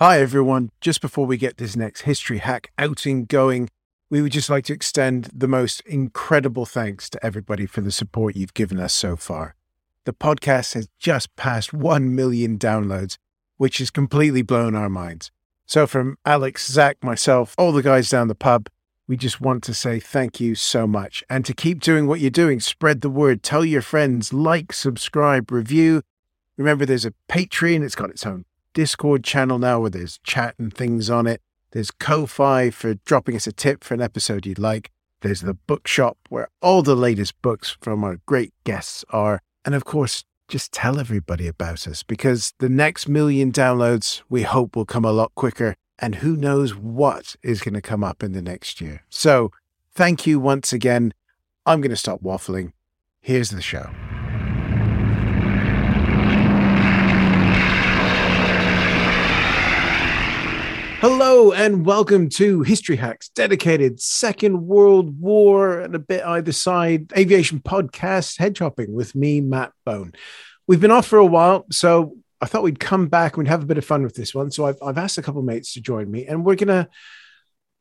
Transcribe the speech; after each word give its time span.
Hi, 0.00 0.20
everyone. 0.20 0.70
Just 0.80 1.00
before 1.00 1.26
we 1.26 1.36
get 1.36 1.56
this 1.56 1.74
next 1.74 2.02
history 2.02 2.38
hack 2.38 2.70
outing 2.78 3.24
going, 3.24 3.68
we 4.08 4.22
would 4.22 4.30
just 4.30 4.48
like 4.48 4.64
to 4.66 4.72
extend 4.72 5.28
the 5.34 5.48
most 5.48 5.80
incredible 5.80 6.66
thanks 6.66 7.10
to 7.10 7.26
everybody 7.26 7.66
for 7.66 7.80
the 7.80 7.90
support 7.90 8.36
you've 8.36 8.54
given 8.54 8.78
us 8.78 8.92
so 8.92 9.16
far. 9.16 9.56
The 10.04 10.12
podcast 10.12 10.74
has 10.74 10.86
just 11.00 11.34
passed 11.34 11.72
1 11.72 12.14
million 12.14 12.58
downloads, 12.58 13.18
which 13.56 13.78
has 13.78 13.90
completely 13.90 14.42
blown 14.42 14.76
our 14.76 14.88
minds. 14.88 15.32
So, 15.66 15.84
from 15.84 16.16
Alex, 16.24 16.70
Zach, 16.70 17.02
myself, 17.02 17.56
all 17.58 17.72
the 17.72 17.82
guys 17.82 18.08
down 18.08 18.28
the 18.28 18.36
pub, 18.36 18.68
we 19.08 19.16
just 19.16 19.40
want 19.40 19.64
to 19.64 19.74
say 19.74 19.98
thank 19.98 20.38
you 20.38 20.54
so 20.54 20.86
much. 20.86 21.24
And 21.28 21.44
to 21.44 21.52
keep 21.52 21.80
doing 21.80 22.06
what 22.06 22.20
you're 22.20 22.30
doing, 22.30 22.60
spread 22.60 23.00
the 23.00 23.10
word, 23.10 23.42
tell 23.42 23.64
your 23.64 23.82
friends, 23.82 24.32
like, 24.32 24.72
subscribe, 24.72 25.50
review. 25.50 26.02
Remember, 26.56 26.86
there's 26.86 27.04
a 27.04 27.14
Patreon, 27.28 27.82
it's 27.82 27.96
got 27.96 28.10
its 28.10 28.24
own 28.24 28.44
Discord 28.78 29.24
channel 29.24 29.58
now 29.58 29.80
where 29.80 29.90
there's 29.90 30.18
chat 30.18 30.54
and 30.56 30.72
things 30.72 31.10
on 31.10 31.26
it. 31.26 31.42
There's 31.72 31.90
Ko-Fi 31.90 32.70
for 32.70 32.94
dropping 32.94 33.34
us 33.34 33.48
a 33.48 33.52
tip 33.52 33.82
for 33.82 33.94
an 33.94 34.00
episode 34.00 34.46
you'd 34.46 34.60
like. 34.60 34.92
There's 35.20 35.40
the 35.40 35.54
bookshop 35.54 36.16
where 36.28 36.46
all 36.62 36.82
the 36.82 36.94
latest 36.94 37.42
books 37.42 37.76
from 37.80 38.04
our 38.04 38.20
great 38.24 38.54
guests 38.62 39.04
are. 39.10 39.42
And 39.64 39.74
of 39.74 39.84
course, 39.84 40.22
just 40.46 40.70
tell 40.70 41.00
everybody 41.00 41.48
about 41.48 41.88
us 41.88 42.04
because 42.04 42.54
the 42.60 42.68
next 42.68 43.08
million 43.08 43.50
downloads 43.50 44.22
we 44.28 44.42
hope 44.42 44.76
will 44.76 44.86
come 44.86 45.04
a 45.04 45.10
lot 45.10 45.34
quicker. 45.34 45.74
And 45.98 46.14
who 46.14 46.36
knows 46.36 46.76
what 46.76 47.34
is 47.42 47.60
going 47.60 47.74
to 47.74 47.80
come 47.80 48.04
up 48.04 48.22
in 48.22 48.30
the 48.30 48.42
next 48.42 48.80
year. 48.80 49.02
So 49.08 49.50
thank 49.92 50.24
you 50.24 50.38
once 50.38 50.72
again. 50.72 51.14
I'm 51.66 51.80
going 51.80 51.90
to 51.90 51.96
stop 51.96 52.22
waffling. 52.22 52.74
Here's 53.20 53.50
the 53.50 53.60
show. 53.60 53.90
Hello 61.00 61.52
and 61.52 61.86
welcome 61.86 62.28
to 62.30 62.62
History 62.62 62.96
Hacks, 62.96 63.28
dedicated 63.28 64.00
Second 64.00 64.66
World 64.66 65.20
War 65.20 65.78
and 65.78 65.94
a 65.94 65.98
bit 66.00 66.24
either 66.24 66.50
side 66.50 67.12
aviation 67.16 67.60
podcast, 67.60 68.36
head 68.36 68.56
chopping 68.56 68.92
with 68.92 69.14
me, 69.14 69.40
Matt 69.40 69.70
Bone. 69.86 70.12
We've 70.66 70.80
been 70.80 70.90
off 70.90 71.06
for 71.06 71.20
a 71.20 71.24
while, 71.24 71.66
so 71.70 72.16
I 72.40 72.46
thought 72.46 72.64
we'd 72.64 72.80
come 72.80 73.06
back 73.06 73.36
and 73.36 73.46
have 73.46 73.62
a 73.62 73.66
bit 73.66 73.78
of 73.78 73.84
fun 73.84 74.02
with 74.02 74.16
this 74.16 74.34
one. 74.34 74.50
So 74.50 74.66
I've, 74.66 74.82
I've 74.82 74.98
asked 74.98 75.18
a 75.18 75.22
couple 75.22 75.38
of 75.38 75.46
mates 75.46 75.72
to 75.74 75.80
join 75.80 76.10
me, 76.10 76.26
and 76.26 76.44
we're 76.44 76.56
gonna 76.56 76.88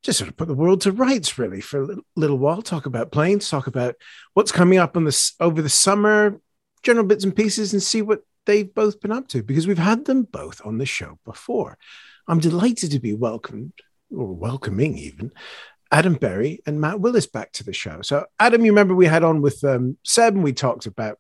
just 0.04 0.20
sort 0.20 0.30
of 0.30 0.38
put 0.38 0.48
the 0.48 0.54
world 0.54 0.82
to 0.82 0.92
rights, 0.92 1.40
really, 1.40 1.60
for 1.60 1.92
a 1.92 1.96
little 2.16 2.38
while. 2.38 2.62
Talk 2.62 2.86
about 2.86 3.12
planes, 3.12 3.50
talk 3.50 3.66
about 3.66 3.96
what's 4.36 4.52
coming 4.52 4.78
up 4.78 4.96
on 4.96 5.06
this 5.06 5.34
over 5.40 5.64
the 5.64 5.70
summer, 5.70 6.40
general 6.84 7.04
bits 7.04 7.24
and 7.24 7.36
pieces, 7.36 7.74
and 7.74 7.82
see 7.82 8.04
what 8.04 8.22
they've 8.46 8.72
both 8.76 9.02
been 9.02 9.12
up 9.12 9.28
to 9.30 9.42
because 9.42 9.66
we've 9.66 9.80
had 9.80 10.06
them 10.06 10.22
both 10.22 10.62
on 10.64 10.78
the 10.78 10.86
show 10.86 11.18
before. 11.26 11.80
I'm 12.28 12.40
delighted 12.40 12.92
to 12.92 13.00
be 13.00 13.14
welcomed, 13.14 13.74
or 14.12 14.34
welcoming 14.34 14.98
even, 14.98 15.32
Adam 15.92 16.16
Berry 16.16 16.62
and 16.66 16.82
Matt 16.82 17.00
Willis 17.00 17.28
back 17.28 17.52
to 17.54 17.64
the 17.64 17.74
show. 17.74 18.02
So, 18.02 18.26
Adam, 18.40 18.66
you 18.66 18.72
remember 18.72 18.94
we 18.94 19.06
had 19.06 19.24
on 19.24 19.42
with 19.42 19.64
um, 19.64 19.98
Seb 20.04 20.36
and 20.36 20.44
we 20.44 20.54
talked 20.54 20.86
about 20.86 21.18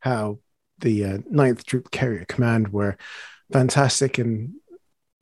how 0.00 0.38
the 0.78 1.04
uh, 1.04 1.18
9th 1.32 1.64
Troop 1.64 1.90
Carrier 1.90 2.24
Command 2.24 2.72
were 2.72 2.96
fantastic 3.52 4.18
and 4.18 4.54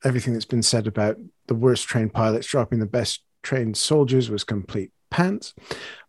everything 0.04 0.32
that's 0.32 0.44
been 0.44 0.62
said 0.62 0.86
about 0.86 1.16
the 1.46 1.54
worst 1.54 1.86
trained 1.86 2.12
pilots 2.12 2.46
dropping 2.46 2.78
the 2.78 2.86
best 2.86 3.22
trained 3.42 3.76
soldiers 3.76 4.30
was 4.30 4.44
complete 4.44 4.90
pants, 5.16 5.54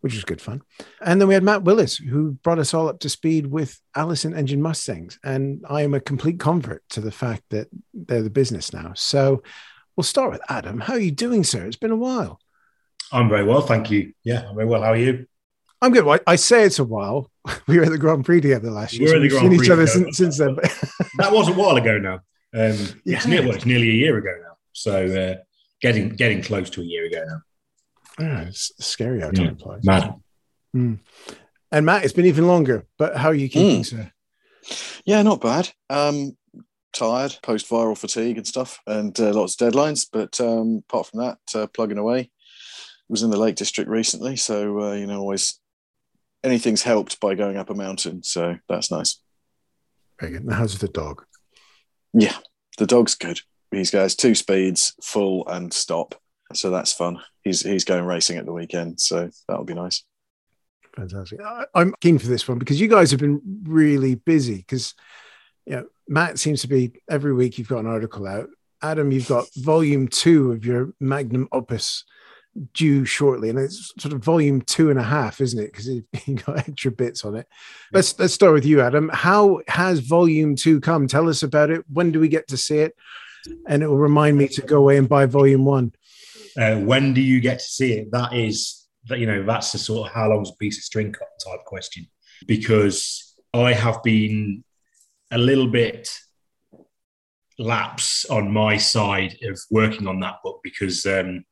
which 0.02 0.12
was 0.12 0.24
good 0.24 0.40
fun. 0.40 0.60
And 1.00 1.18
then 1.18 1.28
we 1.28 1.34
had 1.34 1.42
Matt 1.42 1.62
Willis, 1.62 1.96
who 1.96 2.32
brought 2.42 2.58
us 2.58 2.74
all 2.74 2.88
up 2.90 3.00
to 3.00 3.08
speed 3.08 3.46
with 3.46 3.80
Allison 3.96 4.34
engine 4.36 4.60
Mustangs. 4.60 5.18
And 5.24 5.64
I 5.68 5.80
am 5.80 5.94
a 5.94 6.00
complete 6.00 6.38
convert 6.38 6.86
to 6.90 7.00
the 7.00 7.10
fact 7.10 7.42
that 7.48 7.68
they're 7.94 8.22
the 8.22 8.28
business 8.28 8.74
now. 8.74 8.92
So 8.94 9.42
we'll 9.96 10.04
start 10.04 10.30
with 10.30 10.42
Adam. 10.50 10.78
How 10.80 10.92
are 10.92 10.98
you 10.98 11.10
doing, 11.10 11.42
sir? 11.42 11.64
It's 11.66 11.76
been 11.76 11.90
a 11.90 11.96
while. 11.96 12.38
I'm 13.10 13.30
very 13.30 13.44
well, 13.44 13.62
thank 13.62 13.90
you. 13.90 14.12
Yeah, 14.24 14.46
I'm 14.46 14.54
very 14.54 14.66
well. 14.66 14.82
How 14.82 14.92
are 14.92 14.96
you? 14.96 15.26
I'm 15.80 15.92
good. 15.92 16.04
Well, 16.04 16.18
I 16.26 16.36
say 16.36 16.64
it's 16.64 16.78
a 16.78 16.84
while. 16.84 17.30
We 17.66 17.78
were 17.78 17.84
at 17.84 17.90
the 17.90 17.96
Grand 17.98 18.26
Prix 18.26 18.42
together 18.42 18.70
last 18.70 18.92
year. 18.92 19.06
We 19.06 19.10
were 19.10 19.16
at 19.16 19.20
the 19.20 19.22
We've 19.22 19.40
Grand 19.40 19.52
seen 19.52 19.64
each 19.64 19.70
other 19.70 19.86
since, 19.86 20.18
since 20.18 20.38
then. 20.38 20.56
That 21.16 21.32
was 21.32 21.48
a 21.48 21.52
while 21.52 21.76
ago 21.76 21.96
now. 21.98 22.16
Um, 22.54 22.76
Yeah. 23.04 23.16
it's, 23.16 23.26
nearly, 23.26 23.46
well, 23.46 23.56
it's 23.56 23.64
nearly 23.64 23.88
a 23.88 23.98
year 24.04 24.18
ago 24.18 24.34
now. 24.42 24.56
So 24.72 25.06
uh, 25.06 25.34
getting 25.80 26.10
getting 26.10 26.42
close 26.42 26.68
to 26.70 26.82
a 26.82 26.84
year 26.84 27.06
ago 27.06 27.24
now. 27.26 27.40
Ah, 28.20 28.42
it's 28.42 28.72
scary 28.84 29.20
how 29.20 29.26
Yeah. 29.32 29.44
time 29.46 29.58
flies. 29.58 29.84
Mad. 29.84 30.14
And 30.74 31.84
Matt, 31.86 32.04
it's 32.04 32.12
been 32.12 32.26
even 32.26 32.46
longer. 32.46 32.86
But 32.98 33.16
how 33.16 33.28
are 33.28 33.34
you 33.34 33.48
keeping, 33.48 33.82
Mm. 33.82 33.86
sir? 33.86 34.12
Yeah, 35.04 35.22
not 35.22 35.40
bad. 35.40 35.70
Um, 35.90 36.36
tired, 36.92 37.36
post 37.42 37.68
viral 37.68 37.96
fatigue 37.96 38.36
and 38.38 38.46
stuff, 38.46 38.80
and 38.86 39.18
uh, 39.20 39.32
lots 39.32 39.60
of 39.60 39.72
deadlines. 39.72 40.06
But 40.10 40.40
um, 40.40 40.82
apart 40.88 41.06
from 41.08 41.20
that, 41.20 41.38
uh, 41.54 41.66
plugging 41.68 41.98
away. 41.98 42.30
Was 43.10 43.22
in 43.22 43.30
the 43.30 43.38
Lake 43.38 43.54
District 43.56 43.88
recently, 43.88 44.36
so 44.36 44.80
uh, 44.82 44.92
you 44.92 45.06
know, 45.06 45.18
always 45.20 45.58
anything's 46.44 46.82
helped 46.82 47.18
by 47.20 47.34
going 47.34 47.56
up 47.56 47.70
a 47.70 47.74
mountain. 47.74 48.22
So 48.22 48.56
that's 48.68 48.90
nice. 48.90 49.18
Very 50.20 50.32
good. 50.32 50.44
Now, 50.44 50.56
how's 50.56 50.76
the 50.78 50.88
dog? 50.88 51.24
Yeah, 52.12 52.36
the 52.76 52.86
dog's 52.86 53.14
good. 53.14 53.40
He's 53.70 53.90
got 53.90 54.10
two 54.10 54.34
speeds, 54.34 54.94
full 55.02 55.46
and 55.48 55.72
stop. 55.72 56.16
So 56.54 56.70
that's 56.70 56.92
fun. 56.92 57.20
He's 57.44 57.62
he's 57.62 57.84
going 57.84 58.04
racing 58.04 58.38
at 58.38 58.46
the 58.46 58.52
weekend, 58.52 59.00
so 59.00 59.30
that'll 59.46 59.64
be 59.64 59.74
nice. 59.74 60.04
Fantastic. 60.96 61.40
I, 61.40 61.64
I'm 61.74 61.94
keen 62.00 62.18
for 62.18 62.26
this 62.26 62.48
one 62.48 62.58
because 62.58 62.80
you 62.80 62.88
guys 62.88 63.10
have 63.10 63.20
been 63.20 63.40
really 63.64 64.16
busy. 64.16 64.56
Because, 64.56 64.94
you 65.64 65.76
know, 65.76 65.84
Matt 66.08 66.38
seems 66.38 66.62
to 66.62 66.68
be 66.68 66.92
every 67.08 67.32
week 67.32 67.58
you've 67.58 67.68
got 67.68 67.80
an 67.80 67.86
article 67.86 68.26
out. 68.26 68.48
Adam, 68.82 69.12
you've 69.12 69.28
got 69.28 69.46
volume 69.56 70.08
two 70.08 70.52
of 70.52 70.64
your 70.64 70.92
magnum 71.00 71.48
opus 71.52 72.04
due 72.72 73.04
shortly, 73.04 73.50
and 73.50 73.58
it's 73.58 73.92
sort 73.98 74.14
of 74.14 74.24
volume 74.24 74.60
two 74.62 74.90
and 74.90 74.98
a 74.98 75.02
half, 75.04 75.40
isn't 75.40 75.62
it? 75.62 75.72
Because 75.72 75.88
you've 75.88 76.44
got 76.46 76.58
extra 76.58 76.90
bits 76.90 77.24
on 77.24 77.36
it. 77.36 77.46
Let's 77.92 78.18
let's 78.18 78.34
start 78.34 78.54
with 78.54 78.64
you, 78.64 78.80
Adam. 78.80 79.10
How 79.12 79.60
has 79.68 80.00
volume 80.00 80.56
two 80.56 80.80
come? 80.80 81.06
Tell 81.06 81.28
us 81.28 81.42
about 81.42 81.70
it. 81.70 81.84
When 81.92 82.10
do 82.10 82.20
we 82.20 82.28
get 82.28 82.48
to 82.48 82.56
see 82.56 82.78
it? 82.78 82.96
And 83.66 83.82
it 83.82 83.86
will 83.86 83.98
remind 83.98 84.36
me 84.36 84.48
to 84.48 84.62
go 84.62 84.78
away 84.78 84.96
and 84.96 85.08
buy 85.08 85.26
volume 85.26 85.64
one. 85.64 85.92
Uh, 86.58 86.76
when 86.76 87.14
do 87.14 87.20
you 87.20 87.40
get 87.40 87.58
to 87.58 87.64
see 87.64 87.92
it? 87.92 88.10
That 88.10 88.32
is 88.32 88.86
that 89.06 89.18
you 89.18 89.26
know 89.26 89.44
that's 89.44 89.72
the 89.72 89.78
sort 89.78 90.08
of 90.08 90.14
how 90.14 90.28
long's 90.28 90.50
a 90.50 90.56
piece 90.56 90.78
of 90.78 90.84
string 90.84 91.14
type 91.44 91.64
question. 91.64 92.06
Because 92.46 93.36
I 93.54 93.72
have 93.72 94.02
been 94.02 94.64
a 95.30 95.38
little 95.38 95.68
bit 95.68 96.10
lapse 97.58 98.24
on 98.26 98.52
my 98.52 98.76
side 98.76 99.36
of 99.42 99.58
working 99.70 100.06
on 100.06 100.20
that 100.20 100.36
book 100.44 100.60
because, 100.62 101.04
um, 101.06 101.44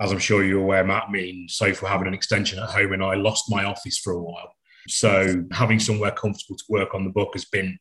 as 0.00 0.12
I'm 0.12 0.18
sure 0.18 0.44
you're 0.44 0.60
aware, 0.60 0.84
Matt, 0.84 1.10
me 1.10 1.30
and 1.30 1.50
Sophie 1.50 1.80
were 1.82 1.88
having 1.88 2.08
an 2.08 2.14
extension 2.14 2.58
at 2.58 2.70
home 2.70 2.92
and 2.92 3.04
I 3.04 3.14
lost 3.14 3.44
my 3.48 3.64
office 3.64 3.98
for 3.98 4.12
a 4.12 4.20
while. 4.20 4.52
So 4.88 5.44
having 5.52 5.78
somewhere 5.78 6.10
comfortable 6.10 6.56
to 6.56 6.64
work 6.68 6.94
on 6.94 7.04
the 7.04 7.10
book 7.10 7.30
has 7.34 7.44
been 7.44 7.78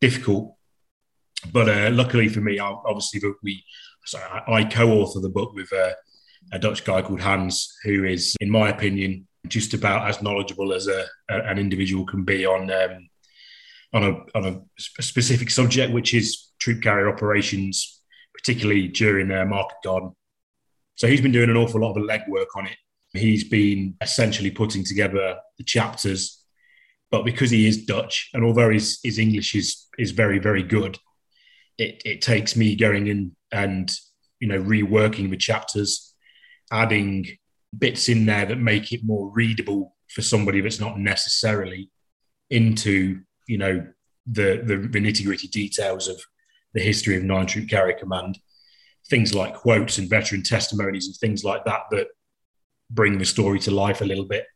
difficult. 0.00 0.54
But 1.52 1.68
uh, 1.68 1.90
luckily 1.92 2.28
for 2.28 2.40
me, 2.40 2.58
obviously, 2.58 3.20
we 3.42 3.64
so 4.04 4.18
I, 4.18 4.52
I 4.52 4.64
co-author 4.64 5.20
the 5.20 5.28
book 5.28 5.52
with 5.54 5.72
uh, 5.72 5.92
a 6.52 6.58
Dutch 6.58 6.84
guy 6.84 7.02
called 7.02 7.20
Hans, 7.20 7.72
who 7.84 8.04
is, 8.04 8.36
in 8.40 8.50
my 8.50 8.68
opinion, 8.68 9.26
just 9.48 9.74
about 9.74 10.08
as 10.08 10.22
knowledgeable 10.22 10.72
as 10.72 10.86
a, 10.86 11.04
a- 11.30 11.42
an 11.44 11.58
individual 11.58 12.04
can 12.06 12.24
be 12.24 12.44
on 12.46 12.70
um, 12.70 13.08
on 13.94 14.04
a 14.04 14.38
on 14.38 14.44
a 14.46 14.82
specific 15.02 15.50
subject, 15.50 15.92
which 15.92 16.14
is 16.14 16.52
troop 16.58 16.82
carrier 16.82 17.08
operations, 17.08 18.00
particularly 18.34 18.88
during 18.88 19.30
uh, 19.30 19.44
Market 19.44 19.76
Garden. 19.84 20.12
So 20.96 21.06
he's 21.08 21.20
been 21.20 21.32
doing 21.32 21.50
an 21.50 21.56
awful 21.56 21.80
lot 21.80 21.96
of 21.96 22.04
legwork 22.04 22.46
on 22.56 22.66
it. 22.66 22.76
He's 23.12 23.44
been 23.44 23.94
essentially 24.00 24.50
putting 24.50 24.84
together 24.84 25.36
the 25.58 25.64
chapters, 25.64 26.42
but 27.10 27.24
because 27.24 27.50
he 27.50 27.66
is 27.66 27.84
Dutch, 27.84 28.30
and 28.32 28.42
although 28.44 28.70
his, 28.70 29.00
his 29.02 29.18
English 29.18 29.54
is 29.54 29.86
is 29.98 30.12
very 30.12 30.38
very 30.38 30.62
good, 30.62 30.98
it, 31.78 32.00
it 32.04 32.22
takes 32.22 32.56
me 32.56 32.74
going 32.76 33.06
in 33.08 33.36
and 33.52 33.92
you 34.40 34.48
know 34.48 34.60
reworking 34.60 35.30
the 35.30 35.36
chapters, 35.36 36.14
adding 36.70 37.26
bits 37.76 38.08
in 38.08 38.26
there 38.26 38.46
that 38.46 38.58
make 38.58 38.92
it 38.92 39.00
more 39.04 39.30
readable 39.30 39.96
for 40.08 40.22
somebody 40.22 40.60
that's 40.60 40.80
not 40.80 40.98
necessarily 40.98 41.90
into 42.50 43.20
you 43.46 43.58
know 43.58 43.86
the 44.26 44.62
the, 44.64 44.76
the 44.76 45.00
nitty 45.00 45.24
gritty 45.24 45.48
details 45.48 46.08
of 46.08 46.20
the 46.74 46.80
history 46.82 47.16
of 47.16 47.22
Nine 47.22 47.46
Troop 47.46 47.68
Carrier 47.68 47.96
Command, 47.98 48.38
things 49.10 49.34
like 49.34 49.54
quotes 49.54 49.98
and 49.98 50.08
veteran 50.08 50.42
testimonies 50.42 51.06
and 51.06 51.16
things 51.16 51.44
like 51.44 51.64
that 51.64 51.82
that 51.90 52.08
bring 52.90 53.18
the 53.18 53.24
story 53.24 53.58
to 53.60 53.70
life 53.70 54.00
a 54.00 54.06
little 54.06 54.24
bit, 54.24 54.46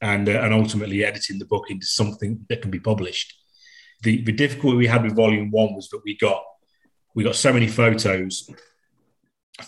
and 0.00 0.28
uh, 0.28 0.40
and 0.40 0.54
ultimately 0.54 1.04
editing 1.04 1.38
the 1.38 1.46
book 1.46 1.70
into 1.70 1.86
something 1.86 2.44
that 2.48 2.62
can 2.62 2.70
be 2.70 2.80
published. 2.80 3.34
The 4.02 4.22
the 4.22 4.32
difficulty 4.32 4.76
we 4.76 4.86
had 4.86 5.04
with 5.04 5.16
Volume 5.16 5.50
One 5.50 5.74
was 5.74 5.88
that 5.90 6.02
we 6.04 6.16
got 6.16 6.42
we 7.14 7.24
got 7.24 7.36
so 7.36 7.52
many 7.52 7.68
photos 7.68 8.48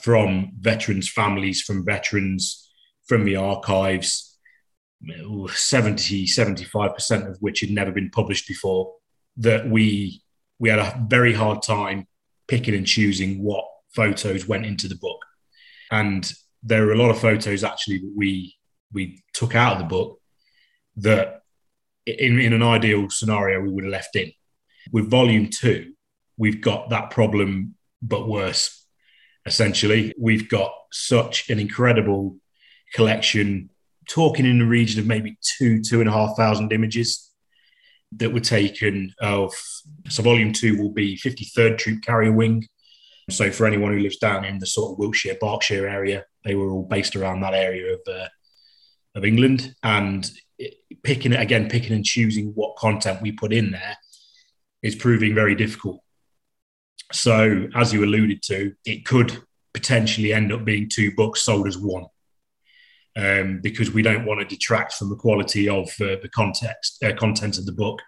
from 0.00 0.52
veterans' 0.58 1.10
families, 1.10 1.60
from 1.62 1.84
veterans, 1.84 2.70
from 3.06 3.24
the 3.24 3.36
archives, 3.36 4.38
70, 5.48 6.26
75% 6.26 7.28
of 7.28 7.36
which 7.40 7.60
had 7.60 7.70
never 7.70 7.92
been 7.92 8.10
published 8.10 8.48
before, 8.48 8.94
that 9.36 9.68
we 9.68 10.22
we 10.58 10.70
had 10.70 10.78
a 10.78 11.04
very 11.08 11.34
hard 11.34 11.62
time 11.62 12.06
picking 12.46 12.74
and 12.74 12.86
choosing 12.86 13.42
what 13.42 13.64
photos 13.94 14.46
went 14.46 14.64
into 14.64 14.88
the 14.88 14.94
book. 14.94 15.20
And 15.90 16.30
there 16.62 16.86
were 16.86 16.92
a 16.92 16.96
lot 16.96 17.10
of 17.10 17.18
photos 17.18 17.64
actually 17.64 17.98
that 17.98 18.14
we 18.16 18.56
we 18.92 19.22
took 19.34 19.54
out 19.54 19.74
of 19.74 19.78
the 19.80 19.84
book 19.84 20.20
that 20.96 21.40
in, 22.06 22.38
in 22.38 22.52
an 22.52 22.62
ideal 22.62 23.10
scenario 23.10 23.60
we 23.60 23.68
would 23.68 23.84
have 23.84 23.92
left 23.92 24.16
in. 24.16 24.32
With 24.92 25.10
volume 25.10 25.50
two, 25.50 25.94
we've 26.36 26.60
got 26.60 26.90
that 26.90 27.10
problem 27.10 27.74
but 28.02 28.28
worse. 28.28 28.86
Essentially, 29.46 30.14
we've 30.18 30.48
got 30.48 30.72
such 30.92 31.50
an 31.50 31.58
incredible 31.58 32.36
collection 32.94 33.70
talking 34.08 34.46
in 34.46 34.58
the 34.58 34.64
region 34.64 35.00
of 35.00 35.06
maybe 35.06 35.36
two, 35.58 35.82
two 35.82 36.00
and 36.00 36.08
a 36.08 36.12
half 36.12 36.36
thousand 36.36 36.72
images 36.72 37.30
that 38.12 38.32
were 38.32 38.40
taken 38.40 39.12
of. 39.20 39.52
So, 40.08 40.22
volume 40.22 40.52
two 40.52 40.80
will 40.80 40.92
be 40.92 41.16
53rd 41.16 41.78
Troop 41.78 42.02
Carrier 42.02 42.32
Wing. 42.32 42.66
So, 43.30 43.50
for 43.50 43.66
anyone 43.66 43.92
who 43.92 44.00
lives 44.00 44.18
down 44.18 44.44
in 44.44 44.58
the 44.58 44.66
sort 44.66 44.92
of 44.92 44.98
Wiltshire, 44.98 45.36
Berkshire 45.40 45.88
area, 45.88 46.24
they 46.44 46.54
were 46.54 46.70
all 46.70 46.84
based 46.84 47.16
around 47.16 47.40
that 47.40 47.54
area 47.54 47.94
of, 47.94 48.00
uh, 48.08 48.28
of 49.14 49.24
England. 49.24 49.74
And 49.82 50.30
picking 51.02 51.32
it 51.32 51.40
again, 51.40 51.68
picking 51.68 51.92
and 51.92 52.04
choosing 52.04 52.52
what 52.54 52.76
content 52.76 53.22
we 53.22 53.32
put 53.32 53.52
in 53.52 53.70
there 53.70 53.96
is 54.82 54.94
proving 54.94 55.34
very 55.34 55.54
difficult. 55.54 56.00
So, 57.14 57.68
as 57.74 57.92
you 57.92 58.04
alluded 58.04 58.42
to, 58.44 58.74
it 58.84 59.04
could 59.04 59.38
potentially 59.72 60.32
end 60.32 60.52
up 60.52 60.64
being 60.64 60.88
two 60.88 61.14
books 61.14 61.42
sold 61.42 61.68
as 61.68 61.78
one 61.78 62.06
um, 63.16 63.60
because 63.62 63.92
we 63.92 64.02
don't 64.02 64.24
want 64.24 64.40
to 64.40 64.46
detract 64.46 64.94
from 64.94 65.10
the 65.10 65.16
quality 65.16 65.68
of 65.68 65.88
uh, 66.00 66.16
the 66.22 66.30
context 66.34 67.02
uh, 67.04 67.14
content 67.14 67.58
of 67.58 67.66
the 67.66 67.72
book 67.72 68.00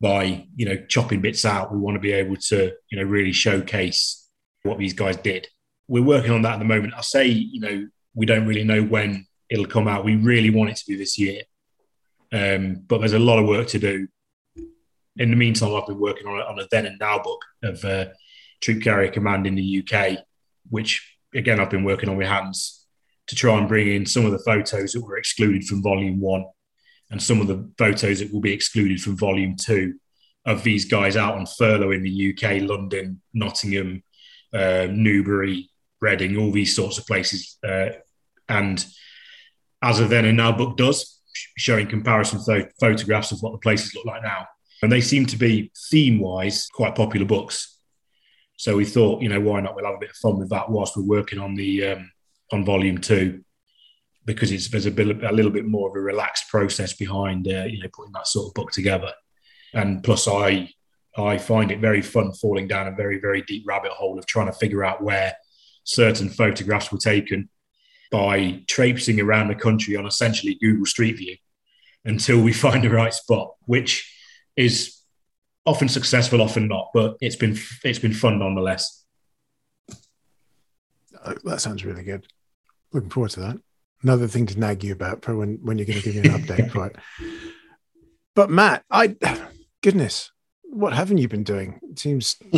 by 0.00 0.46
you 0.56 0.64
know 0.64 0.76
chopping 0.88 1.20
bits 1.20 1.44
out. 1.44 1.72
We 1.72 1.78
want 1.78 1.96
to 1.96 2.00
be 2.00 2.12
able 2.12 2.36
to 2.36 2.72
you 2.90 2.98
know 2.98 3.04
really 3.04 3.32
showcase 3.32 4.26
what 4.62 4.78
these 4.78 4.94
guys 4.94 5.16
did. 5.16 5.46
We're 5.88 6.02
working 6.02 6.30
on 6.30 6.42
that 6.42 6.54
at 6.54 6.58
the 6.58 6.64
moment. 6.64 6.94
I 6.96 7.02
say 7.02 7.26
you 7.26 7.60
know 7.60 7.88
we 8.14 8.26
don't 8.26 8.46
really 8.46 8.64
know 8.64 8.82
when 8.82 9.26
it'll 9.50 9.66
come 9.66 9.88
out. 9.88 10.04
We 10.04 10.16
really 10.16 10.50
want 10.50 10.70
it 10.70 10.76
to 10.76 10.86
be 10.86 10.96
this 10.96 11.18
year, 11.18 11.42
um, 12.32 12.84
but 12.86 12.98
there's 12.98 13.12
a 13.12 13.18
lot 13.18 13.38
of 13.38 13.46
work 13.46 13.68
to 13.68 13.78
do. 13.78 14.08
In 15.16 15.30
the 15.30 15.36
meantime, 15.36 15.74
I've 15.74 15.86
been 15.86 16.00
working 16.00 16.26
on 16.26 16.38
a, 16.38 16.44
on 16.44 16.58
a 16.58 16.66
then 16.70 16.86
and 16.86 16.98
now 16.98 17.18
book 17.18 17.44
of 17.62 17.84
uh, 17.84 18.06
Troop 18.60 18.82
Carrier 18.82 19.10
Command 19.10 19.46
in 19.46 19.54
the 19.54 19.84
UK, 19.84 20.18
which 20.68 21.16
again 21.34 21.60
I've 21.60 21.70
been 21.70 21.84
working 21.84 22.08
on 22.08 22.16
with 22.16 22.28
Hans 22.28 22.86
to 23.28 23.36
try 23.36 23.56
and 23.56 23.68
bring 23.68 23.88
in 23.88 24.06
some 24.06 24.26
of 24.26 24.32
the 24.32 24.40
photos 24.40 24.92
that 24.92 25.04
were 25.04 25.16
excluded 25.16 25.64
from 25.64 25.82
volume 25.82 26.20
one 26.20 26.44
and 27.10 27.22
some 27.22 27.40
of 27.40 27.46
the 27.46 27.70
photos 27.78 28.20
that 28.20 28.32
will 28.32 28.40
be 28.40 28.52
excluded 28.52 29.00
from 29.00 29.16
volume 29.16 29.56
two 29.56 29.94
of 30.46 30.62
these 30.62 30.84
guys 30.86 31.16
out 31.16 31.34
on 31.34 31.46
furlough 31.46 31.90
in 31.90 32.02
the 32.02 32.32
UK, 32.32 32.62
London, 32.62 33.20
Nottingham, 33.34 34.02
uh, 34.54 34.86
Newbury, 34.90 35.70
Reading, 36.00 36.36
all 36.38 36.50
these 36.50 36.74
sorts 36.74 36.98
of 36.98 37.06
places. 37.06 37.58
Uh, 37.62 37.90
and 38.48 38.84
as 39.82 40.00
of 40.00 40.08
then 40.08 40.24
and 40.24 40.36
now 40.36 40.50
book 40.50 40.76
does, 40.76 41.20
showing 41.56 41.86
comparison 41.86 42.40
photographs 42.80 43.32
of 43.32 43.38
what 43.40 43.52
the 43.52 43.58
places 43.58 43.94
look 43.94 44.06
like 44.06 44.22
now. 44.22 44.46
And 44.82 44.90
they 44.90 45.02
seem 45.02 45.26
to 45.26 45.36
be 45.36 45.70
theme 45.90 46.18
wise 46.18 46.68
quite 46.72 46.94
popular 46.94 47.26
books. 47.26 47.69
So 48.60 48.76
we 48.76 48.84
thought, 48.84 49.22
you 49.22 49.30
know, 49.30 49.40
why 49.40 49.62
not? 49.62 49.74
We'll 49.74 49.86
have 49.86 49.94
a 49.94 49.98
bit 49.98 50.10
of 50.10 50.16
fun 50.16 50.38
with 50.38 50.50
that 50.50 50.68
whilst 50.68 50.94
we're 50.94 51.02
working 51.02 51.38
on 51.38 51.54
the 51.54 51.82
um, 51.86 52.12
on 52.52 52.62
volume 52.62 52.98
two 52.98 53.42
because 54.26 54.52
it's 54.52 54.68
there's 54.68 54.84
a, 54.84 54.90
bit, 54.90 55.24
a 55.24 55.32
little 55.32 55.50
bit 55.50 55.64
more 55.64 55.88
of 55.88 55.96
a 55.96 56.00
relaxed 56.00 56.46
process 56.50 56.92
behind 56.92 57.48
uh, 57.48 57.64
you 57.64 57.82
know 57.82 57.88
putting 57.94 58.12
that 58.12 58.26
sort 58.26 58.48
of 58.48 58.54
book 58.54 58.70
together 58.70 59.10
and 59.72 60.04
plus 60.04 60.28
i 60.28 60.68
i 61.16 61.38
find 61.38 61.70
it 61.70 61.80
very 61.80 62.02
fun 62.02 62.32
falling 62.32 62.68
down 62.68 62.86
a 62.86 62.94
very 62.94 63.18
very 63.18 63.40
deep 63.42 63.64
rabbit 63.66 63.92
hole 63.92 64.18
of 64.18 64.26
trying 64.26 64.46
to 64.46 64.52
figure 64.52 64.84
out 64.84 65.02
where 65.02 65.34
certain 65.84 66.28
photographs 66.28 66.92
were 66.92 66.98
taken 66.98 67.48
by 68.10 68.62
traipsing 68.66 69.20
around 69.20 69.48
the 69.48 69.54
country 69.54 69.96
on 69.96 70.06
essentially 70.06 70.58
google 70.60 70.84
street 70.84 71.16
view 71.16 71.36
until 72.04 72.38
we 72.42 72.52
find 72.66 72.84
the 72.84 72.90
right 72.90 73.14
spot 73.14 73.54
which 73.64 74.14
is 74.54 74.99
often 75.70 75.88
successful 75.88 76.42
often 76.42 76.68
not 76.68 76.90
but 76.92 77.16
it's 77.20 77.36
been 77.36 77.56
it's 77.84 77.98
been 77.98 78.12
fun 78.12 78.38
nonetheless 78.38 79.04
oh, 81.24 81.34
that 81.44 81.60
sounds 81.60 81.84
really 81.84 82.02
good 82.02 82.26
Looking 82.92 83.10
forward 83.10 83.30
to 83.32 83.40
that. 83.40 83.56
Another 84.02 84.26
thing 84.26 84.46
to 84.46 84.58
nag 84.58 84.82
you 84.82 84.92
about 84.92 85.24
for 85.24 85.36
when, 85.36 85.58
when 85.62 85.78
you're 85.78 85.86
going 85.86 86.00
to 86.00 86.12
give 86.12 86.24
me 86.24 86.30
an 86.30 86.42
update, 86.42 86.74
right? 86.74 86.94
But 88.34 88.50
Matt, 88.50 88.84
I 88.90 89.16
goodness, 89.82 90.32
what 90.62 90.92
haven't 90.92 91.18
you 91.18 91.28
been 91.28 91.44
doing? 91.44 91.78
It 91.90 91.98
seems 91.98 92.36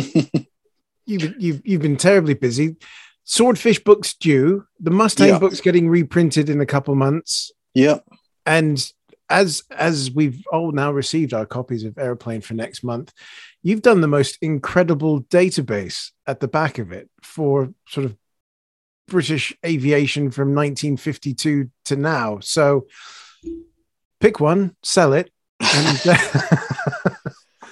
you've 1.05 1.35
you've 1.37 1.61
you've 1.63 1.81
been 1.81 1.97
terribly 1.97 2.33
busy. 2.33 2.77
Swordfish 3.25 3.83
books 3.83 4.13
due. 4.13 4.65
The 4.79 4.91
Mustang 4.91 5.29
yeah. 5.29 5.39
book's 5.39 5.61
getting 5.61 5.87
reprinted 5.87 6.49
in 6.49 6.61
a 6.61 6.65
couple 6.65 6.95
months. 6.95 7.51
Yeah. 7.73 7.99
And 8.45 8.85
as 9.33 9.63
as 9.71 10.11
we've 10.11 10.45
all 10.51 10.71
now 10.71 10.91
received 10.91 11.33
our 11.33 11.45
copies 11.45 11.83
of 11.83 11.97
Aeroplane 11.97 12.41
for 12.41 12.53
next 12.53 12.83
month, 12.83 13.11
you've 13.63 13.81
done 13.81 13.99
the 13.99 14.07
most 14.07 14.37
incredible 14.41 15.23
database 15.23 16.11
at 16.27 16.39
the 16.39 16.47
back 16.47 16.77
of 16.77 16.91
it 16.91 17.09
for 17.23 17.73
sort 17.87 18.05
of 18.05 18.15
British 19.07 19.51
aviation 19.65 20.29
from 20.29 20.49
1952 20.49 21.71
to 21.85 21.95
now. 21.95 22.39
So 22.41 22.85
pick 24.19 24.39
one, 24.39 24.75
sell 24.83 25.13
it. 25.13 25.31
And, 25.59 26.01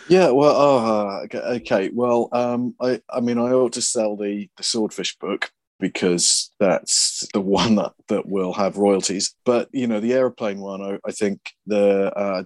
yeah, 0.09 0.31
well, 0.31 0.55
uh, 0.55 1.37
okay. 1.57 1.91
Well, 1.93 2.27
um, 2.31 2.73
I, 2.81 3.01
I 3.07 3.19
mean, 3.19 3.37
I 3.37 3.51
ought 3.51 3.73
to 3.73 3.81
sell 3.81 4.15
the 4.15 4.49
the 4.57 4.63
Swordfish 4.63 5.15
book 5.19 5.51
because 5.81 6.51
that's 6.59 7.27
the 7.33 7.41
one 7.41 7.75
that, 7.75 7.91
that 8.07 8.27
will 8.27 8.53
have 8.53 8.77
royalties. 8.77 9.35
But 9.43 9.67
you 9.73 9.87
know, 9.87 9.99
the 9.99 10.13
aeroplane 10.13 10.61
one, 10.61 10.81
I, 10.81 10.99
I 11.05 11.11
think 11.11 11.39
the 11.65 12.13
uh, 12.15 12.43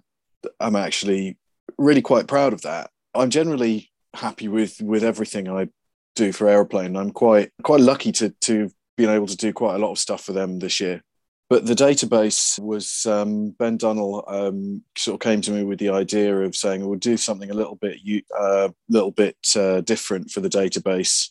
I'm 0.60 0.75
actually 0.75 1.38
really 1.77 2.01
quite 2.01 2.27
proud 2.27 2.54
of 2.54 2.63
that. 2.63 2.89
I'm 3.13 3.30
generally 3.30 3.92
happy 4.15 4.48
with 4.48 4.82
with 4.82 5.04
everything 5.04 5.50
I 5.50 5.68
do 6.15 6.32
for 6.32 6.48
aeroplane. 6.48 6.96
I'm 6.96 7.12
quite 7.12 7.51
quite 7.62 7.82
lucky 7.82 8.12
to 8.13 8.30
to 8.42 8.72
been 8.98 9.10
able 9.10 9.27
to 9.27 9.38
do 9.38 9.51
quite 9.51 9.75
a 9.75 9.80
lot 9.80 9.92
of 9.92 10.00
stuff 10.00 10.24
for 10.24 10.34
them 10.34 10.60
this 10.60 10.80
year. 10.80 11.01
But 11.48 11.68
the 11.68 11.75
database 11.75 12.58
was 12.58 13.06
um, 13.06 13.51
Ben 13.51 13.77
Dunnell 13.77 14.24
um, 14.32 14.82
sort 14.98 15.15
of 15.15 15.20
came 15.20 15.42
to 15.42 15.51
me 15.51 15.63
with 15.63 15.77
the 15.77 15.89
idea 15.89 16.36
of 16.39 16.56
saying 16.56 16.84
we'll 16.84 16.98
do 16.98 17.18
something 17.18 17.51
a 17.51 17.54
little 17.54 17.75
bit 17.75 18.00
a 18.04 18.24
uh, 18.36 18.70
little 18.89 19.12
bit 19.12 19.38
uh, 19.56 19.82
different 19.82 20.32
for 20.32 20.39
the 20.39 20.50
database 20.50 21.30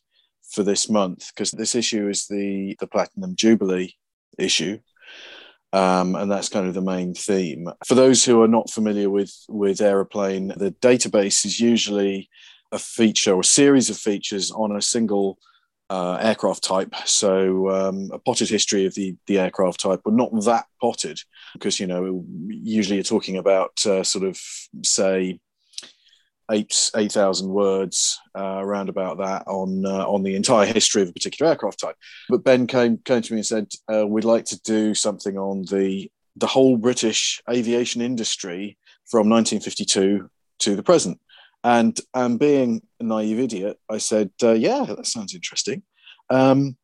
for 0.55 0.63
this 0.63 0.89
month 0.89 1.29
because 1.29 1.51
this 1.51 1.75
issue 1.75 2.09
is 2.09 2.27
the 2.27 2.77
the 2.81 2.87
Platinum 2.87 3.35
Jubilee 3.37 3.95
issue, 4.39 4.79
um, 5.73 6.15
and 6.15 6.31
that's 6.31 6.49
kind 6.49 6.67
of 6.67 6.75
the 6.75 6.81
main 6.81 7.15
theme. 7.15 7.69
For 7.87 7.95
those 7.95 8.25
who 8.25 8.43
are 8.43 8.49
not 8.49 8.71
familiar 8.71 9.11
with 9.11 9.35
with 9.49 9.81
Aeroplane, 9.81 10.49
the 10.57 10.75
database 10.81 11.45
is 11.45 11.61
usually 11.61 12.29
a 12.73 12.79
feature 12.79 13.35
or 13.35 13.41
a 13.41 13.45
series 13.45 13.91
of 13.91 13.97
features 13.97 14.51
on 14.51 14.75
a 14.75 14.83
single 14.83 15.39
uh, 15.91 16.19
aircraft 16.21 16.65
type. 16.65 16.95
So 17.05 17.71
um, 17.71 18.11
a 18.13 18.19
potted 18.19 18.49
history 18.49 18.87
of 18.87 18.95
the 18.95 19.17
the 19.27 19.39
aircraft 19.39 19.81
type, 19.81 20.01
but 20.05 20.15
not 20.15 20.31
that 20.45 20.67
potted, 20.81 21.21
because 21.53 21.79
you 21.81 21.87
know 21.87 22.25
usually 22.49 22.97
you're 22.97 23.05
talking 23.05 23.37
about 23.37 23.85
uh, 23.87 24.03
sort 24.03 24.25
of 24.25 24.39
say 24.83 25.41
eight 26.51 26.91
eight 26.97 27.13
thousand 27.13 27.49
words 27.49 28.19
uh, 28.37 28.59
around 28.59 28.89
about 28.89 29.19
that 29.19 29.47
on 29.47 29.85
uh, 29.87 30.07
on 30.07 30.23
the 30.23 30.35
entire 30.35 30.67
history 30.67 31.03
of 31.03 31.09
a 31.09 31.13
particular 31.13 31.51
aircraft 31.51 31.81
type. 31.81 31.97
But 32.29 32.45
Ben 32.45 32.67
came 32.67 32.99
came 32.99 33.23
to 33.23 33.33
me 33.33 33.39
and 33.39 33.47
said, 33.47 33.73
uh, 33.93 34.07
"We'd 34.07 34.25
like 34.25 34.45
to 34.47 34.61
do 34.63 34.95
something 34.95 35.39
on 35.39 35.65
the 35.71 36.11
the 36.37 36.47
whole 36.47 36.77
British 36.77 37.41
aviation 37.51 38.03
industry 38.03 38.77
from 39.07 39.29
1952 39.29 40.31
to 40.61 40.77
the 40.77 40.83
present." 40.83 41.21
And 41.63 41.99
and 42.13 42.39
being 42.39 42.83
a 43.01 43.05
naive 43.05 43.41
idiot, 43.41 43.79
I 43.89 43.99
said, 43.99 44.31
uh, 44.43 44.53
"Yeah, 44.53 44.85
that 44.85 45.07
sounds 45.07 45.35
interesting." 45.35 45.83
Um, 46.31 46.77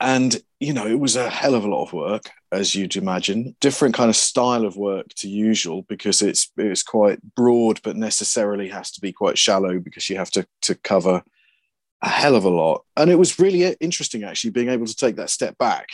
and 0.00 0.40
you 0.60 0.72
know 0.72 0.86
it 0.86 0.98
was 0.98 1.16
a 1.16 1.30
hell 1.30 1.54
of 1.54 1.64
a 1.64 1.68
lot 1.68 1.84
of 1.84 1.92
work 1.92 2.30
as 2.52 2.74
you'd 2.74 2.96
imagine. 2.96 3.56
Different 3.60 3.94
kind 3.94 4.10
of 4.10 4.16
style 4.16 4.64
of 4.64 4.76
work 4.76 5.08
to 5.16 5.28
usual 5.28 5.82
because 5.82 6.22
it's 6.22 6.50
it's 6.56 6.82
quite 6.82 7.20
broad 7.34 7.80
but 7.82 7.96
necessarily 7.96 8.68
has 8.68 8.90
to 8.92 9.00
be 9.00 9.12
quite 9.12 9.38
shallow 9.38 9.78
because 9.78 10.08
you 10.08 10.16
have 10.16 10.30
to 10.32 10.46
to 10.62 10.74
cover 10.74 11.22
a 12.02 12.08
hell 12.08 12.36
of 12.36 12.44
a 12.44 12.50
lot. 12.50 12.84
And 12.96 13.10
it 13.10 13.16
was 13.16 13.38
really 13.38 13.76
interesting 13.80 14.22
actually 14.24 14.50
being 14.50 14.68
able 14.68 14.86
to 14.86 14.96
take 14.96 15.16
that 15.16 15.30
step 15.30 15.58
back 15.58 15.88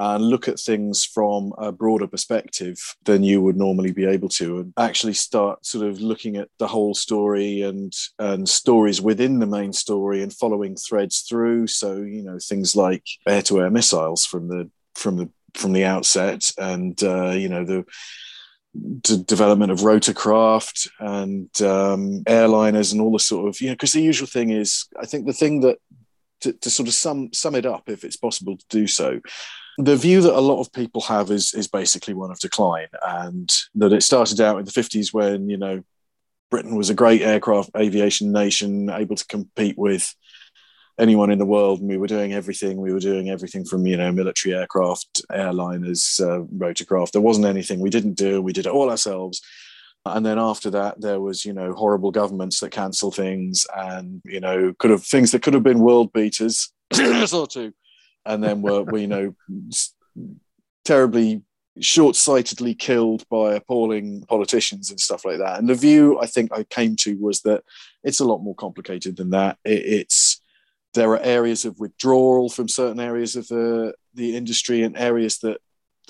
and 0.00 0.24
look 0.24 0.46
at 0.46 0.60
things 0.60 1.04
from 1.04 1.52
a 1.58 1.72
broader 1.72 2.06
perspective 2.06 2.78
than 3.04 3.24
you 3.24 3.42
would 3.42 3.56
normally 3.56 3.92
be 3.92 4.04
able 4.04 4.28
to 4.28 4.60
and 4.60 4.72
actually 4.78 5.12
start 5.12 5.66
sort 5.66 5.86
of 5.86 6.00
looking 6.00 6.36
at 6.36 6.48
the 6.58 6.68
whole 6.68 6.94
story 6.94 7.62
and 7.62 7.92
and 8.20 8.48
stories 8.48 9.00
within 9.00 9.40
the 9.40 9.46
main 9.46 9.72
story 9.72 10.22
and 10.22 10.32
following 10.32 10.76
threads 10.76 11.20
through. 11.22 11.66
So 11.66 11.96
you 11.96 12.22
know 12.22 12.38
things 12.40 12.76
like 12.76 13.04
air-to-air 13.26 13.70
missiles 13.70 14.24
from 14.24 14.48
the 14.48 14.70
from 14.94 15.16
the 15.16 15.28
from 15.54 15.72
the 15.72 15.84
outset 15.84 16.50
and 16.58 17.02
uh, 17.02 17.30
you 17.30 17.48
know 17.48 17.64
the 17.64 17.84
d- 19.00 19.24
development 19.24 19.72
of 19.72 19.80
rotorcraft 19.80 20.88
and 21.00 21.50
um, 21.62 22.22
airliners 22.24 22.92
and 22.92 23.00
all 23.00 23.12
the 23.12 23.18
sort 23.18 23.48
of 23.48 23.60
you 23.60 23.68
know 23.68 23.74
because 23.74 23.92
the 23.92 24.02
usual 24.02 24.26
thing 24.26 24.50
is 24.50 24.86
i 25.00 25.06
think 25.06 25.26
the 25.26 25.32
thing 25.32 25.60
that 25.60 25.78
to, 26.40 26.52
to 26.52 26.70
sort 26.70 26.88
of 26.88 26.94
sum 26.94 27.32
sum 27.32 27.54
it 27.54 27.66
up 27.66 27.88
if 27.88 28.04
it's 28.04 28.16
possible 28.16 28.56
to 28.56 28.64
do 28.68 28.86
so 28.86 29.20
the 29.78 29.96
view 29.96 30.20
that 30.20 30.36
a 30.36 30.40
lot 30.40 30.60
of 30.60 30.72
people 30.72 31.00
have 31.02 31.30
is 31.30 31.54
is 31.54 31.68
basically 31.68 32.12
one 32.12 32.30
of 32.30 32.40
decline, 32.40 32.88
and 33.02 33.50
that 33.76 33.92
it 33.92 34.02
started 34.02 34.40
out 34.40 34.58
in 34.58 34.64
the 34.64 34.72
fifties 34.72 35.14
when 35.14 35.48
you 35.48 35.56
know 35.56 35.82
Britain 36.50 36.74
was 36.74 36.90
a 36.90 36.94
great 36.94 37.22
aircraft 37.22 37.70
aviation 37.76 38.32
nation, 38.32 38.90
able 38.90 39.16
to 39.16 39.26
compete 39.26 39.78
with 39.78 40.14
anyone 40.98 41.30
in 41.30 41.38
the 41.38 41.46
world, 41.46 41.78
and 41.78 41.88
we 41.88 41.96
were 41.96 42.08
doing 42.08 42.32
everything. 42.32 42.78
We 42.78 42.92
were 42.92 42.98
doing 42.98 43.30
everything 43.30 43.64
from 43.64 43.86
you 43.86 43.96
know 43.96 44.10
military 44.10 44.54
aircraft, 44.54 45.22
airliners, 45.30 46.20
uh, 46.20 46.44
rotorcraft. 46.56 47.12
There 47.12 47.22
wasn't 47.22 47.46
anything 47.46 47.78
we 47.78 47.90
didn't 47.90 48.14
do. 48.14 48.42
We 48.42 48.52
did 48.52 48.66
it 48.66 48.72
all 48.72 48.90
ourselves. 48.90 49.40
And 50.06 50.24
then 50.24 50.38
after 50.38 50.70
that, 50.70 51.00
there 51.00 51.20
was 51.20 51.44
you 51.44 51.52
know 51.52 51.72
horrible 51.72 52.10
governments 52.10 52.58
that 52.60 52.70
cancel 52.70 53.12
things, 53.12 53.64
and 53.76 54.22
you 54.24 54.40
know 54.40 54.74
could 54.80 54.90
have 54.90 55.04
things 55.04 55.30
that 55.30 55.42
could 55.42 55.54
have 55.54 55.62
been 55.62 55.78
world 55.78 56.12
beaters, 56.12 56.72
sort 57.26 57.54
of 57.54 57.72
and 58.24 58.42
then 58.42 58.62
were, 58.62 58.82
were 58.82 58.98
you 58.98 59.06
know 59.06 59.34
terribly 60.84 61.42
short-sightedly 61.80 62.74
killed 62.74 63.24
by 63.28 63.54
appalling 63.54 64.22
politicians 64.22 64.90
and 64.90 64.98
stuff 64.98 65.24
like 65.24 65.38
that. 65.38 65.58
And 65.58 65.68
the 65.68 65.74
view 65.74 66.18
I 66.20 66.26
think 66.26 66.52
I 66.52 66.64
came 66.64 66.96
to 66.96 67.16
was 67.16 67.42
that 67.42 67.62
it's 68.02 68.20
a 68.20 68.24
lot 68.24 68.42
more 68.42 68.54
complicated 68.54 69.16
than 69.16 69.30
that. 69.30 69.58
It, 69.64 69.84
it's 69.84 70.40
there 70.94 71.10
are 71.10 71.20
areas 71.20 71.64
of 71.64 71.78
withdrawal 71.78 72.48
from 72.48 72.68
certain 72.68 73.00
areas 73.00 73.36
of 73.36 73.46
the 73.48 73.94
the 74.14 74.36
industry 74.36 74.82
and 74.82 74.96
areas 74.96 75.38
that 75.38 75.58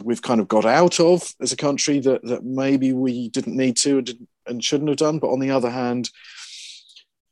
we've 0.03 0.23
kind 0.23 0.41
of 0.41 0.49
got 0.49 0.65
out 0.65 1.01
of 1.01 1.29
as 1.41 1.53
a 1.53 1.57
country 1.57 1.99
that 2.01 2.23
that 2.25 2.45
maybe 2.45 2.93
we 2.93 3.29
didn't 3.31 3.57
need 3.57 3.77
to 3.77 3.99
and, 3.99 4.27
and 4.47 4.65
shouldn't 4.65 4.89
have 4.89 4.99
done. 4.99 5.19
But 5.19 5.33
on 5.33 5.41
the 5.41 5.51
other 5.51 5.71
hand, 5.71 6.11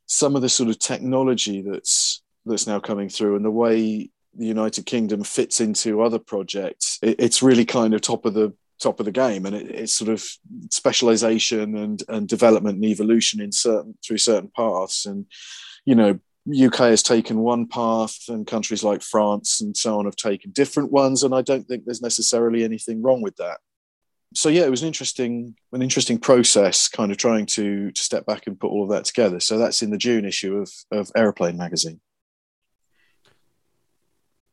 some 0.05 0.35
of 0.35 0.41
the 0.41 0.49
sort 0.49 0.69
of 0.69 0.79
technology 0.79 1.61
that's 1.61 2.21
that's 2.45 2.67
now 2.67 2.79
coming 2.79 3.09
through 3.09 3.35
and 3.35 3.45
the 3.45 3.51
way 3.51 4.09
the 4.37 4.45
United 4.45 4.85
Kingdom 4.85 5.23
fits 5.23 5.59
into 5.59 6.01
other 6.01 6.19
projects, 6.19 6.99
it, 7.01 7.15
it's 7.19 7.43
really 7.43 7.65
kind 7.65 7.93
of 7.93 8.01
top 8.01 8.25
of 8.25 8.33
the 8.33 8.53
top 8.79 8.99
of 8.99 9.05
the 9.05 9.11
game, 9.11 9.45
and 9.45 9.55
it, 9.55 9.69
it's 9.71 9.93
sort 9.93 10.09
of 10.09 10.23
specialization 10.69 11.75
and 11.75 12.03
and 12.07 12.27
development 12.27 12.75
and 12.75 12.85
evolution 12.85 13.41
in 13.41 13.51
certain 13.51 13.97
through 14.05 14.17
certain 14.17 14.51
paths. 14.55 15.05
And 15.05 15.25
you 15.85 15.95
know, 15.95 16.19
UK 16.49 16.77
has 16.79 17.03
taken 17.03 17.39
one 17.39 17.67
path, 17.67 18.17
and 18.27 18.47
countries 18.47 18.83
like 18.83 19.01
France 19.01 19.61
and 19.61 19.75
so 19.75 19.99
on 19.99 20.05
have 20.05 20.15
taken 20.15 20.51
different 20.51 20.91
ones. 20.91 21.23
And 21.23 21.33
I 21.33 21.41
don't 21.41 21.67
think 21.67 21.85
there's 21.85 22.01
necessarily 22.01 22.63
anything 22.63 23.01
wrong 23.01 23.21
with 23.21 23.35
that. 23.37 23.59
So 24.35 24.49
yeah, 24.49 24.63
it 24.63 24.71
was 24.71 24.81
an 24.81 24.87
interesting 24.87 25.55
an 25.73 25.81
interesting 25.81 26.19
process, 26.19 26.87
kind 26.87 27.11
of 27.11 27.17
trying 27.17 27.45
to 27.47 27.91
to 27.91 28.01
step 28.01 28.25
back 28.25 28.47
and 28.47 28.59
put 28.59 28.71
all 28.71 28.83
of 28.83 28.89
that 28.89 29.05
together. 29.05 29.39
So 29.39 29.57
that's 29.57 29.81
in 29.81 29.89
the 29.89 29.97
June 29.97 30.25
issue 30.25 30.57
of 30.57 30.71
of 30.91 31.11
Aeroplane 31.15 31.57
magazine 31.57 31.99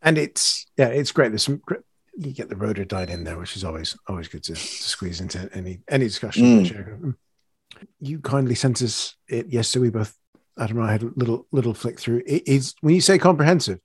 and 0.04 0.18
it's 0.18 0.66
yeah, 0.76 0.88
it's 0.88 1.10
great. 1.10 1.30
There's 1.30 1.42
some 1.42 1.62
you 2.16 2.32
get 2.32 2.48
the 2.48 2.54
Rotodyne 2.54 3.10
in 3.10 3.24
there, 3.24 3.38
which 3.38 3.56
is 3.56 3.64
always 3.64 3.96
always 4.06 4.28
good 4.28 4.44
to, 4.44 4.54
to 4.54 4.60
squeeze 4.60 5.20
into 5.20 5.48
any 5.52 5.80
any 5.88 6.04
discussion. 6.04 6.64
Mm. 6.64 7.14
You 8.00 8.20
kindly 8.20 8.54
sent 8.54 8.82
us 8.82 9.16
it 9.28 9.48
yesterday. 9.48 9.84
We 9.84 9.90
both 9.90 10.16
Adam 10.58 10.78
and 10.78 10.86
I 10.86 10.92
had 10.92 11.02
a 11.02 11.10
little 11.16 11.46
little 11.50 11.74
flick 11.74 11.98
through. 11.98 12.22
It 12.26 12.46
is 12.46 12.74
when 12.82 12.94
you 12.94 13.00
say 13.00 13.18
comprehensive, 13.18 13.80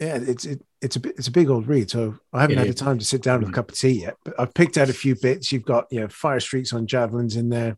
yeah, 0.00 0.18
it's 0.20 0.44
it, 0.46 0.62
it's 0.80 0.96
a 0.96 1.00
bit, 1.00 1.14
it's 1.16 1.28
a 1.28 1.32
big 1.32 1.50
old 1.50 1.68
read. 1.68 1.90
So 1.90 2.18
I 2.32 2.40
haven't 2.40 2.56
yeah, 2.56 2.64
had 2.64 2.70
the 2.70 2.74
time 2.74 2.98
to 2.98 3.04
sit 3.04 3.22
down 3.22 3.40
with 3.40 3.50
a 3.50 3.52
mm. 3.52 3.56
cup 3.56 3.70
of 3.70 3.78
tea 3.78 4.00
yet, 4.02 4.16
but 4.24 4.34
I've 4.38 4.54
picked 4.54 4.78
out 4.78 4.88
a 4.88 4.94
few 4.94 5.14
bits. 5.14 5.52
You've 5.52 5.64
got 5.64 5.86
you 5.90 6.00
know 6.00 6.08
Firestreaks 6.08 6.74
on 6.74 6.86
javelins 6.86 7.36
in 7.36 7.50
there. 7.50 7.76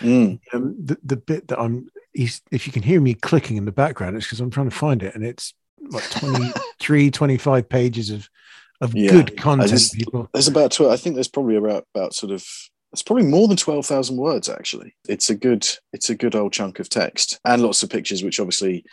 Mm. 0.00 0.38
Um, 0.52 0.76
the 0.78 0.98
the 1.02 1.16
bit 1.16 1.48
that 1.48 1.58
I'm 1.58 1.88
if 2.14 2.66
you 2.66 2.72
can 2.72 2.82
hear 2.82 3.00
me 3.00 3.14
clicking 3.14 3.56
in 3.56 3.64
the 3.64 3.72
background, 3.72 4.16
it's 4.16 4.26
because 4.26 4.40
I'm 4.40 4.50
trying 4.50 4.70
to 4.70 4.76
find 4.76 5.02
it, 5.02 5.14
and 5.16 5.24
it's 5.24 5.54
what 5.78 6.02
23 6.10 7.10
25 7.10 7.68
pages 7.68 8.10
of 8.10 8.28
of 8.80 8.94
yeah. 8.94 9.10
good 9.10 9.36
content 9.36 9.70
just, 9.70 9.94
people. 9.94 10.28
there's 10.32 10.48
about 10.48 10.72
12 10.72 10.92
i 10.92 10.96
think 10.96 11.14
there's 11.14 11.28
probably 11.28 11.56
about 11.56 11.86
about 11.94 12.14
sort 12.14 12.32
of 12.32 12.44
it's 12.94 13.02
probably 13.02 13.26
more 13.26 13.48
than 13.48 13.56
12,000 13.56 14.16
words 14.16 14.48
actually. 14.48 14.94
It's 15.08 15.28
a 15.28 15.34
good 15.34 15.66
it's 15.92 16.10
a 16.10 16.14
good 16.14 16.36
old 16.36 16.52
chunk 16.52 16.78
of 16.78 16.88
text 16.88 17.40
and 17.44 17.60
lots 17.60 17.82
of 17.82 17.90
pictures 17.90 18.22
which 18.22 18.38
obviously 18.38 18.84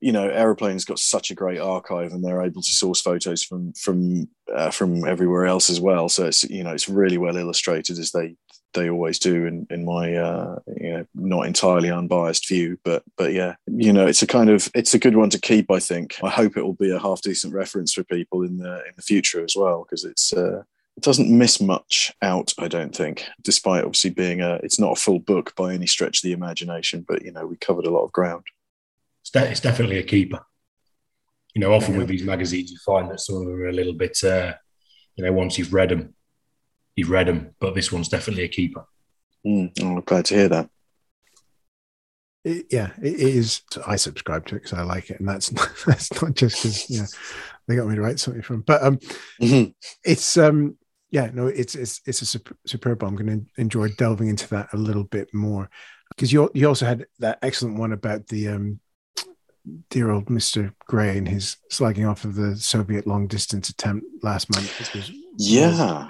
you 0.00 0.12
know 0.12 0.28
aeroplanes 0.28 0.84
got 0.84 1.00
such 1.00 1.32
a 1.32 1.34
great 1.34 1.58
archive 1.58 2.12
and 2.12 2.24
they're 2.24 2.42
able 2.42 2.62
to 2.62 2.70
source 2.70 3.00
photos 3.00 3.42
from 3.42 3.72
from 3.72 4.28
uh, 4.54 4.70
from 4.70 5.04
everywhere 5.04 5.44
else 5.44 5.70
as 5.70 5.80
well. 5.80 6.08
So 6.08 6.26
it's 6.26 6.44
you 6.44 6.62
know 6.62 6.72
it's 6.72 6.88
really 6.88 7.18
well 7.18 7.36
illustrated 7.36 7.98
as 7.98 8.12
they 8.12 8.36
they 8.74 8.90
always 8.90 9.18
do 9.18 9.46
in, 9.46 9.66
in 9.70 9.84
my 9.84 10.14
uh, 10.14 10.58
you 10.76 10.92
know 10.92 11.06
not 11.14 11.46
entirely 11.46 11.90
unbiased 11.90 12.48
view 12.48 12.78
but 12.84 13.02
but 13.16 13.32
yeah 13.32 13.54
you 13.66 13.92
know 13.92 14.06
it's 14.06 14.22
a 14.22 14.26
kind 14.26 14.50
of 14.50 14.70
it's 14.74 14.94
a 14.94 14.98
good 14.98 15.16
one 15.16 15.30
to 15.30 15.38
keep 15.38 15.70
i 15.70 15.78
think. 15.78 16.16
I 16.22 16.30
hope 16.30 16.56
it 16.56 16.62
will 16.62 16.74
be 16.74 16.90
a 16.90 16.98
half 16.98 17.22
decent 17.22 17.54
reference 17.54 17.92
for 17.92 18.04
people 18.04 18.42
in 18.42 18.58
the 18.58 18.78
in 18.84 18.92
the 18.96 19.02
future 19.02 19.44
as 19.44 19.54
well 19.56 19.84
because 19.84 20.04
it's 20.04 20.32
uh, 20.32 20.62
it 20.96 21.02
doesn't 21.02 21.30
miss 21.30 21.60
much 21.60 22.12
out 22.22 22.52
i 22.58 22.68
don't 22.68 22.94
think 22.94 23.24
despite 23.42 23.84
obviously 23.84 24.10
being 24.10 24.40
a 24.40 24.54
it's 24.62 24.78
not 24.78 24.92
a 24.92 25.00
full 25.00 25.18
book 25.18 25.54
by 25.56 25.72
any 25.72 25.86
stretch 25.86 26.18
of 26.18 26.22
the 26.22 26.32
imagination 26.32 27.04
but 27.06 27.22
you 27.22 27.32
know 27.32 27.46
we 27.46 27.56
covered 27.56 27.86
a 27.86 27.90
lot 27.90 28.04
of 28.04 28.12
ground. 28.12 28.44
It's, 29.22 29.30
de- 29.30 29.50
it's 29.50 29.60
definitely 29.60 29.98
a 29.98 30.02
keeper. 30.02 30.40
You 31.54 31.60
know 31.60 31.72
often 31.72 31.94
yeah. 31.94 31.98
with 32.00 32.08
these 32.08 32.24
magazines 32.24 32.70
you 32.70 32.78
find 32.84 33.10
that 33.10 33.20
some 33.20 33.36
of 33.36 33.42
them 33.42 33.60
are 33.60 33.68
a 33.68 33.72
little 33.72 33.92
bit 33.92 34.18
uh, 34.24 34.54
you 35.16 35.24
know 35.24 35.32
once 35.32 35.58
you've 35.58 35.74
read 35.74 35.90
them 35.90 36.14
you've 36.96 37.10
read 37.10 37.28
them, 37.28 37.54
but 37.60 37.74
this 37.74 37.92
one's 37.92 38.08
definitely 38.08 38.44
a 38.44 38.48
keeper. 38.48 38.86
Mm, 39.46 39.72
I'm 39.80 40.00
glad 40.00 40.26
to 40.26 40.34
hear 40.34 40.48
that. 40.48 40.70
It, 42.44 42.66
yeah, 42.70 42.90
it 43.00 43.14
is. 43.14 43.62
I 43.86 43.96
subscribe 43.96 44.46
to 44.46 44.56
it 44.56 44.62
because 44.62 44.78
I 44.78 44.82
like 44.82 45.10
it, 45.10 45.20
and 45.20 45.28
that's 45.28 45.52
not, 45.52 45.68
that's 45.86 46.22
not 46.22 46.34
just 46.34 46.62
because 46.62 46.90
you 46.90 47.00
know 47.00 47.06
they 47.68 47.76
got 47.76 47.86
me 47.86 47.94
to 47.94 48.02
write 48.02 48.20
something 48.20 48.42
from. 48.42 48.62
But 48.62 48.82
um, 48.82 48.98
mm-hmm. 49.40 49.70
it's 50.04 50.36
um, 50.36 50.76
yeah, 51.10 51.30
no, 51.32 51.46
it's 51.46 51.74
it's 51.74 52.00
it's 52.06 52.22
a 52.22 52.26
super, 52.26 52.56
superb. 52.66 53.02
I'm 53.04 53.16
going 53.16 53.40
to 53.40 53.60
enjoy 53.60 53.88
delving 53.90 54.28
into 54.28 54.48
that 54.48 54.72
a 54.72 54.76
little 54.76 55.04
bit 55.04 55.32
more 55.32 55.70
because 56.08 56.32
you 56.32 56.50
you 56.54 56.66
also 56.66 56.86
had 56.86 57.06
that 57.20 57.38
excellent 57.42 57.78
one 57.78 57.92
about 57.92 58.26
the 58.28 58.48
um, 58.48 58.80
dear 59.90 60.10
old 60.10 60.30
Mister 60.30 60.74
Grey 60.86 61.18
and 61.18 61.28
his 61.28 61.56
slagging 61.70 62.10
off 62.10 62.24
of 62.24 62.34
the 62.34 62.56
Soviet 62.56 63.06
long 63.06 63.26
distance 63.26 63.68
attempt 63.68 64.06
last 64.22 64.50
month. 64.54 64.94
Was, 64.94 65.10
yeah, 65.38 66.08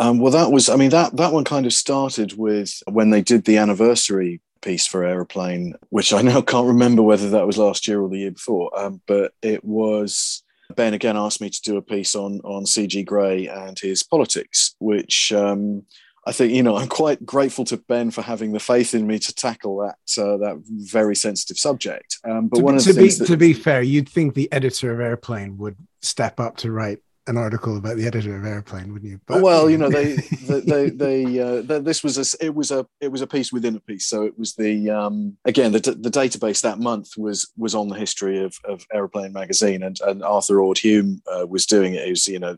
um, 0.00 0.18
well, 0.18 0.32
that 0.32 0.50
was, 0.50 0.68
I 0.68 0.76
mean, 0.76 0.90
that 0.90 1.16
that 1.16 1.32
one 1.32 1.44
kind 1.44 1.66
of 1.66 1.72
started 1.72 2.36
with 2.36 2.82
when 2.90 3.10
they 3.10 3.22
did 3.22 3.44
the 3.44 3.58
anniversary 3.58 4.40
piece 4.60 4.86
for 4.86 5.04
Aeroplane, 5.04 5.74
which 5.90 6.12
I 6.12 6.22
now 6.22 6.40
can't 6.42 6.66
remember 6.66 7.02
whether 7.02 7.30
that 7.30 7.46
was 7.46 7.58
last 7.58 7.86
year 7.86 8.00
or 8.00 8.08
the 8.08 8.18
year 8.18 8.32
before. 8.32 8.76
Um, 8.78 9.00
but 9.06 9.32
it 9.42 9.64
was 9.64 10.42
Ben 10.74 10.94
again 10.94 11.16
asked 11.16 11.40
me 11.40 11.50
to 11.50 11.62
do 11.62 11.76
a 11.76 11.82
piece 11.82 12.16
on 12.16 12.40
on 12.40 12.64
CG 12.64 13.04
Grey 13.04 13.46
and 13.46 13.78
his 13.78 14.02
politics, 14.02 14.74
which 14.78 15.32
um, 15.32 15.84
I 16.26 16.32
think 16.32 16.52
you 16.52 16.62
know 16.62 16.76
I'm 16.76 16.88
quite 16.88 17.24
grateful 17.24 17.64
to 17.66 17.76
Ben 17.76 18.10
for 18.10 18.22
having 18.22 18.52
the 18.52 18.60
faith 18.60 18.94
in 18.94 19.06
me 19.06 19.18
to 19.20 19.34
tackle 19.34 19.78
that 19.78 20.20
uh, 20.20 20.38
that 20.38 20.60
very 20.66 21.14
sensitive 21.14 21.58
subject. 21.58 22.18
Um, 22.24 22.48
but 22.48 22.58
to 22.58 22.64
one 22.64 22.74
be, 22.74 22.78
of 22.78 22.84
the 22.84 22.92
to 22.92 22.98
things 22.98 23.18
be, 23.18 23.18
that, 23.20 23.30
to 23.30 23.36
be 23.36 23.52
fair, 23.52 23.82
you'd 23.82 24.08
think 24.08 24.34
the 24.34 24.50
editor 24.50 24.92
of 24.92 25.00
Aeroplane 25.00 25.58
would 25.58 25.76
step 26.02 26.40
up 26.40 26.56
to 26.58 26.72
write 26.72 27.00
an 27.26 27.36
article 27.36 27.76
about 27.76 27.96
the 27.96 28.06
editor 28.06 28.36
of 28.36 28.44
Airplane, 28.44 28.92
wouldn't 28.92 29.10
you? 29.10 29.20
But, 29.26 29.42
well, 29.42 29.70
you 29.70 29.78
know, 29.78 29.88
they, 29.88 30.14
they, 30.46 30.60
they, 30.60 30.90
they, 30.90 31.40
uh, 31.40 31.62
they, 31.62 31.80
this 31.80 32.02
was 32.02 32.18
a, 32.18 32.44
it 32.44 32.54
was 32.54 32.70
a, 32.70 32.86
it 33.00 33.10
was 33.10 33.22
a 33.22 33.26
piece 33.26 33.52
within 33.52 33.76
a 33.76 33.80
piece. 33.80 34.06
So 34.06 34.22
it 34.22 34.38
was 34.38 34.54
the, 34.54 34.90
um, 34.90 35.36
again, 35.44 35.72
the, 35.72 35.80
the 35.80 36.10
database 36.10 36.62
that 36.62 36.78
month 36.78 37.16
was 37.16 37.50
was 37.56 37.74
on 37.74 37.88
the 37.88 37.96
history 37.96 38.42
of, 38.42 38.56
of 38.64 38.86
Aeroplane 38.92 39.32
magazine, 39.32 39.82
and, 39.82 39.98
and 40.06 40.22
Arthur 40.22 40.60
Ord 40.60 40.78
Hume 40.78 41.22
uh, 41.32 41.46
was 41.46 41.66
doing 41.66 41.94
it. 41.94 42.06
It 42.06 42.10
was, 42.10 42.28
you 42.28 42.38
know, 42.38 42.56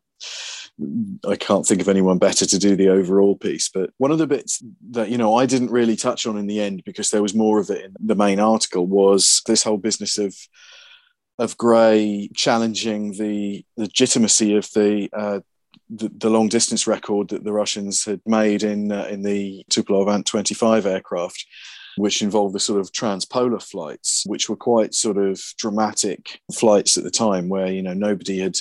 I 1.26 1.36
can't 1.36 1.64
think 1.64 1.80
of 1.80 1.88
anyone 1.88 2.18
better 2.18 2.44
to 2.44 2.58
do 2.58 2.76
the 2.76 2.90
overall 2.90 3.34
piece. 3.34 3.70
But 3.70 3.90
one 3.96 4.10
of 4.10 4.18
the 4.18 4.26
bits 4.26 4.62
that 4.90 5.08
you 5.08 5.16
know 5.16 5.34
I 5.34 5.46
didn't 5.46 5.70
really 5.70 5.96
touch 5.96 6.26
on 6.26 6.36
in 6.36 6.46
the 6.46 6.60
end 6.60 6.82
because 6.84 7.10
there 7.10 7.22
was 7.22 7.34
more 7.34 7.58
of 7.58 7.70
it 7.70 7.84
in 7.84 7.94
the 7.98 8.14
main 8.14 8.40
article 8.40 8.86
was 8.86 9.42
this 9.46 9.62
whole 9.62 9.78
business 9.78 10.18
of 10.18 10.36
of 11.38 11.56
Grey 11.58 12.30
challenging 12.34 13.12
the 13.12 13.64
legitimacy 13.76 14.56
of 14.56 14.70
the, 14.72 15.08
uh, 15.12 15.40
the, 15.90 16.10
the 16.16 16.30
long 16.30 16.48
distance 16.48 16.86
record 16.86 17.28
that 17.28 17.44
the 17.44 17.52
Russians 17.52 18.04
had 18.04 18.20
made 18.26 18.62
in 18.62 18.90
uh, 18.90 19.06
in 19.10 19.22
the 19.22 19.64
Tupolev 19.70 20.12
ANT 20.12 20.26
25 20.26 20.86
aircraft, 20.86 21.44
which 21.96 22.22
involved 22.22 22.54
the 22.54 22.60
sort 22.60 22.80
of 22.80 22.90
transpolar 22.92 23.62
flights, 23.62 24.24
which 24.26 24.48
were 24.48 24.56
quite 24.56 24.94
sort 24.94 25.18
of 25.18 25.40
dramatic 25.58 26.40
flights 26.52 26.96
at 26.96 27.04
the 27.04 27.10
time, 27.10 27.48
where 27.48 27.68
you 27.68 27.82
know 27.82 27.94
nobody 27.94 28.40
had 28.40 28.56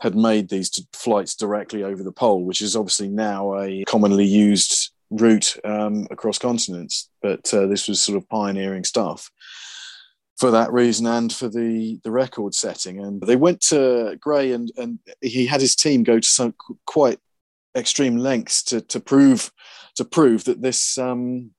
had 0.00 0.14
made 0.14 0.48
these 0.48 0.70
flights 0.92 1.34
directly 1.34 1.82
over 1.82 2.02
the 2.02 2.12
pole, 2.12 2.44
which 2.44 2.62
is 2.62 2.76
obviously 2.76 3.08
now 3.08 3.58
a 3.58 3.84
commonly 3.86 4.24
used 4.24 4.92
route 5.10 5.56
um, 5.64 6.06
across 6.10 6.38
continents. 6.38 7.08
But 7.22 7.52
uh, 7.52 7.66
this 7.66 7.88
was 7.88 8.00
sort 8.00 8.16
of 8.16 8.28
pioneering 8.28 8.84
stuff 8.84 9.30
for 10.40 10.50
that 10.50 10.72
reason 10.72 11.06
and 11.06 11.30
for 11.30 11.48
the 11.48 12.00
the 12.02 12.10
record 12.10 12.54
setting. 12.54 12.98
And 12.98 13.20
they 13.20 13.36
went 13.36 13.60
to 13.68 14.16
Grey 14.18 14.52
and 14.52 14.72
and 14.78 14.98
he 15.20 15.46
had 15.46 15.60
his 15.60 15.76
team 15.76 16.02
go 16.02 16.18
to 16.18 16.28
some 16.28 16.54
quite 16.86 17.18
extreme 17.76 18.16
lengths 18.16 18.62
to 18.64 18.80
to 18.80 18.98
prove 19.00 19.52
to 19.96 20.04
prove 20.04 20.44
that 20.44 20.62
this 20.62 20.96
um, 20.96 21.50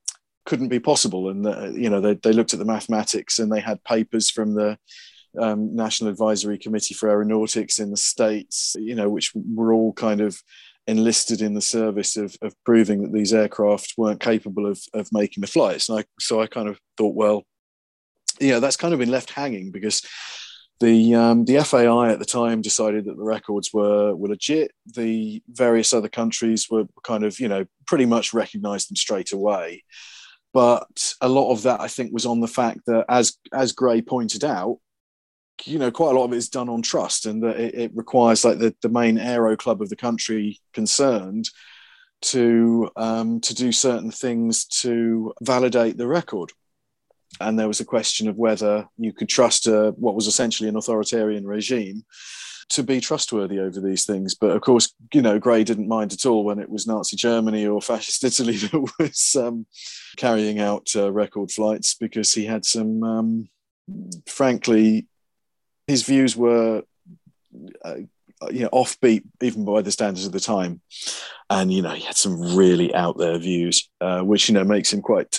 couldn't 0.46 0.68
be 0.68 0.80
possible. 0.80 1.30
And 1.30 1.46
that, 1.46 1.74
you 1.74 1.88
know 1.88 2.00
they 2.00 2.14
they 2.14 2.32
looked 2.32 2.52
at 2.52 2.58
the 2.58 2.64
mathematics 2.64 3.38
and 3.38 3.52
they 3.52 3.60
had 3.60 3.84
papers 3.84 4.28
from 4.28 4.54
the 4.54 4.76
um, 5.38 5.74
National 5.74 6.10
Advisory 6.10 6.58
Committee 6.58 6.94
for 6.94 7.08
Aeronautics 7.08 7.78
in 7.78 7.90
the 7.90 7.96
States, 7.96 8.74
you 8.78 8.96
know, 8.96 9.08
which 9.08 9.32
were 9.34 9.72
all 9.72 9.92
kind 9.92 10.20
of 10.20 10.42
enlisted 10.88 11.40
in 11.40 11.54
the 11.54 11.60
service 11.60 12.16
of, 12.16 12.36
of 12.42 12.52
proving 12.64 13.02
that 13.02 13.12
these 13.12 13.32
aircraft 13.32 13.94
weren't 13.96 14.20
capable 14.20 14.66
of, 14.66 14.80
of 14.92 15.08
making 15.12 15.40
the 15.40 15.46
flights. 15.46 15.88
And 15.88 16.00
I, 16.00 16.04
so 16.18 16.42
I 16.42 16.48
kind 16.48 16.68
of 16.68 16.78
thought, 16.98 17.14
well, 17.14 17.44
yeah, 18.40 18.58
that's 18.58 18.76
kind 18.76 18.92
of 18.92 19.00
been 19.00 19.10
left 19.10 19.30
hanging 19.30 19.70
because 19.70 20.02
the 20.80 21.14
um, 21.14 21.44
the 21.44 21.62
FAI 21.62 22.10
at 22.10 22.18
the 22.18 22.24
time 22.24 22.60
decided 22.60 23.04
that 23.04 23.16
the 23.16 23.24
records 23.24 23.70
were 23.72 24.14
were 24.14 24.28
legit. 24.28 24.72
The 24.94 25.42
various 25.48 25.92
other 25.94 26.08
countries 26.08 26.68
were 26.70 26.84
kind 27.04 27.24
of 27.24 27.38
you 27.38 27.48
know 27.48 27.64
pretty 27.86 28.04
much 28.04 28.34
recognised 28.34 28.90
them 28.90 28.96
straight 28.96 29.32
away. 29.32 29.84
But 30.52 31.14
a 31.20 31.28
lot 31.28 31.50
of 31.50 31.62
that, 31.62 31.80
I 31.80 31.88
think, 31.88 32.12
was 32.12 32.26
on 32.26 32.40
the 32.40 32.48
fact 32.48 32.80
that, 32.86 33.06
as 33.08 33.38
as 33.52 33.72
Grey 33.72 34.02
pointed 34.02 34.44
out, 34.44 34.78
you 35.64 35.78
know, 35.78 35.90
quite 35.90 36.10
a 36.10 36.18
lot 36.18 36.24
of 36.24 36.32
it 36.32 36.36
is 36.36 36.48
done 36.48 36.68
on 36.68 36.82
trust, 36.82 37.26
and 37.26 37.42
that 37.42 37.58
it, 37.58 37.74
it 37.74 37.90
requires 37.94 38.44
like 38.44 38.58
the, 38.58 38.74
the 38.82 38.88
main 38.88 39.18
aero 39.18 39.56
club 39.56 39.80
of 39.80 39.88
the 39.88 39.96
country 39.96 40.60
concerned 40.74 41.48
to 42.22 42.90
um, 42.96 43.40
to 43.40 43.54
do 43.54 43.72
certain 43.72 44.10
things 44.10 44.64
to 44.66 45.32
validate 45.42 45.96
the 45.96 46.06
record 46.06 46.52
and 47.40 47.58
there 47.58 47.68
was 47.68 47.80
a 47.80 47.84
question 47.84 48.28
of 48.28 48.36
whether 48.36 48.88
you 48.98 49.12
could 49.12 49.28
trust 49.28 49.66
a, 49.66 49.94
what 49.96 50.14
was 50.14 50.26
essentially 50.26 50.68
an 50.68 50.76
authoritarian 50.76 51.46
regime 51.46 52.04
to 52.68 52.82
be 52.82 53.00
trustworthy 53.00 53.58
over 53.58 53.80
these 53.80 54.04
things. 54.06 54.34
But 54.34 54.52
of 54.52 54.62
course, 54.62 54.94
you 55.12 55.22
know, 55.22 55.38
Grey 55.38 55.64
didn't 55.64 55.88
mind 55.88 56.12
at 56.12 56.26
all 56.26 56.44
when 56.44 56.58
it 56.58 56.70
was 56.70 56.86
Nazi 56.86 57.16
Germany 57.16 57.66
or 57.66 57.82
fascist 57.82 58.24
Italy 58.40 58.56
that 58.56 58.92
was 58.98 59.36
um, 59.36 59.66
carrying 60.16 60.58
out 60.58 60.88
uh, 60.96 61.12
record 61.12 61.50
flights 61.50 61.94
because 61.94 62.32
he 62.32 62.46
had 62.46 62.64
some, 62.64 63.02
um, 63.02 63.48
frankly, 64.26 65.06
his 65.86 66.02
views 66.02 66.36
were. 66.36 66.82
Uh, 67.84 67.96
you 68.50 68.60
know, 68.60 68.70
offbeat 68.70 69.22
even 69.40 69.64
by 69.64 69.82
the 69.82 69.92
standards 69.92 70.26
of 70.26 70.32
the 70.32 70.40
time, 70.40 70.80
and 71.48 71.72
you 71.72 71.80
know 71.80 71.92
he 71.92 72.02
had 72.02 72.16
some 72.16 72.56
really 72.56 72.92
out 72.92 73.16
there 73.16 73.38
views, 73.38 73.88
uh, 74.00 74.20
which 74.20 74.48
you 74.48 74.54
know 74.54 74.64
makes 74.64 74.92
him 74.92 75.00
quite 75.00 75.38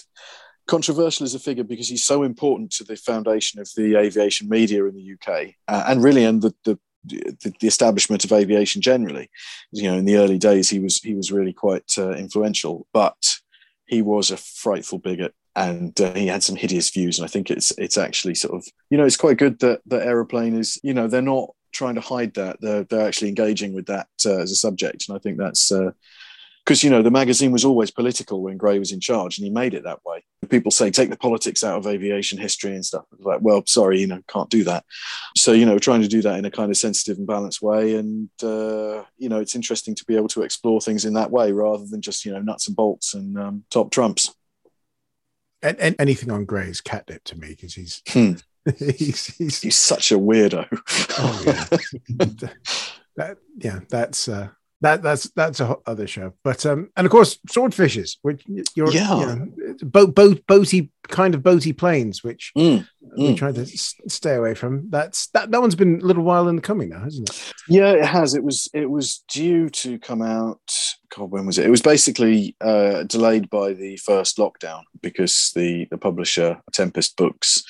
controversial 0.67 1.25
as 1.25 1.35
a 1.35 1.39
figure 1.39 1.63
because 1.63 1.89
he's 1.89 2.05
so 2.05 2.23
important 2.23 2.71
to 2.71 2.83
the 2.83 2.95
foundation 2.95 3.59
of 3.59 3.69
the 3.75 3.95
aviation 3.95 4.47
media 4.47 4.85
in 4.85 4.95
the 4.95 5.13
UK 5.13 5.55
uh, 5.67 5.83
and 5.87 6.03
really 6.03 6.23
and 6.23 6.41
the, 6.41 6.53
the 6.63 6.79
the, 7.05 7.53
establishment 7.63 8.23
of 8.23 8.31
aviation 8.31 8.81
generally. 8.81 9.29
You 9.71 9.83
know, 9.83 9.97
in 9.97 10.05
the 10.05 10.17
early 10.17 10.37
days, 10.37 10.69
he 10.69 10.79
was 10.79 10.99
he 10.99 11.13
was 11.13 11.31
really 11.31 11.53
quite 11.53 11.93
uh, 11.97 12.11
influential, 12.11 12.87
but 12.93 13.39
he 13.85 14.01
was 14.01 14.31
a 14.31 14.37
frightful 14.37 14.99
bigot, 14.99 15.33
and 15.55 15.99
uh, 15.99 16.13
he 16.13 16.27
had 16.27 16.43
some 16.43 16.55
hideous 16.55 16.89
views. 16.89 17.19
And 17.19 17.25
I 17.25 17.27
think 17.27 17.51
it's 17.51 17.71
it's 17.77 17.97
actually 17.97 18.35
sort 18.35 18.55
of 18.55 18.65
you 18.89 18.97
know 18.97 19.05
it's 19.05 19.17
quite 19.17 19.37
good 19.37 19.59
that 19.59 19.81
that 19.87 20.07
aeroplane 20.07 20.55
is 20.55 20.79
you 20.83 20.93
know 20.93 21.07
they're 21.07 21.21
not 21.21 21.49
trying 21.71 21.95
to 21.95 22.01
hide 22.01 22.35
that 22.35 22.61
they're 22.61 22.83
they're 22.83 23.07
actually 23.07 23.29
engaging 23.29 23.73
with 23.73 23.87
that 23.87 24.07
uh, 24.25 24.37
as 24.37 24.51
a 24.51 24.55
subject, 24.55 25.05
and 25.07 25.17
I 25.17 25.19
think 25.19 25.37
that's 25.37 25.71
uh, 25.71 25.91
because 26.65 26.83
you 26.83 26.89
know 26.89 27.01
the 27.01 27.11
magazine 27.11 27.51
was 27.51 27.65
always 27.65 27.91
political 27.91 28.41
when 28.41 28.57
Grey 28.57 28.79
was 28.79 28.91
in 28.91 28.99
charge, 28.99 29.37
and 29.37 29.45
he 29.45 29.51
made 29.51 29.73
it 29.73 29.83
that 29.83 29.99
way. 30.05 30.23
People 30.49 30.71
say 30.71 30.89
take 30.91 31.09
the 31.09 31.17
politics 31.17 31.63
out 31.63 31.77
of 31.77 31.87
aviation 31.87 32.37
history 32.37 32.73
and 32.73 32.85
stuff. 32.85 33.05
Like, 33.19 33.39
well, 33.41 33.63
sorry, 33.65 33.99
you 33.99 34.07
know, 34.07 34.21
can't 34.27 34.49
do 34.49 34.63
that. 34.63 34.85
So 35.35 35.51
you 35.51 35.65
know, 35.65 35.77
trying 35.77 36.01
to 36.03 36.07
do 36.07 36.21
that 36.21 36.39
in 36.39 36.45
a 36.45 36.51
kind 36.51 36.71
of 36.71 36.77
sensitive 36.77 37.17
and 37.17 37.27
balanced 37.27 37.61
way, 37.61 37.95
and 37.95 38.29
uh, 38.41 39.03
you 39.17 39.29
know, 39.29 39.39
it's 39.39 39.55
interesting 39.55 39.95
to 39.95 40.05
be 40.05 40.15
able 40.15 40.29
to 40.29 40.43
explore 40.43 40.79
things 40.79 41.05
in 41.05 41.13
that 41.13 41.31
way 41.31 41.51
rather 41.51 41.85
than 41.85 42.01
just 42.01 42.25
you 42.25 42.31
know 42.31 42.41
nuts 42.41 42.67
and 42.67 42.75
bolts 42.75 43.13
and 43.13 43.37
um, 43.37 43.63
top 43.69 43.91
trumps. 43.91 44.33
And, 45.61 45.79
and, 45.79 45.95
anything 45.97 46.29
on 46.29 46.43
Grey 46.43 46.67
is 46.67 46.81
catnip 46.81 47.23
to 47.25 47.37
me 47.37 47.49
because 47.49 47.73
he's, 47.73 48.01
hmm. 48.09 48.33
he's, 48.77 49.27
he's 49.37 49.61
he's 49.61 49.75
such 49.77 50.11
a 50.11 50.17
weirdo. 50.17 50.67
oh 51.19 51.43
yeah, 51.45 52.47
that 53.17 53.37
yeah, 53.57 53.79
that's. 53.89 54.29
uh 54.29 54.47
that 54.83 55.01
that's 55.01 55.29
that's 55.31 55.61
a 55.61 55.77
other 55.85 56.05
show. 56.07 56.33
But 56.43 56.65
um, 56.65 56.89
and 56.95 57.05
of 57.05 57.11
course 57.11 57.39
swordfishes, 57.49 58.17
which 58.21 58.43
you're 58.75 58.91
yeah, 58.91 59.17
you 59.17 59.25
know, 59.25 59.75
boat 59.81 60.13
boat 60.13 60.45
boaty 60.45 60.89
kind 61.07 61.33
of 61.33 61.41
boaty 61.41 61.75
planes, 61.75 62.21
which 62.21 62.51
mm, 62.57 62.85
we 63.17 63.29
mm. 63.29 63.37
try 63.37 63.53
to 63.53 63.61
s- 63.61 63.95
stay 64.07 64.35
away 64.35 64.55
from. 64.55 64.89
That's 64.89 65.27
that 65.27 65.51
that 65.51 65.61
one's 65.61 65.75
been 65.75 66.01
a 66.01 66.05
little 66.05 66.23
while 66.23 66.49
in 66.49 66.57
the 66.57 66.61
coming 66.61 66.89
now, 66.89 66.99
hasn't 66.99 67.29
it? 67.29 67.53
Yeah, 67.69 67.91
it 67.91 68.05
has. 68.05 68.35
It 68.35 68.43
was 68.43 68.69
it 68.73 68.89
was 68.89 69.23
due 69.29 69.69
to 69.69 69.97
come 69.99 70.21
out. 70.21 70.59
God, 71.15 71.31
when 71.31 71.45
was 71.45 71.57
it? 71.57 71.65
It 71.65 71.71
was 71.71 71.81
basically 71.81 72.55
uh, 72.59 73.03
delayed 73.03 73.49
by 73.49 73.71
the 73.71 73.95
first 73.97 74.37
lockdown 74.37 74.83
because 75.01 75.53
the 75.55 75.87
the 75.91 75.97
publisher 75.97 76.61
Tempest 76.73 77.15
Books 77.15 77.63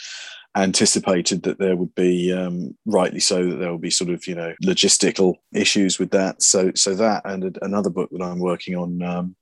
anticipated 0.55 1.43
that 1.43 1.57
there 1.57 1.75
would 1.75 1.93
be 1.95 2.31
um, 2.31 2.77
rightly 2.85 3.19
so 3.19 3.49
that 3.49 3.55
there 3.55 3.71
will 3.71 3.79
be 3.79 3.89
sort 3.89 4.11
of 4.11 4.27
you 4.27 4.35
know 4.35 4.53
logistical 4.63 5.35
issues 5.53 5.99
with 5.99 6.11
that. 6.11 6.41
So 6.41 6.71
so 6.75 6.93
that 6.95 7.23
and 7.25 7.57
another 7.61 7.89
book 7.89 8.09
that 8.11 8.21
i'm 8.21 8.39
working 8.39 8.75
on 8.75 9.01
um, 9.01 9.35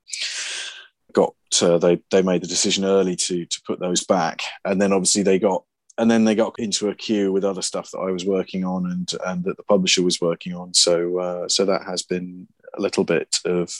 got 1.12 1.36
uh, 1.62 1.78
they 1.78 2.02
they 2.12 2.21
made 2.21 2.41
the 2.41 2.47
decision 2.47 2.86
early 2.86 3.15
to 3.15 3.45
to 3.45 3.62
put 3.65 3.80
those 3.80 4.04
back. 4.04 4.41
And 4.65 4.82
then 4.82 4.93
obviously 4.93 5.24
they 5.24 5.39
got 5.39 5.63
and 5.97 6.10
then 6.10 6.24
they 6.24 6.36
got 6.36 6.56
into 6.58 6.89
a 6.89 6.95
queue 6.95 7.32
with 7.32 7.43
other 7.43 7.62
stuff 7.62 7.91
that 7.91 8.00
I 8.00 8.12
was 8.12 8.26
working 8.26 8.63
on 8.63 8.89
and 8.89 9.12
and 9.26 9.43
that 9.43 9.58
the 9.58 9.63
publisher 9.63 10.04
was 10.04 10.21
working 10.21 10.54
on. 10.54 10.74
So 10.74 11.19
uh, 11.19 11.47
so 11.50 11.65
that 11.65 11.84
has 11.86 12.04
been 12.04 12.47
a 12.78 12.82
little 12.82 13.04
bit 13.04 13.39
of 13.45 13.74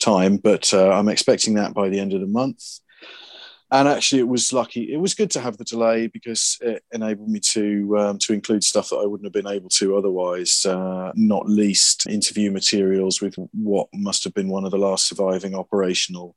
time, 0.00 0.38
but 0.38 0.74
uh, 0.74 0.90
I'm 0.90 1.08
expecting 1.08 1.54
that 1.54 1.72
by 1.72 1.88
the 1.88 2.00
end 2.00 2.12
of 2.12 2.20
the 2.20 2.26
month 2.26 2.80
and 3.74 3.88
actually 3.88 4.20
it 4.20 4.28
was 4.28 4.52
lucky. 4.52 4.92
It 4.92 4.98
was 4.98 5.14
good 5.14 5.32
to 5.32 5.40
have 5.40 5.56
the 5.56 5.64
delay 5.64 6.06
because 6.06 6.56
it 6.60 6.84
enabled 6.92 7.28
me 7.28 7.40
to 7.40 7.98
um, 7.98 8.18
to 8.18 8.32
include 8.32 8.62
stuff 8.62 8.90
that 8.90 8.96
i 8.96 9.06
wouldn't 9.06 9.26
have 9.26 9.32
been 9.32 9.52
able 9.52 9.68
to 9.68 9.96
otherwise 9.96 10.64
uh, 10.64 11.10
not 11.16 11.48
least 11.48 12.06
interview 12.06 12.50
materials 12.50 13.20
with 13.20 13.34
what 13.52 13.88
must 13.92 14.24
have 14.24 14.34
been 14.34 14.48
one 14.48 14.64
of 14.64 14.70
the 14.70 14.78
last 14.78 15.08
surviving 15.08 15.54
operational 15.54 16.36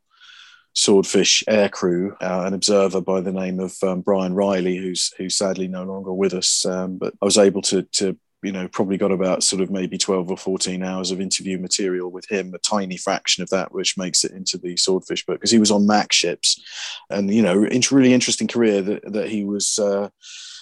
swordfish 0.73 1.43
aircrew 1.47 2.11
uh, 2.21 2.43
an 2.45 2.53
observer 2.53 3.01
by 3.01 3.21
the 3.21 3.31
name 3.31 3.59
of 3.59 3.75
um, 3.83 4.01
brian 4.01 4.33
riley 4.33 4.77
who's 4.77 5.13
who's 5.17 5.35
sadly 5.35 5.67
no 5.67 5.83
longer 5.83 6.13
with 6.13 6.33
us 6.33 6.65
um, 6.65 6.97
but 6.97 7.13
i 7.21 7.25
was 7.25 7.37
able 7.37 7.61
to 7.61 7.83
to 7.83 8.17
you 8.43 8.51
know, 8.51 8.67
probably 8.67 8.97
got 8.97 9.11
about 9.11 9.43
sort 9.43 9.61
of 9.61 9.71
maybe 9.71 9.97
12 9.97 10.29
or 10.29 10.37
14 10.37 10.83
hours 10.83 11.11
of 11.11 11.19
interview 11.19 11.57
material 11.57 12.11
with 12.11 12.29
him, 12.29 12.53
a 12.53 12.59
tiny 12.59 12.97
fraction 12.97 13.41
of 13.43 13.49
that, 13.49 13.73
which 13.73 13.97
makes 13.97 14.23
it 14.23 14.31
into 14.31 14.57
the 14.57 14.77
Swordfish 14.77 15.25
book 15.25 15.37
because 15.37 15.51
he 15.51 15.59
was 15.59 15.71
on 15.71 15.87
MAC 15.87 16.13
ships 16.13 16.61
and, 17.09 17.33
you 17.33 17.41
know, 17.41 17.63
it's 17.63 17.91
really 17.91 18.13
interesting 18.13 18.47
career 18.47 18.81
that, 18.81 19.11
that 19.11 19.29
he 19.29 19.43
was. 19.43 19.79
Uh, 19.79 20.09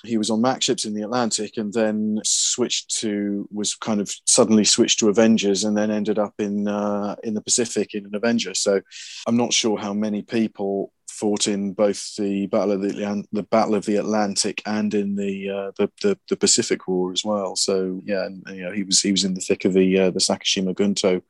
he 0.03 0.17
was 0.17 0.29
on 0.29 0.41
MAC 0.41 0.61
ships 0.61 0.85
in 0.85 0.93
the 0.93 1.01
Atlantic 1.01 1.57
and 1.57 1.73
then 1.73 2.19
switched 2.23 2.95
to 2.99 3.47
was 3.51 3.73
kind 3.73 3.99
of 3.99 4.13
suddenly 4.25 4.63
switched 4.63 4.99
to 4.99 5.09
Avengers 5.09 5.63
and 5.63 5.75
then 5.75 5.89
ended 5.89 6.19
up 6.19 6.35
in 6.37 6.67
uh, 6.67 7.15
in 7.23 7.33
the 7.33 7.41
Pacific 7.41 7.95
in 7.95 8.05
an 8.05 8.15
Avenger. 8.15 8.53
So 8.53 8.81
I'm 9.27 9.37
not 9.37 9.51
sure 9.51 9.77
how 9.77 9.93
many 9.93 10.21
people 10.21 10.91
fought 11.15 11.47
in 11.47 11.73
both 11.73 12.15
the 12.15 12.47
battle 12.47 12.73
of 12.73 12.81
the 12.81 13.25
the 13.31 13.43
battle 13.43 13.75
of 13.75 13.85
the 13.85 13.95
Atlantic 13.97 14.61
and 14.65 14.93
in 14.93 15.15
the 15.15 15.49
uh, 15.49 15.71
the, 15.77 15.91
the, 16.01 16.19
the 16.29 16.37
Pacific 16.37 16.87
War 16.87 17.11
as 17.11 17.23
well. 17.23 17.55
So 17.55 18.01
yeah, 18.05 18.25
and, 18.25 18.43
you 18.49 18.63
know 18.63 18.71
he 18.71 18.83
was 18.83 19.01
he 19.01 19.11
was 19.11 19.23
in 19.23 19.33
the 19.33 19.41
thick 19.41 19.65
of 19.65 19.73
the 19.73 19.99
uh, 19.99 20.11
the 20.11 20.19
Sakishima 20.19 20.75
Gunto 20.75 21.21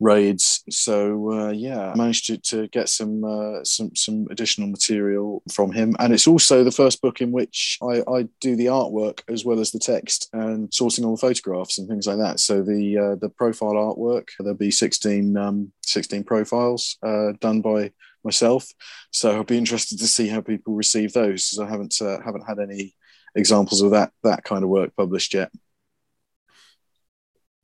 raids. 0.00 0.62
So 0.70 1.32
uh, 1.32 1.50
yeah, 1.50 1.92
I 1.92 1.96
managed 1.96 2.26
to, 2.26 2.38
to 2.38 2.68
get 2.68 2.88
some 2.88 3.24
uh, 3.24 3.64
some 3.64 3.94
some 3.94 4.26
additional 4.30 4.68
material 4.68 5.42
from 5.52 5.72
him, 5.72 5.94
and 5.98 6.12
it's 6.12 6.26
also 6.26 6.64
the 6.64 6.70
first 6.70 7.00
book 7.00 7.20
in 7.20 7.32
which 7.32 7.78
I, 7.82 8.02
I 8.08 8.28
do 8.40 8.56
the 8.56 8.66
artwork 8.66 9.20
as 9.28 9.44
well 9.44 9.60
as 9.60 9.70
the 9.70 9.78
text 9.78 10.28
and 10.32 10.72
sorting 10.72 11.04
all 11.04 11.16
the 11.16 11.20
photographs 11.20 11.78
and 11.78 11.88
things 11.88 12.06
like 12.06 12.18
that. 12.18 12.40
So 12.40 12.62
the 12.62 12.98
uh, 12.98 13.14
the 13.16 13.30
profile 13.30 13.74
artwork 13.74 14.28
there'll 14.38 14.54
be 14.54 14.70
16, 14.70 15.36
um, 15.36 15.72
16 15.84 16.24
profiles 16.24 16.98
uh, 17.02 17.32
done 17.40 17.60
by 17.60 17.92
myself. 18.24 18.66
So 19.10 19.32
I'll 19.34 19.44
be 19.44 19.58
interested 19.58 19.98
to 19.98 20.06
see 20.06 20.28
how 20.28 20.40
people 20.40 20.74
receive 20.74 21.12
those. 21.12 21.50
Because 21.50 21.58
I 21.60 21.70
haven't 21.70 22.00
uh, 22.00 22.20
haven't 22.24 22.46
had 22.46 22.58
any 22.58 22.94
examples 23.34 23.82
of 23.82 23.90
that 23.92 24.12
that 24.22 24.44
kind 24.44 24.62
of 24.62 24.70
work 24.70 24.94
published 24.96 25.34
yet. 25.34 25.50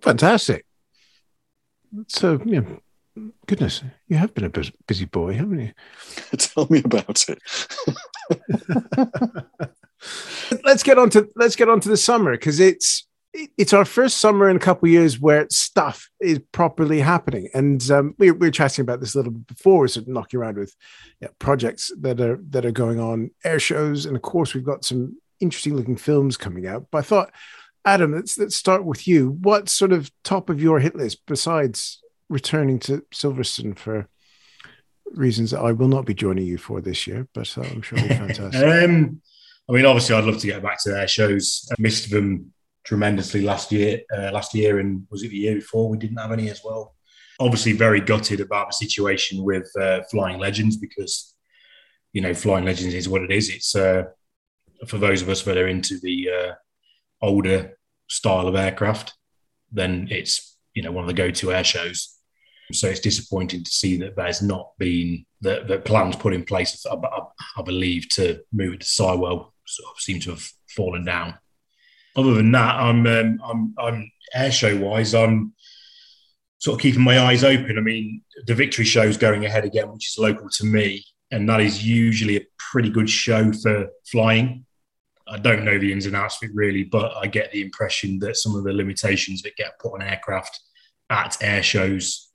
Fantastic. 0.01 0.65
So, 2.07 2.41
yeah, 2.45 2.63
goodness, 3.47 3.83
you 4.09 4.17
have 4.17 4.33
been 4.35 4.45
a 4.45 4.71
busy 4.87 5.05
boy, 5.05 5.35
haven't 5.35 5.61
you? 5.61 5.73
Tell 6.39 6.67
me 6.71 6.83
about 6.85 7.27
it. 7.29 7.39
let's 10.65 10.83
get 10.83 10.99
on 10.99 11.11
to 11.11 11.29
let's 11.37 11.57
get 11.57 11.69
on 11.69 11.81
to 11.81 11.89
the 11.89 11.97
summer 11.97 12.33
because 12.33 12.61
it's 12.61 13.07
it's 13.33 13.73
our 13.73 13.85
first 13.85 14.19
summer 14.19 14.49
in 14.49 14.57
a 14.57 14.61
couple 14.61 14.89
of 14.89 14.93
years 14.93 15.21
where 15.21 15.47
stuff 15.51 16.09
is 16.21 16.41
properly 16.53 17.01
happening. 17.01 17.49
And 17.55 17.89
um, 17.91 18.15
we, 18.19 18.31
we, 18.31 18.49
were 18.49 18.51
chatting 18.51 18.83
about 18.83 19.01
this 19.01 19.15
a 19.15 19.19
little 19.19 19.33
bit 19.33 19.47
before, 19.47 19.87
sort 19.89 20.07
of 20.07 20.13
knocking 20.13 20.41
around 20.41 20.59
with 20.59 20.75
yeah, 21.21 21.29
projects 21.39 21.93
that 22.01 22.21
are 22.21 22.41
that 22.51 22.67
are 22.67 22.73
going 22.73 22.99
on, 22.99 23.31
air 23.45 23.61
shows, 23.61 24.07
and 24.07 24.17
of 24.17 24.23
course 24.23 24.55
we've 24.55 24.65
got 24.65 24.85
some 24.85 25.19
interesting 25.39 25.77
looking 25.77 25.97
films 25.97 26.37
coming 26.37 26.67
out. 26.67 26.87
But 26.91 26.99
I 26.99 27.03
thought 27.03 27.33
Adam, 27.85 28.13
let's 28.13 28.37
let's 28.39 28.57
start 28.57 28.85
with 28.85 29.07
you. 29.07 29.31
What 29.31 29.69
sort 29.69 29.93
of 29.93 30.11
top 30.25 30.51
of 30.51 30.61
your 30.61 30.81
hit 30.81 30.97
list 30.97 31.23
besides 31.27 32.03
returning 32.29 32.79
to 32.79 33.05
Silverstone 33.13 33.79
for 33.79 34.09
reasons 35.13 35.51
that 35.51 35.61
I 35.61 35.73
will 35.73 35.89
not 35.89 36.05
be 36.05 36.15
joining 36.15 36.47
you 36.47 36.59
for 36.59 36.81
this 36.81 37.07
year, 37.07 37.27
but 37.33 37.57
uh, 37.57 37.63
I'm 37.63 37.83
sure 37.83 37.99
it'll 37.99 38.09
be 38.09 38.15
fantastic. 38.35 38.63
um, 38.63 39.21
I 39.69 39.73
mean, 39.73 39.87
obviously, 39.87 40.17
I'd 40.17 40.25
love 40.25 40.39
to 40.39 40.47
get 40.47 40.63
back 40.63 40.83
to 40.83 40.91
their 40.91 41.07
shows. 41.07 41.69
I 41.71 41.77
missed 41.81 42.11
them 42.11 42.53
tremendously 42.85 43.43
last 43.43 43.73
year. 43.73 44.01
Uh, 44.17 44.31
last 44.33 44.55
year, 44.55 44.79
and 44.79 45.07
was 45.11 45.23
it 45.23 45.31
the 45.31 45.37
year 45.37 45.57
before? 45.57 45.89
We 45.89 45.99
didn't 45.99 46.19
have 46.19 46.33
any 46.33 46.51
as 46.51 46.63
well. 46.65 46.95
Obviously, 47.39 47.73
very 47.73 48.01
gutted 48.01 48.41
about 48.41 48.69
the 48.69 48.87
situation 48.87 49.45
with 49.45 49.71
uh, 49.81 50.03
Flying 50.11 50.39
Legends 50.39 50.77
because 50.77 51.35
you 52.13 52.21
know 52.21 52.35
Flying 52.35 52.65
Legends 52.65 52.95
is 52.95 53.09
what 53.09 53.23
it 53.23 53.31
is. 53.31 53.49
It's 53.49 53.75
uh, 53.75 54.05
for 54.87 54.99
those 54.99 55.23
of 55.23 55.29
us 55.29 55.43
that 55.43 55.59
are 55.59 55.69
into 55.69 55.99
the 56.01 56.29
uh, 56.31 56.53
older 57.23 57.79
style 58.09 58.49
of 58.49 58.57
aircraft, 58.57 59.15
then 59.73 60.09
it's 60.11 60.59
you 60.75 60.83
know 60.83 60.93
one 60.93 61.05
of 61.05 61.09
the 61.09 61.15
go-to 61.15 61.53
air 61.53 61.65
shows. 61.65 62.17
So 62.73 62.87
it's 62.87 63.01
disappointing 63.01 63.65
to 63.65 63.71
see 63.71 63.97
that 63.97 64.15
there's 64.15 64.43
not 64.43 64.71
been 64.79 65.27
the 65.41 65.83
plans 65.85 66.15
put 66.17 66.35
in 66.35 66.45
place. 66.45 66.87
I, 66.87 66.95
I, 66.95 67.21
I 67.57 67.63
believe 67.63 68.09
to 68.11 68.41
move 68.53 68.75
it 68.75 68.81
to 68.81 68.87
Sywell 68.87 69.53
sort 69.67 69.95
of 69.95 70.01
seem 70.01 70.21
to 70.21 70.31
have 70.31 70.49
fallen 70.69 71.05
down. 71.05 71.39
Other 72.17 72.35
than 72.35 72.53
that, 72.53 72.77
I'm 72.77 73.07
um, 73.07 73.41
I'm 73.45 73.75
I'm 73.79 74.13
air 74.35 74.51
show 74.53 74.77
wise, 74.77 75.15
I'm 75.15 75.55
sort 76.59 76.77
of 76.77 76.83
keeping 76.83 77.03
my 77.03 77.19
eyes 77.21 77.45
open. 77.45 77.79
I 77.79 77.81
mean, 77.81 78.23
the 78.47 78.55
Victory 78.55 78.85
show 78.85 79.03
is 79.03 79.17
going 79.17 79.45
ahead 79.45 79.65
again, 79.65 79.91
which 79.93 80.09
is 80.09 80.19
local 80.19 80.49
to 80.51 80.67
me, 80.67 81.05
and 81.31 81.49
that 81.49 81.61
is 81.61 81.87
usually 81.87 82.37
a 82.37 82.47
pretty 82.59 82.91
good 82.91 83.09
show 83.09 83.53
for 83.53 83.89
flying. 84.11 84.67
I 85.29 85.39
don't 85.39 85.65
know 85.65 85.79
the 85.79 85.93
ins 85.93 86.07
and 86.07 86.17
outs 86.17 86.43
of 86.43 86.51
it 86.51 86.55
really, 86.55 86.83
but 86.83 87.17
I 87.17 87.27
get 87.27 87.53
the 87.53 87.63
impression 87.63 88.19
that 88.19 88.37
some 88.37 88.57
of 88.57 88.65
the 88.65 88.73
limitations 88.73 89.43
that 89.43 89.57
get 89.57 89.79
put 89.79 89.95
on 89.95 90.03
aircraft 90.03 90.59
at 91.09 91.37
air 91.41 91.63
shows 91.63 92.31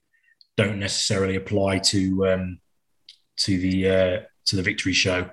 don't 0.56 0.78
necessarily 0.78 1.36
apply 1.36 1.78
to 1.78 2.26
um, 2.26 2.60
to 3.38 3.58
the 3.58 3.88
uh, 3.88 4.20
to 4.46 4.56
the 4.56 4.62
victory 4.62 4.94
show. 4.94 5.30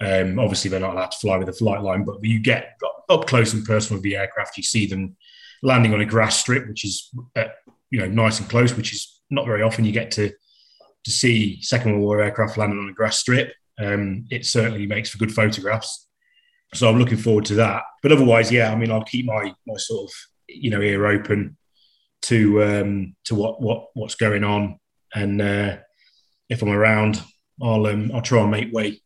Um, 0.00 0.38
obviously, 0.38 0.70
they're 0.70 0.80
not 0.80 0.94
allowed 0.94 1.10
to 1.10 1.18
fly 1.18 1.36
with 1.36 1.48
a 1.48 1.52
flight 1.52 1.82
line, 1.82 2.04
but 2.04 2.22
you 2.22 2.40
get 2.40 2.78
up 3.08 3.26
close 3.26 3.52
and 3.52 3.64
personal 3.64 3.98
with 3.98 4.04
the 4.04 4.16
aircraft. 4.16 4.56
You 4.56 4.62
see 4.62 4.86
them 4.86 5.16
landing 5.62 5.92
on 5.92 6.00
a 6.00 6.06
grass 6.06 6.38
strip, 6.38 6.66
which 6.68 6.84
is 6.84 7.10
uh, 7.36 7.44
you 7.90 8.00
know 8.00 8.08
nice 8.08 8.40
and 8.40 8.48
close, 8.48 8.74
which 8.74 8.92
is 8.92 9.20
not 9.30 9.46
very 9.46 9.62
often 9.62 9.84
you 9.84 9.92
get 9.92 10.10
to 10.12 10.32
to 11.04 11.10
see 11.10 11.60
Second 11.62 11.92
World 11.92 12.04
War 12.04 12.22
aircraft 12.22 12.56
landing 12.56 12.78
on 12.78 12.88
a 12.88 12.94
grass 12.94 13.18
strip. 13.18 13.52
Um, 13.78 14.26
it 14.30 14.44
certainly 14.46 14.86
makes 14.86 15.10
for 15.10 15.18
good 15.18 15.32
photographs. 15.32 16.06
So 16.74 16.88
I'm 16.88 16.98
looking 16.98 17.18
forward 17.18 17.46
to 17.46 17.54
that. 17.54 17.82
But 18.02 18.12
otherwise, 18.12 18.52
yeah, 18.52 18.72
I 18.72 18.76
mean, 18.76 18.90
I'll 18.90 19.04
keep 19.04 19.26
my 19.26 19.54
my 19.66 19.76
sort 19.76 20.08
of 20.08 20.14
you 20.48 20.70
know 20.70 20.80
ear 20.80 21.06
open 21.06 21.56
to 22.22 22.62
um, 22.62 23.16
to 23.24 23.34
what 23.34 23.60
what 23.60 23.88
what's 23.94 24.14
going 24.14 24.44
on, 24.44 24.78
and 25.14 25.42
uh, 25.42 25.76
if 26.48 26.62
I'm 26.62 26.70
around, 26.70 27.22
I'll 27.62 27.86
um, 27.86 28.10
I'll 28.14 28.22
try 28.22 28.40
and 28.40 28.50
make 28.50 28.72
way 28.72 29.00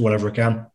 to 0.00 0.04
whatever 0.04 0.28
I 0.28 0.32
can. 0.32 0.66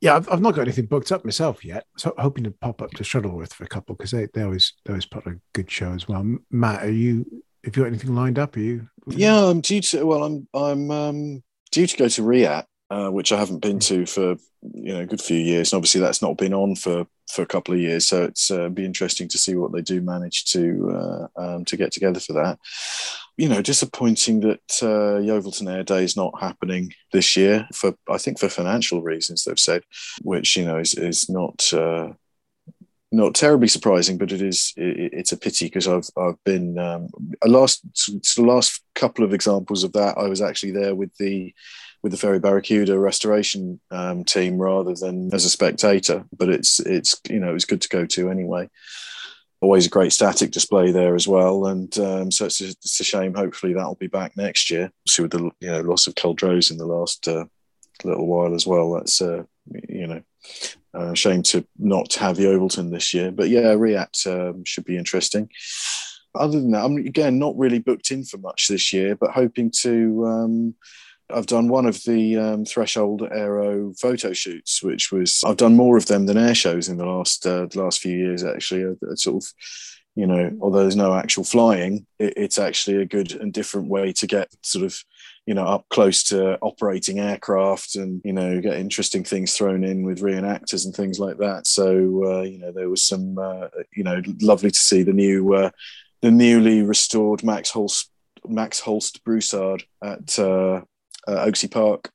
Yeah, 0.00 0.16
I've, 0.16 0.28
I've 0.30 0.40
not 0.40 0.54
got 0.54 0.62
anything 0.62 0.86
booked 0.86 1.12
up 1.12 1.24
myself 1.24 1.62
yet. 1.64 1.84
So 1.98 2.14
hoping 2.16 2.44
to 2.44 2.50
pop 2.50 2.80
up 2.80 2.90
to 2.92 3.04
Shuttleworth 3.04 3.52
for 3.52 3.64
a 3.64 3.68
couple 3.68 3.94
because 3.94 4.12
they, 4.12 4.28
they 4.32 4.42
always 4.42 4.72
they 4.84 4.92
always 4.92 5.06
put 5.06 5.26
a 5.26 5.38
good 5.52 5.70
show 5.70 5.92
as 5.92 6.08
well. 6.08 6.24
Matt, 6.50 6.84
are 6.84 6.90
you? 6.90 7.26
Have 7.64 7.76
you 7.76 7.82
got 7.82 7.88
anything 7.88 8.14
lined 8.14 8.38
up? 8.38 8.56
Are 8.56 8.60
you? 8.60 8.88
Yeah, 9.06 9.44
I'm 9.44 9.60
due 9.60 9.82
to. 9.82 10.06
Well, 10.06 10.24
I'm 10.24 10.48
I'm 10.54 10.90
um, 10.90 11.42
due 11.70 11.86
to 11.86 11.96
go 11.96 12.08
to 12.08 12.22
RIAT 12.22 12.64
uh, 12.90 13.08
which 13.08 13.32
I 13.32 13.38
haven't 13.38 13.60
been 13.60 13.78
to 13.80 14.04
for 14.04 14.36
you 14.74 14.92
know 14.92 15.00
a 15.00 15.06
good 15.06 15.20
few 15.20 15.38
years. 15.38 15.72
And 15.72 15.78
obviously, 15.78 16.00
that's 16.00 16.22
not 16.22 16.36
been 16.36 16.52
on 16.52 16.74
for 16.74 17.06
for 17.30 17.42
a 17.42 17.46
couple 17.46 17.74
of 17.74 17.80
years, 17.80 18.06
so 18.06 18.24
it's 18.24 18.50
uh, 18.50 18.68
be 18.68 18.84
interesting 18.84 19.28
to 19.28 19.38
see 19.38 19.54
what 19.54 19.72
they 19.72 19.82
do 19.82 20.00
manage 20.00 20.44
to 20.46 21.28
uh, 21.36 21.40
um, 21.40 21.64
to 21.66 21.76
get 21.76 21.92
together 21.92 22.20
for 22.20 22.32
that. 22.34 22.58
You 23.36 23.48
know, 23.48 23.62
disappointing 23.62 24.40
that 24.40 24.60
uh, 24.82 25.20
Yeovilton 25.20 25.72
Air 25.72 25.82
Day 25.82 26.04
is 26.04 26.16
not 26.16 26.38
happening 26.40 26.92
this 27.12 27.36
year 27.36 27.68
for 27.74 27.94
I 28.08 28.18
think 28.18 28.38
for 28.38 28.48
financial 28.48 29.02
reasons 29.02 29.44
they've 29.44 29.58
said, 29.58 29.82
which 30.22 30.56
you 30.56 30.64
know 30.64 30.78
is 30.78 30.94
is 30.94 31.28
not 31.28 31.72
uh, 31.72 32.12
not 33.12 33.34
terribly 33.34 33.68
surprising, 33.68 34.18
but 34.18 34.32
it 34.32 34.42
is 34.42 34.72
it, 34.76 35.12
it's 35.12 35.32
a 35.32 35.36
pity 35.36 35.66
because 35.66 35.88
I've 35.88 36.08
I've 36.16 36.42
been 36.44 36.78
um, 36.78 37.08
last 37.44 37.82
last 38.38 38.82
couple 38.94 39.24
of 39.24 39.34
examples 39.34 39.84
of 39.84 39.92
that 39.92 40.18
I 40.18 40.28
was 40.28 40.42
actually 40.42 40.72
there 40.72 40.94
with 40.94 41.14
the 41.16 41.52
with 42.02 42.12
the 42.12 42.18
Fairey 42.18 42.40
Barracuda 42.40 42.98
restoration 42.98 43.80
um, 43.90 44.24
team 44.24 44.58
rather 44.58 44.94
than 44.94 45.32
as 45.34 45.44
a 45.44 45.50
spectator. 45.50 46.24
But 46.36 46.48
it's 46.48 46.80
it's 46.80 47.20
you 47.28 47.40
know 47.40 47.50
it 47.50 47.54
was 47.54 47.64
good 47.64 47.82
to 47.82 47.88
go 47.88 48.06
to 48.06 48.30
anyway. 48.30 48.68
Always 49.62 49.86
a 49.86 49.90
great 49.90 50.12
static 50.12 50.52
display 50.52 50.90
there 50.90 51.14
as 51.14 51.28
well, 51.28 51.66
and 51.66 51.96
um, 51.98 52.30
so 52.30 52.46
it's 52.46 52.62
a, 52.62 52.68
it's 52.68 53.00
a, 53.00 53.04
shame. 53.04 53.34
Hopefully 53.34 53.74
that'll 53.74 53.96
be 53.96 54.06
back 54.06 54.34
next 54.36 54.70
year. 54.70 54.90
See 55.06 55.22
with 55.22 55.32
the 55.32 55.50
you 55.60 55.70
know 55.70 55.80
loss 55.82 56.06
of 56.06 56.14
Culdrose 56.14 56.70
in 56.70 56.78
the 56.78 56.86
last 56.86 57.28
uh, 57.28 57.44
little 58.02 58.26
while 58.26 58.54
as 58.54 58.66
well. 58.66 58.92
That's 58.92 59.20
uh, 59.20 59.44
you 59.88 60.06
know 60.06 60.22
uh, 60.94 61.14
shame 61.14 61.42
to 61.42 61.66
not 61.78 62.14
have 62.14 62.36
the 62.36 62.44
Yeovilton 62.44 62.90
this 62.90 63.12
year. 63.12 63.30
But 63.30 63.50
yeah, 63.50 63.74
RIAT 63.74 64.26
um, 64.26 64.64
should 64.64 64.84
be 64.84 64.96
interesting. 64.96 65.50
Other 66.34 66.60
than 66.60 66.70
that, 66.70 66.84
I'm 66.84 66.96
again 66.96 67.38
not 67.38 67.58
really 67.58 67.80
booked 67.80 68.10
in 68.10 68.24
for 68.24 68.38
much 68.38 68.68
this 68.68 68.92
year, 68.92 69.14
but 69.16 69.32
hoping 69.32 69.70
to 69.82 70.26
um, 70.26 70.74
I've 71.32 71.46
done 71.46 71.68
one 71.68 71.86
of 71.86 72.02
the 72.04 72.36
um, 72.36 72.64
Threshold 72.64 73.22
Aero 73.30 73.92
photo 73.98 74.32
shoots, 74.32 74.82
which 74.82 75.12
was 75.12 75.42
I've 75.44 75.56
done 75.56 75.76
more 75.76 75.96
of 75.96 76.06
them 76.06 76.26
than 76.26 76.38
air 76.38 76.54
shows 76.54 76.88
in 76.88 76.96
the 76.96 77.06
last 77.06 77.46
uh, 77.46 77.66
the 77.66 77.82
last 77.82 78.00
few 78.00 78.16
years. 78.16 78.44
Actually, 78.44 78.82
a, 78.82 79.12
a 79.12 79.16
sort 79.16 79.44
of 79.44 79.52
you 80.16 80.26
know, 80.26 80.50
although 80.60 80.80
there's 80.80 80.96
no 80.96 81.14
actual 81.14 81.44
flying, 81.44 82.06
it, 82.18 82.34
it's 82.36 82.58
actually 82.58 82.96
a 82.98 83.06
good 83.06 83.32
and 83.32 83.52
different 83.52 83.88
way 83.88 84.12
to 84.14 84.26
get 84.26 84.48
sort 84.62 84.84
of 84.84 85.02
you 85.46 85.54
know 85.54 85.64
up 85.64 85.86
close 85.88 86.22
to 86.24 86.58
operating 86.60 87.18
aircraft 87.18 87.96
and 87.96 88.20
you 88.24 88.32
know 88.32 88.60
get 88.60 88.76
interesting 88.76 89.24
things 89.24 89.56
thrown 89.56 89.84
in 89.84 90.04
with 90.04 90.20
reenactors 90.20 90.84
and 90.84 90.94
things 90.94 91.18
like 91.18 91.38
that. 91.38 91.66
So 91.66 91.90
uh, 92.24 92.42
you 92.42 92.58
know 92.58 92.72
there 92.72 92.90
was 92.90 93.02
some 93.04 93.38
uh, 93.38 93.68
you 93.94 94.04
know 94.04 94.20
lovely 94.40 94.70
to 94.70 94.78
see 94.78 95.02
the 95.02 95.12
new 95.12 95.54
uh, 95.54 95.70
the 96.22 96.30
newly 96.30 96.82
restored 96.82 97.42
Max 97.42 97.70
Holste 97.70 98.08
Max 98.46 98.80
Holste 98.80 99.22
Broussard 99.24 99.84
at 100.02 100.38
uh, 100.38 100.82
uh, 101.26 101.44
Oaksey 101.44 101.70
Park 101.70 102.10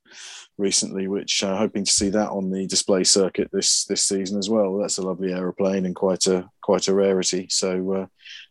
recently, 0.58 1.08
which 1.08 1.44
uh, 1.44 1.58
hoping 1.58 1.84
to 1.84 1.92
see 1.92 2.10
that 2.10 2.30
on 2.30 2.50
the 2.50 2.66
display 2.68 3.04
circuit 3.04 3.50
this 3.52 3.86
this 3.86 4.04
season 4.04 4.38
as 4.38 4.50
well. 4.50 4.78
That's 4.78 4.98
a 4.98 5.02
lovely 5.02 5.34
aeroplane 5.34 5.86
and 5.86 5.96
quite 5.96 6.28
a 6.28 6.50
quite 6.62 6.88
a 6.88 6.94
rarity. 6.94 7.48
So 7.50 7.94
uh, 7.94 8.06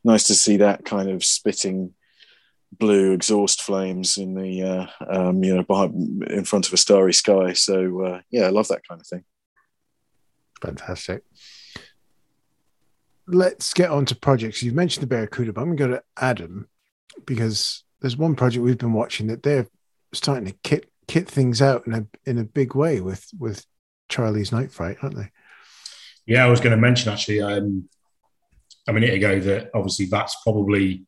nice 0.04 0.24
to 0.24 0.34
see 0.34 0.58
that 0.58 0.84
kind 0.84 1.10
of 1.10 1.24
spitting 1.24 1.94
blue 2.78 3.12
exhaust 3.12 3.62
flames 3.62 4.18
in 4.18 4.34
the 4.34 4.62
uh, 4.62 4.86
um, 5.08 5.42
you 5.42 5.54
know 5.54 5.62
behind 5.62 6.24
in 6.24 6.44
front 6.44 6.66
of 6.66 6.72
a 6.72 6.78
starry 6.78 7.14
sky. 7.14 7.52
So 7.52 8.02
uh, 8.02 8.20
yeah, 8.30 8.46
I 8.46 8.50
love 8.50 8.68
that 8.68 8.86
kind 8.86 9.00
of 9.00 9.06
thing. 9.06 9.24
Fantastic. 10.60 11.22
Let's 13.26 13.72
get 13.72 13.90
on 13.90 14.04
to 14.06 14.14
projects. 14.14 14.62
You've 14.62 14.74
mentioned 14.74 15.02
the 15.02 15.06
Barracuda, 15.06 15.54
but 15.54 15.62
I'm 15.62 15.76
going 15.76 15.78
to 15.78 15.84
go 15.84 15.92
to 15.94 16.02
Adam 16.18 16.68
because 17.24 17.84
there's 18.00 18.18
one 18.18 18.34
project 18.34 18.62
we've 18.62 18.76
been 18.76 18.92
watching 18.92 19.28
that 19.28 19.42
they're 19.42 19.66
starting 20.14 20.46
to 20.46 20.56
kit 20.62 20.90
kit 21.06 21.28
things 21.28 21.60
out 21.60 21.86
in 21.86 21.94
a 21.94 22.06
in 22.24 22.38
a 22.38 22.44
big 22.44 22.74
way 22.74 23.00
with 23.00 23.28
with 23.38 23.66
Charlie's 24.08 24.52
Night 24.52 24.72
Fright, 24.72 24.98
aren't 25.02 25.16
they? 25.16 25.30
Yeah, 26.26 26.44
I 26.44 26.48
was 26.48 26.60
going 26.60 26.74
to 26.74 26.80
mention 26.80 27.12
actually 27.12 27.42
um, 27.42 27.88
a 28.88 28.92
minute 28.92 29.14
ago 29.14 29.40
that 29.40 29.70
obviously 29.74 30.06
that's 30.06 30.36
probably 30.42 31.04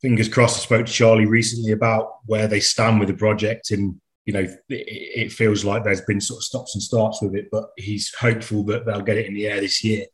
fingers 0.00 0.28
crossed. 0.28 0.58
I 0.58 0.60
spoke 0.60 0.86
to 0.86 0.92
Charlie 0.92 1.26
recently 1.26 1.72
about 1.72 2.16
where 2.26 2.48
they 2.48 2.60
stand 2.60 3.00
with 3.00 3.08
the 3.08 3.14
project, 3.14 3.70
and 3.70 4.00
you 4.24 4.32
know, 4.32 4.40
it, 4.40 4.56
it 4.68 5.32
feels 5.32 5.64
like 5.64 5.84
there's 5.84 6.00
been 6.02 6.20
sort 6.20 6.38
of 6.38 6.44
stops 6.44 6.74
and 6.74 6.82
starts 6.82 7.20
with 7.22 7.34
it, 7.34 7.48
but 7.50 7.70
he's 7.76 8.12
hopeful 8.14 8.62
that 8.64 8.86
they'll 8.86 9.02
get 9.02 9.18
it 9.18 9.26
in 9.26 9.34
the 9.34 9.46
air 9.46 9.60
this 9.60 9.84
year. 9.84 10.06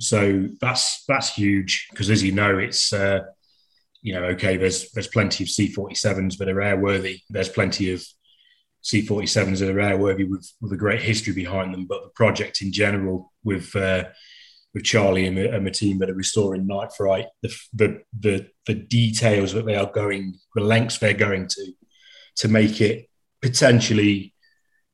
So 0.00 0.48
that's 0.60 1.04
that's 1.06 1.34
huge 1.34 1.86
because, 1.90 2.10
as 2.10 2.22
you 2.22 2.32
know, 2.32 2.58
it's 2.58 2.92
uh, 2.92 3.20
you 4.04 4.14
know 4.14 4.26
okay. 4.26 4.56
There's 4.56 4.92
there's 4.92 5.08
plenty 5.08 5.42
of 5.42 5.48
C47s 5.48 6.38
that 6.38 6.48
are 6.48 6.54
airworthy. 6.54 7.22
There's 7.28 7.48
plenty 7.48 7.92
of 7.92 8.04
C47s 8.84 9.58
that 9.58 9.70
are 9.70 9.74
airworthy 9.74 10.28
with 10.28 10.48
with 10.60 10.72
a 10.72 10.76
great 10.76 11.02
history 11.02 11.32
behind 11.32 11.74
them. 11.74 11.86
But 11.86 12.04
the 12.04 12.10
project 12.10 12.62
in 12.62 12.72
general, 12.72 13.32
with 13.42 13.74
uh, 13.74 14.04
with 14.72 14.84
Charlie 14.84 15.26
and 15.26 15.36
and 15.36 15.66
the, 15.66 15.72
team 15.72 15.98
that 15.98 16.10
are 16.10 16.14
restoring 16.14 16.68
Night 16.68 16.90
Fright, 16.96 17.26
the, 17.42 17.52
the 17.72 18.02
the 18.20 18.46
the 18.66 18.74
details 18.74 19.52
that 19.54 19.66
they 19.66 19.74
are 19.74 19.90
going, 19.90 20.34
the 20.54 20.62
lengths 20.62 20.98
they're 20.98 21.14
going 21.14 21.48
to, 21.48 21.72
to 22.36 22.48
make 22.48 22.80
it 22.80 23.08
potentially 23.42 24.34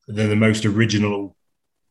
the, 0.07 0.23
the 0.23 0.35
most 0.35 0.65
original 0.65 1.35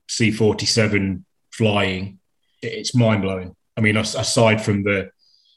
C47 0.09 1.23
flying 1.53 2.21
it's 2.63 2.95
mind 2.95 3.23
blowing. 3.23 3.55
I 3.77 3.81
mean, 3.81 3.97
aside 3.97 4.63
from 4.63 4.83
the 4.83 5.11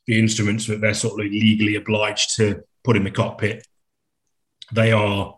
the 0.08 0.20
instruments 0.20 0.68
that 0.68 0.82
they're 0.82 0.94
sort 0.94 1.20
of 1.20 1.32
legally 1.32 1.76
obliged 1.76 2.36
to 2.38 2.64
put 2.84 2.98
in 2.98 3.04
the 3.04 3.12
cockpit, 3.12 3.66
they 4.74 4.92
are. 4.92 5.36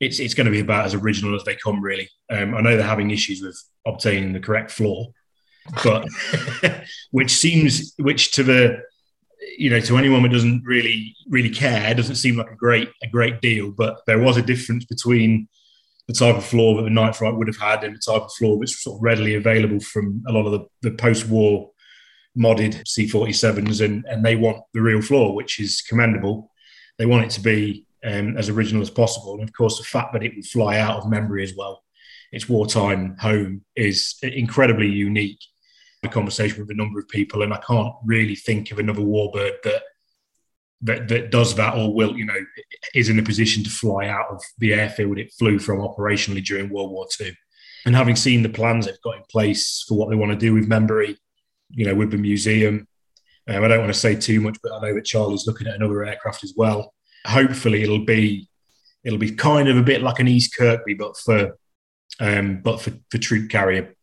It's 0.00 0.20
it's 0.20 0.34
going 0.34 0.46
to 0.46 0.52
be 0.52 0.60
about 0.60 0.86
as 0.86 0.94
original 0.94 1.34
as 1.34 1.44
they 1.44 1.56
come, 1.56 1.82
really. 1.82 2.08
Um, 2.30 2.54
I 2.54 2.60
know 2.60 2.76
they're 2.76 2.86
having 2.86 3.10
issues 3.10 3.42
with 3.42 3.60
obtaining 3.86 4.32
the 4.32 4.40
correct 4.40 4.70
floor, 4.70 5.08
but 5.82 6.06
which 7.10 7.30
seems 7.30 7.94
which 7.98 8.32
to 8.32 8.42
the 8.42 8.82
you 9.56 9.70
know 9.70 9.80
to 9.80 9.96
anyone 9.96 10.20
who 10.20 10.28
doesn't 10.28 10.62
really 10.64 11.16
really 11.28 11.50
care 11.50 11.94
doesn't 11.94 12.16
seem 12.16 12.36
like 12.36 12.50
a 12.50 12.56
great 12.56 12.88
a 13.02 13.08
great 13.08 13.40
deal. 13.40 13.72
But 13.72 14.00
there 14.06 14.20
was 14.20 14.36
a 14.36 14.42
difference 14.42 14.84
between 14.84 15.48
the 16.06 16.14
type 16.14 16.36
of 16.36 16.44
floor 16.44 16.76
that 16.76 16.82
the 16.82 16.90
Night 16.90 17.14
Fright 17.14 17.36
would 17.36 17.48
have 17.48 17.58
had 17.58 17.84
and 17.84 17.94
the 17.94 18.00
type 18.00 18.22
of 18.22 18.32
floor 18.32 18.58
that's 18.58 18.82
sort 18.82 18.96
of 18.96 19.02
readily 19.02 19.34
available 19.34 19.78
from 19.78 20.24
a 20.26 20.32
lot 20.32 20.46
of 20.46 20.52
the, 20.52 20.66
the 20.88 20.96
post-war 20.96 21.70
modded 22.38 22.84
C47s, 22.84 23.84
and, 23.84 24.04
and 24.06 24.24
they 24.24 24.36
want 24.36 24.62
the 24.74 24.82
real 24.82 25.02
floor, 25.02 25.34
which 25.34 25.60
is 25.60 25.82
commendable. 25.82 26.50
They 26.98 27.06
want 27.06 27.24
it 27.24 27.30
to 27.32 27.40
be 27.40 27.86
um, 28.04 28.36
as 28.36 28.48
original 28.48 28.82
as 28.82 28.90
possible. 28.90 29.34
And 29.34 29.42
of 29.42 29.52
course, 29.52 29.78
the 29.78 29.84
fact 29.84 30.12
that 30.12 30.22
it 30.22 30.34
would 30.34 30.46
fly 30.46 30.78
out 30.78 30.98
of 30.98 31.08
Membury 31.08 31.42
as 31.42 31.54
well, 31.56 31.82
its 32.32 32.48
wartime 32.48 33.16
home, 33.18 33.64
is 33.76 34.16
incredibly 34.22 34.88
unique. 34.88 35.40
A 36.04 36.08
conversation 36.08 36.60
with 36.60 36.70
a 36.70 36.74
number 36.74 37.00
of 37.00 37.08
people, 37.08 37.42
and 37.42 37.52
I 37.52 37.58
can't 37.58 37.92
really 38.04 38.36
think 38.36 38.70
of 38.70 38.78
another 38.78 39.00
warbird 39.00 39.54
that 39.64 39.82
that, 40.82 41.08
that 41.08 41.30
does 41.30 41.56
that 41.56 41.76
or 41.76 41.92
will, 41.92 42.16
you 42.16 42.24
know, 42.24 42.38
is 42.94 43.08
in 43.08 43.18
a 43.18 43.22
position 43.22 43.64
to 43.64 43.70
fly 43.70 44.06
out 44.06 44.26
of 44.30 44.40
the 44.58 44.74
airfield 44.74 45.18
it 45.18 45.32
flew 45.32 45.58
from 45.58 45.80
operationally 45.80 46.44
during 46.44 46.70
World 46.70 46.92
War 46.92 47.06
II. 47.20 47.36
And 47.84 47.96
having 47.96 48.16
seen 48.16 48.42
the 48.42 48.48
plans 48.48 48.86
they've 48.86 49.00
got 49.02 49.16
in 49.16 49.22
place 49.30 49.84
for 49.88 49.96
what 49.96 50.10
they 50.10 50.16
want 50.16 50.32
to 50.32 50.38
do 50.38 50.54
with 50.54 50.68
Membury, 50.68 51.16
you 51.70 51.86
know, 51.86 51.94
with 51.94 52.10
the 52.10 52.16
museum, 52.16 52.86
um, 53.48 53.64
I 53.64 53.68
don't 53.68 53.80
want 53.80 53.92
to 53.92 53.98
say 53.98 54.14
too 54.14 54.40
much, 54.40 54.58
but 54.62 54.72
I 54.72 54.80
know 54.80 54.94
that 54.94 55.04
Charlie's 55.04 55.46
looking 55.46 55.66
at 55.66 55.74
another 55.74 56.04
aircraft 56.04 56.44
as 56.44 56.54
well. 56.56 56.94
Hopefully, 57.26 57.82
it'll 57.82 58.04
be 58.04 58.48
it'll 59.04 59.18
be 59.18 59.32
kind 59.32 59.68
of 59.68 59.76
a 59.76 59.82
bit 59.82 60.02
like 60.02 60.18
an 60.18 60.28
East 60.28 60.54
Kirkby, 60.56 60.94
but 60.94 61.16
for 61.16 61.58
um, 62.20 62.60
but 62.62 62.80
for, 62.80 62.92
for 63.10 63.18
troop 63.18 63.50
carrier 63.50 63.94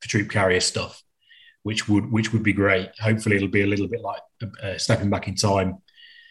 for 0.00 0.08
troop 0.08 0.30
carrier 0.30 0.60
stuff, 0.60 1.02
which 1.62 1.88
would 1.88 2.10
which 2.12 2.32
would 2.32 2.42
be 2.42 2.52
great. 2.52 2.90
Hopefully, 3.00 3.36
it'll 3.36 3.48
be 3.48 3.62
a 3.62 3.66
little 3.66 3.88
bit 3.88 4.00
like 4.00 4.20
uh, 4.62 4.78
stepping 4.78 5.10
back 5.10 5.28
in 5.28 5.34
time 5.34 5.78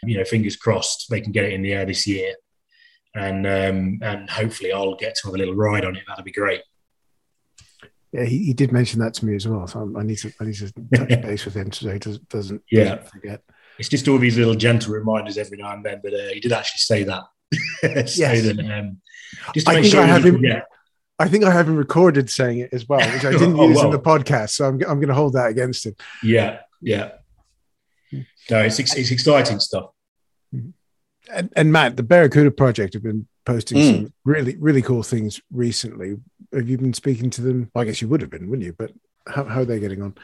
you 0.07 0.17
know, 0.17 0.23
fingers 0.23 0.55
crossed 0.55 1.09
they 1.09 1.21
can 1.21 1.31
get 1.31 1.45
it 1.45 1.53
in 1.53 1.61
the 1.61 1.73
air 1.73 1.85
this 1.85 2.07
year, 2.07 2.33
and 3.15 3.45
um, 3.45 3.99
and 4.01 4.29
hopefully 4.29 4.71
I'll 4.71 4.95
get 4.95 5.15
to 5.15 5.27
have 5.27 5.35
a 5.35 5.37
little 5.37 5.55
ride 5.55 5.85
on 5.85 5.95
it. 5.95 6.03
That'd 6.07 6.25
be 6.25 6.31
great. 6.31 6.61
Yeah, 8.15 8.23
he, 8.23 8.45
he 8.45 8.53
did 8.53 8.71
mention 8.71 9.01
that 9.01 9.13
to 9.15 9.25
me 9.25 9.35
as 9.35 9.45
well. 9.45 9.67
So 9.67 9.93
I 9.97 10.03
need 10.03 10.17
to 10.19 10.31
I 10.39 10.45
need 10.45 10.55
to 10.55 10.71
touch 10.95 11.09
base 11.21 11.43
with 11.43 11.53
him 11.53 11.71
so 11.71 11.91
he 11.91 11.99
doesn't 11.99 12.29
doesn't, 12.29 12.61
yeah. 12.71 12.95
doesn't 12.95 13.09
forget. 13.09 13.41
It's 13.77 13.89
just 13.89 14.07
all 14.07 14.17
these 14.17 14.37
little 14.37 14.55
gentle 14.55 14.93
reminders 14.93 15.37
every 15.37 15.57
now 15.57 15.73
and 15.73 15.85
then, 15.85 15.99
but 16.01 16.13
uh, 16.13 16.29
he 16.33 16.39
did 16.39 16.53
actually 16.53 16.79
say 16.79 17.03
that. 17.03 17.23
say 18.07 18.19
yes. 18.19 18.43
that 18.43 18.59
um, 18.59 19.01
just 19.53 19.67
to 19.67 19.73
I 19.73 19.81
make 19.81 19.91
sure 19.91 20.01
I 20.01 20.05
have 20.05 20.23
him. 20.23 20.41
I 21.17 21.27
think 21.27 21.43
I 21.43 21.51
have 21.51 21.67
him 21.67 21.75
recorded 21.75 22.29
saying 22.29 22.59
it 22.59 22.69
as 22.73 22.87
well, 22.87 22.99
which 22.99 23.25
I 23.25 23.31
didn't 23.37 23.59
oh, 23.59 23.67
use 23.67 23.77
well. 23.77 23.85
in 23.85 23.91
the 23.91 23.99
podcast. 23.99 24.51
So 24.51 24.65
I'm, 24.65 24.73
I'm 24.83 24.99
going 24.99 25.07
to 25.07 25.13
hold 25.13 25.33
that 25.33 25.49
against 25.49 25.85
him. 25.85 25.95
Yeah, 26.23 26.59
yeah. 26.81 27.11
No, 28.11 28.61
it's, 28.61 28.79
it's 28.79 29.11
exciting 29.11 29.59
stuff. 29.59 29.91
And, 30.51 31.51
and, 31.55 31.71
Matt, 31.71 31.97
the 31.97 32.03
Barracuda 32.03 32.51
project 32.51 32.93
have 32.93 33.03
been 33.03 33.27
posting 33.45 33.77
mm. 33.77 33.95
some 33.95 34.13
really, 34.25 34.55
really 34.57 34.81
cool 34.81 35.03
things 35.03 35.41
recently. 35.51 36.17
Have 36.55 36.69
you 36.69 36.77
been 36.77 36.93
speaking 36.93 37.29
to 37.31 37.41
them? 37.41 37.69
Well, 37.73 37.81
I 37.81 37.85
guess 37.85 38.01
you 38.01 38.07
would 38.07 38.21
have 38.21 38.29
been, 38.29 38.49
wouldn't 38.49 38.65
you? 38.65 38.73
But 38.73 38.91
how, 39.27 39.43
how 39.43 39.61
are 39.61 39.65
they 39.65 39.79
getting 39.79 40.01
on? 40.01 40.15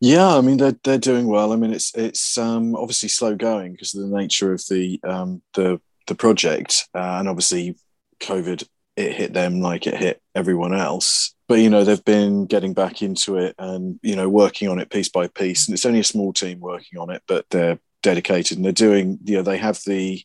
Yeah, 0.00 0.36
I 0.36 0.40
mean 0.40 0.58
they're 0.58 0.76
they're 0.84 0.98
doing 0.98 1.26
well. 1.26 1.52
I 1.52 1.56
mean 1.56 1.72
it's 1.72 1.94
it's 1.94 2.38
um, 2.38 2.76
obviously 2.76 3.08
slow 3.08 3.34
going 3.34 3.72
because 3.72 3.94
of 3.94 4.08
the 4.08 4.16
nature 4.16 4.52
of 4.52 4.62
the 4.68 5.00
um, 5.04 5.42
the 5.54 5.80
the 6.06 6.14
project, 6.14 6.88
uh, 6.94 7.16
and 7.18 7.28
obviously 7.28 7.76
COVID 8.20 8.66
it 8.96 9.14
hit 9.14 9.32
them 9.32 9.60
like 9.60 9.86
it 9.86 9.94
hit 9.94 10.20
everyone 10.34 10.74
else. 10.74 11.34
But 11.48 11.60
you 11.60 11.70
know 11.70 11.84
they've 11.84 12.04
been 12.04 12.46
getting 12.46 12.74
back 12.74 13.02
into 13.02 13.36
it 13.36 13.54
and 13.58 13.98
you 14.02 14.14
know 14.14 14.28
working 14.28 14.68
on 14.68 14.78
it 14.78 14.90
piece 14.90 15.08
by 15.08 15.26
piece, 15.28 15.66
and 15.66 15.74
it's 15.74 15.86
only 15.86 16.00
a 16.00 16.04
small 16.04 16.32
team 16.32 16.60
working 16.60 16.98
on 16.98 17.10
it, 17.10 17.22
but 17.26 17.46
they're 17.50 17.78
dedicated 18.02 18.56
and 18.56 18.64
they're 18.64 18.72
doing 18.72 19.18
you 19.24 19.36
know 19.36 19.42
they 19.42 19.58
have 19.58 19.80
the 19.84 20.22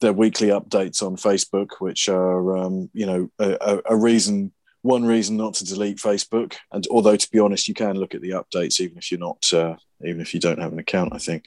their 0.00 0.12
weekly 0.12 0.48
updates 0.48 1.02
on 1.02 1.16
facebook 1.16 1.72
which 1.78 2.08
are 2.08 2.56
um, 2.56 2.90
you 2.92 3.06
know 3.06 3.30
a, 3.38 3.80
a, 3.86 3.96
reason 3.96 4.52
one 4.82 5.04
reason 5.04 5.36
not 5.36 5.54
to 5.54 5.64
delete 5.64 5.98
facebook. 5.98 6.56
And 6.72 6.86
although 6.90 7.16
to 7.16 7.30
be 7.30 7.38
honest 7.38 7.68
you 7.68 7.74
can 7.74 7.96
look 7.96 8.14
at 8.14 8.22
the 8.22 8.30
updates 8.30 8.80
even 8.80 8.98
if 8.98 9.10
you're 9.10 9.20
not 9.20 9.52
uh, 9.52 9.76
even 10.04 10.20
if 10.20 10.32
you 10.32 10.40
don't 10.40 10.60
have 10.60 10.72
an 10.72 10.78
account 10.78 11.14
i 11.14 11.18
think. 11.18 11.44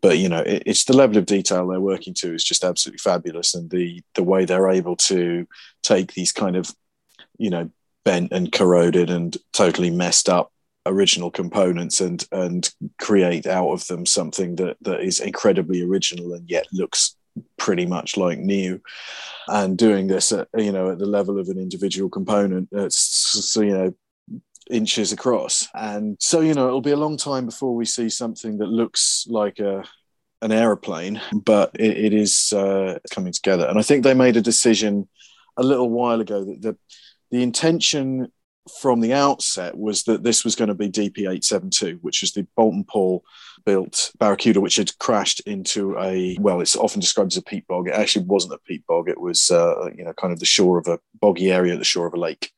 But 0.00 0.18
you 0.18 0.28
know 0.28 0.40
it, 0.40 0.62
it's 0.66 0.84
the 0.84 0.96
level 0.96 1.18
of 1.18 1.26
detail 1.26 1.66
they're 1.66 1.80
working 1.80 2.14
to 2.14 2.34
is 2.34 2.44
just 2.44 2.64
absolutely 2.64 2.98
fabulous. 2.98 3.54
And 3.54 3.70
the 3.70 4.02
the 4.14 4.22
way 4.22 4.44
they're 4.44 4.70
able 4.70 4.96
to 4.96 5.46
take 5.82 6.14
these 6.14 6.32
kind 6.32 6.56
of 6.56 6.74
you 7.38 7.50
know 7.50 7.70
bent 8.04 8.32
and 8.32 8.50
corroded 8.50 9.10
and 9.10 9.36
totally 9.52 9.90
messed 9.90 10.28
up 10.28 10.50
original 10.86 11.30
components 11.30 12.00
and 12.00 12.26
and 12.32 12.72
create 12.98 13.46
out 13.46 13.70
of 13.70 13.86
them 13.88 14.06
something 14.06 14.56
that 14.56 14.78
that 14.80 15.00
is 15.00 15.20
incredibly 15.20 15.82
original 15.82 16.32
and 16.32 16.48
yet 16.48 16.66
looks 16.72 17.16
pretty 17.56 17.86
much 17.86 18.16
like 18.16 18.38
new 18.38 18.80
and 19.48 19.76
doing 19.76 20.06
this 20.06 20.32
at 20.32 20.48
you 20.56 20.72
know 20.72 20.90
at 20.90 20.98
the 20.98 21.06
level 21.06 21.38
of 21.38 21.48
an 21.48 21.58
individual 21.58 22.08
component 22.08 22.68
that's 22.70 23.56
you 23.56 23.66
know 23.66 23.94
inches 24.70 25.12
across. 25.12 25.68
And 25.74 26.16
so 26.20 26.40
you 26.40 26.54
know 26.54 26.68
it'll 26.68 26.80
be 26.80 26.92
a 26.92 26.96
long 26.96 27.16
time 27.16 27.46
before 27.46 27.74
we 27.74 27.84
see 27.84 28.08
something 28.08 28.58
that 28.58 28.68
looks 28.68 29.26
like 29.28 29.58
a 29.58 29.84
an 30.42 30.52
aeroplane 30.52 31.20
but 31.44 31.70
it, 31.74 31.98
it 31.98 32.14
is 32.14 32.52
uh, 32.54 32.98
coming 33.10 33.32
together. 33.32 33.66
And 33.66 33.78
i 33.78 33.82
think 33.82 34.04
they 34.04 34.14
made 34.14 34.38
a 34.38 34.42
decision 34.42 35.06
a 35.56 35.62
little 35.62 35.90
while 35.90 36.20
ago 36.20 36.44
that 36.44 36.62
the, 36.62 36.76
the 37.30 37.42
intention 37.42 38.32
from 38.80 39.00
the 39.00 39.12
outset 39.12 39.76
was 39.76 40.04
that 40.04 40.22
this 40.22 40.44
was 40.44 40.54
going 40.54 40.68
to 40.68 40.74
be 40.74 40.90
DP872, 40.90 41.98
which 42.02 42.20
was 42.20 42.32
the 42.32 42.46
Boulton 42.56 42.84
Paul 42.84 43.24
built 43.64 44.12
Barracuda, 44.18 44.60
which 44.60 44.76
had 44.76 44.96
crashed 44.98 45.40
into 45.40 45.98
a, 45.98 46.36
well, 46.40 46.60
it's 46.60 46.76
often 46.76 47.00
described 47.00 47.32
as 47.32 47.38
a 47.38 47.42
peat 47.42 47.66
bog. 47.66 47.88
It 47.88 47.94
actually 47.94 48.26
wasn't 48.26 48.54
a 48.54 48.58
peat 48.58 48.86
bog. 48.86 49.08
It 49.08 49.20
was, 49.20 49.50
uh, 49.50 49.90
you 49.96 50.04
know, 50.04 50.12
kind 50.12 50.32
of 50.32 50.40
the 50.40 50.46
shore 50.46 50.78
of 50.78 50.88
a 50.88 50.98
boggy 51.20 51.50
area 51.50 51.72
at 51.72 51.78
the 51.78 51.84
shore 51.84 52.06
of 52.06 52.14
a 52.14 52.18
lake. 52.18 52.52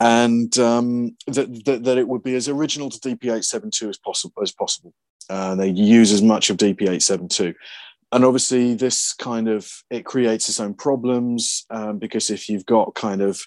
And 0.00 0.56
um, 0.58 1.16
that, 1.26 1.64
that, 1.64 1.84
that, 1.84 1.98
it 1.98 2.08
would 2.08 2.22
be 2.22 2.34
as 2.34 2.48
original 2.48 2.90
to 2.90 2.98
DP872 2.98 3.90
as 3.90 3.98
possible. 3.98 4.42
As 4.42 4.52
possible. 4.52 4.92
Uh, 5.30 5.54
they 5.54 5.68
use 5.68 6.12
as 6.12 6.20
much 6.20 6.50
of 6.50 6.58
DP872 6.58 7.54
and 8.12 8.24
obviously 8.24 8.74
this 8.74 9.12
kind 9.12 9.48
of 9.48 9.68
it 9.90 10.04
creates 10.04 10.48
its 10.48 10.60
own 10.60 10.74
problems 10.74 11.66
um, 11.70 11.98
because 11.98 12.30
if 12.30 12.48
you've 12.48 12.64
got 12.64 12.94
kind 12.94 13.20
of 13.20 13.40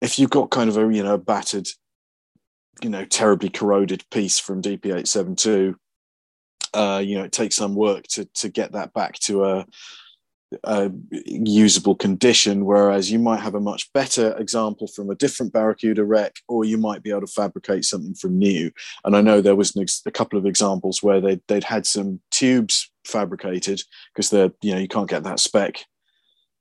if 0.00 0.18
you've 0.18 0.30
got 0.30 0.50
kind 0.50 0.70
of 0.70 0.76
a 0.76 0.94
you 0.94 1.02
know 1.02 1.18
battered, 1.18 1.68
you 2.82 2.90
know, 2.90 3.04
terribly 3.04 3.48
corroded 3.48 4.04
piece 4.10 4.38
from 4.38 4.62
DP872, 4.62 5.74
uh, 6.74 7.02
you 7.04 7.18
know, 7.18 7.24
it 7.24 7.32
takes 7.32 7.56
some 7.56 7.74
work 7.74 8.06
to 8.08 8.24
to 8.34 8.48
get 8.48 8.72
that 8.72 8.92
back 8.92 9.18
to 9.20 9.44
a, 9.44 9.66
a, 10.64 10.90
usable 11.12 11.94
condition. 11.94 12.64
Whereas 12.64 13.10
you 13.10 13.18
might 13.18 13.40
have 13.40 13.54
a 13.54 13.60
much 13.60 13.92
better 13.92 14.36
example 14.38 14.86
from 14.86 15.10
a 15.10 15.14
different 15.14 15.52
Barracuda 15.52 16.04
wreck, 16.04 16.36
or 16.48 16.64
you 16.64 16.78
might 16.78 17.02
be 17.02 17.10
able 17.10 17.22
to 17.22 17.26
fabricate 17.26 17.84
something 17.84 18.14
from 18.14 18.38
new. 18.38 18.70
And 19.04 19.16
I 19.16 19.20
know 19.20 19.40
there 19.40 19.56
was 19.56 19.76
ex- 19.76 20.02
a 20.06 20.10
couple 20.10 20.38
of 20.38 20.46
examples 20.46 21.02
where 21.02 21.20
they 21.20 21.40
they'd 21.48 21.64
had 21.64 21.86
some 21.86 22.20
tubes 22.30 22.90
fabricated 23.04 23.82
because 24.14 24.30
they're 24.30 24.52
you 24.62 24.72
know 24.72 24.80
you 24.80 24.88
can't 24.88 25.10
get 25.10 25.24
that 25.24 25.40
spec 25.40 25.84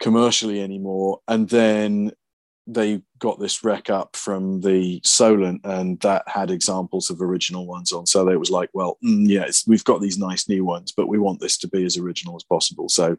commercially 0.01 0.61
anymore. 0.61 1.19
And 1.27 1.49
then 1.49 2.11
they 2.73 3.01
got 3.17 3.39
this 3.39 3.63
wreck 3.63 3.89
up 3.89 4.15
from 4.15 4.61
the 4.61 5.01
Solent, 5.03 5.61
and 5.63 5.99
that 6.01 6.23
had 6.27 6.51
examples 6.51 7.09
of 7.09 7.21
original 7.21 7.65
ones 7.65 7.91
on. 7.91 8.05
So 8.05 8.23
they 8.23 8.37
was 8.37 8.51
like, 8.51 8.69
well, 8.73 8.97
mm, 9.03 9.27
yeah, 9.27 9.49
we've 9.67 9.83
got 9.83 10.01
these 10.01 10.17
nice 10.17 10.47
new 10.47 10.63
ones, 10.63 10.93
but 10.95 11.07
we 11.07 11.17
want 11.17 11.39
this 11.39 11.57
to 11.59 11.67
be 11.67 11.83
as 11.85 11.97
original 11.97 12.35
as 12.35 12.43
possible. 12.43 12.89
So 12.89 13.17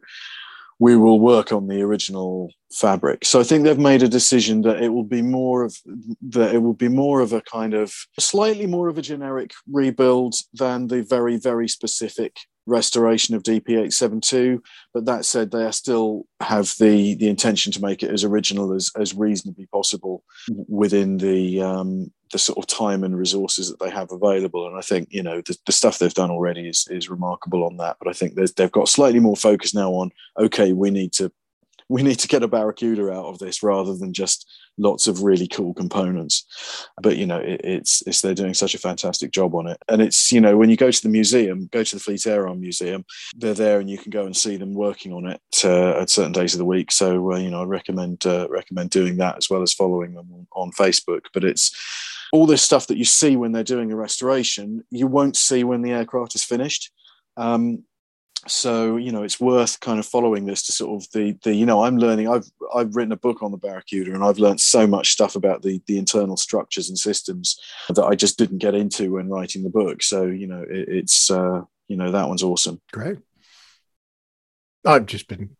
we 0.79 0.97
will 0.97 1.19
work 1.19 1.51
on 1.51 1.67
the 1.67 1.81
original 1.83 2.51
fabric. 2.73 3.23
So 3.23 3.39
I 3.39 3.43
think 3.43 3.63
they've 3.63 3.77
made 3.77 4.01
a 4.01 4.07
decision 4.07 4.63
that 4.63 4.81
it 4.81 4.89
will 4.89 5.03
be 5.03 5.21
more 5.21 5.63
of 5.63 5.77
that 6.29 6.55
it 6.55 6.59
will 6.59 6.73
be 6.73 6.87
more 6.87 7.21
of 7.21 7.33
a 7.33 7.41
kind 7.41 7.75
of 7.75 7.93
slightly 8.19 8.65
more 8.65 8.87
of 8.87 8.97
a 8.97 9.03
generic 9.03 9.51
rebuild 9.71 10.33
than 10.53 10.87
the 10.87 11.03
very 11.03 11.37
very 11.37 11.67
specific 11.67 12.35
restoration 12.71 13.35
of 13.35 13.43
DP872. 13.43 14.59
But 14.93 15.05
that 15.05 15.25
said, 15.25 15.51
they 15.51 15.69
still 15.71 16.25
have 16.39 16.73
the 16.79 17.15
the 17.15 17.29
intention 17.29 17.71
to 17.73 17.81
make 17.81 18.01
it 18.01 18.09
as 18.09 18.23
original 18.23 18.73
as 18.73 18.91
as 18.97 19.13
reasonably 19.13 19.67
possible 19.67 20.23
within 20.67 21.17
the 21.17 21.61
um, 21.61 22.11
the 22.31 22.39
sort 22.39 22.57
of 22.57 22.67
time 22.67 23.03
and 23.03 23.17
resources 23.17 23.69
that 23.69 23.79
they 23.79 23.91
have 23.91 24.11
available. 24.11 24.67
And 24.67 24.77
I 24.77 24.81
think 24.81 25.09
you 25.11 25.21
know 25.21 25.41
the, 25.41 25.57
the 25.65 25.71
stuff 25.71 25.99
they've 25.99 26.13
done 26.13 26.31
already 26.31 26.67
is 26.67 26.87
is 26.89 27.09
remarkable 27.09 27.63
on 27.63 27.77
that. 27.77 27.97
But 27.99 28.09
I 28.09 28.13
think 28.13 28.35
they've 28.35 28.71
got 28.71 28.89
slightly 28.89 29.19
more 29.19 29.37
focus 29.37 29.73
now 29.75 29.91
on 29.91 30.11
okay, 30.39 30.73
we 30.73 30.89
need 30.89 31.13
to 31.13 31.31
we 31.91 32.03
need 32.03 32.19
to 32.19 32.27
get 32.29 32.41
a 32.41 32.47
barracuda 32.47 33.11
out 33.11 33.25
of 33.25 33.39
this 33.39 33.61
rather 33.61 33.93
than 33.93 34.13
just 34.13 34.49
lots 34.77 35.07
of 35.07 35.23
really 35.23 35.47
cool 35.47 35.73
components. 35.73 36.45
But 37.01 37.17
you 37.17 37.25
know 37.25 37.39
it, 37.39 37.59
it's 37.65 38.01
it's 38.07 38.21
they're 38.21 38.33
doing 38.33 38.53
such 38.53 38.73
a 38.73 38.79
fantastic 38.79 39.31
job 39.31 39.53
on 39.53 39.67
it. 39.67 39.77
And 39.89 40.01
it's 40.01 40.31
you 40.31 40.39
know 40.39 40.55
when 40.55 40.69
you 40.69 40.77
go 40.77 40.89
to 40.89 41.03
the 41.03 41.09
museum 41.09 41.67
go 41.71 41.83
to 41.83 41.95
the 41.95 42.01
fleet 42.01 42.25
air 42.25 42.47
arm 42.47 42.61
museum 42.61 43.03
they're 43.35 43.53
there 43.53 43.81
and 43.81 43.89
you 43.89 43.97
can 43.97 44.09
go 44.09 44.25
and 44.25 44.35
see 44.35 44.55
them 44.55 44.73
working 44.73 45.11
on 45.11 45.27
it 45.27 45.41
uh, 45.65 45.99
at 46.01 46.09
certain 46.09 46.31
days 46.31 46.53
of 46.53 46.59
the 46.59 46.65
week. 46.65 46.93
So 46.93 47.33
uh, 47.33 47.37
you 47.37 47.51
know 47.51 47.61
i 47.61 47.65
recommend 47.65 48.25
uh, 48.25 48.47
recommend 48.49 48.89
doing 48.89 49.17
that 49.17 49.35
as 49.37 49.49
well 49.49 49.61
as 49.61 49.73
following 49.73 50.13
them 50.13 50.29
on, 50.31 50.47
on 50.55 50.71
facebook. 50.71 51.25
But 51.33 51.43
it's 51.43 51.75
all 52.31 52.45
this 52.45 52.63
stuff 52.63 52.87
that 52.87 52.97
you 52.97 53.05
see 53.05 53.35
when 53.35 53.51
they're 53.51 53.63
doing 53.63 53.91
a 53.91 53.97
restoration 53.97 54.85
you 54.91 55.07
won't 55.07 55.35
see 55.35 55.65
when 55.65 55.81
the 55.81 55.91
aircraft 55.91 56.35
is 56.35 56.45
finished. 56.45 56.89
Um, 57.35 57.83
so 58.47 58.97
you 58.97 59.11
know 59.11 59.23
it's 59.23 59.39
worth 59.39 59.79
kind 59.79 59.99
of 59.99 60.05
following 60.05 60.45
this 60.45 60.63
to 60.63 60.71
sort 60.71 61.01
of 61.01 61.11
the 61.11 61.37
the 61.43 61.53
you 61.53 61.65
know 61.65 61.83
i'm 61.83 61.97
learning 61.97 62.27
i've 62.27 62.49
i've 62.73 62.95
written 62.95 63.11
a 63.11 63.17
book 63.17 63.43
on 63.43 63.51
the 63.51 63.57
barracuda 63.57 64.13
and 64.13 64.23
i've 64.23 64.39
learned 64.39 64.59
so 64.59 64.87
much 64.87 65.11
stuff 65.11 65.35
about 65.35 65.61
the 65.61 65.81
the 65.85 65.97
internal 65.97 66.35
structures 66.35 66.89
and 66.89 66.97
systems 66.97 67.59
that 67.89 68.03
i 68.03 68.15
just 68.15 68.37
didn't 68.37 68.57
get 68.57 68.73
into 68.73 69.13
when 69.13 69.29
writing 69.29 69.63
the 69.63 69.69
book. 69.69 70.03
So 70.03 70.25
you 70.25 70.47
know 70.47 70.61
it, 70.61 70.89
it's 70.89 71.31
uh 71.31 71.61
you 71.87 71.97
know 71.97 72.11
that 72.11 72.27
one's 72.27 72.43
awesome. 72.43 72.81
Great. 72.91 73.17
I've 74.85 75.05
just 75.05 75.27
been 75.27 75.55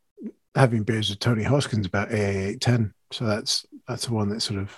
having 0.56 0.84
beers 0.84 1.10
with 1.10 1.20
tony 1.20 1.44
hoskins 1.44 1.88
about 1.88 2.12
aa 2.12 2.60
810 2.60 2.94
so 3.12 3.26
that's 3.26 3.66
that's 3.88 4.06
the 4.08 4.14
one 4.14 4.30
that's 4.30 4.46
sort 4.46 4.60
of 4.60 4.78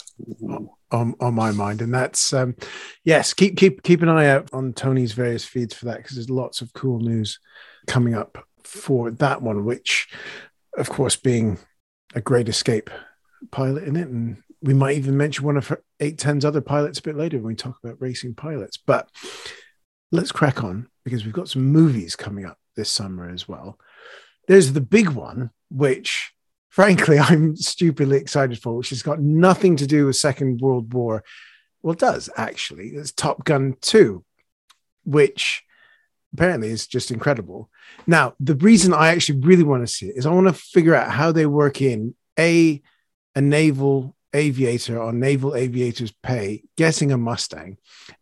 on, 0.91 1.15
on 1.19 1.33
my 1.33 1.51
mind. 1.51 1.81
And 1.81 1.93
that's 1.93 2.33
um 2.33 2.55
yes 3.03 3.33
keep 3.33 3.57
keep 3.57 3.83
keep 3.83 4.01
an 4.01 4.09
eye 4.09 4.27
out 4.27 4.49
on 4.53 4.73
tony's 4.73 5.13
various 5.13 5.45
feeds 5.45 5.73
for 5.73 5.85
that 5.85 5.97
because 5.97 6.15
there's 6.15 6.29
lots 6.29 6.61
of 6.61 6.73
cool 6.73 6.99
news 6.99 7.39
coming 7.87 8.13
up 8.13 8.45
for 8.63 9.11
that 9.11 9.41
one, 9.41 9.65
which, 9.65 10.09
of 10.77 10.89
course, 10.89 11.15
being 11.15 11.59
a 12.15 12.21
great 12.21 12.49
escape 12.49 12.89
pilot 13.51 13.83
in 13.83 13.95
it. 13.95 14.07
And 14.07 14.41
we 14.61 14.73
might 14.73 14.97
even 14.97 15.17
mention 15.17 15.45
one 15.45 15.57
of 15.57 15.71
810's 15.99 16.45
other 16.45 16.61
pilots 16.61 16.99
a 16.99 17.03
bit 17.03 17.15
later 17.15 17.37
when 17.37 17.47
we 17.47 17.55
talk 17.55 17.77
about 17.83 18.01
racing 18.01 18.35
pilots. 18.35 18.77
But 18.77 19.09
let's 20.11 20.31
crack 20.31 20.63
on 20.63 20.87
because 21.03 21.25
we've 21.25 21.33
got 21.33 21.49
some 21.49 21.65
movies 21.65 22.15
coming 22.15 22.45
up 22.45 22.57
this 22.75 22.89
summer 22.89 23.29
as 23.29 23.47
well. 23.47 23.77
There's 24.47 24.73
the 24.73 24.81
big 24.81 25.09
one, 25.09 25.51
which 25.69 26.33
frankly 26.69 27.19
I'm 27.19 27.55
stupidly 27.55 28.17
excited 28.17 28.61
for, 28.61 28.77
which 28.77 28.89
has 28.89 29.03
got 29.03 29.19
nothing 29.19 29.75
to 29.77 29.87
do 29.87 30.05
with 30.07 30.15
Second 30.15 30.61
World 30.61 30.93
War. 30.93 31.23
Well, 31.81 31.95
does 31.95 32.29
actually. 32.37 32.89
It's 32.89 33.11
Top 33.11 33.43
Gun 33.43 33.75
2, 33.81 34.23
which 35.03 35.63
apparently 36.33 36.69
is 36.69 36.87
just 36.87 37.11
incredible. 37.11 37.69
Now, 38.07 38.33
the 38.39 38.55
reason 38.55 38.93
I 38.93 39.09
actually 39.09 39.39
really 39.39 39.63
want 39.63 39.85
to 39.85 39.93
see 39.93 40.07
it 40.07 40.17
is 40.17 40.25
I 40.25 40.31
want 40.31 40.47
to 40.47 40.53
figure 40.53 40.95
out 40.95 41.11
how 41.11 41.31
they 41.31 41.45
work 41.45 41.81
in 41.81 42.15
a 42.39 42.81
a 43.35 43.41
naval 43.41 44.15
aviator 44.33 44.99
or 44.99 45.13
naval 45.13 45.55
aviator's 45.55 46.11
pay 46.11 46.63
getting 46.77 47.11
a 47.11 47.17
Mustang, 47.17 47.77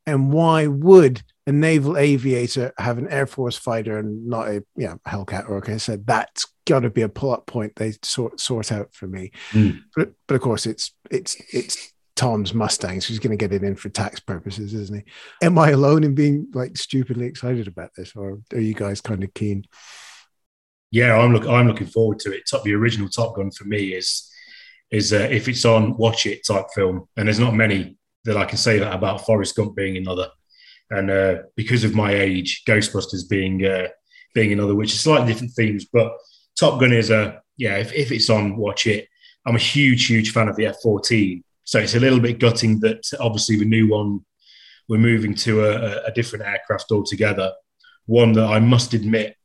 and 0.05 0.31
why 0.31 0.67
would 0.67 1.21
a 1.47 1.51
naval 1.51 1.97
aviator 1.97 2.73
have 2.77 2.97
an 2.97 3.07
Air 3.09 3.25
Force 3.25 3.57
fighter 3.57 3.97
and 3.97 4.27
not 4.27 4.47
a 4.47 4.63
yeah 4.75 4.95
Hellcat 5.07 5.49
or 5.49 5.57
okay, 5.57 5.77
so 5.77 5.97
that's 5.97 6.45
got 6.65 6.81
to 6.81 6.89
be 6.89 7.01
a 7.01 7.09
pull 7.09 7.31
up 7.31 7.45
point 7.47 7.75
they 7.75 7.93
sort 8.03 8.39
sort 8.39 8.71
out 8.71 8.93
for 8.93 9.07
me. 9.07 9.31
Mm. 9.51 9.81
But 9.95 10.11
but 10.27 10.35
of 10.35 10.41
course 10.41 10.65
it's 10.65 10.93
it's 11.09 11.35
it's 11.53 11.93
Tom's 12.15 12.53
Mustangs. 12.53 13.05
He's 13.05 13.19
going 13.19 13.37
to 13.37 13.37
get 13.37 13.53
it 13.53 13.63
in 13.63 13.75
for 13.75 13.89
tax 13.89 14.19
purposes, 14.19 14.73
isn't 14.73 14.97
he? 14.97 15.45
Am 15.45 15.57
I 15.57 15.69
alone 15.69 16.03
in 16.03 16.15
being 16.15 16.47
like 16.53 16.77
stupidly 16.77 17.25
excited 17.25 17.67
about 17.67 17.91
this, 17.95 18.15
or 18.15 18.39
are 18.53 18.59
you 18.59 18.73
guys 18.73 19.01
kind 19.01 19.23
of 19.23 19.33
keen? 19.33 19.65
Yeah, 20.91 21.17
I'm 21.17 21.33
look. 21.33 21.47
I'm 21.47 21.67
looking 21.67 21.87
forward 21.87 22.19
to 22.19 22.33
it. 22.33 22.43
Top 22.49 22.63
the 22.63 22.73
original 22.73 23.09
Top 23.09 23.35
Gun 23.35 23.51
for 23.51 23.65
me 23.65 23.93
is 23.93 24.29
is 24.91 25.13
uh, 25.13 25.27
if 25.31 25.47
it's 25.47 25.63
on, 25.65 25.95
watch 25.97 26.25
it 26.25 26.45
type 26.45 26.65
film. 26.75 27.07
And 27.15 27.27
there's 27.27 27.39
not 27.39 27.55
many 27.55 27.97
that 28.25 28.37
I 28.37 28.45
can 28.45 28.57
say 28.57 28.77
that 28.79 28.93
about. 28.93 29.25
Forrest 29.25 29.55
Gump 29.55 29.75
being 29.75 29.97
another, 29.97 30.29
and 30.89 31.09
uh, 31.09 31.35
because 31.55 31.83
of 31.83 31.95
my 31.95 32.13
age, 32.13 32.63
Ghostbusters 32.67 33.29
being 33.29 33.65
uh, 33.65 33.87
being 34.35 34.51
another, 34.51 34.75
which 34.75 34.93
is 34.93 34.99
slightly 34.99 35.31
different 35.31 35.53
themes. 35.53 35.85
But 35.85 36.11
Top 36.59 36.79
Gun 36.79 36.91
is 36.91 37.09
a 37.09 37.41
yeah. 37.57 37.77
If, 37.77 37.93
if 37.93 38.11
it's 38.11 38.29
on, 38.29 38.57
watch 38.57 38.85
it. 38.85 39.07
I'm 39.45 39.55
a 39.55 39.59
huge, 39.59 40.05
huge 40.05 40.33
fan 40.33 40.49
of 40.49 40.55
the 40.55 40.67
F-14, 40.67 41.41
so 41.71 41.79
it's 41.79 41.95
a 41.95 42.01
little 42.01 42.19
bit 42.19 42.37
gutting 42.37 42.81
that 42.81 43.09
obviously 43.21 43.55
the 43.55 43.63
new 43.63 43.87
one, 43.87 44.25
we're 44.89 44.97
moving 44.97 45.33
to 45.35 45.63
a, 45.63 46.03
a 46.03 46.11
different 46.11 46.43
aircraft 46.43 46.91
altogether. 46.91 47.53
One 48.07 48.33
that 48.33 48.43
I 48.43 48.59
must 48.59 48.93
admit, 48.93 49.37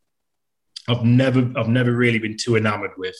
I've 0.88 1.04
never, 1.04 1.48
I've 1.54 1.68
never 1.68 1.92
really 1.92 2.18
been 2.18 2.36
too 2.36 2.56
enamoured 2.56 2.90
with. 2.96 3.14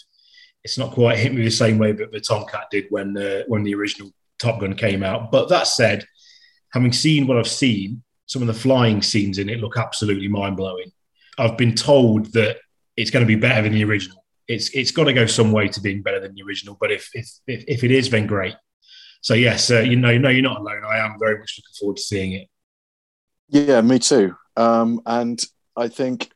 It's 0.64 0.76
not 0.76 0.90
quite 0.90 1.18
hit 1.18 1.32
me 1.32 1.44
the 1.44 1.52
same 1.52 1.78
way 1.78 1.92
that 1.92 2.10
the 2.10 2.18
Tomcat 2.18 2.64
did 2.72 2.86
when 2.90 3.14
when 3.46 3.62
the 3.62 3.76
original 3.76 4.10
Top 4.40 4.58
Gun 4.58 4.74
came 4.74 5.04
out. 5.04 5.30
But 5.30 5.50
that 5.50 5.68
said, 5.68 6.04
having 6.72 6.92
seen 6.92 7.28
what 7.28 7.38
I've 7.38 7.46
seen, 7.46 8.02
some 8.26 8.42
of 8.42 8.48
the 8.48 8.54
flying 8.54 9.02
scenes 9.02 9.38
in 9.38 9.48
it 9.48 9.60
look 9.60 9.78
absolutely 9.78 10.26
mind 10.26 10.56
blowing. 10.56 10.90
I've 11.38 11.56
been 11.56 11.76
told 11.76 12.32
that 12.32 12.56
it's 12.96 13.12
going 13.12 13.24
to 13.24 13.28
be 13.28 13.36
better 13.36 13.62
than 13.62 13.72
the 13.72 13.84
original. 13.84 14.24
It's 14.48 14.70
it's 14.70 14.90
got 14.90 15.04
to 15.04 15.12
go 15.12 15.26
some 15.26 15.52
way 15.52 15.68
to 15.68 15.80
being 15.80 16.02
better 16.02 16.18
than 16.18 16.34
the 16.34 16.42
original. 16.42 16.76
But 16.80 16.90
if 16.90 17.08
if 17.14 17.30
if, 17.46 17.64
if 17.68 17.84
it 17.84 17.92
is, 17.92 18.10
then 18.10 18.26
great 18.26 18.56
so 19.26 19.34
yes, 19.34 19.72
uh, 19.72 19.80
you 19.80 19.96
know, 19.96 20.16
no, 20.16 20.28
you're 20.28 20.40
not 20.40 20.60
alone. 20.60 20.84
I 20.84 20.98
am 20.98 21.18
very 21.18 21.40
much 21.40 21.58
looking 21.58 21.74
forward 21.80 21.96
to 21.96 22.02
seeing 22.02 22.34
it. 22.34 22.48
Yeah, 23.48 23.80
me 23.80 23.98
too. 23.98 24.36
Um, 24.56 25.00
and 25.04 25.44
I 25.76 25.88
think 25.88 26.30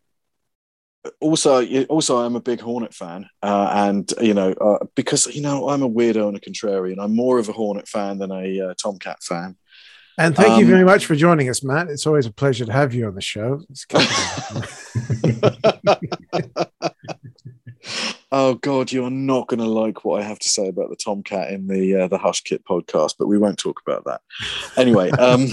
also, 1.21 1.65
also, 1.85 2.19
I'm 2.19 2.35
a 2.35 2.41
big 2.41 2.59
Hornet 2.59 2.93
fan, 2.93 3.29
uh, 3.45 3.71
and 3.73 4.13
you 4.21 4.35
know, 4.35 4.51
uh, 4.55 4.85
because 4.97 5.29
you 5.29 5.41
know, 5.41 5.69
I'm 5.69 5.85
a 5.85 5.89
weirdo 5.89 6.27
and 6.27 6.37
a 6.37 6.41
contrarian. 6.41 6.97
I'm 6.99 7.15
more 7.15 7.39
of 7.39 7.49
a 7.49 7.53
Hornet 7.53 7.87
fan 7.87 8.19
than 8.19 8.33
a 8.33 8.61
uh, 8.61 8.75
Tomcat 8.75 9.23
fan. 9.23 9.57
And 10.19 10.35
thank 10.35 10.55
um, 10.55 10.61
you 10.61 10.67
very 10.67 10.85
much 10.85 11.07
for 11.07 11.15
joining 11.15 11.49
us, 11.49 11.63
Matt. 11.63 11.91
It's 11.91 12.09
always 12.09 12.27
a 12.27 12.33
pleasure 12.33 12.65
to 12.65 12.73
have 12.73 12.93
you 12.93 13.07
on 13.07 13.15
the 13.15 13.21
show. 13.21 13.63
Oh 18.33 18.55
God, 18.55 18.93
you're 18.93 19.11
not 19.11 19.49
going 19.49 19.61
to 19.61 19.67
like 19.67 20.05
what 20.05 20.21
I 20.21 20.25
have 20.25 20.39
to 20.39 20.49
say 20.49 20.69
about 20.69 20.91
the 20.91 20.97
Tomcat 20.97 21.53
in 21.53 21.67
the 21.67 22.03
uh, 22.03 22.09
the 22.09 22.19
Hush 22.19 22.43
Kit 22.43 22.65
podcast, 22.65 23.15
but 23.19 23.27
we 23.27 23.39
won't 23.39 23.59
talk 23.59 23.81
about 23.87 24.05
that. 24.05 24.21
Anyway, 24.77 25.11
um, 25.11 25.49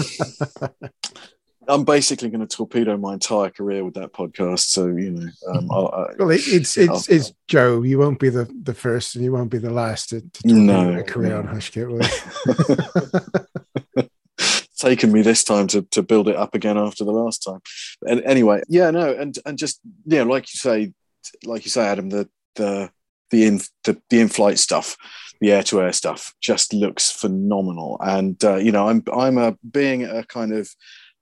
I'm 1.68 1.84
basically 1.84 2.30
going 2.30 2.46
to 2.46 2.46
torpedo 2.46 2.96
my 2.96 3.14
entire 3.14 3.50
career 3.50 3.84
with 3.84 3.94
that 3.94 4.12
podcast. 4.12 4.60
So 4.60 4.86
you 4.86 5.10
know, 5.10 5.28
um, 5.48 5.70
I, 5.70 6.14
well, 6.18 6.30
it's 6.30 6.76
it's 6.76 6.88
I'll, 6.88 7.16
it's 7.16 7.32
Joe. 7.48 7.82
You 7.82 7.98
won't 7.98 8.20
be 8.20 8.28
the 8.28 8.48
the 8.62 8.74
first, 8.74 9.16
and 9.16 9.24
you 9.24 9.32
won't 9.32 9.50
be 9.50 9.58
the 9.58 9.70
last 9.70 10.10
to, 10.10 10.20
to 10.20 10.40
no, 10.44 10.98
a 10.98 11.02
career 11.02 11.30
no. 11.30 11.38
on 11.38 11.46
Hush 11.48 11.70
Kit. 11.70 11.88
taken 14.78 15.12
me 15.12 15.22
this 15.22 15.44
time 15.44 15.66
to, 15.66 15.82
to 15.82 16.02
build 16.02 16.28
it 16.28 16.36
up 16.36 16.54
again 16.54 16.78
after 16.78 17.04
the 17.04 17.10
last 17.10 17.42
time. 17.42 17.60
And 18.02 18.22
anyway, 18.22 18.62
yeah, 18.68 18.90
no, 18.90 19.12
and 19.12 19.36
and 19.44 19.58
just 19.58 19.80
yeah, 20.06 20.22
like 20.22 20.52
you 20.52 20.58
say, 20.58 20.92
like 21.44 21.64
you 21.64 21.70
say, 21.70 21.86
Adam, 21.86 22.10
the 22.10 22.28
the 22.54 22.90
the 23.30 23.46
in 23.46 23.60
the, 23.84 24.00
the 24.10 24.20
in-flight 24.20 24.58
stuff 24.58 24.96
the 25.40 25.52
air-to-air 25.52 25.92
stuff 25.92 26.34
just 26.40 26.72
looks 26.72 27.10
phenomenal. 27.10 27.96
And 28.00 28.42
uh, 28.44 28.56
you 28.56 28.72
know 28.72 28.88
i'm 28.88 29.02
i'm 29.12 29.38
a 29.38 29.56
being 29.70 30.04
a 30.04 30.24
kind 30.24 30.52
of 30.52 30.68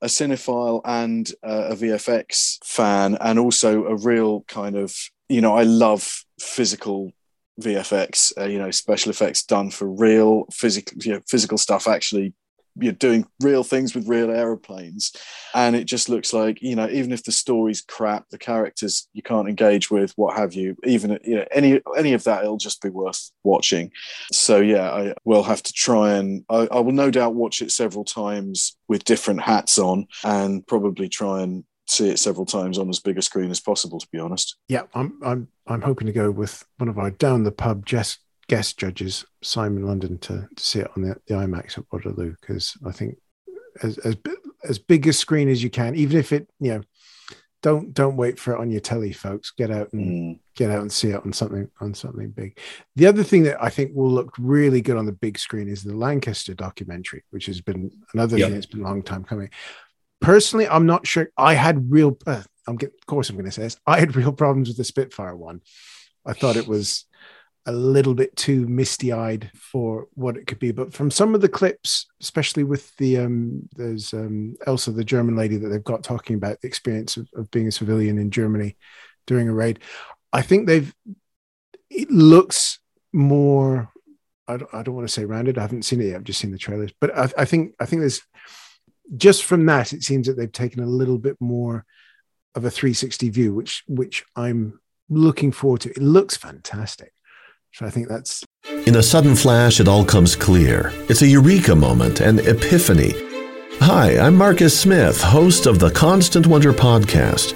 a 0.02 0.06
cinephile 0.06 0.80
and 0.84 1.30
uh, 1.42 1.68
a 1.70 1.74
vfx 1.74 2.64
fan 2.64 3.16
and 3.20 3.38
also 3.38 3.86
a 3.86 3.96
real 3.96 4.42
kind 4.42 4.76
of 4.76 4.94
you 5.28 5.40
know 5.40 5.56
i 5.56 5.62
love 5.62 6.22
physical 6.38 7.12
vfx 7.60 8.32
uh, 8.38 8.44
you 8.44 8.58
know 8.58 8.70
special 8.70 9.08
effects 9.08 9.42
done 9.42 9.70
for 9.70 9.88
real 9.88 10.44
physical 10.52 10.98
you 11.02 11.14
know, 11.14 11.20
physical 11.26 11.56
stuff 11.56 11.88
actually 11.88 12.34
you're 12.78 12.92
doing 12.92 13.26
real 13.40 13.62
things 13.62 13.94
with 13.94 14.08
real 14.08 14.30
aeroplanes. 14.30 15.12
And 15.54 15.74
it 15.74 15.84
just 15.84 16.08
looks 16.08 16.32
like 16.32 16.60
you 16.60 16.76
know 16.76 16.88
even 16.88 17.12
if 17.12 17.24
the 17.24 17.32
story's 17.32 17.80
crap 17.80 18.28
the 18.30 18.38
characters 18.38 19.08
you 19.12 19.22
can't 19.22 19.48
engage 19.48 19.90
with 19.90 20.12
what 20.16 20.36
have 20.36 20.54
you 20.54 20.76
even 20.84 21.18
you 21.24 21.36
know 21.36 21.46
any 21.50 21.80
any 21.96 22.12
of 22.12 22.24
that 22.24 22.44
it'll 22.44 22.56
just 22.56 22.82
be 22.82 22.88
worth 22.88 23.30
watching. 23.44 23.90
So 24.32 24.60
yeah 24.60 24.90
i 24.90 25.14
will 25.24 25.42
have 25.42 25.62
to 25.62 25.72
try 25.72 26.14
and 26.14 26.44
I, 26.48 26.68
I 26.70 26.80
will 26.80 26.92
no 26.92 27.10
doubt 27.10 27.34
watch 27.34 27.62
it 27.62 27.70
several 27.70 28.04
times 28.04 28.76
with 28.88 29.04
different 29.04 29.42
hats 29.42 29.78
on 29.78 30.06
and 30.24 30.66
probably 30.66 31.08
try 31.08 31.42
and 31.42 31.64
see 31.88 32.08
it 32.08 32.18
several 32.18 32.46
times 32.46 32.78
on 32.78 32.88
as 32.88 32.98
big 32.98 33.16
a 33.16 33.22
screen 33.22 33.50
as 33.50 33.60
possible 33.60 34.00
to 34.00 34.08
be 34.12 34.18
honest. 34.18 34.56
Yeah 34.68 34.82
i'm 34.94 35.18
i'm 35.24 35.48
i'm 35.66 35.82
hoping 35.82 36.06
to 36.06 36.12
go 36.12 36.30
with 36.30 36.64
one 36.78 36.88
of 36.88 36.98
our 36.98 37.10
down 37.10 37.44
the 37.44 37.52
pub 37.52 37.86
just 37.86 38.18
guest 38.48 38.78
judges 38.78 39.24
Simon 39.42 39.86
London 39.86 40.18
to, 40.18 40.48
to 40.54 40.62
see 40.62 40.80
it 40.80 40.90
on 40.96 41.02
the, 41.02 41.16
the 41.26 41.34
IMAX 41.34 41.78
at 41.78 41.84
Waterloo 41.90 42.34
because 42.40 42.76
I 42.86 42.92
think 42.92 43.18
as, 43.82 43.98
as 43.98 44.16
as 44.64 44.78
big 44.78 45.06
a 45.06 45.12
screen 45.12 45.48
as 45.48 45.62
you 45.62 45.70
can, 45.70 45.94
even 45.94 46.18
if 46.18 46.32
it 46.32 46.48
you 46.60 46.74
know 46.74 46.82
don't 47.62 47.92
don't 47.92 48.16
wait 48.16 48.38
for 48.38 48.54
it 48.54 48.60
on 48.60 48.70
your 48.70 48.80
telly, 48.80 49.12
folks. 49.12 49.50
Get 49.50 49.70
out 49.70 49.92
and 49.92 50.36
mm. 50.36 50.38
get 50.54 50.70
out 50.70 50.82
and 50.82 50.92
see 50.92 51.08
it 51.08 51.24
on 51.24 51.32
something 51.32 51.68
on 51.80 51.94
something 51.94 52.30
big. 52.30 52.58
The 52.94 53.06
other 53.06 53.24
thing 53.24 53.42
that 53.44 53.62
I 53.62 53.70
think 53.70 53.92
will 53.94 54.10
look 54.10 54.34
really 54.38 54.80
good 54.80 54.96
on 54.96 55.06
the 55.06 55.12
big 55.12 55.38
screen 55.38 55.68
is 55.68 55.82
the 55.82 55.96
Lancaster 55.96 56.54
documentary, 56.54 57.24
which 57.30 57.46
has 57.46 57.60
been 57.60 57.90
another 58.14 58.38
yep. 58.38 58.46
thing 58.46 58.54
that's 58.54 58.66
been 58.66 58.82
a 58.82 58.84
long 58.84 59.02
time 59.02 59.24
coming. 59.24 59.50
Personally, 60.20 60.68
I'm 60.68 60.86
not 60.86 61.06
sure. 61.06 61.28
I 61.36 61.54
had 61.54 61.90
real. 61.90 62.16
Uh, 62.26 62.42
I'm 62.68 62.76
of 62.76 63.06
course 63.06 63.30
I'm 63.30 63.36
going 63.36 63.46
to 63.46 63.52
say 63.52 63.62
this. 63.62 63.78
I 63.86 63.98
had 64.00 64.16
real 64.16 64.32
problems 64.32 64.68
with 64.68 64.76
the 64.76 64.84
Spitfire 64.84 65.36
one. 65.36 65.60
I 66.24 66.32
thought 66.32 66.56
it 66.56 66.66
was 66.66 67.06
a 67.66 67.72
little 67.72 68.14
bit 68.14 68.34
too 68.36 68.66
misty 68.68 69.12
eyed 69.12 69.50
for 69.54 70.06
what 70.14 70.36
it 70.36 70.46
could 70.46 70.60
be. 70.60 70.70
But 70.70 70.92
from 70.92 71.10
some 71.10 71.34
of 71.34 71.40
the 71.40 71.48
clips, 71.48 72.06
especially 72.22 72.62
with 72.62 72.94
the 72.96 73.18
um, 73.18 73.68
there's 73.74 74.14
um, 74.14 74.56
Elsa, 74.66 74.92
the 74.92 75.04
German 75.04 75.36
lady 75.36 75.56
that 75.56 75.68
they've 75.68 75.82
got 75.82 76.04
talking 76.04 76.36
about 76.36 76.60
the 76.60 76.68
experience 76.68 77.16
of, 77.16 77.28
of 77.34 77.50
being 77.50 77.66
a 77.66 77.72
civilian 77.72 78.18
in 78.18 78.30
Germany 78.30 78.76
during 79.26 79.48
a 79.48 79.52
raid, 79.52 79.80
I 80.32 80.42
think 80.42 80.66
they've 80.66 80.94
it 81.90 82.10
looks 82.10 82.78
more. 83.12 83.90
I 84.48 84.58
don't, 84.58 84.72
I 84.72 84.82
don't 84.84 84.94
want 84.94 85.08
to 85.08 85.12
say 85.12 85.24
rounded. 85.24 85.58
I 85.58 85.62
haven't 85.62 85.84
seen 85.84 86.00
it 86.00 86.06
yet. 86.06 86.16
I've 86.16 86.24
just 86.24 86.40
seen 86.40 86.52
the 86.52 86.58
trailers, 86.58 86.92
but 87.00 87.16
I, 87.16 87.28
I 87.38 87.44
think 87.44 87.74
I 87.80 87.86
think 87.86 88.00
there's 88.00 88.22
just 89.16 89.44
from 89.44 89.66
that 89.66 89.92
it 89.92 90.02
seems 90.02 90.26
that 90.28 90.36
they've 90.36 90.50
taken 90.50 90.82
a 90.82 90.86
little 90.86 91.18
bit 91.18 91.36
more 91.40 91.84
of 92.54 92.64
a 92.64 92.70
360 92.70 93.28
view, 93.30 93.54
which 93.54 93.82
which 93.88 94.24
I'm 94.36 94.80
looking 95.08 95.50
forward 95.50 95.80
to. 95.82 95.90
It 95.90 96.02
looks 96.02 96.36
fantastic. 96.36 97.12
So 97.76 97.84
I 97.84 97.90
think 97.90 98.08
that's. 98.08 98.42
In 98.86 98.96
a 98.96 99.02
sudden 99.02 99.36
flash, 99.36 99.80
it 99.80 99.88
all 99.88 100.02
comes 100.02 100.34
clear. 100.34 100.92
It's 101.10 101.20
a 101.20 101.26
eureka 101.26 101.74
moment, 101.74 102.20
an 102.20 102.38
epiphany. 102.38 103.12
Hi, 103.80 104.18
I'm 104.18 104.34
Marcus 104.34 104.80
Smith, 104.80 105.20
host 105.20 105.66
of 105.66 105.78
the 105.78 105.90
Constant 105.90 106.46
Wonder 106.46 106.72
podcast. 106.72 107.52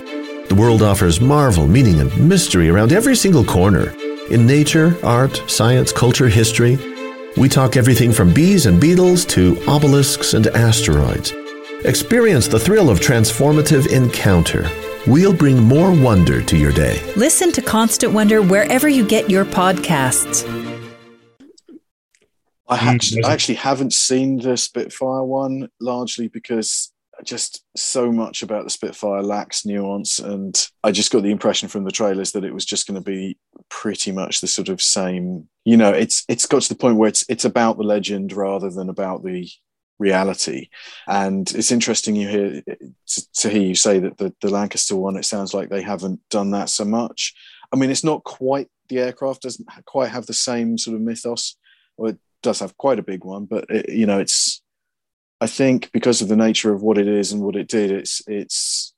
The 0.47 0.55
world 0.55 0.83
offers 0.83 1.23
marvel, 1.23 1.67
meaning, 1.67 2.01
and 2.01 2.29
mystery 2.29 2.69
around 2.69 2.93
every 2.93 3.17
single 3.17 3.43
corner. 3.43 3.95
In 4.31 4.47
nature, 4.47 4.95
art, 5.03 5.43
science, 5.47 5.91
culture, 5.91 6.29
history, 6.29 6.77
we 7.39 7.49
talk 7.49 7.79
everything 7.79 8.13
from 8.13 8.35
bees 8.35 8.67
and 8.67 8.79
beetles 8.79 9.25
to 9.25 9.57
obelisks 9.67 10.35
and 10.35 10.49
asteroids. 10.49 11.33
Experience 11.87 12.47
the 12.47 12.61
thrill 12.61 12.91
of 12.91 13.01
transformative 13.01 13.91
encounter 13.91 14.69
we'll 15.07 15.33
bring 15.33 15.63
more 15.63 15.93
wonder 15.93 16.43
to 16.43 16.57
your 16.57 16.73
day. 16.73 17.01
Listen 17.17 17.53
to 17.53 17.63
Constant 17.63 18.13
Wonder 18.13 18.43
wherever 18.43 18.89
you 18.89 19.07
get 19.07 19.31
your 19.31 19.45
podcasts. 19.45 20.47
I 22.69 22.77
actually, 22.77 23.23
mm, 23.23 23.27
I 23.27 23.33
actually 23.33 23.57
haven't 23.57 23.93
seen 23.93 24.39
the 24.39 24.57
Spitfire 24.57 25.25
one 25.25 25.69
largely 25.81 26.29
because 26.29 26.93
just 27.25 27.65
so 27.77 28.13
much 28.13 28.43
about 28.43 28.65
the 28.65 28.71
Spitfire 28.71 29.23
lacks 29.23 29.67
nuance, 29.67 30.19
and 30.19 30.69
I 30.85 30.93
just 30.93 31.11
got 31.11 31.23
the 31.23 31.33
impression 31.33 31.69
from 31.69 31.85
the 31.85 31.91
trailers 31.91 32.33
that 32.33 32.45
it 32.45 32.55
was 32.55 32.65
just 32.65 32.87
going 32.87 32.95
to 32.95 33.05
be 33.05 33.39
pretty 33.69 34.13
much 34.13 34.41
the 34.41 34.47
sort 34.47 34.69
of 34.69 34.81
same. 34.81 35.49
You 35.65 35.77
know, 35.77 35.91
it's 35.91 36.25
it's 36.29 36.47
got 36.47 36.63
to 36.63 36.69
the 36.69 36.79
point 36.79 36.97
where 36.97 37.09
it's 37.09 37.25
it's 37.29 37.45
about 37.45 37.77
the 37.77 37.83
legend 37.83 38.33
rather 38.33 38.71
than 38.71 38.89
about 38.89 39.25
the 39.25 39.49
reality. 40.01 40.71
And 41.07 41.49
it's 41.55 41.71
interesting 41.71 42.17
you 42.17 42.29
hear 42.29 42.63
to, 43.35 43.49
hear 43.49 43.63
you 43.63 43.75
say 43.77 44.01
that 44.01 44.19
the, 44.19 44.35
the 44.41 44.51
Lancaster 44.51 44.97
one, 44.97 45.17
it 45.17 45.25
sounds 45.25 45.55
like 45.55 45.69
they 45.69 45.83
haven't 45.83 46.21
done 46.31 46.51
that 46.53 46.71
so 46.71 46.85
much. 46.85 47.35
I 47.73 47.77
mean, 47.77 47.91
it's 47.91 48.03
not 48.03 48.25
quite 48.25 48.69
the 48.89 48.99
aircraft 48.99 49.43
doesn't 49.43 49.69
quite 49.85 50.11
have 50.11 50.27
the 50.27 50.35
same 50.35 50.77
sort 50.77 50.97
of 50.97 51.03
mythos, 51.03 51.57
or 51.97 52.09
it 52.09 52.19
does 52.43 52.59
have 52.59 52.77
quite 52.77 52.99
a 52.99 53.05
big 53.05 53.25
one, 53.25 53.45
but 53.45 53.67
it, 53.69 53.89
you 53.91 54.07
know, 54.07 54.19
it's 54.19 54.63
I 55.41 55.47
think 55.47 55.91
because 55.93 56.21
of 56.21 56.29
the 56.29 56.37
nature 56.37 56.73
of 56.73 56.83
what 56.83 56.99
it 56.99 57.09
is 57.09 57.33
and 57.33 57.41
what 57.43 57.57
it 57.57 57.69
did, 57.69 57.91
it's 57.91 58.23
it's 58.27 58.95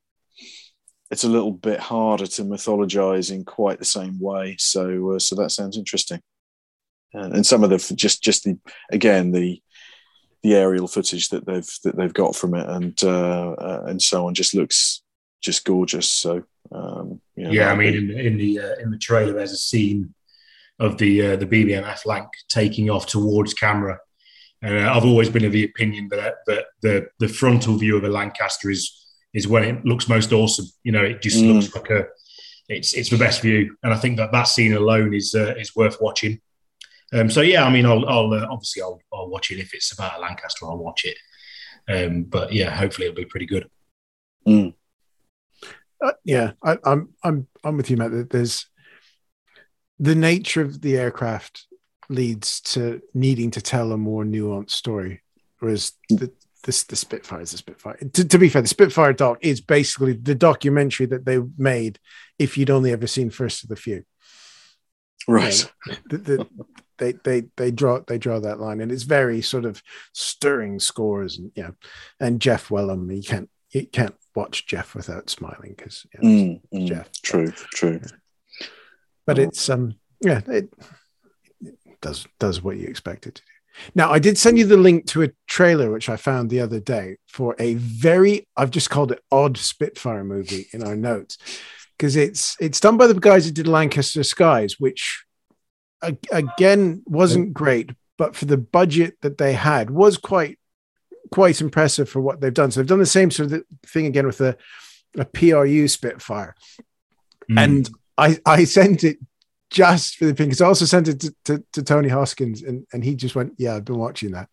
it's 1.10 1.24
a 1.24 1.28
little 1.28 1.52
bit 1.52 1.78
harder 1.78 2.26
to 2.26 2.42
mythologize 2.42 3.30
in 3.30 3.44
quite 3.44 3.78
the 3.78 3.84
same 3.84 4.18
way. 4.18 4.56
So 4.58 5.12
uh, 5.12 5.18
so 5.18 5.36
that 5.36 5.50
sounds 5.50 5.76
interesting. 5.76 6.20
And, 7.12 7.34
and 7.34 7.46
some 7.46 7.62
of 7.62 7.70
the 7.70 7.94
just 7.94 8.22
just 8.22 8.44
the 8.44 8.58
again 8.90 9.32
the 9.32 9.60
the 10.42 10.54
aerial 10.54 10.88
footage 10.88 11.28
that 11.28 11.46
they've 11.46 11.70
that 11.84 11.96
they've 11.96 12.14
got 12.14 12.34
from 12.34 12.54
it 12.54 12.68
and 12.68 13.02
uh, 13.04 13.52
uh, 13.52 13.84
and 13.86 14.00
so 14.02 14.26
on 14.26 14.34
just 14.34 14.54
looks 14.54 15.02
just 15.42 15.64
gorgeous. 15.64 16.10
So 16.10 16.44
um, 16.70 17.20
you 17.36 17.44
know, 17.44 17.50
yeah, 17.50 17.70
I 17.70 17.74
mean, 17.74 17.94
in 17.94 18.08
the 18.08 18.26
in 18.26 18.38
the, 18.38 18.60
uh, 18.60 18.74
in 18.80 18.90
the 18.90 18.98
trailer, 18.98 19.32
there's 19.32 19.52
a 19.52 19.56
scene 19.56 20.14
of 20.78 20.98
the 20.98 21.32
uh, 21.32 21.36
the 21.36 21.46
BBMF 21.46 22.06
Lanc 22.06 22.28
taking 22.48 22.88
off 22.88 23.06
towards 23.06 23.54
camera, 23.54 23.98
and 24.62 24.78
uh, 24.78 24.92
I've 24.94 25.04
always 25.04 25.28
been 25.28 25.44
of 25.44 25.52
the 25.52 25.64
opinion 25.64 26.08
that 26.10 26.36
that 26.46 26.66
the 26.80 27.08
the 27.18 27.28
frontal 27.28 27.76
view 27.76 27.96
of 27.96 28.04
a 28.04 28.08
Lancaster 28.08 28.70
is 28.70 29.06
is 29.34 29.48
when 29.48 29.64
it 29.64 29.84
looks 29.84 30.08
most 30.08 30.32
awesome. 30.32 30.66
You 30.84 30.92
know, 30.92 31.04
it 31.04 31.22
just 31.22 31.38
mm. 31.38 31.54
looks 31.54 31.74
like 31.74 31.90
a 31.90 32.06
it's 32.68 32.94
it's 32.94 33.10
the 33.10 33.18
best 33.18 33.42
view, 33.42 33.76
and 33.82 33.92
I 33.92 33.96
think 33.96 34.16
that 34.16 34.32
that 34.32 34.44
scene 34.44 34.74
alone 34.74 35.14
is 35.14 35.34
uh, 35.34 35.54
is 35.58 35.76
worth 35.76 35.98
watching. 36.00 36.40
Um, 37.12 37.30
so 37.30 37.40
yeah, 37.42 37.64
I 37.64 37.70
mean, 37.70 37.86
I'll, 37.86 38.08
I'll 38.08 38.32
uh, 38.32 38.46
obviously 38.50 38.82
I'll, 38.82 39.00
I'll 39.12 39.28
watch 39.28 39.50
it 39.50 39.58
if 39.58 39.74
it's 39.74 39.92
about 39.92 40.20
Lancaster. 40.20 40.66
I'll 40.66 40.78
watch 40.78 41.04
it. 41.04 41.16
Um, 41.88 42.24
but 42.24 42.52
yeah, 42.52 42.70
hopefully 42.70 43.06
it'll 43.06 43.16
be 43.16 43.24
pretty 43.24 43.46
good. 43.46 43.68
Mm. 44.46 44.74
Uh, 46.02 46.12
yeah, 46.24 46.52
I, 46.64 46.78
I'm 46.84 47.10
I'm 47.22 47.46
I'm 47.62 47.76
with 47.76 47.90
you, 47.90 47.96
Matt. 47.96 48.30
There's 48.30 48.66
the 49.98 50.14
nature 50.14 50.62
of 50.62 50.80
the 50.80 50.96
aircraft 50.96 51.66
leads 52.08 52.60
to 52.60 53.00
needing 53.14 53.50
to 53.52 53.60
tell 53.60 53.92
a 53.92 53.98
more 53.98 54.24
nuanced 54.24 54.70
story, 54.70 55.22
whereas 55.58 55.92
the 56.08 56.32
this 56.64 56.84
the 56.84 56.96
Spitfire 56.96 57.40
is 57.40 57.52
a 57.52 57.58
Spitfire. 57.58 57.96
To, 57.96 58.26
to, 58.26 58.38
be 58.38 58.48
fair, 58.48 58.62
the 58.62 58.68
Spitfire 58.68 59.12
doc 59.12 59.38
is 59.40 59.60
basically 59.60 60.12
the 60.14 60.34
documentary 60.34 61.06
that 61.06 61.24
they 61.24 61.38
made 61.58 61.98
if 62.38 62.56
you'd 62.56 62.70
only 62.70 62.92
ever 62.92 63.06
seen 63.06 63.30
First 63.30 63.62
of 63.62 63.68
the 63.68 63.76
Few. 63.76 64.04
Right. 65.28 65.70
the, 66.08 66.18
the, 66.18 66.46
they 66.98 67.12
they 67.24 67.42
they 67.56 67.70
draw 67.70 68.00
they 68.06 68.18
draw 68.18 68.38
that 68.40 68.60
line, 68.60 68.80
and 68.80 68.92
it's 68.92 69.02
very 69.02 69.42
sort 69.42 69.64
of 69.64 69.82
stirring 70.12 70.78
scores, 70.78 71.38
and 71.38 71.50
you 71.54 71.62
know, 71.64 71.74
and 72.20 72.40
Geoff 72.40 72.68
Wellum, 72.68 73.14
you 73.14 73.22
can't 73.22 73.50
you 73.70 73.86
can't 73.86 74.14
watch 74.34 74.66
Geoff 74.66 74.94
without 74.94 75.30
smiling 75.30 75.74
because 75.76 76.06
you 76.14 76.20
know, 76.20 76.28
mm, 76.28 76.60
mm, 76.72 76.88
Geoff. 76.88 77.10
True, 77.22 77.50
true. 77.50 78.00
Yeah. 78.02 78.66
But 79.26 79.38
oh. 79.38 79.42
it's 79.42 79.68
um 79.68 79.94
yeah 80.20 80.40
it, 80.46 80.72
it, 81.60 81.78
does 82.00 82.26
does 82.38 82.62
what 82.62 82.76
you 82.76 82.86
expect 82.86 83.26
it 83.26 83.36
to 83.36 83.42
do. 83.42 83.46
Now 83.94 84.10
I 84.10 84.18
did 84.18 84.36
send 84.38 84.58
you 84.58 84.66
the 84.66 84.76
link 84.76 85.06
to 85.08 85.22
a 85.22 85.30
trailer 85.48 85.90
which 85.90 86.08
I 86.08 86.16
found 86.16 86.50
the 86.50 86.60
other 86.60 86.80
day 86.80 87.16
for 87.26 87.56
a 87.58 87.74
very 87.74 88.46
I've 88.56 88.70
just 88.70 88.90
called 88.90 89.12
it 89.12 89.22
odd 89.30 89.56
Spitfire 89.56 90.24
movie 90.24 90.66
in 90.72 90.82
our 90.82 90.96
notes 90.96 91.38
because 92.02 92.16
it's 92.16 92.56
it's 92.58 92.80
done 92.80 92.96
by 92.96 93.06
the 93.06 93.14
guys 93.14 93.44
who 93.44 93.52
did 93.52 93.68
Lancaster 93.68 94.24
Skies, 94.24 94.80
which 94.80 95.24
again 96.32 97.00
wasn't 97.06 97.54
great, 97.54 97.92
but 98.18 98.34
for 98.34 98.46
the 98.46 98.56
budget 98.56 99.18
that 99.20 99.38
they 99.38 99.52
had 99.52 99.88
was 99.88 100.16
quite 100.16 100.58
quite 101.30 101.60
impressive 101.60 102.08
for 102.08 102.20
what 102.20 102.40
they've 102.40 102.52
done. 102.52 102.72
So 102.72 102.80
they've 102.80 102.88
done 102.88 102.98
the 102.98 103.06
same 103.06 103.30
sort 103.30 103.52
of 103.52 103.62
thing 103.86 104.06
again 104.06 104.26
with 104.26 104.40
a, 104.40 104.56
a 105.16 105.24
PRU 105.24 105.86
Spitfire. 105.86 106.56
Mm. 107.48 107.64
And 107.64 107.90
I, 108.18 108.36
I 108.44 108.64
sent 108.64 109.04
it 109.04 109.18
just 109.70 110.16
for 110.16 110.24
the 110.24 110.34
pin 110.34 110.48
because 110.48 110.60
I 110.60 110.66
also 110.66 110.86
sent 110.86 111.06
it 111.06 111.20
to, 111.20 111.34
to, 111.44 111.64
to, 111.74 111.82
Tony 111.84 112.08
Hoskins 112.08 112.62
and, 112.62 112.84
and 112.92 113.04
he 113.04 113.14
just 113.14 113.36
went, 113.36 113.52
Yeah, 113.58 113.76
I've 113.76 113.84
been 113.84 113.96
watching 113.96 114.32
that. 114.32 114.48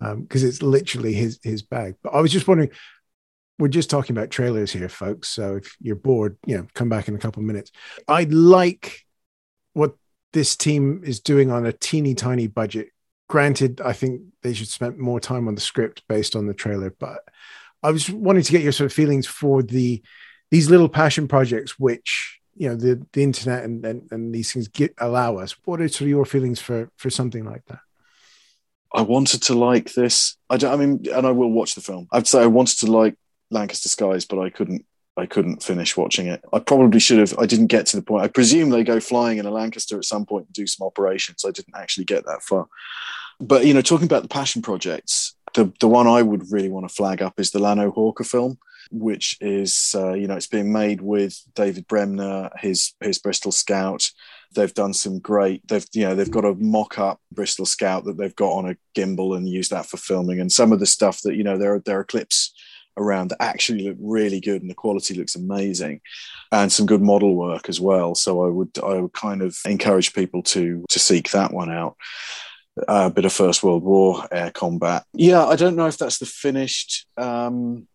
because 0.00 0.42
um, 0.42 0.48
it's 0.48 0.62
literally 0.62 1.12
his 1.12 1.38
his 1.42 1.60
bag. 1.60 1.96
But 2.02 2.14
I 2.14 2.22
was 2.22 2.32
just 2.32 2.48
wondering, 2.48 2.70
we're 3.58 3.68
just 3.68 3.90
talking 3.90 4.16
about 4.16 4.30
trailers 4.30 4.72
here, 4.72 4.88
folks. 4.88 5.28
So 5.28 5.56
if 5.56 5.76
you're 5.80 5.96
bored, 5.96 6.36
you 6.46 6.56
know, 6.56 6.66
come 6.74 6.88
back 6.88 7.08
in 7.08 7.14
a 7.14 7.18
couple 7.18 7.40
of 7.40 7.46
minutes. 7.46 7.72
I 8.06 8.24
like 8.24 9.04
what 9.72 9.94
this 10.32 10.56
team 10.56 11.02
is 11.04 11.20
doing 11.20 11.50
on 11.50 11.66
a 11.66 11.72
teeny 11.72 12.14
tiny 12.14 12.46
budget. 12.46 12.88
Granted, 13.28 13.80
I 13.80 13.92
think 13.92 14.22
they 14.42 14.54
should 14.54 14.68
spend 14.68 14.98
more 14.98 15.20
time 15.20 15.48
on 15.48 15.54
the 15.54 15.60
script 15.60 16.02
based 16.08 16.36
on 16.36 16.46
the 16.46 16.54
trailer, 16.54 16.94
but 16.98 17.20
I 17.82 17.90
was 17.90 18.08
wanting 18.10 18.42
to 18.42 18.52
get 18.52 18.62
your 18.62 18.72
sort 18.72 18.86
of 18.86 18.94
feelings 18.94 19.26
for 19.26 19.62
the 19.62 20.02
these 20.50 20.70
little 20.70 20.88
passion 20.88 21.28
projects, 21.28 21.78
which 21.78 22.40
you 22.54 22.68
know 22.68 22.76
the 22.76 23.04
the 23.12 23.22
internet 23.22 23.64
and 23.64 23.84
and, 23.84 24.08
and 24.10 24.34
these 24.34 24.52
things 24.52 24.68
get 24.68 24.94
allow 24.98 25.36
us. 25.36 25.56
What 25.64 25.80
are 25.80 25.88
sort 25.88 26.02
of 26.02 26.08
your 26.08 26.24
feelings 26.24 26.60
for 26.60 26.90
for 26.96 27.10
something 27.10 27.44
like 27.44 27.64
that? 27.66 27.80
I 28.92 29.02
wanted 29.02 29.42
to 29.44 29.54
like 29.54 29.92
this. 29.92 30.36
I, 30.48 30.56
don't, 30.56 30.72
I 30.72 30.76
mean, 30.76 31.04
and 31.12 31.26
I 31.26 31.30
will 31.30 31.52
watch 31.52 31.74
the 31.74 31.82
film. 31.82 32.08
I'd 32.10 32.26
say 32.26 32.42
I 32.42 32.46
wanted 32.46 32.78
to 32.78 32.90
like 32.90 33.16
Lancaster 33.50 33.88
Skies, 33.88 34.24
but 34.24 34.38
I 34.38 34.50
couldn't. 34.50 34.84
I 35.16 35.26
couldn't 35.26 35.64
finish 35.64 35.96
watching 35.96 36.28
it. 36.28 36.44
I 36.52 36.60
probably 36.60 37.00
should 37.00 37.18
have. 37.18 37.36
I 37.40 37.46
didn't 37.46 37.66
get 37.66 37.86
to 37.86 37.96
the 37.96 38.02
point. 38.02 38.22
I 38.22 38.28
presume 38.28 38.70
they 38.70 38.84
go 38.84 39.00
flying 39.00 39.38
in 39.38 39.46
a 39.46 39.50
Lancaster 39.50 39.98
at 39.98 40.04
some 40.04 40.24
point 40.24 40.46
and 40.46 40.54
do 40.54 40.64
some 40.68 40.86
operations. 40.86 41.44
I 41.44 41.50
didn't 41.50 41.74
actually 41.76 42.04
get 42.04 42.24
that 42.26 42.42
far. 42.42 42.68
But 43.40 43.66
you 43.66 43.74
know, 43.74 43.80
talking 43.80 44.06
about 44.06 44.22
the 44.22 44.28
passion 44.28 44.62
projects, 44.62 45.34
the 45.54 45.72
the 45.80 45.88
one 45.88 46.06
I 46.06 46.22
would 46.22 46.52
really 46.52 46.68
want 46.68 46.88
to 46.88 46.94
flag 46.94 47.20
up 47.20 47.40
is 47.40 47.50
the 47.50 47.58
Lanoe 47.58 47.90
Hawker 47.90 48.24
film, 48.24 48.58
which 48.90 49.36
is 49.40 49.92
uh, 49.96 50.12
you 50.12 50.26
know 50.26 50.36
it's 50.36 50.46
being 50.46 50.72
made 50.72 51.00
with 51.00 51.40
David 51.54 51.86
Bremner, 51.88 52.50
his 52.56 52.92
his 53.00 53.18
Bristol 53.18 53.52
Scout. 53.52 54.10
They've 54.54 54.72
done 54.72 54.94
some 54.94 55.18
great. 55.18 55.66
They've 55.68 55.86
you 55.92 56.06
know 56.06 56.14
they've 56.14 56.30
got 56.30 56.44
a 56.44 56.54
mock-up 56.54 57.20
Bristol 57.32 57.66
Scout 57.66 58.04
that 58.04 58.16
they've 58.16 58.36
got 58.36 58.52
on 58.52 58.70
a 58.70 58.76
gimbal 58.96 59.36
and 59.36 59.48
use 59.48 59.68
that 59.70 59.86
for 59.86 59.96
filming. 59.96 60.40
And 60.40 60.50
some 60.50 60.72
of 60.72 60.78
the 60.78 60.86
stuff 60.86 61.22
that 61.22 61.34
you 61.34 61.44
know 61.44 61.58
there 61.58 61.74
are 61.74 61.80
there 61.80 62.00
are 62.00 62.04
clips 62.04 62.54
around 62.98 63.28
that 63.28 63.42
actually 63.42 63.88
look 63.88 63.96
really 64.00 64.40
good 64.40 64.62
and 64.62 64.70
the 64.70 64.74
quality 64.74 65.14
looks 65.14 65.34
amazing 65.34 66.00
and 66.52 66.72
some 66.72 66.86
good 66.86 67.02
model 67.02 67.34
work 67.36 67.68
as 67.68 67.80
well. 67.80 68.14
So 68.14 68.44
i 68.44 68.48
would 68.48 68.78
i 68.82 68.94
would 68.94 69.12
kind 69.12 69.42
of 69.42 69.56
encourage 69.64 70.12
people 70.14 70.42
to 70.44 70.84
to 70.88 70.98
seek 70.98 71.30
that 71.30 71.52
one 71.52 71.70
out. 71.70 71.96
A 72.86 73.10
bit 73.10 73.24
of 73.24 73.32
first 73.32 73.62
world 73.62 73.82
war 73.82 74.26
air 74.30 74.50
combat. 74.50 75.04
Yeah 75.12 75.44
i 75.46 75.56
don't 75.56 75.76
know 75.76 75.86
if 75.86 75.98
that's 75.98 76.18
the 76.18 76.26
finished 76.26 77.06
um, 77.16 77.86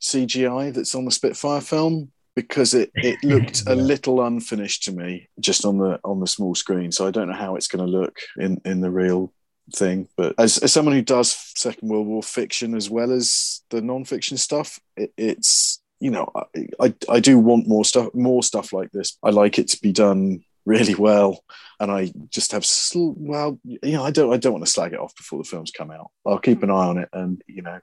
cgi 0.00 0.74
that's 0.74 0.94
on 0.94 1.04
the 1.04 1.10
spitfire 1.10 1.60
film 1.60 2.12
because 2.34 2.74
it, 2.74 2.90
it 2.94 3.16
looked 3.24 3.62
a 3.66 3.74
little 3.74 4.24
unfinished 4.24 4.84
to 4.84 4.92
me 4.92 5.28
just 5.40 5.64
on 5.64 5.78
the 5.78 5.98
on 6.04 6.20
the 6.20 6.26
small 6.26 6.54
screen. 6.54 6.92
So 6.92 7.06
i 7.06 7.10
don't 7.10 7.28
know 7.28 7.34
how 7.34 7.56
it's 7.56 7.68
going 7.68 7.84
to 7.84 7.98
look 7.98 8.18
in 8.38 8.60
in 8.64 8.80
the 8.80 8.90
real 8.90 9.32
thing. 9.74 10.08
But 10.16 10.34
as, 10.38 10.58
as 10.58 10.72
someone 10.72 10.94
who 10.94 11.02
does 11.02 11.32
Second 11.56 11.88
World 11.88 12.06
War 12.06 12.22
fiction 12.22 12.74
as 12.74 12.90
well 12.90 13.12
as 13.12 13.62
the 13.70 13.80
non-fiction 13.80 14.36
stuff, 14.36 14.78
it, 14.96 15.12
it's 15.16 15.80
you 16.00 16.10
know 16.10 16.30
I, 16.34 16.44
I, 16.80 16.94
I 17.08 17.20
do 17.20 17.38
want 17.38 17.68
more 17.68 17.84
stuff 17.84 18.14
more 18.14 18.42
stuff 18.42 18.72
like 18.72 18.90
this. 18.92 19.18
I 19.22 19.30
like 19.30 19.58
it 19.58 19.68
to 19.68 19.80
be 19.80 19.92
done 19.92 20.44
really 20.64 20.94
well, 20.94 21.42
and 21.80 21.90
I 21.90 22.12
just 22.30 22.52
have 22.52 22.66
sl- 22.66 23.14
well 23.16 23.58
you 23.64 23.92
know 23.92 24.04
I 24.04 24.10
don't 24.10 24.32
I 24.32 24.36
don't 24.36 24.52
want 24.52 24.64
to 24.64 24.70
slag 24.70 24.92
it 24.92 25.00
off 25.00 25.16
before 25.16 25.42
the 25.42 25.48
films 25.48 25.72
come 25.76 25.90
out. 25.90 26.10
I'll 26.26 26.38
keep 26.38 26.62
an 26.62 26.70
eye 26.70 26.86
on 26.86 26.98
it, 26.98 27.08
and 27.12 27.42
you 27.46 27.62
know. 27.62 27.80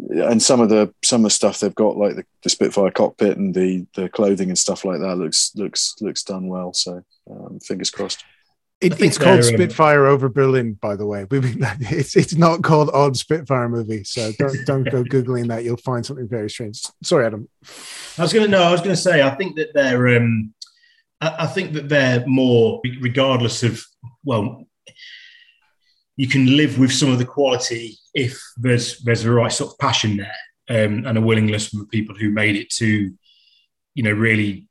And 0.00 0.40
some 0.40 0.60
of 0.60 0.68
the 0.68 0.94
some 1.04 1.22
of 1.22 1.24
the 1.24 1.30
stuff 1.30 1.58
they've 1.58 1.74
got, 1.74 1.96
like 1.96 2.14
the, 2.14 2.24
the 2.44 2.50
Spitfire 2.50 2.92
cockpit 2.92 3.36
and 3.36 3.52
the 3.52 3.84
the 3.96 4.08
clothing 4.08 4.48
and 4.48 4.56
stuff 4.56 4.84
like 4.84 5.00
that, 5.00 5.16
looks 5.16 5.50
looks 5.56 5.96
looks 6.00 6.22
done 6.22 6.46
well. 6.46 6.72
So 6.72 7.02
um, 7.28 7.58
fingers 7.58 7.90
crossed. 7.90 8.22
It, 8.80 9.00
it's 9.00 9.18
called 9.18 9.42
Spitfire 9.42 10.06
over 10.06 10.28
Berlin, 10.28 10.74
by 10.74 10.94
the 10.94 11.04
way. 11.04 11.26
It's 11.30 12.16
it's 12.16 12.36
not 12.36 12.62
called 12.62 12.90
Odd 12.92 13.16
Spitfire 13.16 13.68
movie, 13.68 14.04
so 14.04 14.30
don't 14.38 14.66
don't 14.66 14.84
go 14.84 15.02
googling 15.02 15.48
that. 15.48 15.64
You'll 15.64 15.78
find 15.78 16.06
something 16.06 16.28
very 16.28 16.48
strange. 16.48 16.82
Sorry, 17.02 17.26
Adam. 17.26 17.48
I 18.16 18.22
was 18.22 18.32
going 18.32 18.44
to 18.44 18.50
no. 18.50 18.62
I 18.62 18.70
was 18.70 18.80
going 18.80 18.94
to 18.94 19.02
say 19.02 19.22
I 19.22 19.30
think 19.30 19.56
that 19.56 19.74
they're 19.74 20.16
um, 20.16 20.54
I, 21.20 21.34
I 21.40 21.46
think 21.46 21.72
that 21.72 21.88
they're 21.88 22.24
more 22.26 22.80
regardless 23.00 23.64
of 23.64 23.82
well, 24.24 24.64
you 26.16 26.28
can 26.28 26.56
live 26.56 26.78
with 26.78 26.92
some 26.92 27.10
of 27.10 27.18
the 27.18 27.24
quality 27.24 27.98
if 28.14 28.40
there's 28.56 29.00
there's 29.00 29.24
the 29.24 29.32
right 29.32 29.52
sort 29.52 29.72
of 29.72 29.78
passion 29.78 30.18
there 30.18 30.34
um, 30.70 31.04
and 31.04 31.18
a 31.18 31.20
willingness 31.20 31.68
from 31.68 31.80
the 31.80 31.86
people 31.86 32.14
who 32.14 32.30
made 32.30 32.54
it 32.54 32.70
to, 32.70 33.12
you 33.94 34.02
know, 34.02 34.12
really 34.12 34.67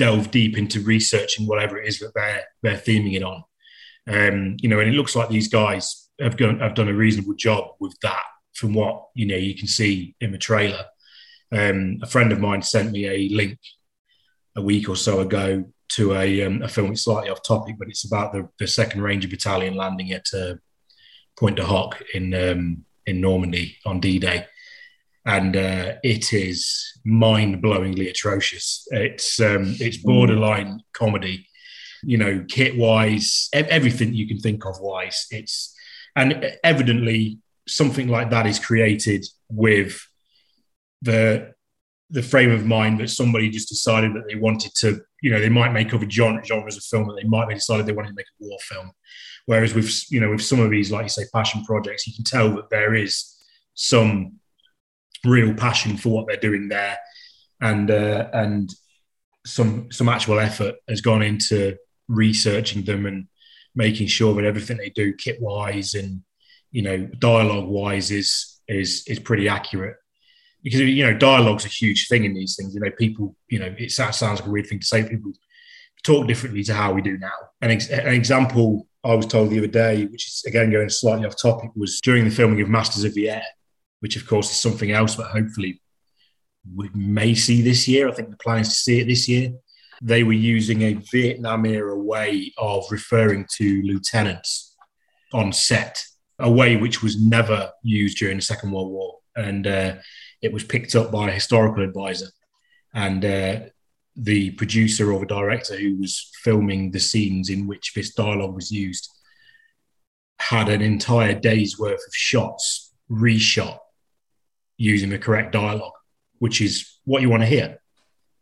delve 0.00 0.30
deep 0.30 0.56
into 0.56 0.80
researching 0.80 1.46
whatever 1.46 1.78
it 1.78 1.86
is 1.86 1.98
that 1.98 2.14
they're 2.14 2.44
they're 2.62 2.78
theming 2.86 3.16
it 3.16 3.22
on. 3.22 3.44
Um, 4.08 4.56
you 4.58 4.68
know, 4.70 4.80
and 4.80 4.88
it 4.88 4.96
looks 4.96 5.14
like 5.14 5.28
these 5.28 5.48
guys 5.48 6.08
have 6.18 6.38
done 6.38 6.58
have 6.60 6.74
done 6.74 6.88
a 6.88 6.94
reasonable 6.94 7.34
job 7.34 7.72
with 7.80 7.94
that 8.00 8.24
from 8.54 8.72
what 8.72 9.04
you 9.14 9.26
know 9.26 9.36
you 9.36 9.54
can 9.54 9.68
see 9.68 10.16
in 10.22 10.32
the 10.32 10.38
trailer. 10.38 10.86
Um, 11.52 11.98
a 12.02 12.06
friend 12.06 12.32
of 12.32 12.40
mine 12.40 12.62
sent 12.62 12.92
me 12.92 13.06
a 13.06 13.28
link 13.34 13.58
a 14.56 14.62
week 14.62 14.88
or 14.88 14.96
so 14.96 15.20
ago 15.20 15.64
to 15.96 16.14
a, 16.14 16.44
um, 16.46 16.62
a 16.62 16.68
film 16.68 16.88
that's 16.88 17.02
slightly 17.02 17.28
off 17.28 17.42
topic, 17.42 17.74
but 17.76 17.88
it's 17.88 18.04
about 18.04 18.32
the, 18.32 18.48
the 18.60 18.68
Second 18.68 19.02
Ranger 19.02 19.28
Battalion 19.28 19.74
landing 19.74 20.12
at 20.12 20.26
uh, 20.32 20.54
Pointe 21.38 21.56
du 21.56 21.64
Hoc 21.64 22.00
in 22.14 22.32
um, 22.32 22.84
in 23.04 23.20
Normandy 23.20 23.76
on 23.84 24.00
D-Day 24.00 24.46
and 25.26 25.56
uh, 25.56 25.92
it 26.02 26.32
is 26.32 26.98
mind-blowingly 27.04 28.08
atrocious. 28.08 28.86
It's 28.90 29.40
um, 29.40 29.74
it's 29.78 29.98
borderline 29.98 30.80
comedy, 30.92 31.46
you 32.02 32.16
know, 32.16 32.44
kit-wise, 32.48 33.48
everything 33.52 34.14
you 34.14 34.26
can 34.26 34.38
think 34.38 34.64
of 34.64 34.80
wise. 34.80 35.26
It's 35.30 35.74
and 36.16 36.56
evidently 36.64 37.38
something 37.68 38.08
like 38.08 38.30
that 38.30 38.46
is 38.46 38.58
created 38.58 39.24
with 39.48 40.00
the 41.02 41.52
the 42.12 42.22
frame 42.22 42.50
of 42.50 42.66
mind 42.66 42.98
that 42.98 43.08
somebody 43.08 43.48
just 43.48 43.68
decided 43.68 44.14
that 44.14 44.24
they 44.28 44.34
wanted 44.34 44.72
to, 44.74 45.00
you 45.22 45.30
know, 45.30 45.38
they 45.38 45.48
might 45.48 45.72
make 45.72 45.94
other 45.94 46.10
genres 46.10 46.76
of 46.76 46.82
film, 46.82 47.06
that 47.06 47.16
they 47.22 47.28
might 47.28 47.48
have 47.48 47.54
decided 47.54 47.86
they 47.86 47.92
wanted 47.92 48.08
to 48.08 48.14
make 48.14 48.26
a 48.26 48.44
war 48.44 48.58
film. 48.62 48.90
Whereas 49.46 49.74
with 49.74 50.10
you 50.10 50.20
know 50.20 50.30
with 50.30 50.42
some 50.42 50.60
of 50.60 50.70
these, 50.70 50.90
like 50.90 51.04
you 51.04 51.08
say, 51.08 51.24
passion 51.32 51.64
projects, 51.64 52.06
you 52.06 52.14
can 52.14 52.24
tell 52.24 52.54
that 52.56 52.70
there 52.70 52.94
is 52.94 53.36
some 53.74 54.39
real 55.24 55.54
passion 55.54 55.96
for 55.96 56.10
what 56.10 56.26
they're 56.26 56.36
doing 56.36 56.68
there, 56.68 56.98
and 57.60 57.90
uh, 57.90 58.28
and 58.32 58.70
some 59.46 59.90
some 59.90 60.08
actual 60.08 60.38
effort 60.38 60.76
has 60.88 61.00
gone 61.00 61.22
into 61.22 61.76
researching 62.08 62.82
them 62.82 63.06
and 63.06 63.26
making 63.74 64.06
sure 64.06 64.34
that 64.34 64.44
everything 64.44 64.76
they 64.76 64.90
do 64.90 65.12
kit 65.14 65.40
wise 65.40 65.94
and 65.94 66.22
you 66.70 66.82
know 66.82 67.06
dialogue 67.18 67.68
wise 67.68 68.10
is 68.10 68.60
is 68.68 69.04
is 69.06 69.18
pretty 69.18 69.48
accurate. 69.48 69.96
Because 70.62 70.80
you 70.80 71.04
know 71.04 71.16
dialogue's 71.16 71.64
a 71.64 71.68
huge 71.68 72.08
thing 72.08 72.24
in 72.24 72.34
these 72.34 72.56
things 72.56 72.74
you 72.74 72.80
know 72.80 72.90
people 72.90 73.34
you 73.48 73.58
know 73.58 73.74
it 73.78 73.92
sounds 73.92 74.20
like 74.22 74.46
a 74.46 74.50
weird 74.50 74.66
thing 74.66 74.80
to 74.80 74.86
say 74.86 75.08
people 75.08 75.32
talk 76.04 76.26
differently 76.26 76.62
to 76.64 76.74
how 76.74 76.92
we 76.92 77.02
do 77.02 77.18
now. 77.18 77.32
An, 77.62 77.70
ex- 77.70 77.88
an 77.88 78.12
example 78.12 78.86
i 79.02 79.14
was 79.14 79.24
told 79.24 79.48
the 79.48 79.58
other 79.58 79.66
day 79.66 80.04
which 80.04 80.26
is 80.26 80.44
again 80.46 80.70
going 80.70 80.90
slightly 80.90 81.24
off 81.26 81.34
topic 81.40 81.70
was 81.74 81.98
during 82.02 82.24
the 82.24 82.30
filming 82.30 82.60
of 82.60 82.68
masters 82.68 83.04
of 83.04 83.14
the 83.14 83.30
air 83.30 83.42
which 84.00 84.16
of 84.16 84.26
course 84.26 84.50
is 84.50 84.56
something 84.56 84.90
else 84.90 85.14
that 85.14 85.26
hopefully 85.26 85.80
we 86.74 86.90
may 86.94 87.34
see 87.34 87.62
this 87.62 87.88
year. 87.88 88.08
I 88.08 88.12
think 88.12 88.30
the 88.30 88.36
plan 88.36 88.60
is 88.60 88.68
to 88.68 88.74
see 88.74 89.00
it 89.00 89.06
this 89.06 89.28
year. 89.28 89.52
They 90.02 90.22
were 90.22 90.32
using 90.32 90.82
a 90.82 90.94
Vietnam 91.12 91.66
era 91.66 91.96
way 91.96 92.52
of 92.58 92.84
referring 92.90 93.46
to 93.56 93.82
lieutenants 93.82 94.76
on 95.32 95.52
set, 95.52 96.02
a 96.38 96.50
way 96.50 96.76
which 96.76 97.02
was 97.02 97.20
never 97.20 97.70
used 97.82 98.18
during 98.18 98.38
the 98.38 98.42
Second 98.42 98.72
World 98.72 98.90
War. 98.90 99.18
And 99.36 99.66
uh, 99.66 99.96
it 100.42 100.52
was 100.52 100.64
picked 100.64 100.94
up 100.94 101.10
by 101.10 101.28
a 101.28 101.32
historical 101.32 101.84
advisor. 101.84 102.28
And 102.94 103.24
uh, 103.24 103.60
the 104.16 104.50
producer 104.52 105.12
or 105.12 105.20
the 105.20 105.26
director 105.26 105.78
who 105.78 105.96
was 105.98 106.30
filming 106.42 106.90
the 106.90 107.00
scenes 107.00 107.48
in 107.48 107.66
which 107.66 107.92
this 107.94 108.14
dialogue 108.14 108.54
was 108.54 108.70
used 108.70 109.08
had 110.38 110.68
an 110.68 110.80
entire 110.80 111.38
day's 111.38 111.78
worth 111.78 112.00
of 112.06 112.14
shots 112.14 112.94
reshot 113.10 113.78
using 114.80 115.10
the 115.10 115.18
correct 115.18 115.52
dialogue, 115.52 115.92
which 116.38 116.60
is 116.60 116.98
what 117.04 117.20
you 117.20 117.28
want 117.28 117.42
to 117.42 117.46
hear 117.46 117.78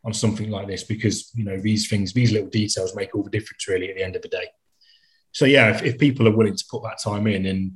on 0.04 0.14
something 0.14 0.50
like 0.50 0.68
this, 0.68 0.84
because 0.84 1.32
you 1.34 1.44
know 1.44 1.60
these 1.60 1.88
things, 1.88 2.12
these 2.12 2.32
little 2.32 2.48
details 2.48 2.94
make 2.94 3.14
all 3.14 3.24
the 3.24 3.30
difference 3.30 3.66
really 3.66 3.90
at 3.90 3.96
the 3.96 4.04
end 4.04 4.14
of 4.14 4.22
the 4.22 4.28
day. 4.28 4.46
So 5.32 5.44
yeah, 5.44 5.70
if, 5.70 5.82
if 5.82 5.98
people 5.98 6.28
are 6.28 6.36
willing 6.36 6.56
to 6.56 6.64
put 6.70 6.82
that 6.84 7.00
time 7.02 7.26
in 7.26 7.44
and 7.44 7.72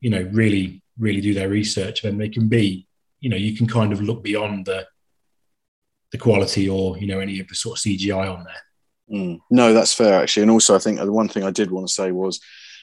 you 0.00 0.10
know 0.10 0.28
really 0.32 0.82
really 0.98 1.20
do 1.20 1.34
their 1.34 1.48
research, 1.48 2.02
then 2.02 2.18
they 2.18 2.28
can 2.28 2.48
be 2.48 2.88
you 3.20 3.30
know 3.30 3.36
you 3.36 3.56
can 3.56 3.68
kind 3.68 3.92
of 3.92 4.02
look 4.02 4.24
beyond 4.24 4.66
the 4.66 4.86
the 6.10 6.18
quality 6.18 6.68
or 6.68 6.98
you 6.98 7.06
know 7.06 7.20
any 7.20 7.38
of 7.38 7.46
the 7.46 7.54
sort 7.54 7.78
of 7.78 7.84
CGI 7.84 8.36
on 8.36 8.44
there. 8.44 9.18
Mm. 9.18 9.40
No, 9.50 9.72
that's 9.72 9.94
fair 9.94 10.20
actually, 10.20 10.42
and 10.42 10.50
also 10.50 10.74
I 10.74 10.80
think 10.80 10.98
the 10.98 11.12
one 11.12 11.28
thing 11.28 11.44
I 11.44 11.52
did 11.52 11.70
want 11.70 11.86
to 11.86 11.92
say 11.92 12.10
was 12.10 12.40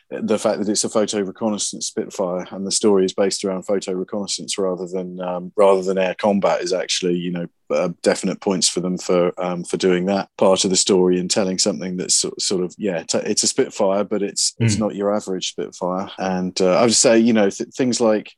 the 0.10 0.40
fact 0.40 0.60
that 0.60 0.70
it's 0.70 0.84
a 0.84 0.90
photo 0.90 1.22
reconnaissance 1.22 1.88
Spitfire 1.88 2.48
and 2.52 2.66
the 2.66 2.72
story 2.72 3.06
is 3.06 3.14
based 3.14 3.44
around 3.44 3.64
photo 3.64 3.94
reconnaissance 3.94 4.58
rather 4.58 4.88
than 4.88 5.22
um, 5.22 5.52
rather 5.56 5.84
than 5.84 5.98
air 5.98 6.16
combat 6.16 6.62
is 6.62 6.74
actually 6.74 7.16
you 7.16 7.32
know 7.32 7.48
uh, 7.70 7.90
definite 8.02 8.42
points 8.42 8.68
for 8.68 8.80
them 8.80 8.98
for 8.98 9.40
um, 9.42 9.64
for 9.64 9.78
doing 9.78 10.06
that 10.06 10.30
part 10.38 10.64
of 10.64 10.72
the 10.72 10.76
story 10.76 11.20
and 11.20 11.30
telling 11.30 11.60
something 11.60 11.98
that's 11.98 12.16
sort, 12.16 12.42
sort 12.42 12.64
of 12.64 12.74
yeah 12.78 13.04
t- 13.04 13.20
it's 13.20 13.44
a 13.44 13.48
Spitfire 13.48 14.04
but 14.04 14.24
it's 14.24 14.52
mm. 14.54 14.66
it's 14.66 14.76
hmm. 14.76 14.82
not 14.82 14.96
your 14.96 15.16
average 15.16 15.50
Spitfire 15.50 16.10
and 16.18 16.60
uh, 16.60 16.78
I 16.78 16.84
would 16.84 16.94
say 16.94 17.20
you 17.20 17.34
know 17.34 17.50
th- 17.50 17.70
things 17.70 18.02
like 18.02 18.34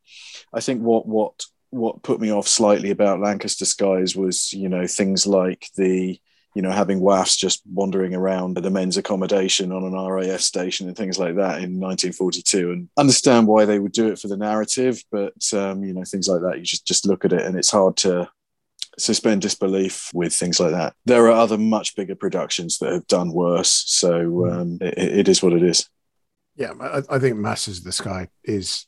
I 0.53 0.59
think 0.59 0.81
what 0.81 1.07
what 1.07 1.45
what 1.69 2.03
put 2.03 2.19
me 2.19 2.33
off 2.33 2.49
slightly 2.49 2.91
about 2.91 3.21
Lancaster 3.21 3.65
Skies 3.65 4.15
was 4.15 4.51
you 4.51 4.67
know 4.67 4.87
things 4.87 5.25
like 5.25 5.67
the 5.77 6.19
you 6.53 6.61
know, 6.61 6.71
having 6.71 6.99
WAAFs 6.99 7.37
just 7.37 7.61
wandering 7.71 8.13
around 8.13 8.55
the 8.55 8.69
men's 8.69 8.97
accommodation 8.97 9.71
on 9.71 9.83
an 9.83 9.93
RAF 9.93 10.41
station 10.41 10.87
and 10.87 10.97
things 10.97 11.17
like 11.17 11.35
that 11.35 11.61
in 11.61 11.79
1942, 11.79 12.71
and 12.71 12.89
understand 12.97 13.47
why 13.47 13.65
they 13.65 13.79
would 13.79 13.93
do 13.93 14.07
it 14.07 14.19
for 14.19 14.27
the 14.27 14.37
narrative. 14.37 15.03
But 15.11 15.53
um, 15.53 15.83
you 15.83 15.93
know, 15.93 16.03
things 16.03 16.27
like 16.27 16.41
that, 16.41 16.57
you 16.57 16.63
just 16.63 16.85
just 16.85 17.05
look 17.05 17.25
at 17.25 17.33
it, 17.33 17.45
and 17.45 17.57
it's 17.57 17.71
hard 17.71 17.97
to 17.97 18.29
suspend 18.99 19.41
disbelief 19.41 20.11
with 20.13 20.33
things 20.33 20.59
like 20.59 20.71
that. 20.71 20.93
There 21.05 21.27
are 21.27 21.31
other 21.31 21.57
much 21.57 21.95
bigger 21.95 22.15
productions 22.15 22.79
that 22.79 22.91
have 22.91 23.07
done 23.07 23.31
worse, 23.31 23.83
so 23.87 24.49
um, 24.51 24.77
it, 24.81 24.97
it 24.97 25.27
is 25.29 25.41
what 25.41 25.53
it 25.53 25.63
is. 25.63 25.89
yeah, 26.55 26.73
I, 26.79 27.01
I 27.09 27.19
think 27.19 27.37
Masters 27.37 27.79
of 27.79 27.85
the 27.85 27.93
Sky 27.93 28.27
is 28.43 28.87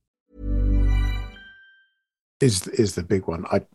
is 2.42 2.68
is 2.70 2.96
the 2.96 3.04
big 3.04 3.28
one. 3.28 3.46
I 3.52 3.68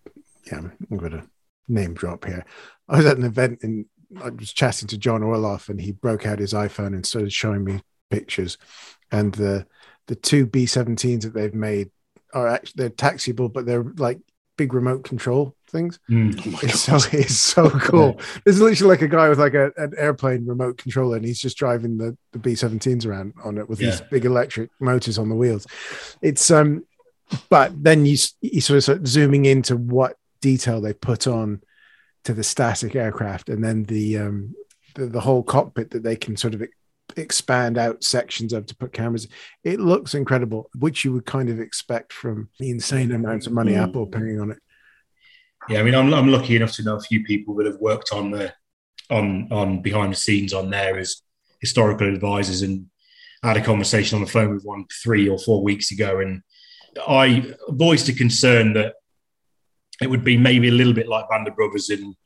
yeah, 0.50 0.58
I'm 0.58 0.76
going 0.96 1.12
to 1.12 1.22
name 1.68 1.94
drop 1.94 2.24
here. 2.24 2.44
I 2.88 2.96
was 2.96 3.06
at 3.06 3.16
an 3.16 3.22
event 3.22 3.60
and 3.62 3.86
I 4.20 4.30
was 4.30 4.52
chatting 4.52 4.88
to 4.88 4.98
John 4.98 5.20
Orloff, 5.20 5.68
and 5.68 5.80
he 5.80 5.92
broke 5.92 6.26
out 6.26 6.40
his 6.40 6.52
iPhone 6.52 6.88
and 6.88 7.06
started 7.06 7.32
showing 7.32 7.62
me 7.62 7.82
pictures, 8.10 8.58
and 9.12 9.32
the 9.34 9.68
the 10.08 10.16
two 10.16 10.48
B17s 10.48 11.22
that 11.22 11.34
they've 11.34 11.54
made 11.54 11.92
are 12.34 12.48
actually 12.48 12.72
they're 12.74 12.90
taxiable, 12.90 13.48
but 13.48 13.66
they're 13.66 13.84
like 13.98 14.18
big 14.56 14.74
remote 14.74 15.04
control 15.04 15.54
things. 15.72 15.98
Mm. 16.08 16.36
it's 16.62 16.80
so 16.80 16.96
it's 17.12 17.38
so 17.38 17.70
cool. 17.70 18.20
There's 18.44 18.60
literally 18.60 18.90
like 18.90 19.02
a 19.02 19.08
guy 19.08 19.28
with 19.28 19.38
like 19.38 19.54
a, 19.54 19.72
an 19.76 19.92
airplane 19.96 20.46
remote 20.46 20.78
controller, 20.78 21.16
and 21.16 21.24
he's 21.24 21.40
just 21.40 21.56
driving 21.56 21.98
the, 21.98 22.16
the 22.32 22.38
B17s 22.38 23.06
around 23.06 23.34
on 23.42 23.58
it 23.58 23.68
with 23.68 23.78
these 23.78 24.00
big 24.02 24.24
electric 24.24 24.70
motors 24.80 25.18
on 25.18 25.28
the 25.28 25.34
wheels. 25.34 25.66
It's 26.20 26.50
um, 26.50 26.84
but 27.48 27.72
then 27.82 28.06
you 28.06 28.16
you 28.40 28.60
sort 28.60 28.76
of 28.76 28.82
start 28.84 29.06
zooming 29.06 29.46
into 29.46 29.76
what 29.76 30.16
detail 30.40 30.80
they 30.80 30.92
put 30.92 31.26
on 31.26 31.62
to 32.24 32.34
the 32.34 32.44
static 32.44 32.94
aircraft, 32.94 33.48
and 33.48 33.64
then 33.64 33.84
the 33.84 34.18
um 34.18 34.54
the, 34.94 35.06
the 35.06 35.20
whole 35.20 35.42
cockpit 35.42 35.90
that 35.90 36.02
they 36.02 36.16
can 36.16 36.36
sort 36.36 36.54
of 36.54 36.62
expand 37.16 37.78
out 37.78 38.04
sections 38.04 38.52
of 38.52 38.66
to 38.66 38.76
put 38.76 38.92
cameras. 38.92 39.28
It 39.64 39.80
looks 39.80 40.14
incredible, 40.14 40.70
which 40.78 41.04
you 41.04 41.12
would 41.12 41.26
kind 41.26 41.48
of 41.48 41.60
expect 41.60 42.12
from 42.12 42.48
the 42.58 42.70
insane 42.70 43.12
amounts 43.12 43.46
of 43.46 43.52
money 43.52 43.72
Mm. 43.72 43.88
Apple 43.88 44.02
are 44.02 44.06
paying 44.06 44.40
on 44.40 44.50
it. 44.50 44.58
Yeah, 45.68 45.80
I 45.80 45.82
mean, 45.82 45.94
I'm, 45.94 46.12
I'm 46.12 46.28
lucky 46.28 46.56
enough 46.56 46.72
to 46.72 46.82
know 46.82 46.96
a 46.96 47.00
few 47.00 47.22
people 47.24 47.54
that 47.56 47.66
have 47.66 47.78
worked 47.80 48.12
on 48.12 48.30
the 48.30 48.52
on 49.10 49.48
on 49.52 49.82
behind 49.82 50.12
the 50.12 50.16
scenes 50.16 50.52
on 50.52 50.70
there 50.70 50.98
as 50.98 51.22
historical 51.60 52.12
advisors, 52.12 52.62
and 52.62 52.86
I 53.42 53.48
had 53.48 53.56
a 53.56 53.64
conversation 53.64 54.16
on 54.16 54.24
the 54.24 54.30
phone 54.30 54.52
with 54.54 54.64
one 54.64 54.86
three 55.02 55.28
or 55.28 55.38
four 55.38 55.62
weeks 55.62 55.92
ago, 55.92 56.20
and 56.20 56.42
I 57.06 57.54
voiced 57.68 58.08
a 58.08 58.12
concern 58.12 58.72
that 58.74 58.94
it 60.00 60.10
would 60.10 60.24
be 60.24 60.36
maybe 60.36 60.68
a 60.68 60.72
little 60.72 60.94
bit 60.94 61.08
like 61.08 61.28
Band 61.28 61.46
of 61.46 61.54
Brothers 61.54 61.90
and 61.90 62.16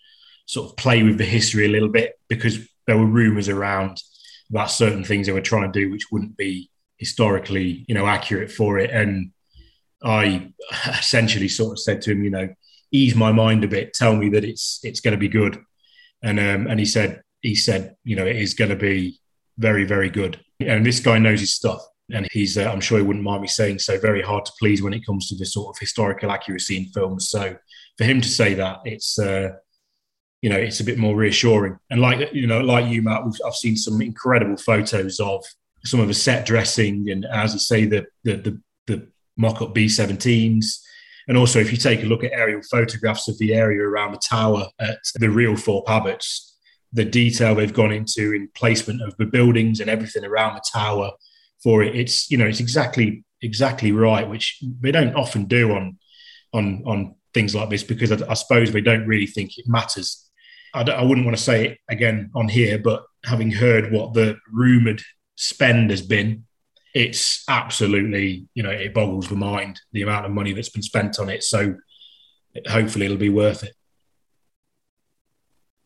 sort 0.46 0.70
of 0.70 0.76
play 0.76 1.02
with 1.02 1.18
the 1.18 1.24
history 1.24 1.66
a 1.66 1.70
little 1.70 1.88
bit 1.88 2.14
because 2.28 2.58
there 2.86 2.96
were 2.96 3.06
rumours 3.06 3.48
around 3.48 4.00
about 4.48 4.70
certain 4.70 5.02
things 5.04 5.26
they 5.26 5.32
were 5.32 5.40
trying 5.40 5.70
to 5.70 5.80
do 5.80 5.90
which 5.90 6.06
wouldn't 6.12 6.36
be 6.36 6.70
historically, 6.98 7.84
you 7.88 7.94
know, 7.94 8.06
accurate 8.06 8.50
for 8.50 8.78
it, 8.78 8.90
and 8.90 9.32
I 10.02 10.52
essentially 10.88 11.48
sort 11.48 11.72
of 11.72 11.80
said 11.80 12.00
to 12.02 12.12
him, 12.12 12.24
you 12.24 12.30
know 12.30 12.48
ease 12.92 13.14
my 13.14 13.32
mind 13.32 13.64
a 13.64 13.68
bit, 13.68 13.94
tell 13.94 14.16
me 14.16 14.28
that 14.30 14.44
it's 14.44 14.80
it's 14.82 15.00
going 15.00 15.12
to 15.12 15.18
be 15.18 15.28
good. 15.28 15.62
And 16.22 16.38
um, 16.38 16.66
and 16.66 16.78
he 16.78 16.86
said 16.86 17.22
he 17.42 17.54
said 17.54 17.96
you 18.04 18.16
know 18.16 18.26
it 18.26 18.36
is 18.36 18.54
going 18.54 18.70
to 18.70 18.76
be 18.76 19.18
very 19.58 19.84
very 19.84 20.10
good. 20.10 20.40
And 20.60 20.84
this 20.84 21.00
guy 21.00 21.18
knows 21.18 21.40
his 21.40 21.54
stuff, 21.54 21.80
and 22.12 22.26
he's 22.32 22.56
uh, 22.58 22.70
I'm 22.70 22.80
sure 22.80 22.98
he 22.98 23.04
wouldn't 23.04 23.24
mind 23.24 23.42
me 23.42 23.48
saying 23.48 23.78
so 23.78 23.98
very 23.98 24.22
hard 24.22 24.44
to 24.46 24.52
please 24.58 24.82
when 24.82 24.94
it 24.94 25.04
comes 25.04 25.28
to 25.28 25.36
the 25.36 25.46
sort 25.46 25.74
of 25.74 25.78
historical 25.78 26.30
accuracy 26.30 26.76
in 26.76 26.86
films. 26.86 27.28
So 27.28 27.56
for 27.98 28.04
him 28.04 28.20
to 28.20 28.28
say 28.28 28.54
that, 28.54 28.78
it's 28.84 29.18
uh, 29.18 29.50
you 30.42 30.50
know 30.50 30.56
it's 30.56 30.80
a 30.80 30.84
bit 30.84 30.98
more 30.98 31.16
reassuring. 31.16 31.78
And 31.90 32.00
like 32.00 32.32
you 32.32 32.46
know 32.46 32.60
like 32.60 32.86
you 32.86 33.02
Matt, 33.02 33.22
I've 33.44 33.54
seen 33.54 33.76
some 33.76 34.00
incredible 34.00 34.56
photos 34.56 35.20
of 35.20 35.44
some 35.84 36.00
of 36.00 36.08
the 36.08 36.14
set 36.14 36.44
dressing 36.44 37.10
and 37.10 37.24
as 37.26 37.52
you 37.54 37.60
say 37.60 37.84
the 37.84 38.04
the 38.24 38.36
the, 38.36 38.60
the 38.86 39.08
mock-up 39.36 39.74
B-17s 39.74 40.80
and 41.28 41.36
also, 41.36 41.58
if 41.58 41.72
you 41.72 41.78
take 41.78 42.02
a 42.02 42.06
look 42.06 42.22
at 42.22 42.32
aerial 42.32 42.62
photographs 42.70 43.28
of 43.28 43.36
the 43.38 43.52
area 43.52 43.82
around 43.82 44.12
the 44.12 44.20
tower 44.20 44.68
at 44.78 44.98
the 45.16 45.28
real 45.28 45.56
Thorpe 45.56 45.86
Abbotts, 45.86 46.52
the 46.92 47.04
detail 47.04 47.54
they've 47.54 47.72
gone 47.72 47.92
into 47.92 48.32
in 48.32 48.48
placement 48.54 49.02
of 49.02 49.16
the 49.18 49.26
buildings 49.26 49.80
and 49.80 49.90
everything 49.90 50.24
around 50.24 50.54
the 50.54 50.62
tower 50.72 51.10
for 51.62 51.82
it, 51.82 51.96
it's 51.96 52.30
you 52.30 52.38
know 52.38 52.46
it's 52.46 52.60
exactly 52.60 53.24
exactly 53.42 53.90
right, 53.90 54.28
which 54.28 54.62
they 54.80 54.92
don't 54.92 55.14
often 55.14 55.46
do 55.46 55.72
on 55.72 55.98
on 56.52 56.82
on 56.86 57.14
things 57.34 57.54
like 57.54 57.70
this 57.70 57.82
because 57.82 58.12
I, 58.12 58.30
I 58.30 58.34
suppose 58.34 58.72
they 58.72 58.80
don't 58.80 59.06
really 59.06 59.26
think 59.26 59.58
it 59.58 59.66
matters. 59.66 60.30
I, 60.74 60.82
I 60.82 61.02
wouldn't 61.02 61.26
want 61.26 61.36
to 61.36 61.42
say 61.42 61.66
it 61.66 61.78
again 61.90 62.30
on 62.36 62.48
here, 62.48 62.78
but 62.78 63.04
having 63.24 63.50
heard 63.50 63.92
what 63.92 64.14
the 64.14 64.36
rumored 64.52 65.02
spend 65.34 65.90
has 65.90 66.02
been 66.02 66.45
it's 66.96 67.44
absolutely, 67.46 68.46
you 68.54 68.62
know, 68.62 68.70
it 68.70 68.94
boggles 68.94 69.28
the 69.28 69.36
mind 69.36 69.78
the 69.92 70.00
amount 70.00 70.24
of 70.24 70.32
money 70.32 70.54
that's 70.54 70.70
been 70.70 70.82
spent 70.82 71.18
on 71.18 71.28
it. 71.28 71.42
So 71.42 71.76
hopefully 72.66 73.04
it'll 73.04 73.18
be 73.18 73.28
worth 73.28 73.64
it. 73.64 73.74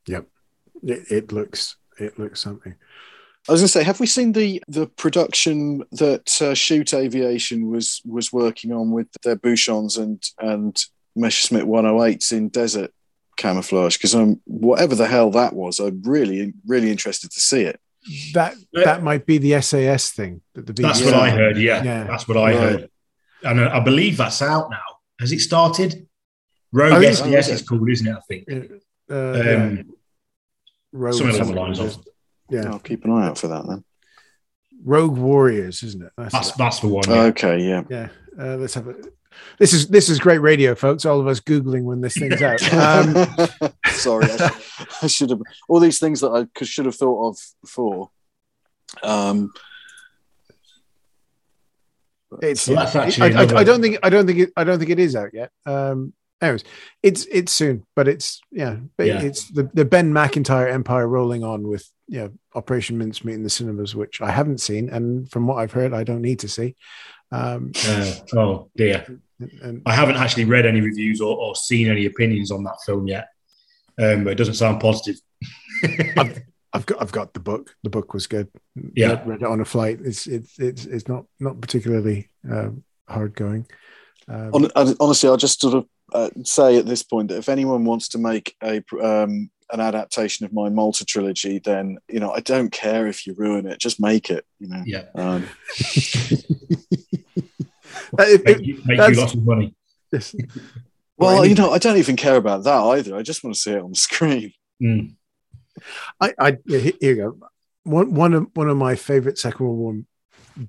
Yep, 0.06 0.26
it, 0.84 1.10
it 1.10 1.32
looks 1.32 1.74
it 1.98 2.16
looks 2.16 2.40
something. 2.40 2.76
I 3.48 3.52
was 3.52 3.60
going 3.60 3.66
to 3.66 3.72
say, 3.72 3.82
have 3.82 3.98
we 3.98 4.06
seen 4.06 4.30
the 4.30 4.62
the 4.68 4.86
production 4.86 5.82
that 5.90 6.40
uh, 6.40 6.54
Shoot 6.54 6.94
Aviation 6.94 7.68
was 7.68 8.00
was 8.04 8.32
working 8.32 8.72
on 8.72 8.92
with 8.92 9.08
their 9.24 9.34
Buchons 9.34 9.96
and 9.96 10.22
and 10.38 10.80
Messerschmitt 11.16 11.64
108s 11.64 12.30
in 12.32 12.50
desert 12.50 12.92
camouflage? 13.36 13.96
Because 13.96 14.14
I'm 14.14 14.40
whatever 14.44 14.94
the 14.94 15.08
hell 15.08 15.32
that 15.32 15.54
was, 15.54 15.80
I'm 15.80 16.02
really 16.04 16.54
really 16.68 16.92
interested 16.92 17.32
to 17.32 17.40
see 17.40 17.62
it. 17.62 17.80
That 18.34 18.54
that 18.72 19.02
might 19.02 19.26
be 19.26 19.38
the 19.38 19.60
SAS 19.60 20.10
thing 20.12 20.40
that 20.54 20.66
the 20.66 20.72
That's 20.72 21.04
what 21.04 21.14
I 21.14 21.30
heard. 21.30 21.58
Yeah, 21.58 21.82
Yeah. 21.82 22.04
that's 22.04 22.26
what 22.26 22.36
I 22.38 22.40
Right. 22.40 22.56
heard. 22.56 22.90
And 23.42 23.60
uh, 23.60 23.70
I 23.72 23.80
believe 23.80 24.16
that's 24.16 24.40
out 24.42 24.70
now. 24.70 24.78
Has 25.20 25.32
it 25.32 25.40
started? 25.40 26.06
Rogue 26.72 26.92
I 26.92 27.00
think- 27.14 27.34
SDS 27.34 27.52
is 27.52 27.62
called, 27.62 27.88
isn't 27.90 28.06
it? 28.06 28.16
I 28.16 28.20
think. 28.28 28.48
Uh, 29.10 29.32
yeah. 29.32 29.54
Um, 29.54 29.90
Rogue 30.92 31.14
something 31.14 31.40
along 31.40 31.54
the 31.54 31.60
lines 31.60 31.78
of. 31.78 32.04
yeah, 32.48 32.70
I'll 32.70 32.78
keep 32.78 33.04
an 33.04 33.12
eye 33.12 33.26
out 33.28 33.38
for 33.38 33.48
that 33.48 33.66
then. 33.68 33.84
Rogue 34.82 35.16
Warriors, 35.18 35.82
isn't 35.82 36.02
it? 36.02 36.12
That's, 36.16 36.32
That's 36.32 36.48
it. 36.50 36.54
that's 36.58 36.80
the 36.80 36.88
one. 36.88 37.04
Yeah. 37.06 37.22
Okay, 37.24 37.58
yeah. 37.58 37.82
yeah. 37.90 38.08
Uh, 38.38 38.56
let's 38.56 38.74
have 38.74 38.88
a. 38.88 38.94
This 39.58 39.72
is 39.72 39.88
this 39.88 40.08
is 40.08 40.18
great 40.18 40.38
radio, 40.38 40.74
folks. 40.74 41.04
All 41.04 41.20
of 41.20 41.26
us 41.26 41.40
googling 41.40 41.82
when 41.84 42.00
this 42.00 42.14
thing's 42.14 42.40
out. 42.42 42.60
Um, 42.72 43.70
Sorry, 43.90 44.24
I 44.30 44.36
should, 44.36 44.88
I 45.02 45.06
should 45.06 45.30
have 45.30 45.40
all 45.68 45.80
these 45.80 45.98
things 45.98 46.20
that 46.20 46.30
I 46.30 46.64
should 46.64 46.86
have 46.86 46.94
thought 46.96 47.28
of 47.30 47.38
before. 47.62 48.10
Um, 49.02 49.52
it's. 52.42 52.62
So 52.62 52.74
that's 52.74 52.94
actually 52.96 53.34
I, 53.34 53.40
I 53.40 53.42
another- 53.44 53.64
don't 53.64 53.82
think 53.82 53.98
I 54.02 54.10
don't 54.10 54.26
think 54.26 54.38
it, 54.38 54.52
I 54.56 54.64
don't 54.64 54.78
think 54.78 54.90
it 54.90 54.98
is 54.98 55.16
out 55.16 55.30
yet. 55.34 55.50
Um, 55.66 56.12
anyways, 56.40 56.64
it's 57.02 57.26
it's 57.26 57.52
soon, 57.52 57.84
but 57.96 58.08
it's 58.08 58.40
yeah, 58.50 58.76
but 58.96 59.06
Yeah. 59.06 59.20
it's 59.22 59.50
the, 59.50 59.68
the 59.74 59.84
Ben 59.84 60.12
Macintyre 60.12 60.68
empire 60.68 61.06
rolling 61.08 61.44
on 61.44 61.66
with 61.66 61.88
you 62.08 62.20
know 62.20 62.30
Operation 62.54 62.98
Mincemeat 62.98 63.34
in 63.34 63.42
the 63.42 63.50
cinemas, 63.50 63.94
which 63.96 64.20
I 64.20 64.30
haven't 64.30 64.60
seen, 64.60 64.88
and 64.90 65.30
from 65.30 65.46
what 65.46 65.56
I've 65.58 65.72
heard, 65.72 65.92
I 65.92 66.04
don't 66.04 66.22
need 66.22 66.40
to 66.40 66.48
see. 66.48 66.76
Um, 67.32 67.72
Uh, 67.86 68.12
oh 68.36 68.70
dear. 68.76 69.04
and, 69.38 69.50
and 69.62 69.82
I 69.86 69.94
haven't 69.94 70.16
actually 70.16 70.44
read 70.46 70.66
any 70.66 70.80
reviews 70.80 71.20
or, 71.20 71.36
or 71.36 71.54
seen 71.54 71.88
any 71.88 72.06
opinions 72.06 72.50
on 72.50 72.64
that 72.64 72.76
film 72.84 73.06
yet. 73.06 73.28
Um, 73.98 74.24
but 74.24 74.30
it 74.30 74.36
doesn't 74.36 74.54
sound 74.54 74.80
positive. 74.80 75.16
I've 76.72 76.86
got 76.86 77.02
I've 77.02 77.12
got 77.12 77.34
the 77.34 77.40
book. 77.40 77.74
The 77.82 77.90
book 77.90 78.14
was 78.14 78.26
good. 78.26 78.48
Yeah. 78.94 79.08
read, 79.10 79.26
read 79.26 79.42
it 79.42 79.48
on 79.48 79.60
a 79.60 79.64
flight. 79.64 80.00
It's 80.04 80.26
it's 80.26 80.58
it's 80.58 80.84
it's 80.84 81.08
not 81.08 81.24
not 81.40 81.60
particularly 81.60 82.30
uh, 82.50 82.70
hard 83.08 83.34
going. 83.34 83.66
Um, 84.28 84.52
Hon- 84.74 84.96
honestly, 85.00 85.28
I'll 85.28 85.36
just 85.36 85.60
sort 85.60 85.74
of 85.74 85.86
uh, 86.12 86.30
say 86.44 86.76
at 86.78 86.86
this 86.86 87.02
point 87.02 87.28
that 87.28 87.38
if 87.38 87.48
anyone 87.48 87.84
wants 87.84 88.08
to 88.08 88.18
make 88.18 88.54
a 88.62 88.82
um, 89.02 89.50
an 89.72 89.80
adaptation 89.80 90.44
of 90.46 90.52
my 90.52 90.68
Malta 90.68 91.04
trilogy, 91.04 91.58
then 91.58 91.98
you 92.08 92.20
know 92.20 92.30
I 92.32 92.40
don't 92.40 92.70
care 92.70 93.06
if 93.06 93.26
you 93.26 93.34
ruin 93.34 93.66
it. 93.66 93.78
Just 93.78 94.00
make 94.00 94.30
it. 94.30 94.44
You 94.58 94.68
know. 94.68 94.82
Yeah. 94.86 95.04
Um, 95.14 95.46
it- 98.18 98.44
Make, 98.44 98.60
you, 98.66 98.80
make 98.84 98.98
you 98.98 99.14
lots 99.20 99.34
of 99.34 99.44
money. 99.44 99.74
well, 101.16 101.44
you 101.46 101.54
know, 101.54 101.70
I 101.70 101.78
don't 101.78 101.98
even 101.98 102.16
care 102.16 102.36
about 102.36 102.64
that 102.64 102.80
either. 102.80 103.16
I 103.16 103.22
just 103.22 103.44
want 103.44 103.54
to 103.54 103.60
see 103.60 103.72
it 103.72 103.82
on 103.82 103.90
the 103.90 103.96
screen. 103.96 104.52
Mm. 104.82 105.14
I, 106.20 106.32
I 106.38 106.56
yeah, 106.66 106.78
here 106.78 106.92
you 107.00 107.16
go. 107.16 107.38
One 107.84 108.14
one 108.14 108.34
of 108.34 108.46
one 108.54 108.68
of 108.68 108.76
my 108.76 108.94
favorite 108.96 109.38
Second 109.38 109.66
World 109.66 109.78
War 109.78 109.94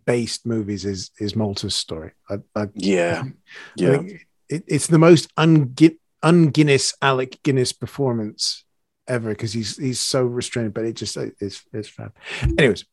based 0.05 0.45
movies 0.45 0.85
is 0.85 1.11
is 1.19 1.35
Malta's 1.35 1.75
story. 1.75 2.11
I, 2.29 2.35
I, 2.55 2.67
Yeah. 2.73 3.23
I 3.25 3.31
Yeah. 3.75 3.97
think 3.97 4.27
it, 4.49 4.63
it's 4.67 4.87
the 4.87 4.99
most 4.99 5.29
un 5.37 5.73
Guinness 6.51 6.93
Alec 7.01 7.39
Guinness 7.43 7.73
performance 7.73 8.63
ever 9.07 9.29
because 9.29 9.53
he's 9.53 9.77
he's 9.77 9.99
so 9.99 10.23
restrained, 10.23 10.73
but 10.73 10.85
it 10.85 10.93
just 10.93 11.17
it's 11.17 11.63
it's 11.73 11.89
fab. 11.89 12.13
Mm. 12.41 12.59
Anyways, 12.59 12.85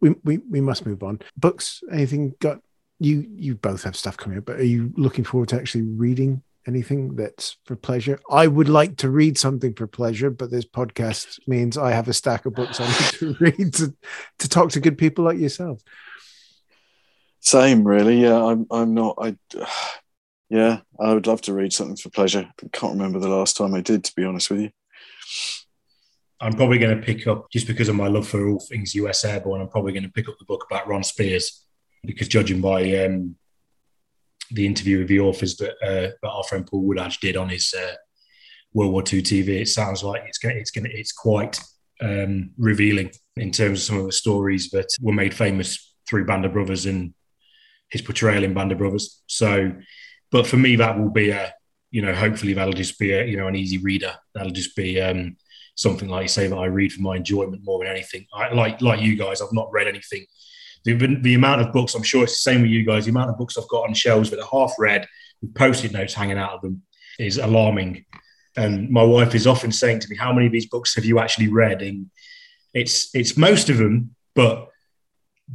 we, 0.00 0.14
we 0.24 0.38
we 0.38 0.60
must 0.60 0.86
move 0.86 1.02
on. 1.02 1.20
Books, 1.36 1.82
anything 1.90 2.34
got 2.40 2.60
you? 2.98 3.26
You 3.34 3.54
both 3.54 3.82
have 3.84 3.96
stuff 3.96 4.16
coming 4.16 4.38
up, 4.38 4.44
but 4.44 4.60
are 4.60 4.64
you 4.64 4.92
looking 4.96 5.24
forward 5.24 5.48
to 5.50 5.56
actually 5.56 5.82
reading 5.82 6.42
anything 6.66 7.16
that's 7.16 7.56
for 7.64 7.76
pleasure? 7.76 8.18
I 8.30 8.46
would 8.46 8.68
like 8.68 8.96
to 8.98 9.10
read 9.10 9.38
something 9.38 9.74
for 9.74 9.86
pleasure, 9.86 10.30
but 10.30 10.50
this 10.50 10.66
podcast 10.66 11.38
means 11.46 11.78
I 11.78 11.92
have 11.92 12.08
a 12.08 12.12
stack 12.12 12.46
of 12.46 12.54
books 12.54 12.80
I 12.80 12.86
need 12.86 13.12
to 13.18 13.36
read 13.40 13.74
to 13.74 13.94
to 14.40 14.48
talk 14.48 14.70
to 14.70 14.80
good 14.80 14.98
people 14.98 15.24
like 15.24 15.38
yourself. 15.38 15.82
Same, 17.40 17.86
really. 17.86 18.22
Yeah, 18.22 18.42
I'm. 18.42 18.66
I'm 18.70 18.94
not. 18.94 19.18
I. 19.20 19.36
Yeah, 20.48 20.80
I 21.00 21.14
would 21.14 21.26
love 21.26 21.40
to 21.42 21.54
read 21.54 21.72
something 21.72 21.96
for 21.96 22.10
pleasure. 22.10 22.46
I 22.62 22.68
can't 22.74 22.92
remember 22.92 23.18
the 23.18 23.30
last 23.30 23.56
time 23.56 23.72
I 23.72 23.80
did, 23.80 24.04
to 24.04 24.14
be 24.14 24.24
honest 24.24 24.50
with 24.50 24.60
you. 24.60 24.70
I'm 26.40 26.54
probably 26.54 26.78
going 26.78 26.98
to 26.98 27.06
pick 27.06 27.26
up, 27.26 27.46
just 27.52 27.68
because 27.68 27.88
of 27.88 27.94
my 27.94 28.08
love 28.08 28.26
for 28.26 28.48
all 28.48 28.58
things 28.58 28.94
US 28.96 29.24
Airborne, 29.24 29.60
I'm 29.60 29.68
probably 29.68 29.92
going 29.92 30.02
to 30.02 30.10
pick 30.10 30.28
up 30.28 30.38
the 30.38 30.44
book 30.44 30.66
about 30.68 30.88
Ron 30.88 31.02
Speirs, 31.02 31.62
because 32.04 32.26
judging 32.26 32.60
by 32.60 33.04
um, 33.04 33.36
the 34.50 34.66
interview 34.66 34.98
with 34.98 35.08
the 35.08 35.20
authors 35.20 35.56
that, 35.58 35.74
uh, 35.82 36.12
that 36.20 36.28
our 36.28 36.42
friend 36.44 36.66
Paul 36.66 36.84
Woodadge 36.84 37.20
did 37.20 37.36
on 37.36 37.48
his 37.48 37.72
uh, 37.78 37.94
World 38.72 38.92
War 38.92 39.02
II 39.02 39.22
TV, 39.22 39.60
it 39.60 39.68
sounds 39.68 40.02
like 40.02 40.22
it's 40.26 40.38
going, 40.38 40.56
it's 40.56 40.70
going, 40.72 40.90
it's 40.90 41.12
quite 41.12 41.60
um, 42.00 42.50
revealing 42.58 43.12
in 43.36 43.52
terms 43.52 43.80
of 43.80 43.84
some 43.84 43.98
of 43.98 44.06
the 44.06 44.12
stories 44.12 44.70
that 44.70 44.88
were 45.00 45.12
made 45.12 45.32
famous 45.32 45.94
through 46.08 46.26
Band 46.26 46.44
of 46.44 46.52
Brothers 46.52 46.86
and 46.86 47.14
his 47.90 48.02
portrayal 48.02 48.42
in 48.42 48.54
Band 48.54 48.72
of 48.72 48.78
Brothers. 48.78 49.22
So, 49.26 49.72
but 50.30 50.46
for 50.46 50.56
me, 50.56 50.76
that 50.76 50.98
will 50.98 51.10
be 51.10 51.30
a, 51.30 51.54
you 51.92 52.00
know, 52.00 52.14
hopefully 52.14 52.54
that'll 52.54 52.72
just 52.72 52.98
be 52.98 53.12
a, 53.12 53.24
you 53.24 53.36
know, 53.36 53.46
an 53.46 53.54
easy 53.54 53.78
reader. 53.78 54.14
That'll 54.34 54.50
just 54.50 54.74
be 54.74 55.00
um, 55.00 55.36
something 55.76 56.08
like 56.08 56.22
you 56.22 56.28
say 56.28 56.48
that 56.48 56.56
I 56.56 56.64
read 56.64 56.92
for 56.92 57.02
my 57.02 57.16
enjoyment 57.16 57.62
more 57.64 57.78
than 57.78 57.88
anything. 57.88 58.26
I, 58.34 58.52
like 58.52 58.80
like 58.80 59.00
you 59.00 59.14
guys, 59.14 59.40
I've 59.40 59.52
not 59.52 59.70
read 59.70 59.86
anything. 59.86 60.26
The, 60.84 60.94
the 60.94 61.34
amount 61.34 61.60
of 61.60 61.72
books, 61.72 61.94
I'm 61.94 62.02
sure 62.02 62.24
it's 62.24 62.32
the 62.32 62.50
same 62.50 62.62
with 62.62 62.70
you 62.70 62.84
guys. 62.84 63.04
The 63.04 63.12
amount 63.12 63.30
of 63.30 63.38
books 63.38 63.56
I've 63.56 63.68
got 63.68 63.86
on 63.86 63.94
shelves 63.94 64.30
that 64.30 64.40
are 64.40 64.48
half 64.50 64.72
read 64.80 65.06
with 65.40 65.54
post-it 65.54 65.92
notes 65.92 66.14
hanging 66.14 66.38
out 66.38 66.54
of 66.54 66.62
them 66.62 66.82
is 67.20 67.38
alarming. 67.38 68.04
And 68.56 68.90
my 68.90 69.04
wife 69.04 69.34
is 69.34 69.46
often 69.46 69.70
saying 69.70 70.00
to 70.00 70.08
me, 70.08 70.16
"How 70.16 70.32
many 70.32 70.46
of 70.46 70.52
these 70.52 70.66
books 70.66 70.94
have 70.96 71.04
you 71.04 71.18
actually 71.20 71.48
read?" 71.48 71.82
And 71.82 72.10
it's 72.72 73.14
it's 73.14 73.36
most 73.36 73.68
of 73.68 73.76
them, 73.76 74.16
but 74.34 74.68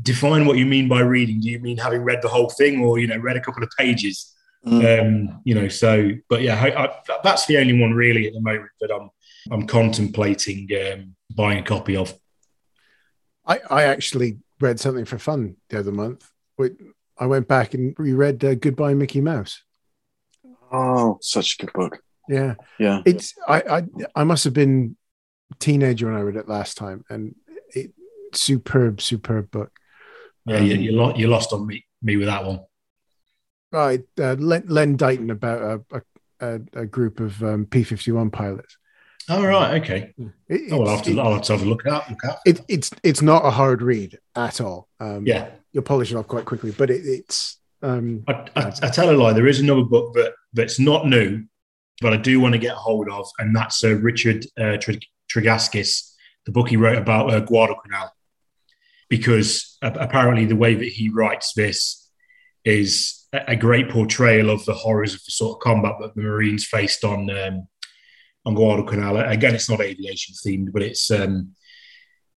define 0.03 0.45
what 0.45 0.57
you 0.57 0.67
mean 0.67 0.87
by 0.87 0.99
reading. 0.99 1.41
Do 1.41 1.49
you 1.49 1.59
mean 1.59 1.77
having 1.77 2.03
read 2.03 2.21
the 2.21 2.29
whole 2.29 2.49
thing, 2.49 2.83
or 2.83 2.99
you 2.99 3.07
know, 3.07 3.17
read 3.17 3.37
a 3.37 3.41
couple 3.41 3.63
of 3.63 3.69
pages? 3.77 4.35
Mm. 4.67 5.01
Um, 5.29 5.41
you 5.45 5.55
know, 5.55 5.67
so 5.67 6.11
but 6.29 6.41
yeah, 6.41 6.61
I, 6.61 6.85
I, 6.85 6.95
that's 7.23 7.45
the 7.45 7.57
only 7.57 7.79
one 7.79 7.93
really 7.93 8.27
at 8.27 8.33
the 8.33 8.41
moment 8.41 8.69
that 8.81 8.91
I'm 8.91 9.09
I'm 9.51 9.65
contemplating 9.67 10.67
um, 10.93 11.15
buying 11.33 11.59
a 11.59 11.63
copy 11.63 11.95
of. 11.95 12.13
I, 13.45 13.59
I 13.69 13.83
actually 13.83 14.39
read 14.59 14.79
something 14.79 15.05
for 15.05 15.17
fun 15.17 15.55
the 15.69 15.79
other 15.79 15.91
month. 15.93 16.29
Wait, 16.57 16.73
I 17.17 17.27
went 17.27 17.47
back 17.47 17.73
and 17.73 17.95
reread 17.97 18.43
uh, 18.43 18.55
Goodbye 18.55 18.93
Mickey 18.93 19.21
Mouse. 19.21 19.63
Oh, 20.71 21.17
such 21.21 21.55
a 21.55 21.65
good 21.65 21.73
book. 21.73 21.99
Yeah, 22.27 22.55
Yeah. 22.77 23.01
it's 23.05 23.33
I 23.47 23.61
I 23.61 23.83
I 24.17 24.23
must 24.25 24.43
have 24.43 24.53
been 24.53 24.97
teenager 25.59 26.07
when 26.07 26.15
I 26.15 26.21
read 26.21 26.35
it 26.35 26.49
last 26.49 26.75
time, 26.75 27.05
and 27.09 27.35
it 27.73 27.91
superb, 28.33 28.99
superb 28.99 29.49
book. 29.49 29.71
Yeah, 30.45 30.59
you, 30.59 30.75
you, 30.75 30.91
lo- 30.91 31.15
you 31.15 31.27
lost 31.27 31.53
on 31.53 31.65
me 31.65 31.85
me 32.01 32.17
with 32.17 32.27
that 32.27 32.43
one. 32.45 32.59
Right, 33.71 34.01
uh, 34.19 34.35
Len, 34.39 34.63
Len 34.67 34.95
Deighton 34.95 35.29
about 35.29 35.81
a, 35.91 36.01
a, 36.39 36.59
a 36.73 36.85
group 36.85 37.19
of 37.19 37.41
um, 37.43 37.65
P 37.65 37.83
fifty 37.83 38.11
one 38.11 38.29
pilots. 38.31 38.77
Oh 39.29 39.43
right, 39.43 39.81
okay. 39.81 40.13
It- 40.47 40.71
Oh, 40.71 40.83
I'll 40.83 40.95
have 40.95 41.05
to, 41.05 41.19
I'll 41.19 41.33
have 41.33 41.41
to 41.43 41.53
have 41.53 41.61
a 41.63 41.65
look 41.65 41.85
out. 41.85 42.09
Look 42.09 42.23
out. 42.25 42.37
it, 42.45 42.61
it's 42.69 42.91
it's 43.03 43.21
not 43.21 43.45
a 43.45 43.49
hard 43.51 43.81
read 43.81 44.19
at 44.35 44.61
all. 44.61 44.87
Um, 45.01 45.25
Yeah, 45.27 45.49
you'll 45.73 45.83
polish 45.83 46.11
it 46.11 46.15
off 46.15 46.27
quite 46.27 46.45
quickly, 46.45 46.71
but 46.71 46.89
it, 46.89 47.01
it's 47.05 47.57
um, 47.81 48.23
I, 48.27 48.47
I, 48.55 48.73
I 48.83 48.89
tell 48.89 49.09
a 49.09 49.11
lie. 49.11 49.33
There 49.33 49.47
is 49.47 49.59
another 49.59 49.83
book 49.83 50.13
that 50.13 50.33
that's 50.53 50.79
not 50.79 51.05
new, 51.07 51.43
but 52.01 52.13
I 52.13 52.17
do 52.17 52.39
want 52.39 52.53
to 52.53 52.59
get 52.59 52.71
hold 52.75 53.09
of, 53.09 53.27
and 53.37 53.53
that's 53.53 53.83
uh, 53.83 53.95
Richard 53.95 54.45
uh, 54.57 54.77
Trig- 54.77 55.05
Tregaskis, 55.29 56.13
the 56.45 56.51
book 56.53 56.69
he 56.69 56.77
wrote 56.77 56.97
about 56.97 57.33
uh, 57.33 57.41
Guadalcanal, 57.41 58.15
because 59.09 59.77
a- 59.81 59.91
apparently 59.91 60.45
the 60.45 60.55
way 60.55 60.73
that 60.75 60.87
he 60.87 61.09
writes 61.09 61.51
this 61.53 62.09
is 62.65 63.16
a, 63.33 63.55
great 63.55 63.89
portrayal 63.89 64.49
of 64.49 64.63
the 64.65 64.73
horrors 64.73 65.13
of 65.13 65.23
the 65.25 65.31
sort 65.31 65.57
of 65.57 65.61
combat 65.61 65.95
that 65.99 66.15
the 66.15 66.21
Marines 66.21 66.65
faced 66.65 67.03
on 67.03 67.29
um, 67.29 67.67
on 68.45 68.55
Guadalcanal. 68.55 69.17
Again, 69.17 69.55
it's 69.55 69.69
not 69.69 69.81
aviation 69.81 70.33
themed, 70.35 70.71
but 70.71 70.81
it's 70.81 71.11
um, 71.11 71.53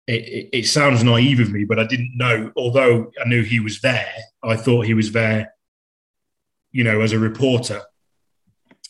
it, 0.08 0.28
it, 0.28 0.50
it 0.52 0.66
sounds 0.66 1.04
naive 1.04 1.40
of 1.40 1.52
me, 1.52 1.66
but 1.66 1.80
I 1.80 1.86
didn't 1.86 2.14
know. 2.16 2.52
Although 2.56 3.12
I 3.24 3.28
knew 3.28 3.44
he 3.44 3.60
was 3.60 3.82
there, 3.82 4.12
I 4.44 4.56
thought 4.56 4.86
he 4.86 4.96
was 4.96 5.12
there, 5.12 5.54
you 6.72 6.84
know, 6.84 7.02
as 7.02 7.12
a 7.12 7.20
reporter, 7.20 7.82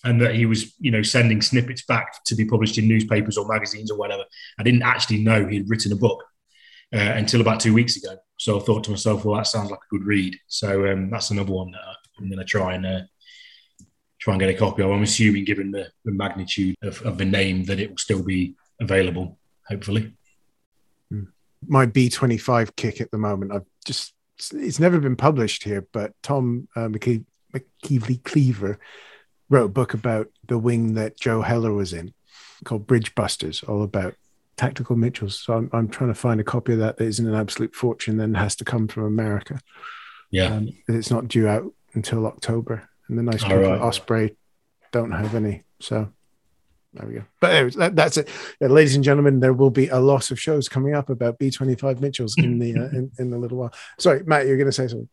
and 0.05 0.21
that 0.21 0.35
he 0.35 0.45
was, 0.45 0.73
you 0.79 0.91
know, 0.91 1.01
sending 1.01 1.41
snippets 1.41 1.83
back 1.85 2.23
to 2.25 2.35
be 2.35 2.45
published 2.45 2.77
in 2.77 2.87
newspapers 2.87 3.37
or 3.37 3.47
magazines 3.47 3.91
or 3.91 3.97
whatever. 3.97 4.23
I 4.57 4.63
didn't 4.63 4.83
actually 4.83 5.21
know 5.21 5.45
he'd 5.45 5.69
written 5.69 5.91
a 5.91 5.97
book 5.97 6.23
uh, 6.93 6.97
until 6.97 7.41
about 7.41 7.59
two 7.59 7.73
weeks 7.73 7.97
ago. 7.97 8.15
So 8.39 8.57
I 8.57 8.63
thought 8.63 8.85
to 8.85 8.91
myself, 8.91 9.25
well, 9.25 9.35
that 9.35 9.47
sounds 9.47 9.69
like 9.69 9.81
a 9.81 9.95
good 9.95 10.05
read. 10.05 10.37
So 10.47 10.89
um, 10.89 11.09
that's 11.09 11.29
another 11.29 11.51
one 11.51 11.71
that 11.71 11.81
I'm 12.17 12.29
going 12.29 12.39
to 12.39 12.45
try 12.45 12.73
and 12.73 12.85
uh, 12.85 13.01
try 14.17 14.33
and 14.33 14.39
get 14.39 14.49
a 14.49 14.53
copy 14.53 14.81
of. 14.81 14.91
I'm 14.91 15.03
assuming, 15.03 15.43
given 15.43 15.71
the, 15.71 15.89
the 16.05 16.13
magnitude 16.13 16.77
of, 16.81 17.01
of 17.01 17.17
the 17.17 17.25
name, 17.25 17.65
that 17.65 17.81
it 17.81 17.89
will 17.89 17.97
still 17.97 18.23
be 18.23 18.55
available. 18.79 19.37
Hopefully. 19.67 20.13
my 21.67 21.85
B25 21.85 22.77
kick 22.77 23.01
at 23.01 23.11
the 23.11 23.17
moment. 23.17 23.51
I've 23.51 23.65
just, 23.85 24.13
it's 24.53 24.79
never 24.79 24.99
been 24.99 25.17
published 25.17 25.65
here, 25.65 25.85
but 25.91 26.13
Tom 26.23 26.69
uh, 26.77 26.87
McKe- 26.87 27.25
McKelvey 27.53 28.23
Cleaver 28.23 28.79
wrote 29.49 29.65
a 29.65 29.69
book 29.69 29.93
about 29.93 30.27
the 30.47 30.57
wing 30.57 30.93
that 30.93 31.19
Joe 31.19 31.41
Heller 31.41 31.73
was 31.73 31.91
in 31.91 32.13
called 32.63 32.87
Bridge 32.87 33.13
Busters, 33.15 33.63
all 33.63 33.83
about 33.83 34.15
tactical 34.59 34.97
Mitchells. 34.97 35.39
So 35.39 35.53
I'm, 35.53 35.69
I'm 35.71 35.87
trying 35.87 36.09
to 36.09 36.19
find 36.19 36.41
a 36.41 36.43
copy 36.43 36.73
of 36.73 36.79
that 36.79 36.97
that 36.97 37.05
isn't 37.05 37.25
an 37.25 37.33
absolute 37.33 37.73
fortune, 37.73 38.17
then 38.17 38.33
has 38.33 38.57
to 38.57 38.65
come 38.65 38.89
from 38.89 39.03
America. 39.03 39.61
Yeah. 40.31 40.53
Um, 40.53 40.73
it's 40.89 41.09
not 41.09 41.29
due 41.29 41.47
out 41.47 41.73
until 41.93 42.27
October. 42.27 42.87
And 43.07 43.17
the 43.17 43.23
nice 43.23 43.41
people 43.41 43.59
right. 43.59 43.75
at 43.75 43.81
Osprey 43.81 44.35
don't 44.91 45.11
have 45.11 45.33
any. 45.33 45.63
So 45.79 46.11
there 46.93 47.07
we 47.07 47.13
go. 47.15 47.23
But 47.39 47.53
anyways, 47.53 47.75
that, 47.75 47.95
that's 47.95 48.17
it. 48.17 48.27
Yeah, 48.59 48.67
ladies 48.67 48.95
and 48.95 49.03
gentlemen, 49.03 49.39
there 49.39 49.53
will 49.53 49.69
be 49.69 49.87
a 49.87 49.99
lot 49.99 50.29
of 50.29 50.39
shows 50.39 50.67
coming 50.67 50.93
up 50.93 51.09
about 51.09 51.39
B25 51.39 52.01
Mitchells 52.01 52.37
in 52.37 52.59
the 52.59 52.75
uh, 52.75 52.89
in, 52.89 53.11
in 53.17 53.33
a 53.33 53.37
little 53.37 53.57
while. 53.57 53.73
Sorry, 53.97 54.23
Matt, 54.25 54.45
you're 54.45 54.57
going 54.57 54.67
to 54.67 54.73
say 54.73 54.87
something. 54.87 55.09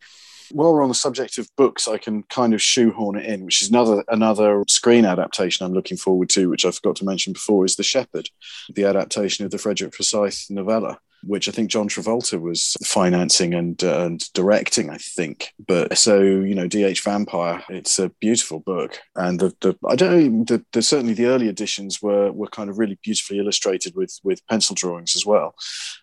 While 0.51 0.73
we're 0.73 0.83
on 0.83 0.89
the 0.89 0.95
subject 0.95 1.37
of 1.37 1.53
books, 1.55 1.87
I 1.87 1.97
can 1.97 2.23
kind 2.23 2.53
of 2.53 2.61
shoehorn 2.61 3.17
it 3.17 3.25
in, 3.25 3.45
which 3.45 3.61
is 3.61 3.69
another 3.69 4.03
another 4.07 4.63
screen 4.67 5.05
adaptation 5.05 5.65
I'm 5.65 5.73
looking 5.73 5.97
forward 5.97 6.29
to, 6.29 6.49
which 6.49 6.65
I 6.65 6.71
forgot 6.71 6.95
to 6.97 7.05
mention 7.05 7.33
before, 7.33 7.65
is 7.65 7.75
The 7.75 7.83
Shepherd, 7.83 8.29
the 8.73 8.85
adaptation 8.85 9.45
of 9.45 9.51
the 9.51 9.57
Frederick 9.57 9.93
Forsyth 9.93 10.47
novella, 10.49 10.99
which 11.27 11.47
I 11.47 11.51
think 11.51 11.69
John 11.69 11.89
Travolta 11.89 12.39
was 12.39 12.75
financing 12.83 13.53
and 13.53 13.81
uh, 13.83 14.05
and 14.05 14.21
directing, 14.33 14.89
I 14.89 14.97
think. 14.97 15.53
But 15.65 15.97
so 15.97 16.21
you 16.21 16.55
know, 16.55 16.67
DH 16.67 17.01
Vampire, 17.03 17.63
it's 17.69 17.99
a 17.99 18.09
beautiful 18.21 18.59
book, 18.59 18.99
and 19.15 19.39
the, 19.39 19.55
the 19.61 19.77
I 19.87 19.95
don't 19.95 20.11
know, 20.11 20.43
the, 20.45 20.65
the 20.71 20.81
certainly 20.81 21.13
the 21.13 21.25
early 21.25 21.47
editions 21.47 22.01
were 22.01 22.31
were 22.31 22.47
kind 22.47 22.69
of 22.69 22.79
really 22.79 22.97
beautifully 23.03 23.39
illustrated 23.39 23.95
with 23.95 24.17
with 24.23 24.45
pencil 24.47 24.75
drawings 24.75 25.15
as 25.15 25.25
well. 25.25 25.55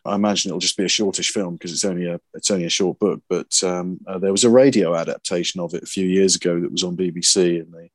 I 0.05 0.15
imagine 0.15 0.51
it'll 0.51 0.61
just 0.61 0.77
be 0.77 0.85
a 0.85 0.89
shortish 0.89 1.31
film 1.31 1.55
because 1.55 1.73
it's 1.73 1.85
only 1.85 2.07
a 2.07 2.21
it's 2.35 2.51
only 2.51 2.67
a 2.67 2.71
short 2.71 2.99
book. 2.99 3.23
But 3.29 3.63
um, 3.63 3.99
uh, 4.07 4.19
there 4.19 4.33
was 4.33 4.45
a 4.45 4.51
radio 4.51 4.95
adaptation 4.95 5.61
of 5.61 5.75
it 5.75 5.83
a 5.83 5.87
few 5.87 6.07
years 6.07 6.37
ago 6.37 6.61
that 6.61 6.73
was 6.73 6.85
on 6.85 6.97
BBC, 6.97 7.61
and 7.61 7.73
they, 7.73 7.91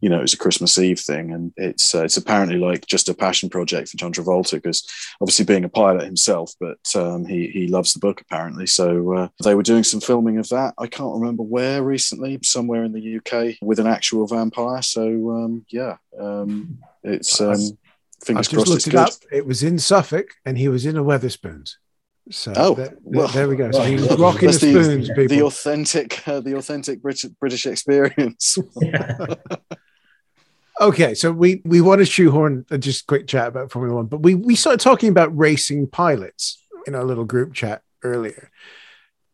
you 0.00 0.08
know, 0.08 0.18
it 0.18 0.22
was 0.22 0.34
a 0.34 0.38
Christmas 0.38 0.78
Eve 0.78 1.00
thing, 1.00 1.32
and 1.32 1.52
it's 1.56 1.94
uh, 1.94 2.04
it's 2.04 2.16
apparently 2.16 2.58
like 2.58 2.86
just 2.86 3.08
a 3.08 3.14
passion 3.14 3.48
project 3.48 3.88
for 3.88 3.96
John 3.96 4.12
Travolta 4.12 4.52
because 4.52 4.86
obviously 5.20 5.44
being 5.44 5.64
a 5.64 5.68
pilot 5.68 6.04
himself, 6.04 6.52
but 6.60 6.69
but 6.70 7.00
um, 7.00 7.24
he 7.24 7.48
he 7.48 7.66
loves 7.68 7.92
the 7.94 8.00
book 8.00 8.20
apparently. 8.20 8.66
So 8.66 9.14
uh, 9.14 9.28
they 9.44 9.54
were 9.54 9.62
doing 9.62 9.84
some 9.84 10.00
filming 10.00 10.38
of 10.38 10.48
that. 10.50 10.74
I 10.78 10.86
can't 10.86 11.14
remember 11.18 11.42
where 11.42 11.82
recently, 11.82 12.38
somewhere 12.42 12.84
in 12.84 12.92
the 12.92 13.16
UK 13.18 13.56
with 13.62 13.78
an 13.78 13.86
actual 13.86 14.26
vampire. 14.26 14.82
So 14.82 15.02
um, 15.30 15.64
yeah, 15.68 15.96
um, 16.18 16.78
it's. 17.02 17.40
Um, 17.40 17.78
fingers 18.24 18.48
I 18.48 18.50
just 18.50 18.54
crossed. 18.54 18.68
looked 18.70 18.86
it 18.86 18.90
good. 18.90 18.98
up. 19.00 19.12
It 19.32 19.46
was 19.46 19.62
in 19.62 19.78
Suffolk, 19.78 20.26
and 20.44 20.58
he 20.58 20.68
was 20.68 20.84
in 20.84 20.96
a 20.96 21.02
Wetherspoons. 21.02 21.76
So 22.30 22.52
Oh, 22.54 22.74
there, 22.74 22.94
well, 23.02 23.28
there 23.28 23.48
we 23.48 23.56
go. 23.56 23.70
So 23.72 23.82
he 23.82 23.94
was 23.94 24.08
rocking 24.18 24.40
the 24.42 24.46
that's 24.48 24.58
the- 24.60 24.72
spoons, 24.84 25.08
people. 25.08 25.36
The 25.36 25.42
authentic, 25.42 26.28
uh, 26.28 26.40
the 26.40 26.56
authentic 26.56 27.02
British 27.02 27.30
British 27.40 27.66
experience. 27.66 28.58
Okay, 30.80 31.12
so 31.14 31.30
we 31.30 31.60
we 31.66 31.82
want 31.82 31.98
to 31.98 32.06
shoehorn 32.06 32.64
a 32.70 32.78
just 32.78 33.06
quick 33.06 33.26
chat 33.26 33.48
about 33.48 33.70
Formula 33.70 33.96
One, 33.96 34.06
but 34.06 34.22
we 34.22 34.34
we 34.34 34.56
started 34.56 34.80
talking 34.80 35.10
about 35.10 35.36
racing 35.36 35.88
pilots 35.88 36.64
in 36.86 36.94
our 36.94 37.04
little 37.04 37.26
group 37.26 37.52
chat 37.52 37.82
earlier, 38.02 38.50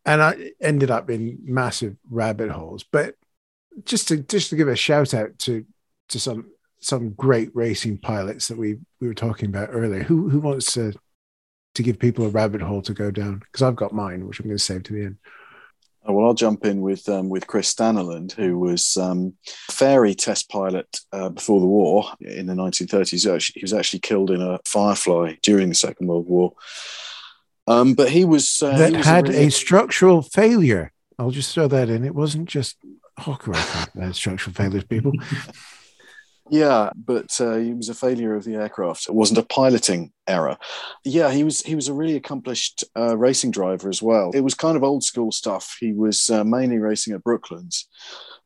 and 0.05 0.21
I 0.21 0.51
ended 0.61 0.91
up 0.91 1.09
in 1.09 1.39
massive 1.43 1.95
rabbit 2.09 2.51
holes. 2.51 2.83
But 2.83 3.15
just 3.85 4.09
to 4.09 4.17
just 4.17 4.49
to 4.49 4.57
give 4.57 4.67
a 4.67 4.75
shout 4.75 5.13
out 5.13 5.39
to 5.39 5.65
to 6.09 6.19
some 6.19 6.51
some 6.81 7.11
great 7.11 7.55
racing 7.55 7.99
pilots 7.99 8.49
that 8.49 8.57
we 8.57 8.79
we 8.99 9.07
were 9.07 9.13
talking 9.13 9.47
about 9.47 9.69
earlier. 9.71 10.03
Who 10.03 10.27
who 10.27 10.41
wants 10.41 10.73
to 10.73 10.93
to 11.75 11.83
give 11.83 11.97
people 11.97 12.25
a 12.25 12.29
rabbit 12.29 12.61
hole 12.61 12.81
to 12.81 12.93
go 12.93 13.09
down? 13.09 13.39
Because 13.39 13.61
I've 13.61 13.77
got 13.77 13.93
mine, 13.93 14.27
which 14.27 14.41
I'm 14.41 14.47
going 14.47 14.57
to 14.57 14.63
save 14.63 14.83
to 14.83 14.93
the 14.93 15.05
end. 15.05 15.17
Oh, 16.07 16.13
Well, 16.13 16.25
I'll 16.27 16.33
jump 16.33 16.65
in 16.65 16.81
with 16.81 17.07
um, 17.09 17.29
with 17.29 17.47
Chris 17.47 17.73
Staniland, 17.73 18.31
who 18.31 18.57
was 18.57 18.95
um, 18.97 19.33
Fairey 19.69 20.15
test 20.15 20.49
pilot 20.49 21.01
uh, 21.11 21.29
before 21.29 21.59
the 21.59 21.65
war 21.67 22.05
in 22.21 22.47
the 22.47 22.53
1930s. 22.53 23.53
He 23.53 23.61
was 23.61 23.73
actually 23.73 23.99
killed 23.99 24.31
in 24.31 24.41
a 24.41 24.59
Firefly 24.65 25.35
during 25.43 25.69
the 25.69 25.75
Second 25.75 26.07
World 26.07 26.27
War. 26.27 26.53
Um, 27.67 27.93
but 27.93 28.09
he 28.09 28.23
was 28.23 28.63
uh, 28.63 28.77
that 28.77 28.91
he 28.91 28.97
was 28.97 29.05
had 29.05 29.27
really- 29.27 29.47
a 29.47 29.51
structural 29.51 30.21
failure. 30.21 30.93
I'll 31.19 31.31
just 31.31 31.53
throw 31.53 31.67
that 31.67 31.89
in. 31.89 32.05
It 32.05 32.15
wasn't 32.15 32.47
just 32.47 32.77
Hawker 33.17 33.53
had 33.53 34.15
structural 34.15 34.53
failures, 34.53 34.83
people. 34.83 35.11
Yeah, 36.49 36.91
but 36.95 37.39
uh, 37.39 37.55
he 37.55 37.73
was 37.73 37.89
a 37.89 37.93
failure 37.93 38.35
of 38.35 38.43
the 38.43 38.55
aircraft. 38.55 39.07
It 39.07 39.15
wasn't 39.15 39.39
a 39.39 39.43
piloting 39.43 40.11
error. 40.27 40.57
Yeah, 41.03 41.31
he 41.31 41.43
was 41.43 41.61
he 41.61 41.75
was 41.75 41.87
a 41.87 41.93
really 41.93 42.15
accomplished 42.15 42.83
uh, 42.95 43.17
racing 43.17 43.51
driver 43.51 43.89
as 43.89 44.01
well. 44.01 44.31
It 44.33 44.41
was 44.41 44.53
kind 44.53 44.77
of 44.77 44.83
old 44.83 45.03
school 45.03 45.31
stuff. 45.31 45.77
He 45.79 45.93
was 45.93 46.29
uh, 46.29 46.43
mainly 46.43 46.77
racing 46.77 47.13
at 47.13 47.23
Brooklands, 47.23 47.87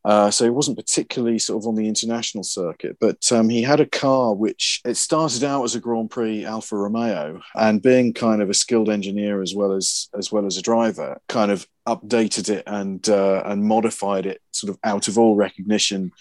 uh, 0.03 0.31
so 0.31 0.43
he 0.43 0.49
wasn't 0.49 0.77
particularly 0.77 1.37
sort 1.37 1.63
of 1.63 1.67
on 1.67 1.75
the 1.75 1.87
international 1.87 2.43
circuit. 2.43 2.97
But 2.99 3.31
um, 3.31 3.49
he 3.49 3.61
had 3.61 3.79
a 3.79 3.85
car 3.85 4.33
which 4.33 4.81
it 4.85 4.95
started 4.95 5.43
out 5.43 5.63
as 5.63 5.75
a 5.75 5.79
Grand 5.79 6.09
Prix 6.09 6.45
Alfa 6.45 6.75
Romeo, 6.75 7.41
and 7.55 7.81
being 7.81 8.13
kind 8.13 8.41
of 8.41 8.49
a 8.49 8.55
skilled 8.55 8.89
engineer 8.89 9.41
as 9.41 9.53
well 9.53 9.73
as 9.73 10.09
as 10.17 10.31
well 10.31 10.45
as 10.45 10.57
a 10.57 10.61
driver, 10.61 11.19
kind 11.29 11.51
of 11.51 11.67
updated 11.87 12.49
it 12.49 12.63
and 12.67 13.09
uh, 13.09 13.43
and 13.45 13.63
modified 13.63 14.25
it 14.25 14.41
sort 14.51 14.69
of 14.69 14.79
out 14.83 15.07
of 15.07 15.17
all 15.17 15.35
recognition 15.35 16.11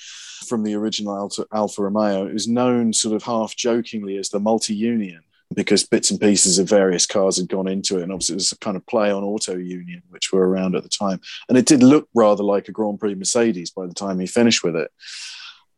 from 0.51 0.65
the 0.65 0.75
original 0.75 1.17
Alfa, 1.17 1.47
Alfa 1.53 1.83
Romeo. 1.83 2.27
It 2.27 2.35
was 2.35 2.49
known 2.49 2.93
sort 2.93 3.15
of 3.15 3.23
half 3.23 3.57
jokingly 3.57 4.19
as 4.19 4.29
the 4.29 4.41
multi 4.41 4.75
union 4.75 5.23
because 5.55 5.85
bits 5.85 6.11
and 6.11 6.21
pieces 6.21 6.59
of 6.59 6.69
various 6.69 7.07
cars 7.07 7.37
had 7.37 7.49
gone 7.49 7.67
into 7.67 7.99
it. 7.99 8.03
And 8.03 8.13
obviously, 8.13 8.35
it 8.35 8.37
was 8.37 8.53
a 8.53 8.59
kind 8.59 8.77
of 8.77 8.87
play 8.87 9.11
on 9.11 9.25
Auto 9.25 9.57
Union, 9.57 10.03
which 10.11 10.33
were 10.33 10.49
around 10.49 10.77
at 10.77 10.83
the 10.83 10.89
time. 10.89 11.21
And 11.49 11.57
it 11.57 11.67
did 11.67 11.83
look 11.83 12.09
rather 12.15 12.45
like 12.45 12.69
a 12.69 12.73
Grand 12.73 13.01
Prix 13.01 13.15
Mercedes 13.15 13.71
by 13.71 13.87
the 13.87 13.95
time 13.95 14.21
he 14.21 14.27
finished 14.27 14.63
with 14.63 14.77
it. 14.77 14.91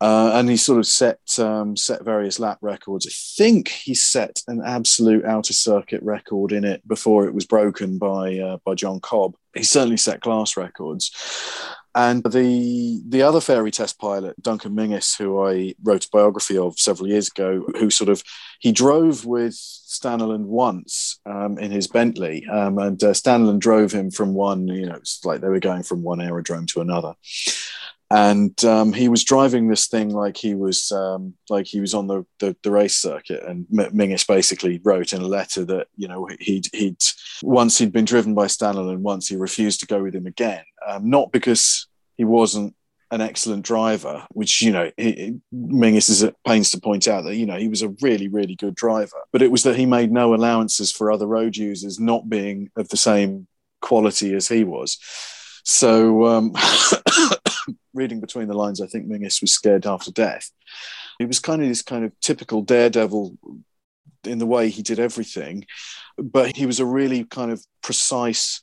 Uh, 0.03 0.32
and 0.34 0.50
he 0.50 0.57
sort 0.57 0.80
of 0.80 0.86
set 0.86 1.20
um, 1.38 1.76
set 1.76 2.05
various 2.05 2.40
lap 2.40 2.59
records. 2.61 3.07
I 3.07 3.14
think 3.36 3.68
he 3.68 3.94
set 3.94 4.42
an 4.48 4.61
absolute 4.64 5.24
outer 5.24 5.53
circuit 5.53 6.03
record 6.03 6.50
in 6.50 6.64
it 6.64 6.86
before 6.88 7.24
it 7.24 7.34
was 7.34 7.46
broken 7.46 7.98
by 7.98 8.36
uh, 8.36 8.57
by 8.64 8.74
John 8.74 8.98
Cobb. 8.98 9.36
He 9.55 9.62
certainly 9.62 9.96
set 9.96 10.20
class 10.20 10.57
records. 10.57 11.12
And 11.94 12.24
the 12.24 13.00
the 13.07 13.22
other 13.22 13.38
Fairey 13.38 13.70
test 13.70 14.00
pilot, 14.00 14.42
Duncan 14.42 14.74
Menzies, 14.74 15.14
who 15.14 15.40
I 15.46 15.76
wrote 15.84 16.07
a 16.07 16.11
biography 16.12 16.59
of 16.59 16.80
several 16.80 17.09
years 17.09 17.28
ago, 17.28 17.64
who 17.78 17.88
sort 17.88 18.11
of 18.11 18.24
he 18.59 18.72
drove 18.72 19.24
with 19.24 19.55
Staniland 19.55 20.46
once 20.46 21.20
um, 21.26 21.59
in 21.59 21.70
his 21.70 21.86
Bentley, 21.86 22.44
um, 22.46 22.76
and 22.78 23.00
uh, 23.05 23.12
Staniland 23.12 23.61
drove 23.61 23.92
him 23.92 24.11
from 24.11 24.34
one, 24.34 24.66
you 24.66 24.86
know, 24.86 24.96
it's 24.96 25.24
like 25.24 25.42
they 25.42 25.48
were 25.48 25.61
going 25.61 25.84
from 25.84 26.03
one 26.03 26.20
aerodrome 26.20 26.66
to 26.66 26.80
another, 26.80 27.14
and 28.13 28.63
um, 28.67 28.93
he 28.93 29.09
was 29.09 29.25
driving 29.25 29.69
this 29.69 29.87
thing 29.87 30.11
like 30.11 30.37
he 30.37 30.55
was 30.55 30.93
um, 30.93 31.33
like 31.49 31.67
he 31.67 31.81
was 31.81 31.95
on 31.95 32.09
the, 32.09 32.27
the, 32.41 32.55
the 32.63 32.71
race 32.71 32.95
circuit. 32.95 33.43
And 33.43 33.67
M- 33.77 33.97
Menzies 33.97 34.25
basically 34.25 34.83
wrote 34.85 35.15
in 35.15 35.23
a 35.23 35.27
letter 35.27 35.65
that 35.65 35.87
you 35.97 36.09
know 36.09 36.29
he'd 36.39 36.67
he'd 36.75 36.99
once 37.43 37.79
he'd 37.79 37.93
been 37.93 38.05
driven 38.05 38.35
by 38.35 38.47
Staniland, 38.47 38.99
once 38.99 39.29
he 39.29 39.37
refused 39.37 39.81
to 39.81 39.87
go 39.87 40.03
with 40.03 40.15
him 40.15 40.27
again, 40.27 40.63
um, 40.87 41.09
not 41.09 41.33
because 41.33 41.87
he 42.19 42.25
wasn't 42.25 42.75
an 43.11 43.23
excellent 43.23 43.65
driver, 43.65 44.27
which 44.33 44.61
you 44.61 44.73
know 44.73 44.91
he, 44.99 45.41
is 45.51 46.23
at 46.23 46.37
pains 46.47 46.71
to 46.71 46.81
point 46.81 47.09
out 47.09 47.25
that 47.25 47.37
you 47.37 47.47
know 47.47 47.57
he 47.57 47.69
was 47.69 47.81
a 47.81 47.95
really 48.03 48.29
really 48.29 48.57
good 48.57 48.75
driver, 48.75 49.23
but 49.33 49.41
it 49.41 49.51
was 49.51 49.63
that 49.63 49.77
he 49.77 49.87
made 49.87 50.13
no 50.13 50.35
allowances 50.35 50.93
for 50.93 51.11
other 51.11 51.27
road 51.27 51.57
users 51.57 51.99
not 51.99 52.29
being 52.29 52.71
of 52.77 52.91
the 52.91 52.97
same 52.99 53.47
quality 53.81 54.35
as 54.35 54.49
he 54.49 54.65
was. 54.65 54.99
So, 55.65 56.27
um, 56.27 56.53
reading 57.95 58.20
between 58.20 58.49
the 58.49 58.55
lines, 58.55 58.80
I 58.80 58.86
think 58.86 59.07
Menzies 59.07 59.40
was 59.40 59.53
scared 59.53 59.86
after 59.86 60.11
death. 60.11 60.51
He 61.18 61.24
was 61.24 61.40
kind 61.40 61.62
of 61.62 61.68
this 61.68 61.82
kind 61.82 62.05
of 62.05 62.18
typical 62.20 62.62
daredevil 62.62 63.36
in 64.24 64.38
the 64.38 64.47
way 64.47 64.68
he 64.70 64.82
did 64.82 64.99
everything, 64.99 65.66
but 66.16 66.57
he 66.57 66.66
was 66.66 66.80
a 66.80 66.86
really 66.86 67.24
kind 67.24 67.51
of 67.51 67.64
precise 67.82 68.62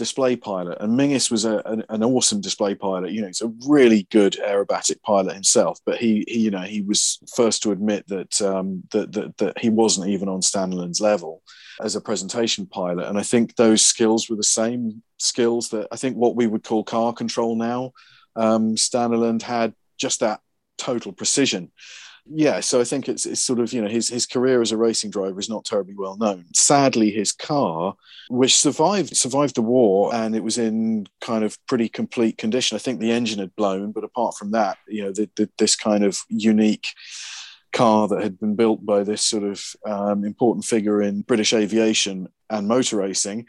display 0.00 0.34
pilot. 0.34 0.78
And 0.80 0.96
Menzies 0.96 1.30
was 1.30 1.44
a, 1.44 1.58
an, 1.66 1.84
an 1.90 2.02
awesome 2.02 2.40
display 2.40 2.74
pilot. 2.74 3.12
You 3.12 3.20
know, 3.20 3.26
he's 3.26 3.42
a 3.42 3.52
really 3.68 4.08
good 4.10 4.32
aerobatic 4.42 5.02
pilot 5.02 5.34
himself. 5.34 5.78
But 5.84 5.98
he, 5.98 6.24
he 6.26 6.38
you 6.40 6.50
know, 6.50 6.62
he 6.62 6.80
was 6.80 7.18
first 7.36 7.62
to 7.62 7.70
admit 7.70 8.08
that 8.08 8.40
um, 8.40 8.82
that, 8.92 9.12
that 9.12 9.36
that 9.36 9.58
he 9.58 9.68
wasn't 9.68 10.08
even 10.08 10.28
on 10.28 10.40
Staniland's 10.40 11.02
level 11.02 11.42
as 11.82 11.96
a 11.96 12.00
presentation 12.00 12.66
pilot. 12.66 13.08
And 13.08 13.18
I 13.18 13.22
think 13.22 13.56
those 13.56 13.82
skills 13.82 14.30
were 14.30 14.36
the 14.36 14.42
same 14.42 15.02
skills 15.18 15.68
that 15.68 15.86
I 15.92 15.96
think 15.96 16.16
what 16.16 16.34
we 16.34 16.46
would 16.46 16.64
call 16.64 16.82
car 16.82 17.12
control 17.12 17.54
now. 17.54 17.92
Um, 18.36 18.76
Staniland 18.76 19.42
had 19.42 19.74
just 19.98 20.20
that 20.20 20.40
total 20.78 21.12
precision. 21.12 21.70
Yeah, 22.26 22.60
so 22.60 22.80
I 22.80 22.84
think 22.84 23.08
it's, 23.08 23.26
it's 23.26 23.40
sort 23.40 23.58
of 23.58 23.72
you 23.72 23.82
know 23.82 23.88
his 23.88 24.08
his 24.08 24.26
career 24.26 24.60
as 24.60 24.72
a 24.72 24.76
racing 24.76 25.10
driver 25.10 25.40
is 25.40 25.48
not 25.48 25.64
terribly 25.64 25.94
well 25.96 26.16
known. 26.16 26.44
Sadly, 26.54 27.10
his 27.10 27.32
car, 27.32 27.94
which 28.28 28.56
survived 28.56 29.16
survived 29.16 29.56
the 29.56 29.62
war 29.62 30.14
and 30.14 30.36
it 30.36 30.44
was 30.44 30.58
in 30.58 31.06
kind 31.20 31.44
of 31.44 31.58
pretty 31.66 31.88
complete 31.88 32.38
condition. 32.38 32.76
I 32.76 32.78
think 32.78 33.00
the 33.00 33.10
engine 33.10 33.38
had 33.38 33.56
blown, 33.56 33.92
but 33.92 34.04
apart 34.04 34.36
from 34.36 34.52
that, 34.52 34.78
you 34.86 35.02
know, 35.02 35.12
the, 35.12 35.28
the, 35.36 35.50
this 35.58 35.74
kind 35.74 36.04
of 36.04 36.20
unique 36.28 36.88
car 37.72 38.08
that 38.08 38.22
had 38.22 38.38
been 38.38 38.56
built 38.56 38.84
by 38.84 39.02
this 39.02 39.22
sort 39.22 39.44
of 39.44 39.64
um, 39.86 40.24
important 40.24 40.64
figure 40.64 41.00
in 41.00 41.22
British 41.22 41.52
aviation 41.52 42.28
and 42.48 42.68
motor 42.68 42.96
racing, 42.96 43.46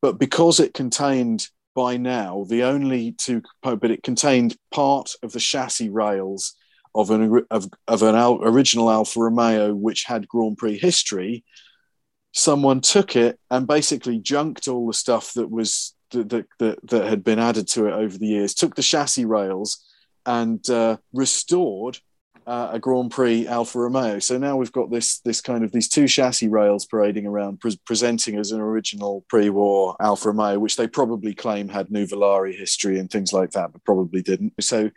but 0.00 0.18
because 0.18 0.60
it 0.60 0.74
contained 0.74 1.48
by 1.74 1.96
now 1.96 2.44
the 2.48 2.64
only 2.64 3.12
two, 3.12 3.42
but 3.62 3.90
it 3.90 4.02
contained 4.02 4.56
part 4.70 5.12
of 5.22 5.32
the 5.32 5.40
chassis 5.40 5.88
rails 5.88 6.54
of 6.94 7.10
an 7.10 7.44
of, 7.50 7.68
of 7.88 8.02
an 8.02 8.14
al- 8.14 8.42
original 8.42 8.90
Alfa 8.90 9.20
Romeo 9.20 9.74
which 9.74 10.04
had 10.04 10.28
Grand 10.28 10.58
Prix 10.58 10.78
history. 10.78 11.44
Someone 12.32 12.80
took 12.80 13.16
it 13.16 13.38
and 13.50 13.66
basically 13.66 14.18
junked 14.18 14.68
all 14.68 14.86
the 14.86 14.94
stuff 14.94 15.34
that 15.34 15.50
was 15.50 15.94
that 16.10 16.46
that, 16.58 16.78
that, 16.88 17.08
had 17.08 17.24
been 17.24 17.38
added 17.38 17.68
to 17.68 17.86
it 17.86 17.92
over 17.92 18.16
the 18.16 18.26
years. 18.26 18.54
Took 18.54 18.74
the 18.74 18.82
chassis 18.82 19.24
rails 19.24 19.84
and 20.26 20.68
uh, 20.70 20.98
restored 21.12 21.98
uh, 22.46 22.70
a 22.72 22.78
Grand 22.78 23.10
Prix 23.10 23.46
Alfa 23.46 23.78
Romeo. 23.78 24.18
So 24.18 24.38
now 24.38 24.56
we've 24.56 24.72
got 24.72 24.90
this 24.90 25.20
this 25.20 25.40
kind 25.40 25.64
of 25.64 25.72
these 25.72 25.88
two 25.88 26.08
chassis 26.08 26.48
rails 26.48 26.86
parading 26.86 27.26
around, 27.26 27.60
pre- 27.60 27.78
presenting 27.86 28.36
as 28.36 28.52
an 28.52 28.60
original 28.60 29.24
pre-war 29.28 29.96
Alfa 30.00 30.30
Romeo, 30.30 30.58
which 30.58 30.76
they 30.76 30.86
probably 30.86 31.34
claim 31.34 31.68
had 31.68 31.88
Nuvolari 31.88 32.56
history 32.56 32.98
and 32.98 33.10
things 33.10 33.32
like 33.32 33.50
that, 33.52 33.72
but 33.72 33.84
probably 33.84 34.22
didn't. 34.22 34.54
So 34.60 34.90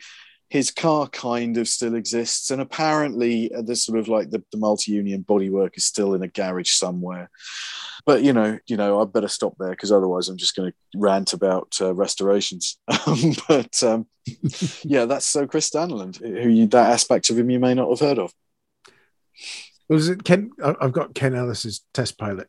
his 0.49 0.71
car 0.71 1.07
kind 1.07 1.57
of 1.57 1.67
still 1.67 1.95
exists, 1.95 2.51
and 2.51 2.61
apparently 2.61 3.53
uh, 3.53 3.61
the 3.61 3.75
sort 3.75 3.99
of 3.99 4.07
like 4.07 4.29
the, 4.29 4.43
the 4.51 4.57
multi-union 4.57 5.23
bodywork 5.23 5.71
is 5.75 5.85
still 5.85 6.13
in 6.13 6.23
a 6.23 6.27
garage 6.27 6.71
somewhere. 6.71 7.29
But 8.05 8.23
you 8.23 8.33
know, 8.33 8.59
you 8.67 8.77
know, 8.77 9.01
I 9.01 9.05
better 9.05 9.27
stop 9.27 9.55
there 9.57 9.71
because 9.71 9.91
otherwise 9.91 10.29
I'm 10.29 10.37
just 10.37 10.55
going 10.55 10.71
to 10.71 10.99
rant 10.99 11.33
about 11.33 11.75
uh, 11.81 11.93
restorations. 11.93 12.77
but 13.47 13.83
um, 13.83 14.07
yeah, 14.83 15.05
that's 15.05 15.25
so 15.25 15.47
Chris 15.47 15.69
Staniland, 15.69 16.17
who 16.17 16.49
you, 16.49 16.67
that 16.67 16.91
aspect 16.91 17.29
of 17.29 17.39
him 17.39 17.49
you 17.49 17.59
may 17.59 17.73
not 17.73 17.89
have 17.89 17.99
heard 17.99 18.19
of. 18.19 18.31
Was 19.89 20.09
it 20.09 20.23
Ken? 20.23 20.51
I've 20.63 20.93
got 20.93 21.15
Ken 21.15 21.35
Ellis's 21.35 21.81
test 21.93 22.17
pilot 22.17 22.47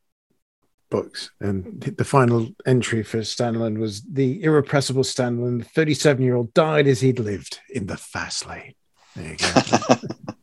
books, 0.91 1.31
and 1.41 1.81
the 1.81 2.05
final 2.05 2.49
entry 2.65 3.03
for 3.03 3.19
Staniland 3.19 3.79
was 3.79 4.03
the 4.03 4.43
irrepressible 4.43 5.03
Staniland, 5.03 5.67
37 5.67 6.23
year 6.23 6.37
old, 6.37 6.55
died 6.55 6.87
as 6.87 7.01
he'd 7.01 7.19
lived 7.19 7.61
in 7.71 7.87
the 7.87 7.97
fast 7.97 8.47
lane. 8.47 8.75
There 9.15 9.33
you 9.33 9.37
go. 9.37 9.97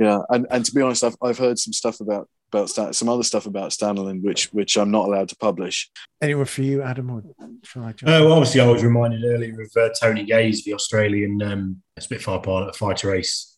Yeah, 0.00 0.20
and, 0.30 0.46
and 0.50 0.64
to 0.64 0.72
be 0.72 0.80
honest, 0.80 1.04
I've, 1.04 1.16
I've 1.22 1.36
heard 1.36 1.58
some 1.58 1.74
stuff 1.74 2.00
about 2.00 2.26
about 2.52 2.68
Stan- 2.68 2.92
some 2.92 3.08
other 3.08 3.22
stuff 3.22 3.46
about 3.46 3.72
Stanley, 3.72 4.18
which 4.18 4.52
which 4.52 4.76
I'm 4.76 4.90
not 4.90 5.06
allowed 5.06 5.28
to 5.30 5.36
publish. 5.36 5.90
Anyone 6.20 6.46
for 6.46 6.62
you, 6.62 6.82
Adam, 6.82 7.10
or 7.10 7.22
shall 7.64 7.84
I? 7.84 7.94
Oh, 8.06 8.24
well, 8.24 8.32
obviously, 8.32 8.60
I 8.60 8.66
was 8.66 8.84
reminded 8.84 9.24
earlier 9.24 9.60
of 9.60 9.70
uh, 9.76 9.90
Tony 10.00 10.24
Gaze, 10.24 10.64
the 10.64 10.74
Australian 10.74 11.42
um, 11.42 11.82
Spitfire 11.98 12.40
pilot 12.40 12.68
at 12.68 12.76
Fighter 12.76 13.14
Ace, 13.14 13.56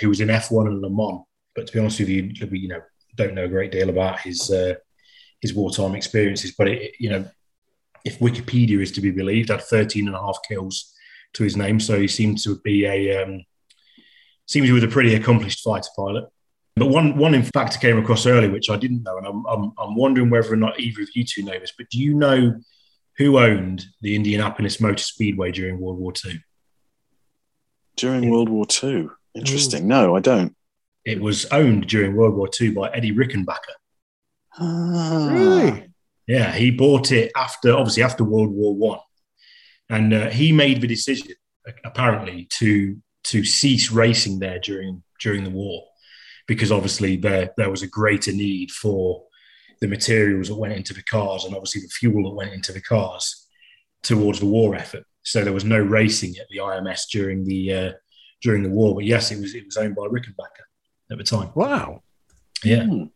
who 0.00 0.08
was 0.08 0.20
in 0.20 0.28
F1 0.28 0.66
and 0.66 0.80
Le 0.80 0.90
Mans. 0.90 1.24
But 1.54 1.66
to 1.66 1.72
be 1.72 1.78
honest 1.78 2.00
with 2.00 2.08
you, 2.08 2.32
you 2.50 2.68
know, 2.68 2.80
don't 3.16 3.34
know 3.34 3.44
a 3.44 3.48
great 3.48 3.72
deal 3.72 3.90
about 3.90 4.20
his 4.20 4.50
uh, 4.50 4.74
his 5.40 5.54
wartime 5.54 5.94
experiences. 5.94 6.54
But 6.56 6.68
it, 6.68 6.94
you 6.98 7.10
know, 7.10 7.24
if 8.04 8.18
Wikipedia 8.18 8.80
is 8.80 8.92
to 8.92 9.00
be 9.00 9.10
believed, 9.10 9.50
had 9.50 9.62
13 9.62 10.06
and 10.06 10.16
a 10.16 10.20
half 10.20 10.38
kills 10.48 10.94
to 11.34 11.44
his 11.44 11.56
name, 11.56 11.80
so 11.80 12.00
he 12.00 12.08
seemed 12.08 12.38
to 12.38 12.58
be 12.60 12.86
a 12.86 13.22
um, 13.22 13.42
seems 14.46 14.66
he 14.66 14.72
was 14.72 14.84
a 14.84 14.88
pretty 14.88 15.14
accomplished 15.14 15.62
fighter 15.62 15.88
pilot. 15.96 16.24
But 16.76 16.86
one, 16.86 17.16
one 17.16 17.34
in 17.34 17.42
fact, 17.42 17.76
I 17.76 17.80
came 17.80 17.98
across 17.98 18.26
earlier, 18.26 18.50
which 18.50 18.70
I 18.70 18.76
didn't 18.76 19.02
know, 19.02 19.18
and 19.18 19.26
I'm, 19.26 19.44
I'm, 19.46 19.72
I'm 19.78 19.94
wondering 19.94 20.30
whether 20.30 20.52
or 20.52 20.56
not 20.56 20.80
either 20.80 21.02
of 21.02 21.08
you 21.14 21.24
two 21.24 21.42
know 21.42 21.58
this. 21.58 21.72
But 21.76 21.90
do 21.90 21.98
you 21.98 22.14
know 22.14 22.54
who 23.18 23.38
owned 23.38 23.84
the 24.00 24.16
Indianapolis 24.16 24.80
Motor 24.80 25.02
Speedway 25.02 25.52
during 25.52 25.78
World 25.78 25.98
War 25.98 26.12
II? 26.24 26.42
During 27.96 28.30
World 28.30 28.48
War 28.48 28.64
II, 28.82 29.08
interesting. 29.34 29.84
Ooh. 29.84 29.88
No, 29.88 30.16
I 30.16 30.20
don't. 30.20 30.56
It 31.04 31.20
was 31.20 31.44
owned 31.46 31.88
during 31.88 32.16
World 32.16 32.34
War 32.34 32.48
II 32.58 32.70
by 32.70 32.88
Eddie 32.90 33.12
Rickenbacker. 33.12 33.76
Ah. 34.58 35.28
Really? 35.30 35.88
Yeah, 36.26 36.52
he 36.52 36.70
bought 36.70 37.12
it 37.12 37.32
after, 37.36 37.74
obviously, 37.74 38.02
after 38.02 38.24
World 38.24 38.50
War 38.50 38.74
One, 38.74 39.00
and 39.90 40.14
uh, 40.14 40.30
he 40.30 40.52
made 40.52 40.80
the 40.80 40.86
decision, 40.86 41.28
apparently, 41.84 42.46
to 42.52 42.96
to 43.24 43.44
cease 43.44 43.90
racing 43.90 44.38
there 44.38 44.58
during 44.58 45.02
during 45.20 45.44
the 45.44 45.50
war 45.50 45.84
because 46.46 46.72
obviously 46.72 47.16
there 47.16 47.50
there 47.56 47.70
was 47.70 47.82
a 47.82 47.86
greater 47.88 48.32
need 48.32 48.70
for 48.70 49.24
the 49.80 49.88
materials 49.88 50.48
that 50.48 50.54
went 50.54 50.72
into 50.72 50.94
the 50.94 51.02
cars 51.02 51.44
and 51.44 51.54
obviously 51.54 51.80
the 51.80 51.88
fuel 51.88 52.22
that 52.22 52.36
went 52.36 52.52
into 52.52 52.72
the 52.72 52.80
cars 52.80 53.48
towards 54.02 54.40
the 54.40 54.46
war 54.46 54.74
effort. 54.74 55.04
So 55.24 55.42
there 55.42 55.52
was 55.52 55.64
no 55.64 55.78
racing 55.78 56.34
at 56.40 56.48
the 56.50 56.58
IMS 56.58 57.08
during 57.10 57.44
the 57.44 57.72
uh, 57.72 57.92
during 58.42 58.62
the 58.62 58.70
war. 58.70 58.94
But 58.94 59.04
yes, 59.04 59.30
it 59.30 59.40
was 59.40 59.54
it 59.54 59.64
was 59.64 59.76
owned 59.76 59.94
by 59.94 60.02
Rickenbacker 60.02 60.66
at 61.10 61.18
the 61.18 61.24
time. 61.24 61.50
Wow. 61.54 62.02
Yeah. 62.64 62.82
Mm. 62.82 63.10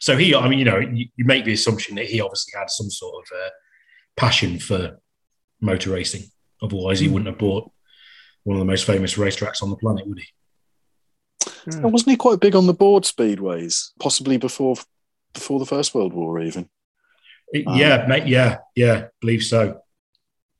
So 0.00 0.16
he, 0.16 0.34
I 0.34 0.48
mean, 0.48 0.58
you 0.58 0.64
know, 0.64 0.78
you, 0.78 1.06
you, 1.16 1.24
make 1.26 1.44
the 1.44 1.52
assumption 1.52 1.94
that 1.96 2.06
he 2.06 2.22
obviously 2.22 2.58
had 2.58 2.70
some 2.70 2.88
sort 2.88 3.22
of 3.22 3.36
uh, 3.36 3.50
passion 4.16 4.58
for 4.58 4.98
motor 5.60 5.90
racing. 5.90 6.22
Otherwise, 6.62 7.00
he 7.00 7.06
hmm. 7.06 7.14
wouldn't 7.14 7.28
have 7.28 7.38
bought 7.38 7.70
one 8.44 8.56
of 8.56 8.60
the 8.60 8.66
most 8.66 8.86
famous 8.86 9.14
racetracks 9.14 9.62
on 9.62 9.68
the 9.68 9.76
planet, 9.76 10.06
would 10.06 10.18
he? 10.18 10.26
Mm. 11.66 11.90
Wasn't 11.90 12.10
he 12.10 12.16
quite 12.16 12.40
big 12.40 12.54
on 12.54 12.66
the 12.66 12.74
board 12.74 13.04
speedways? 13.04 13.90
Possibly 13.98 14.36
before 14.36 14.76
before 15.32 15.58
the 15.58 15.66
First 15.66 15.94
World 15.94 16.12
War, 16.12 16.40
even. 16.40 16.68
Um, 17.66 17.76
yeah, 17.76 18.06
mate. 18.08 18.26
Yeah, 18.26 18.58
yeah, 18.74 19.06
believe 19.20 19.42
so. 19.42 19.80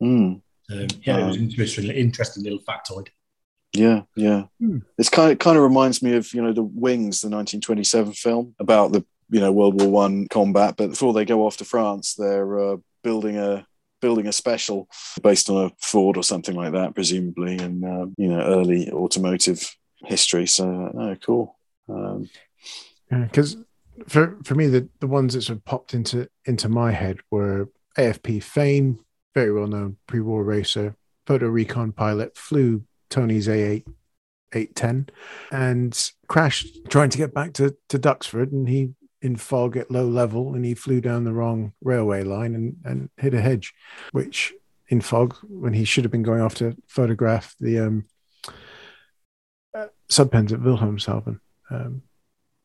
Mm. 0.03 0.43
Um, 0.71 0.87
yeah, 1.03 1.15
um, 1.15 1.21
it 1.21 1.27
was 1.27 1.37
um, 1.37 1.43
interesting. 1.43 1.91
Interesting 1.91 2.45
little 2.45 2.61
factoid. 2.61 3.09
Yeah, 3.73 4.03
yeah. 4.17 4.45
Mm. 4.61 4.83
It's 4.99 5.09
kind 5.09 5.33
of 5.33 5.39
kind 5.39 5.57
of 5.57 5.63
reminds 5.63 6.03
me 6.03 6.17
of 6.17 6.33
you 6.35 6.43
know 6.43 6.53
the 6.53 6.63
Wings, 6.63 7.21
the 7.21 7.29
1927 7.29 8.13
film 8.15 8.55
about 8.59 8.93
the 8.93 9.05
you 9.31 9.41
know 9.41 9.53
World 9.53 9.81
War 9.81 9.91
One 9.91 10.27
combat. 10.29 10.75
But 10.77 10.91
before 10.91 11.13
they 11.13 11.25
go 11.25 11.47
off 11.47 11.57
to 11.59 11.65
France, 11.65 12.15
they're 12.15 12.59
uh, 12.59 12.77
building 13.03 13.39
a 13.39 13.67
building 14.01 14.27
a 14.27 14.33
special 14.33 14.89
based 15.23 15.51
on 15.51 15.67
a 15.67 15.71
Ford 15.79 16.17
or 16.17 16.23
something 16.23 16.57
like 16.57 16.73
that, 16.73 16.95
presumably, 16.95 17.59
and 17.59 17.85
uh, 17.85 18.07
you 18.17 18.29
know 18.29 18.41
early 18.41 18.91
automotive 18.91 19.77
history. 20.05 20.47
So, 20.47 20.67
oh, 20.67 21.17
cool. 21.25 21.57
Because 23.11 23.57
um, 23.57 23.67
for 24.09 24.37
for 24.45 24.55
me, 24.55 24.67
the 24.67 24.89
the 25.01 25.07
ones 25.07 25.35
that 25.35 25.43
sort 25.43 25.59
of 25.59 25.65
popped 25.65 25.95
into 25.95 26.29
into 26.45 26.69
my 26.69 26.93
head 26.93 27.19
were 27.31 27.69
AFP 27.99 28.43
Fane, 28.43 28.99
very 29.35 29.53
well 29.53 29.67
known 29.67 29.97
pre-war 30.07 30.45
racer, 30.45 30.97
photo 31.27 31.47
recon 31.49 31.93
pilot, 31.93 32.37
flew 32.37 32.85
Tony's 33.09 33.49
A8 33.49 33.85
810 34.53 35.09
and 35.53 36.13
crashed 36.27 36.79
trying 36.89 37.11
to 37.11 37.19
get 37.19 37.35
back 37.35 37.53
to, 37.55 37.77
to 37.89 37.99
Duxford 37.99 38.53
and 38.53 38.69
he 38.69 38.91
in 39.23 39.37
fog 39.37 39.77
at 39.77 39.91
low 39.91 40.07
level 40.07 40.55
and 40.55 40.65
he 40.65 40.75
flew 40.75 41.01
down 41.01 41.25
the 41.25 41.33
wrong 41.33 41.73
railway 41.83 42.23
line 42.25 42.55
and, 42.55 42.77
and 42.85 43.11
hit 43.19 43.35
a 43.35 43.41
hedge, 43.41 43.75
which 44.13 44.55
in 44.89 45.01
fog 45.01 45.37
when 45.49 45.75
he 45.75 45.85
should 45.85 46.05
have 46.05 46.11
been 46.11 46.23
going 46.23 46.41
off 46.41 46.55
to 46.55 46.77
photograph 46.89 47.55
the 47.61 47.79
um, 47.79 48.05
subpens 50.11 50.53
at 50.53 50.61
Wilhelmshaven. 50.61 51.41
Um, 51.71 52.03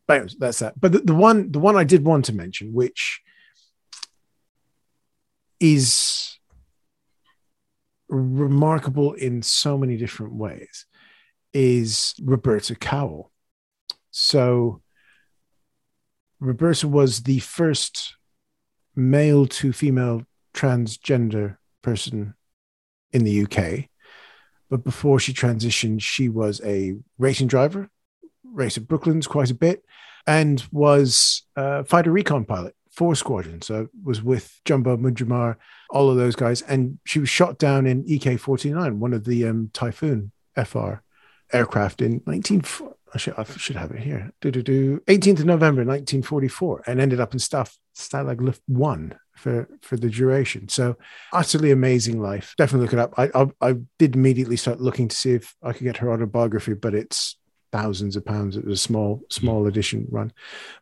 but 0.08 0.34
that's 0.38 0.60
that. 0.60 0.80
But 0.80 0.92
the, 0.92 1.00
the 1.00 1.16
one 1.16 1.52
the 1.52 1.60
one 1.60 1.76
I 1.76 1.84
did 1.84 2.04
want 2.04 2.26
to 2.26 2.34
mention, 2.34 2.74
which 2.74 3.22
is 5.60 6.38
remarkable 8.08 9.14
in 9.14 9.42
so 9.42 9.78
many 9.78 9.98
different 9.98 10.34
ways, 10.34 10.86
is 11.54 12.14
Roberta 12.22 12.76
Cowell. 12.76 13.32
So 14.12 14.82
Roberta 16.40 16.88
was 16.88 17.24
the 17.24 17.40
first 17.40 18.16
male 18.96 19.48
to 19.48 19.74
female 19.74 20.24
transgender 20.54 21.58
person 21.82 22.36
in 23.12 23.24
the 23.24 23.44
UK. 23.44 23.90
But 24.70 24.84
before 24.84 25.20
she 25.20 25.34
transitioned, 25.34 26.02
she 26.02 26.30
was 26.30 26.62
a 26.64 26.98
racing 27.18 27.48
driver, 27.48 27.90
raced 28.44 28.78
at 28.78 28.88
Brooklands 28.88 29.28
quite 29.28 29.52
a 29.52 29.56
bit, 29.56 29.84
and 30.26 30.64
was 30.72 31.44
a 31.56 31.84
fighter 31.84 32.12
recon 32.12 32.46
pilot 32.46 32.76
for 32.90 33.14
Squadron. 33.14 33.62
So 33.62 33.90
was 34.04 34.24
with 34.24 34.60
Jumbo 34.66 34.98
Mujamar, 34.98 35.58
all 35.90 36.10
of 36.10 36.18
those 36.18 36.36
guys. 36.36 36.62
And 36.64 36.98
she 37.06 37.20
was 37.20 37.30
shot 37.30 37.58
down 37.58 37.86
in 37.86 38.04
EK 38.08 38.38
49, 38.38 39.00
one 39.00 39.14
of 39.14 39.26
the 39.26 39.46
um, 39.48 39.70
Typhoon 39.74 40.32
FR 40.56 40.96
aircraft 41.52 42.02
in 42.02 42.22
19, 42.26 42.64
I 43.16 43.18
should, 43.18 43.34
I 43.38 43.44
should 43.46 43.78
have 43.78 43.92
it 43.92 44.02
here. 44.02 44.34
Do, 44.42 44.52
do, 44.52 44.62
do. 44.62 45.00
18th 45.08 45.40
of 45.40 45.46
November 45.46 45.86
1944, 45.86 46.84
and 46.86 47.00
ended 47.00 47.22
up 47.22 47.32
in 47.32 47.40
Staff 47.40 47.78
Stalag 47.96 48.42
Luft 48.42 48.62
One 48.68 49.18
for 49.38 49.70
for 49.82 49.96
the 49.96 50.10
duration. 50.10 50.68
So 50.68 50.98
utterly 51.32 51.72
amazing 51.72 52.22
life. 52.22 52.54
Definitely 52.58 52.86
look 52.86 52.94
it 52.94 53.00
up. 53.00 53.14
I, 53.18 53.30
I, 53.34 53.70
I 53.70 53.76
did 53.98 54.16
immediately 54.16 54.58
start 54.58 54.82
looking 54.82 55.08
to 55.08 55.16
see 55.16 55.32
if 55.32 55.56
I 55.64 55.72
could 55.72 55.86
get 55.86 55.98
her 55.98 56.12
autobiography, 56.12 56.74
but 56.74 56.94
it's 56.94 57.38
thousands 57.72 58.18
of 58.18 58.26
pounds. 58.26 58.58
It 58.58 58.66
was 58.66 58.80
a 58.80 58.84
small 58.84 59.22
small 59.32 59.66
edition 59.68 60.08
run, 60.10 60.34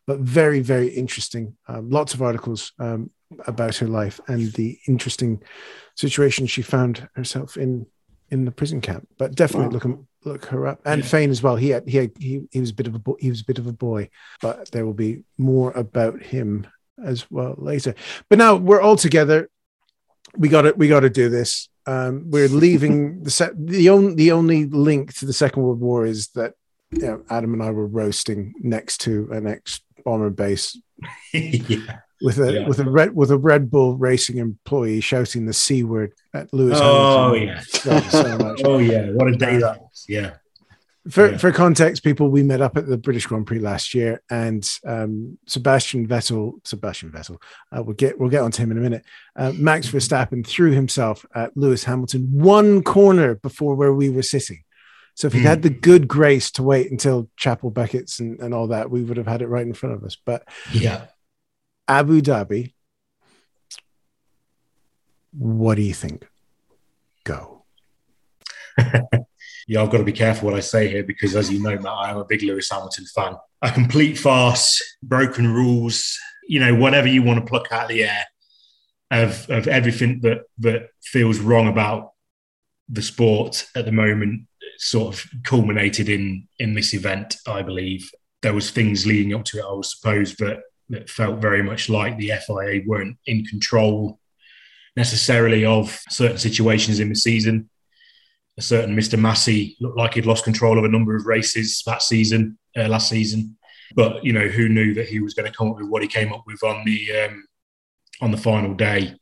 but 0.08 0.18
very 0.20 0.62
very 0.62 0.88
interesting. 0.88 1.56
Um, 1.68 1.92
lots 1.92 2.16
of 2.16 2.24
articles 2.24 2.74
um, 2.80 3.12
about 3.46 3.76
her 3.78 3.88
life 3.88 4.20
and 4.28 4.52
the 4.54 4.80
interesting 4.88 5.44
situation 5.94 6.48
she 6.48 6.64
found 6.64 7.08
herself 7.16 7.58
in 7.58 7.86
in 8.32 8.46
the 8.46 8.52
prison 8.52 8.82
camp. 8.82 9.08
But 9.20 9.36
definitely 9.36 9.68
wow. 9.68 9.74
look 9.74 9.86
look 10.26 10.46
her 10.46 10.68
up 10.68 10.82
and 10.86 11.04
yeah. 11.04 11.08
Fane 11.08 11.30
as 11.30 11.42
well. 11.42 11.56
He 11.56 11.70
had, 11.70 11.88
he 11.88 11.98
had, 11.98 12.12
he 12.20 12.42
he 12.52 12.60
was 12.60 12.72
a 12.72 12.74
bit 12.74 12.88
of 12.88 12.96
a 12.96 13.00
bo- 13.00 13.18
he 13.20 13.30
was 13.30 13.42
a 13.42 13.46
bit 13.46 13.60
of 13.60 13.68
a 13.68 13.74
boy, 13.74 14.10
but 14.42 14.72
there 14.72 14.86
will 14.86 14.94
be 14.94 15.24
more 15.38 15.72
about 15.72 16.22
him 16.22 16.68
as 17.04 17.30
well 17.30 17.56
later. 17.58 17.96
But 18.30 18.38
now 18.38 18.56
we're 18.56 18.82
all 18.82 18.96
together. 18.96 19.50
We 20.38 20.50
got 20.50 20.66
it. 20.66 20.78
We 20.78 20.88
got 20.88 21.02
to 21.02 21.10
do 21.10 21.30
this. 21.30 21.70
Um, 21.86 22.30
we're 22.30 22.48
leaving 22.66 23.24
the 23.24 23.32
set. 23.32 23.52
The 23.56 23.90
only 23.90 24.16
the 24.16 24.32
only 24.32 24.66
link 24.66 25.14
to 25.16 25.26
the 25.26 25.34
Second 25.34 25.64
World 25.64 25.80
War 25.80 26.06
is 26.06 26.30
that 26.30 26.54
you 26.92 27.00
know, 27.00 27.24
Adam 27.30 27.54
and 27.54 27.64
I 27.64 27.72
were 27.72 27.88
roasting 27.88 28.54
next 28.60 29.00
to 29.02 29.30
an 29.32 29.48
ex 29.48 29.82
bomber 30.04 30.30
base. 30.30 30.80
yeah 31.34 32.00
with 32.22 32.40
a 32.40 32.54
yeah. 32.54 32.68
with 32.68 32.80
a 32.80 32.90
red 32.90 33.16
with 33.16 33.32
a 33.32 33.38
Red 33.38 33.70
Bull 33.70 33.98
racing 33.98 34.38
employee 34.38 35.02
shouting 35.02 35.46
the 35.46 35.54
c 35.54 35.84
word 35.84 36.14
at 36.34 36.54
Lewis. 36.54 36.80
Oh 36.82 37.34
Hamilton. 37.34 37.48
yeah, 37.48 38.00
so 38.10 38.56
oh 38.66 38.78
yeah, 38.78 39.10
what 39.12 39.28
a 39.28 39.36
day 39.36 39.58
that 39.58 39.82
was! 39.82 40.06
Yeah. 40.08 40.36
For, 41.10 41.32
yeah. 41.32 41.38
for 41.38 41.52
context, 41.52 42.02
people, 42.02 42.30
we 42.30 42.44
met 42.44 42.62
up 42.62 42.78
at 42.78 42.88
the 42.88 42.96
British 42.96 43.26
Grand 43.26 43.46
Prix 43.46 43.60
last 43.60 43.94
year, 43.94 44.22
and 44.30 44.66
um, 44.88 45.38
Sebastian 45.48 46.08
Vettel, 46.08 46.66
Sebastian 46.66 47.12
Vettel, 47.12 47.42
uh, 47.76 47.84
we'll 47.84 47.96
get 47.96 48.18
we'll 48.18 48.30
get 48.30 48.42
onto 48.42 48.64
him 48.64 48.72
in 48.72 48.78
a 48.78 48.82
minute. 48.82 49.04
Uh, 49.36 49.52
Max 49.54 49.88
Verstappen 49.88 50.48
threw 50.48 50.72
himself 50.72 51.26
at 51.36 51.58
Lewis 51.58 51.84
Hamilton 51.84 52.30
one 52.32 52.84
corner 52.84 53.36
before 53.36 53.76
where 53.76 53.94
we 53.94 54.10
were 54.10 54.24
sitting. 54.24 54.64
So 55.16 55.28
if 55.28 55.34
he 55.34 55.40
mm. 55.40 55.44
had 55.44 55.62
the 55.62 55.70
good 55.70 56.08
grace 56.08 56.50
to 56.52 56.64
wait 56.64 56.90
until 56.90 57.30
Chapel 57.38 57.70
Beckett's 57.70 58.20
and, 58.20 58.40
and 58.40 58.54
all 58.54 58.68
that, 58.68 58.90
we 58.90 59.04
would 59.04 59.18
have 59.18 59.28
had 59.28 59.42
it 59.42 59.48
right 59.48 59.66
in 59.66 59.74
front 59.74 59.96
of 59.96 60.04
us. 60.04 60.16
But 60.16 60.48
yeah, 60.72 61.08
Abu 61.88 62.22
Dhabi. 62.22 62.74
What 65.32 65.76
do 65.76 65.82
you 65.82 65.94
think? 65.94 66.28
Go. 67.24 67.66
yeah, 69.68 69.82
I've 69.82 69.90
got 69.90 69.98
to 69.98 70.04
be 70.04 70.12
careful 70.12 70.50
what 70.50 70.58
I 70.58 70.62
say 70.62 70.88
here 70.88 71.04
because, 71.04 71.36
as 71.36 71.52
you 71.52 71.62
know, 71.62 71.78
Matt, 71.78 71.94
I 71.94 72.12
am 72.12 72.18
a 72.18 72.26
big 72.26 72.44
Lewis 72.44 72.70
Hamilton 72.70 73.06
fan. 73.06 73.36
A 73.62 73.72
complete 73.72 74.18
farce, 74.18 74.82
broken 75.02 75.52
rules, 75.54 76.18
you 76.48 76.60
know, 76.60 76.76
whatever 76.76 77.08
you 77.08 77.24
want 77.24 77.40
to 77.40 77.50
pluck 77.50 77.72
out 77.72 77.84
of 77.84 77.90
the 77.90 78.04
air 78.04 78.26
of, 79.12 79.50
of 79.50 79.68
everything 79.68 80.20
that, 80.22 80.42
that 80.60 80.90
feels 81.04 81.40
wrong 81.40 81.68
about 81.68 82.12
the 82.90 83.02
sport 83.02 83.66
at 83.76 83.86
the 83.86 83.92
moment, 83.92 84.48
sort 84.78 85.14
of 85.14 85.26
culminated 85.44 86.10
in 86.10 86.48
in 86.60 86.74
this 86.74 86.94
event, 86.94 87.38
I 87.48 87.62
believe. 87.62 88.10
there 88.42 88.54
was 88.54 88.72
things 88.72 89.08
leading 89.08 89.34
up 89.34 89.46
to 89.46 89.60
it, 89.60 89.64
I 89.64 89.72
will 89.72 89.84
suppose, 89.84 90.36
that 90.36 90.62
that 90.90 91.10
felt 91.10 91.40
very 91.40 91.64
much 91.64 91.90
like 91.90 92.18
the 92.18 92.32
FIA 92.46 92.82
weren't 92.86 93.18
in 93.26 93.46
control 93.46 94.20
necessarily 94.96 95.66
of 95.66 96.00
certain 96.10 96.38
situations 96.38 97.00
in 97.00 97.10
the 97.10 97.16
season. 97.16 97.70
A 98.58 98.62
certain 98.62 98.96
Mr. 98.96 99.20
Masi 99.20 99.76
looked 99.80 99.98
like 99.98 100.14
he'd 100.14 100.26
lost 100.26 100.44
control 100.44 100.78
of 100.78 100.84
a 100.84 100.90
number 100.90 101.16
of 101.16 101.26
races 101.26 101.82
that 101.86 102.04
season, 102.04 102.58
uh, 102.78 102.88
last 102.88 103.10
season. 103.10 103.58
But 103.96 104.24
you 104.24 104.34
know, 104.34 104.48
who 104.48 104.70
knew 104.70 104.94
that 104.94 105.08
he 105.08 105.20
was 105.20 105.34
going 105.34 105.52
to 105.52 105.58
come 105.58 105.70
up 105.70 105.78
with 105.78 105.90
what 105.90 106.02
he 106.02 106.08
came 106.08 106.32
up 106.32 106.44
with 106.46 106.64
on 106.64 106.84
the 106.86 107.12
um, 107.26 107.46
on 108.22 108.32
the 108.32 108.38
final 108.38 108.74
day? 108.74 109.16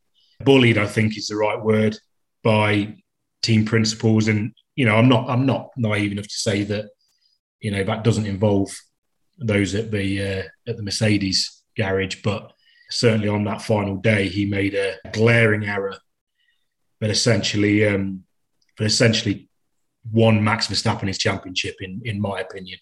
Bullied, 0.44 0.78
I 0.78 0.88
think, 0.88 1.18
is 1.18 1.28
the 1.28 1.36
right 1.36 1.62
word 1.62 1.98
by 2.44 2.96
team 3.42 3.66
principals, 3.66 4.28
and 4.28 4.54
you 4.76 4.86
know, 4.86 4.96
I'm 4.96 5.08
not 5.08 5.30
I'm 5.30 5.46
not 5.46 5.70
naive 5.78 6.12
enough 6.12 6.28
to 6.28 6.34
say 6.34 6.64
that 6.64 6.90
you 7.62 7.72
know 7.72 7.84
that 7.84 8.04
doesn't 8.04 8.26
involve 8.26 8.70
those 9.38 9.76
at 9.76 9.92
the 9.92 10.22
uh, 10.22 10.44
at 10.68 10.78
the 10.78 10.84
Mercedes 10.84 11.64
garage, 11.76 12.18
but 12.24 12.54
certainly 12.90 13.28
on 13.28 13.44
that 13.46 13.62
final 13.62 13.96
day, 13.96 14.28
he 14.28 14.46
made 14.46 14.76
a 14.76 14.96
glaring 15.12 15.66
error 15.66 15.98
that 17.00 17.10
essentially 17.10 17.88
um, 17.88 18.24
that 18.78 18.86
essentially 18.86 19.50
won 20.12 20.44
Max 20.44 20.68
Verstappen 20.68 21.08
his 21.08 21.18
championship, 21.18 21.76
in 21.80 22.02
in 22.06 22.20
my 22.20 22.40
opinion. 22.40 22.80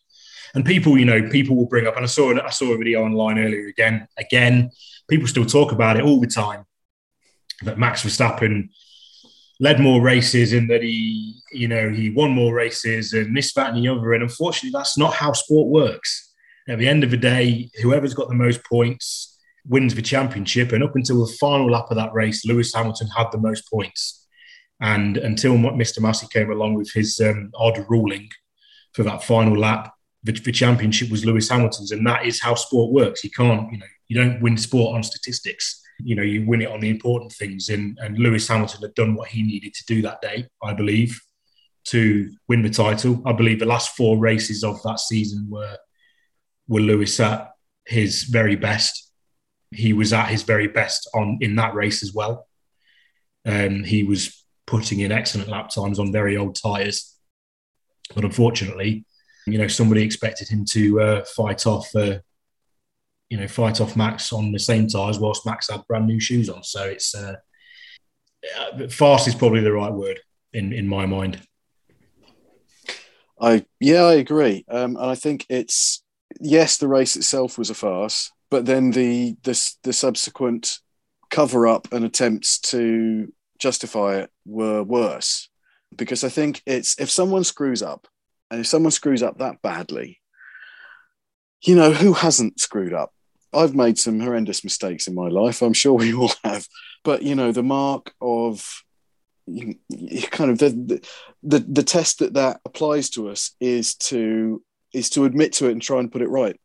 And 0.55 0.65
people, 0.65 0.97
you 0.97 1.05
know, 1.05 1.29
people 1.29 1.55
will 1.55 1.67
bring 1.67 1.85
up, 1.85 1.95
and 1.95 2.03
I 2.03 2.07
saw 2.07 2.33
I 2.41 2.49
saw 2.49 2.73
a 2.73 2.77
video 2.77 3.03
online 3.03 3.37
earlier 3.39 3.67
again. 3.67 4.07
Again, 4.17 4.71
people 5.09 5.27
still 5.27 5.45
talk 5.45 5.71
about 5.71 5.97
it 5.97 6.03
all 6.03 6.19
the 6.19 6.27
time 6.27 6.65
that 7.63 7.77
Max 7.77 8.03
Verstappen 8.03 8.69
led 9.59 9.79
more 9.79 10.01
races 10.01 10.53
and 10.53 10.69
that 10.69 10.81
he, 10.81 11.41
you 11.51 11.67
know, 11.67 11.89
he 11.89 12.09
won 12.09 12.31
more 12.31 12.53
races 12.53 13.13
and 13.13 13.35
this, 13.35 13.53
that, 13.53 13.73
and 13.73 13.83
the 13.83 13.89
other. 13.89 14.13
And 14.13 14.23
unfortunately, 14.23 14.71
that's 14.77 14.97
not 14.97 15.13
how 15.13 15.33
sport 15.33 15.67
works. 15.67 16.28
At 16.69 16.77
the 16.77 16.87
end 16.87 17.03
of 17.03 17.09
the 17.09 17.17
day, 17.17 17.71
whoever's 17.81 18.13
got 18.13 18.27
the 18.27 18.35
most 18.35 18.63
points 18.63 19.37
wins 19.65 19.95
the 19.95 20.01
championship. 20.01 20.71
And 20.71 20.83
up 20.83 20.95
until 20.95 21.25
the 21.25 21.33
final 21.33 21.71
lap 21.71 21.87
of 21.89 21.97
that 21.97 22.13
race, 22.13 22.45
Lewis 22.45 22.73
Hamilton 22.73 23.07
had 23.15 23.31
the 23.31 23.39
most 23.39 23.69
points. 23.69 24.27
And 24.79 25.17
until 25.17 25.53
Mr. 25.55 25.99
Masi 25.99 26.29
came 26.29 26.51
along 26.51 26.75
with 26.75 26.91
his 26.93 27.19
um, 27.19 27.51
odd 27.55 27.83
ruling 27.89 28.29
for 28.93 29.03
that 29.03 29.23
final 29.23 29.57
lap, 29.57 29.93
the, 30.23 30.31
the 30.31 30.51
championship 30.51 31.09
was 31.09 31.25
Lewis 31.25 31.49
Hamilton's. 31.49 31.91
And 31.91 32.05
that 32.05 32.25
is 32.25 32.41
how 32.41 32.53
sport 32.53 32.93
works. 32.93 33.23
You 33.23 33.31
can't, 33.31 33.71
you 33.71 33.79
know, 33.79 33.85
you 34.07 34.17
don't 34.17 34.41
win 34.41 34.55
sport 34.55 34.95
on 34.95 35.03
statistics. 35.03 35.81
You 35.99 36.15
know, 36.15 36.23
you 36.23 36.45
win 36.45 36.61
it 36.61 36.69
on 36.69 36.79
the 36.81 36.89
important 36.89 37.33
things. 37.33 37.69
And, 37.69 37.97
and 38.01 38.17
Lewis 38.17 38.47
Hamilton 38.47 38.81
had 38.81 38.93
done 38.93 39.15
what 39.15 39.29
he 39.29 39.41
needed 39.41 39.73
to 39.73 39.85
do 39.85 40.01
that 40.03 40.21
day, 40.21 40.47
I 40.63 40.73
believe, 40.73 41.19
to 41.85 42.31
win 42.47 42.61
the 42.61 42.69
title. 42.69 43.21
I 43.25 43.33
believe 43.33 43.59
the 43.59 43.65
last 43.65 43.95
four 43.97 44.17
races 44.17 44.63
of 44.63 44.81
that 44.83 44.99
season 44.99 45.47
were 45.49 45.77
were 46.69 46.79
Lewis 46.79 47.19
at 47.19 47.51
his 47.85 48.23
very 48.23 48.55
best. 48.55 49.11
He 49.71 49.91
was 49.91 50.13
at 50.13 50.29
his 50.29 50.43
very 50.43 50.67
best 50.67 51.09
on 51.13 51.39
in 51.41 51.55
that 51.55 51.73
race 51.73 52.01
as 52.01 52.13
well. 52.13 52.47
Um, 53.45 53.83
he 53.83 54.03
was 54.03 54.45
putting 54.65 54.99
in 54.99 55.11
excellent 55.11 55.49
lap 55.49 55.69
times 55.69 55.99
on 55.99 56.11
very 56.11 56.37
old 56.37 56.55
tyres, 56.55 57.17
but 58.15 58.23
unfortunately, 58.23 59.05
you 59.47 59.57
know, 59.57 59.67
somebody 59.67 60.03
expected 60.03 60.47
him 60.47 60.63
to 60.65 61.01
uh, 61.01 61.25
fight 61.25 61.65
off, 61.65 61.93
uh, 61.95 62.19
you 63.29 63.37
know, 63.37 63.47
fight 63.47 63.81
off 63.81 63.95
Max 63.95 64.31
on 64.31 64.51
the 64.51 64.59
same 64.59 64.87
tyres 64.87 65.19
whilst 65.19 65.45
Max 65.45 65.69
had 65.69 65.85
brand 65.87 66.05
new 66.05 66.19
shoes 66.19 66.49
on. 66.49 66.63
So 66.63 66.83
it's 66.83 67.15
uh, 67.15 67.35
fast 68.89 69.27
is 69.27 69.35
probably 69.35 69.61
the 69.61 69.73
right 69.73 69.91
word 69.91 70.19
in 70.53 70.73
in 70.73 70.87
my 70.87 71.05
mind. 71.05 71.41
I 73.41 73.65
yeah, 73.79 74.03
I 74.03 74.13
agree, 74.15 74.65
um, 74.69 74.97
and 74.97 75.05
I 75.05 75.15
think 75.15 75.45
it's 75.49 76.03
yes, 76.39 76.77
the 76.77 76.87
race 76.87 77.15
itself 77.15 77.57
was 77.57 77.69
a 77.69 77.75
farce, 77.75 78.31
but 78.49 78.65
then 78.65 78.91
the 78.91 79.35
the, 79.43 79.73
the 79.83 79.93
subsequent 79.93 80.79
cover 81.29 81.67
up 81.67 81.87
and 81.91 82.03
attempts 82.05 82.59
to 82.59 83.31
justify 83.59 84.17
it 84.17 84.31
were 84.45 84.81
worse 84.81 85.49
because 85.95 86.23
I 86.23 86.29
think 86.29 86.61
it's 86.65 86.99
if 86.99 87.09
someone 87.09 87.43
screws 87.43 87.81
up 87.81 88.07
and 88.49 88.61
if 88.61 88.67
someone 88.67 88.91
screws 88.91 89.23
up 89.23 89.37
that 89.37 89.61
badly, 89.61 90.19
you 91.61 91.75
know, 91.75 91.91
who 91.91 92.13
hasn't 92.13 92.59
screwed 92.59 92.93
up? 92.93 93.13
I've 93.51 93.75
made 93.75 93.97
some 93.97 94.19
horrendous 94.19 94.63
mistakes 94.63 95.07
in 95.07 95.15
my 95.15 95.27
life. 95.27 95.61
I'm 95.61 95.73
sure 95.73 95.93
we 95.97 96.13
all 96.13 96.31
have. 96.43 96.67
But, 97.03 97.23
you 97.23 97.35
know, 97.35 97.51
the 97.51 97.63
mark 97.63 98.13
of 98.21 98.83
you, 99.47 99.75
you 99.89 100.21
kind 100.23 100.51
of 100.51 100.59
the, 100.59 101.03
the 101.41 101.59
the 101.59 101.81
test 101.81 102.19
that 102.19 102.35
that 102.35 102.61
applies 102.65 103.09
to 103.11 103.29
us 103.29 103.55
is 103.59 103.95
to 103.95 104.61
is 104.93 105.09
to 105.11 105.25
admit 105.25 105.53
to 105.53 105.67
it 105.67 105.71
and 105.73 105.81
try 105.81 105.99
and 105.99 106.11
put 106.11 106.21
it 106.21 106.29
right. 106.29 106.59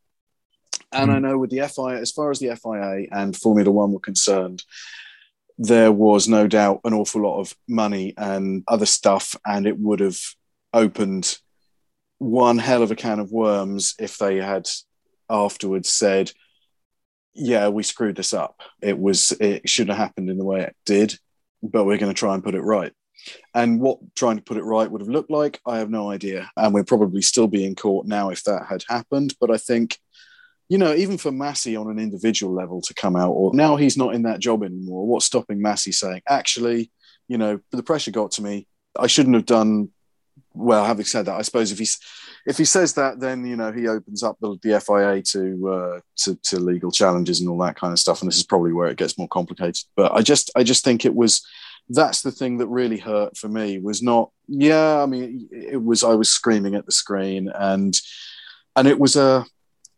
And 0.91 1.11
mm. 1.11 1.15
I 1.15 1.19
know 1.19 1.37
with 1.37 1.49
the 1.49 1.67
FIA, 1.67 1.99
as 1.99 2.11
far 2.11 2.31
as 2.31 2.39
the 2.39 2.55
FIA 2.55 3.07
and 3.11 3.35
Formula 3.35 3.71
One 3.71 3.91
were 3.91 3.99
concerned, 3.99 4.63
there 5.57 5.91
was 5.91 6.27
no 6.27 6.47
doubt 6.47 6.81
an 6.83 6.93
awful 6.93 7.21
lot 7.21 7.39
of 7.39 7.55
money 7.67 8.13
and 8.17 8.63
other 8.67 8.85
stuff, 8.85 9.35
and 9.45 9.65
it 9.65 9.77
would 9.77 9.99
have 9.99 10.19
opened 10.73 11.37
one 12.17 12.57
hell 12.57 12.83
of 12.83 12.91
a 12.91 12.95
can 12.95 13.19
of 13.19 13.31
worms 13.31 13.95
if 13.99 14.17
they 14.17 14.37
had 14.37 14.67
afterwards 15.29 15.89
said, 15.89 16.31
"Yeah, 17.33 17.69
we 17.69 17.83
screwed 17.83 18.15
this 18.15 18.33
up. 18.33 18.61
It 18.81 18.99
was 18.99 19.31
it 19.33 19.69
shouldn't 19.69 19.97
have 19.97 20.07
happened 20.07 20.29
in 20.29 20.37
the 20.37 20.45
way 20.45 20.61
it 20.61 20.75
did, 20.85 21.17
but 21.63 21.85
we're 21.85 21.97
going 21.97 22.13
to 22.13 22.19
try 22.19 22.33
and 22.33 22.43
put 22.43 22.55
it 22.55 22.61
right." 22.61 22.93
And 23.53 23.79
what 23.79 23.99
trying 24.15 24.37
to 24.37 24.43
put 24.43 24.57
it 24.57 24.63
right 24.63 24.89
would 24.89 25.01
have 25.01 25.09
looked 25.09 25.31
like, 25.31 25.59
I 25.65 25.79
have 25.79 25.89
no 25.89 26.09
idea. 26.09 26.49
And 26.57 26.73
we're 26.73 26.83
probably 26.83 27.21
still 27.21 27.47
be 27.47 27.65
in 27.65 27.75
court 27.75 28.07
now 28.07 28.29
if 28.29 28.43
that 28.43 28.65
had 28.69 28.83
happened. 28.87 29.35
But 29.39 29.51
I 29.51 29.57
think, 29.57 29.97
you 30.69 30.77
know, 30.77 30.93
even 30.93 31.17
for 31.17 31.31
Masi 31.31 31.79
on 31.79 31.89
an 31.89 31.99
individual 31.99 32.53
level 32.53 32.81
to 32.81 32.93
come 32.93 33.15
out, 33.15 33.31
or 33.31 33.53
now 33.53 33.75
he's 33.75 33.97
not 33.97 34.15
in 34.15 34.23
that 34.23 34.39
job 34.39 34.63
anymore, 34.63 35.07
what's 35.07 35.25
stopping 35.25 35.59
Masi 35.59 35.93
saying, 35.93 36.21
actually, 36.27 36.91
you 37.27 37.37
know, 37.37 37.59
the 37.71 37.83
pressure 37.83 38.11
got 38.11 38.31
to 38.31 38.43
me. 38.43 38.67
I 38.97 39.07
shouldn't 39.07 39.35
have 39.35 39.45
done 39.45 39.89
well, 40.55 40.85
having 40.85 41.05
said 41.05 41.25
that, 41.25 41.37
I 41.37 41.41
suppose 41.41 41.71
if 41.71 41.79
he's 41.79 41.99
if 42.45 42.57
he 42.57 42.65
says 42.65 42.93
that, 42.93 43.19
then 43.19 43.45
you 43.45 43.55
know 43.55 43.71
he 43.71 43.87
opens 43.87 44.23
up 44.23 44.37
the, 44.39 44.57
the 44.61 44.79
FIA 44.79 45.21
to, 45.21 45.69
uh, 45.69 45.99
to 46.17 46.35
to 46.43 46.59
legal 46.59 46.91
challenges 46.91 47.41
and 47.41 47.49
all 47.49 47.57
that 47.59 47.75
kind 47.75 47.91
of 47.91 47.99
stuff, 47.99 48.21
and 48.21 48.29
this 48.29 48.37
is 48.37 48.45
probably 48.45 48.71
where 48.71 48.87
it 48.87 48.97
gets 48.97 49.17
more 49.17 49.27
complicated. 49.27 49.83
But 49.95 50.13
I 50.13 50.21
just 50.21 50.51
I 50.55 50.63
just 50.63 50.83
think 50.83 51.05
it 51.05 51.15
was 51.15 51.45
that's 51.89 52.21
the 52.21 52.31
thing 52.31 52.57
that 52.57 52.67
really 52.67 52.97
hurt 52.97 53.37
for 53.37 53.47
me 53.47 53.79
was 53.79 54.01
not 54.01 54.31
yeah 54.47 55.01
i 55.01 55.05
mean 55.05 55.47
it 55.51 55.81
was 55.81 56.03
i 56.03 56.13
was 56.13 56.29
screaming 56.29 56.75
at 56.75 56.85
the 56.85 56.91
screen 56.91 57.51
and 57.53 57.99
and 58.75 58.87
it 58.87 58.99
was 58.99 59.15
a 59.15 59.45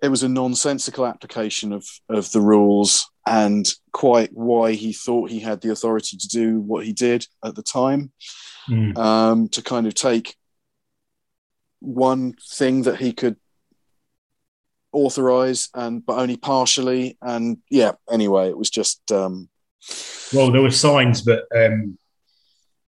it 0.01 0.09
was 0.09 0.23
a 0.23 0.29
nonsensical 0.29 1.05
application 1.05 1.71
of 1.71 1.87
of 2.09 2.31
the 2.31 2.41
rules 2.41 3.09
and 3.25 3.73
quite 3.91 4.31
why 4.33 4.73
he 4.73 4.93
thought 4.93 5.29
he 5.29 5.39
had 5.39 5.61
the 5.61 5.71
authority 5.71 6.17
to 6.17 6.27
do 6.27 6.59
what 6.59 6.85
he 6.85 6.93
did 6.93 7.25
at 7.43 7.55
the 7.55 7.63
time 7.63 8.11
mm. 8.69 8.97
um, 8.97 9.49
to 9.49 9.61
kind 9.61 9.85
of 9.87 9.93
take 9.93 10.35
one 11.79 12.33
thing 12.51 12.83
that 12.83 12.97
he 12.97 13.11
could 13.13 13.35
authorize 14.93 15.69
and 15.73 16.05
but 16.05 16.17
only 16.17 16.37
partially 16.37 17.17
and 17.21 17.57
yeah 17.69 17.91
anyway 18.09 18.49
it 18.49 18.57
was 18.57 18.69
just 18.69 19.11
um 19.11 19.49
well, 20.33 20.51
there 20.51 20.61
were 20.61 20.71
signs 20.71 21.23
that 21.25 21.43
um, 21.55 21.97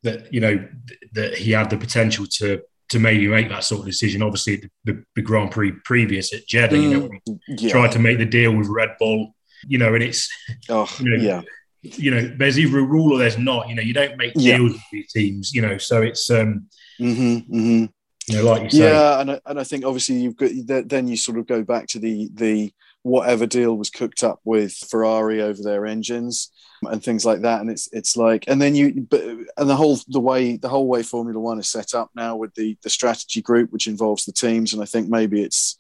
that 0.03 0.33
you 0.33 0.41
know 0.41 0.67
that 1.13 1.37
he 1.37 1.53
had 1.53 1.71
the 1.71 1.77
potential 1.77 2.27
to 2.39 2.63
to 2.91 2.99
maybe 2.99 3.27
make 3.27 3.49
that 3.49 3.65
sort 3.65 3.81
of 3.81 3.87
decision. 3.87 4.23
Obviously, 4.23 4.71
the, 4.85 5.03
the 5.17 5.23
Grand 5.23 5.51
Prix 5.51 5.73
previous 5.85 6.33
at 6.33 6.47
Jeddah, 6.47 6.79
you 6.79 6.91
know, 6.91 7.09
mm, 7.29 7.39
yeah. 7.49 7.71
tried 7.71 7.93
to 7.93 7.99
make 7.99 8.19
the 8.19 8.27
deal 8.27 8.55
with 8.55 8.69
Red 8.69 8.91
Bull, 8.99 9.35
you 9.67 9.79
know, 9.79 9.95
and 9.95 10.03
it's 10.03 10.29
oh 10.69 10.89
you 11.01 11.11
know, 11.11 11.23
yeah. 11.23 11.43
You 11.83 12.13
know, 12.13 12.35
there's 12.39 12.59
either 12.59 12.79
a 12.79 12.83
rule 12.83 13.13
or 13.13 13.19
there's 13.19 13.37
not. 13.37 13.69
You 13.69 13.75
know, 13.75 13.83
you 13.83 13.93
don't 13.93 14.17
make 14.17 14.33
deals 14.33 14.47
yeah. 14.47 14.63
with 14.63 14.81
these 14.91 15.13
teams. 15.13 15.53
You 15.53 15.61
know, 15.61 15.77
so 15.77 16.01
it's 16.01 16.31
um, 16.31 16.67
mm-hmm, 16.99 17.55
mm-hmm. 17.55 17.85
you 18.29 18.37
know, 18.39 18.43
like 18.43 18.63
you 18.63 18.71
say, 18.71 18.91
yeah, 18.91 19.21
and 19.21 19.33
I, 19.33 19.41
and 19.45 19.61
I 19.61 19.65
think 19.65 19.85
obviously 19.85 20.15
you've 20.15 20.37
got 20.37 20.51
then 20.89 21.09
you 21.09 21.19
sort 21.19 21.37
of 21.37 21.47
go 21.47 21.63
back 21.63 21.87
to 21.89 21.99
the 21.99 22.31
the 22.33 22.73
whatever 23.05 23.47
deal 23.47 23.77
was 23.77 23.91
cooked 23.91 24.25
up 24.25 24.41
with 24.45 24.73
Ferrari 24.73 25.43
over 25.43 25.63
their 25.63 25.85
engines 25.85 26.51
and 26.83 27.05
things 27.05 27.25
like 27.25 27.43
that. 27.43 27.61
And 27.61 27.71
it's 27.71 27.89
it's 27.93 28.17
like 28.17 28.45
and 28.49 28.61
then 28.61 28.75
you 28.75 29.07
but 29.09 29.23
and 29.23 29.69
the 29.71 29.77
whole 29.77 29.99
the 30.09 30.21
way 30.21 30.57
the 30.57 30.71
whole 30.71 30.89
way 30.89 31.03
formula 31.03 31.39
1 31.39 31.61
is 31.61 31.69
set 31.69 31.95
up 31.95 32.11
now 32.17 32.35
with 32.35 32.55
the 32.55 32.77
the 32.83 32.91
strategy 32.91 33.43
group 33.43 33.71
which 33.71 33.87
involves 33.87 34.25
the 34.25 34.33
teams. 34.33 34.73
And 34.73 34.83
i 34.83 34.87
think 34.87 35.09
maybe 35.09 35.43
it's 35.43 35.79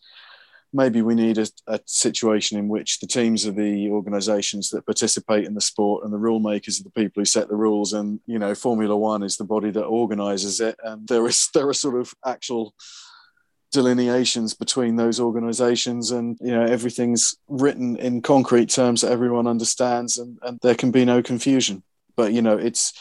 maybe 0.74 1.00
we 1.00 1.14
need 1.14 1.38
a, 1.38 1.46
a 1.68 1.80
situation 1.86 2.58
in 2.58 2.68
which 2.68 2.98
the 2.98 3.06
teams 3.06 3.46
are 3.46 3.52
the 3.52 3.88
organizations 3.88 4.68
that 4.70 4.84
participate 4.84 5.46
in 5.46 5.54
the 5.54 5.60
sport 5.60 6.04
and 6.04 6.12
the 6.12 6.18
rule 6.18 6.40
makers 6.40 6.80
are 6.80 6.84
the 6.84 6.90
people 6.90 7.20
who 7.20 7.24
set 7.24 7.48
the 7.48 7.56
rules. 7.56 7.94
And 7.94 8.20
you 8.26 8.38
know 8.38 8.54
formula 8.54 8.96
1 8.96 9.22
is 9.22 9.38
the 9.38 9.44
body 9.44 9.70
that 9.70 9.84
organizes 9.84 10.60
it. 10.60 10.76
And 10.84 11.08
there 11.08 11.26
is 11.26 11.48
there 11.54 11.68
are 11.68 11.74
sort 11.74 11.98
of 11.98 12.12
actual 12.26 12.74
delineations 13.74 14.54
between 14.54 14.96
those 14.96 15.20
organizations 15.20 16.12
and 16.12 16.38
you 16.40 16.50
know 16.50 16.64
everything's 16.64 17.36
written 17.48 17.96
in 17.96 18.22
concrete 18.22 18.70
terms 18.70 19.00
that 19.00 19.12
everyone 19.12 19.46
understands 19.46 20.18
and, 20.18 20.38
and 20.42 20.58
there 20.62 20.74
can 20.74 20.90
be 20.90 21.04
no 21.04 21.20
confusion 21.22 21.82
but 22.16 22.32
you 22.32 22.40
know 22.40 22.56
it's 22.56 22.92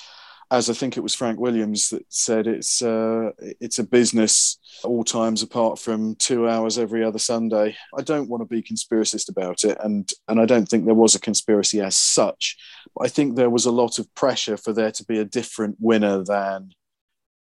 as 0.53 0.69
I 0.69 0.73
think 0.73 0.97
it 0.97 1.01
was 1.01 1.15
Frank 1.15 1.39
Williams 1.39 1.89
that 1.89 2.05
said, 2.09 2.45
it's 2.45 2.83
uh, 2.83 3.31
it's 3.39 3.79
a 3.79 3.83
business 3.83 4.59
all 4.83 5.03
times 5.03 5.41
apart 5.41 5.79
from 5.79 6.15
two 6.15 6.47
hours 6.47 6.77
every 6.77 7.03
other 7.03 7.17
Sunday. 7.17 7.75
I 7.97 8.03
don't 8.03 8.29
want 8.29 8.41
to 8.41 8.45
be 8.45 8.61
conspiracist 8.61 9.29
about 9.29 9.63
it, 9.63 9.79
and 9.83 10.07
and 10.27 10.39
I 10.39 10.45
don't 10.45 10.69
think 10.69 10.85
there 10.85 10.93
was 10.93 11.15
a 11.15 11.19
conspiracy 11.19 11.81
as 11.81 11.97
such. 11.97 12.55
But 12.95 13.07
I 13.07 13.09
think 13.09 13.35
there 13.35 13.49
was 13.49 13.65
a 13.65 13.71
lot 13.71 13.97
of 13.97 14.13
pressure 14.13 14.55
for 14.55 14.73
there 14.73 14.91
to 14.91 15.05
be 15.05 15.17
a 15.17 15.25
different 15.25 15.77
winner 15.79 16.23
than 16.23 16.71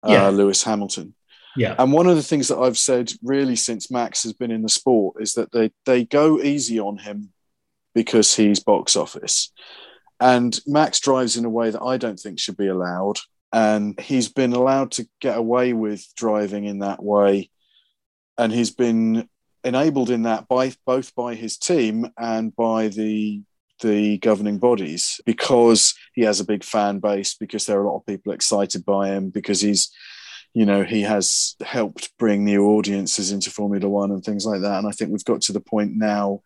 uh, 0.02 0.12
yeah. 0.12 0.30
Lewis 0.30 0.64
Hamilton. 0.64 1.14
Yeah. 1.56 1.76
And 1.78 1.94
one 1.94 2.08
of 2.08 2.16
the 2.16 2.24
things 2.24 2.48
that 2.50 2.58
I've 2.58 2.78
said 2.78 3.12
really 3.24 3.56
since 3.56 3.92
Max 3.92 4.24
has 4.24 4.34
been 4.34 4.52
in 4.52 4.62
the 4.62 4.70
sport 4.70 5.22
is 5.22 5.34
that 5.34 5.52
they 5.52 5.72
they 5.86 6.04
go 6.04 6.40
easy 6.40 6.80
on 6.80 6.98
him 6.98 7.32
because 7.94 8.36
he's 8.36 8.60
box 8.60 8.96
office. 8.96 9.52
And 10.20 10.60
Max 10.66 11.00
drives 11.00 11.38
in 11.38 11.46
a 11.46 11.50
way 11.50 11.70
that 11.72 11.82
I 11.82 11.98
don't 11.98 12.20
think 12.20 12.40
should 12.40 12.58
be 12.58 12.68
allowed. 12.68 13.20
And 13.52 14.00
he's 14.00 14.30
been 14.30 14.54
allowed 14.54 14.92
to 14.92 15.08
get 15.22 15.38
away 15.38 15.74
with 15.74 16.06
driving 16.16 16.66
in 16.66 16.80
that 16.80 17.02
way. 17.02 17.50
And 18.38 18.52
he's 18.52 18.72
been 18.72 19.30
enabled 19.64 20.10
in 20.10 20.24
that 20.24 20.48
by 20.48 20.74
both 20.86 21.16
by 21.16 21.36
his 21.36 21.58
team 21.58 22.10
and 22.18 22.56
by 22.56 22.90
the 22.90 23.42
the 23.82 24.18
governing 24.20 24.58
bodies 24.58 25.20
because 25.26 25.96
he 26.14 26.22
has 26.22 26.40
a 26.40 26.46
big 26.46 26.64
fan 26.64 27.00
base 27.00 27.34
because 27.34 27.66
there 27.66 27.78
are 27.78 27.84
a 27.84 27.90
lot 27.90 27.98
of 27.98 28.06
people 28.06 28.32
excited 28.32 28.86
by 28.86 29.10
him 29.10 29.30
because 29.30 29.60
he's 29.60 29.92
you 30.56 30.66
know 30.66 30.84
he 30.84 31.04
has 31.04 31.56
helped 31.64 32.12
bring 32.18 32.44
new 32.44 32.66
audiences 32.66 33.32
into 33.32 33.52
formula 33.52 33.88
1 33.88 34.10
and 34.10 34.24
things 34.24 34.46
like 34.46 34.62
that 34.62 34.80
and 34.80 34.88
i 34.88 34.92
think 34.92 35.12
we've 35.12 35.24
got 35.24 35.42
to 35.42 35.54
the 35.54 35.60
point 35.60 35.92
now 35.96 36.42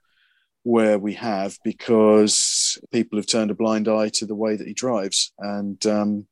where 0.63 0.99
we 0.99 1.13
have 1.13 1.57
because 1.63 2.77
people 2.91 3.17
have 3.17 3.27
turned 3.27 3.51
a 3.51 3.55
blind 3.55 3.87
eye 3.87 4.09
to 4.09 4.25
the 4.25 4.35
way 4.35 4.55
that 4.55 4.67
he 4.67 4.73
drives. 4.73 5.31
And 5.39 5.83
um, 5.85 6.27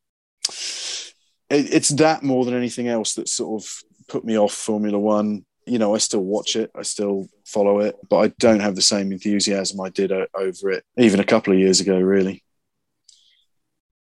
it, 1.50 1.74
it's 1.74 1.90
that 1.90 2.24
more 2.24 2.46
than 2.46 2.54
anything 2.54 2.88
else 2.88 3.14
that 3.16 3.30
sort 3.30 3.64
of 3.64 3.70
put 4.08 4.26
me 4.26 4.38
off 4.38 4.54
Formula 4.54 5.00
One. 5.00 5.46
You 5.66 5.80
know, 5.80 5.96
I 5.96 5.98
still 5.98 6.24
watch 6.24 6.56
it, 6.56 6.72
I 6.76 6.84
still 6.84 7.28
follow 7.46 7.80
it, 7.80 7.96
but 8.10 8.18
I 8.20 8.28
don't 8.40 8.62
have 8.62 8.76
the 8.76 8.82
same 8.82 9.12
enthusiasm 9.12 9.82
I 9.82 9.90
did 9.90 10.12
over 10.12 10.72
it 10.72 10.84
even 10.98 11.20
a 11.20 11.26
couple 11.26 11.52
of 11.52 11.60
years 11.60 11.82
ago, 11.82 12.00
really. 12.00 12.44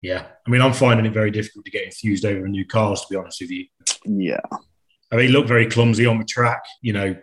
Yeah. 0.03 0.27
I 0.45 0.49
mean, 0.49 0.61
I'm 0.61 0.73
finding 0.73 1.07
it 1.07 1.13
very 1.13 1.31
difficult 1.31 1.65
to 1.65 1.71
get 1.71 1.85
enthused 1.85 2.25
over 2.25 2.47
new 2.47 2.65
cars, 2.65 3.01
to 3.01 3.07
be 3.09 3.15
honest 3.15 3.41
with 3.41 3.49
you. 3.49 3.65
Yeah. 4.05 4.41
I 5.11 5.15
mean, 5.15 5.31
look 5.31 5.47
very 5.47 5.65
clumsy 5.65 6.05
on 6.05 6.19
the 6.19 6.25
track. 6.25 6.63
You 6.81 6.93
know, 6.93 7.15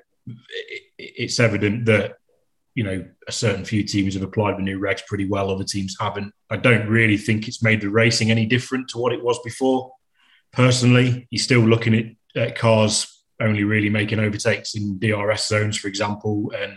it's 0.98 1.38
evident 1.38 1.86
that 1.86 2.16
you 2.74 2.84
know, 2.84 3.04
a 3.26 3.32
certain 3.32 3.64
few 3.64 3.82
teams 3.82 4.14
have 4.14 4.22
applied 4.22 4.56
the 4.56 4.62
new 4.62 4.78
regs 4.78 5.04
pretty 5.06 5.28
well, 5.28 5.50
other 5.50 5.64
teams 5.64 5.96
haven't. 6.00 6.32
I 6.50 6.56
don't 6.56 6.88
really 6.88 7.16
think 7.16 7.48
it's 7.48 7.62
made 7.62 7.80
the 7.80 7.90
racing 7.90 8.30
any 8.30 8.46
different 8.46 8.88
to 8.90 8.98
what 8.98 9.12
it 9.12 9.22
was 9.22 9.38
before. 9.42 9.92
Personally, 10.52 11.26
you're 11.30 11.42
still 11.42 11.60
looking 11.60 11.94
at, 11.94 12.40
at 12.40 12.56
cars 12.56 13.22
only 13.40 13.64
really 13.64 13.90
making 13.90 14.20
overtakes 14.20 14.74
in 14.74 14.98
DRS 14.98 15.46
zones, 15.46 15.76
for 15.76 15.88
example, 15.88 16.52
and 16.56 16.74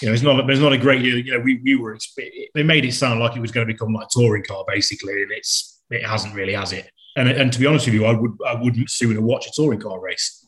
you 0.00 0.08
know, 0.08 0.14
it's 0.14 0.22
not 0.22 0.46
there's 0.46 0.60
not 0.60 0.72
a 0.72 0.78
great 0.78 1.02
deal. 1.02 1.18
You 1.18 1.34
know, 1.34 1.40
we, 1.40 1.60
we 1.64 1.76
were 1.76 1.98
they 2.54 2.62
made 2.62 2.84
it 2.84 2.92
sound 2.92 3.20
like 3.20 3.36
it 3.36 3.40
was 3.40 3.52
going 3.52 3.66
to 3.66 3.72
become 3.72 3.92
like 3.92 4.06
a 4.06 4.10
touring 4.10 4.44
car 4.44 4.64
basically, 4.66 5.22
and 5.22 5.32
it's 5.32 5.82
it 5.90 6.04
hasn't 6.06 6.34
really, 6.34 6.54
has 6.54 6.72
it? 6.72 6.90
And 7.16 7.28
and 7.28 7.52
to 7.52 7.58
be 7.58 7.66
honest 7.66 7.86
with 7.86 7.94
you, 7.94 8.06
I 8.06 8.12
would 8.12 8.32
I 8.46 8.54
wouldn't 8.54 8.90
sooner 8.90 9.20
watch 9.20 9.46
a 9.46 9.50
touring 9.54 9.80
car 9.80 10.00
race 10.00 10.40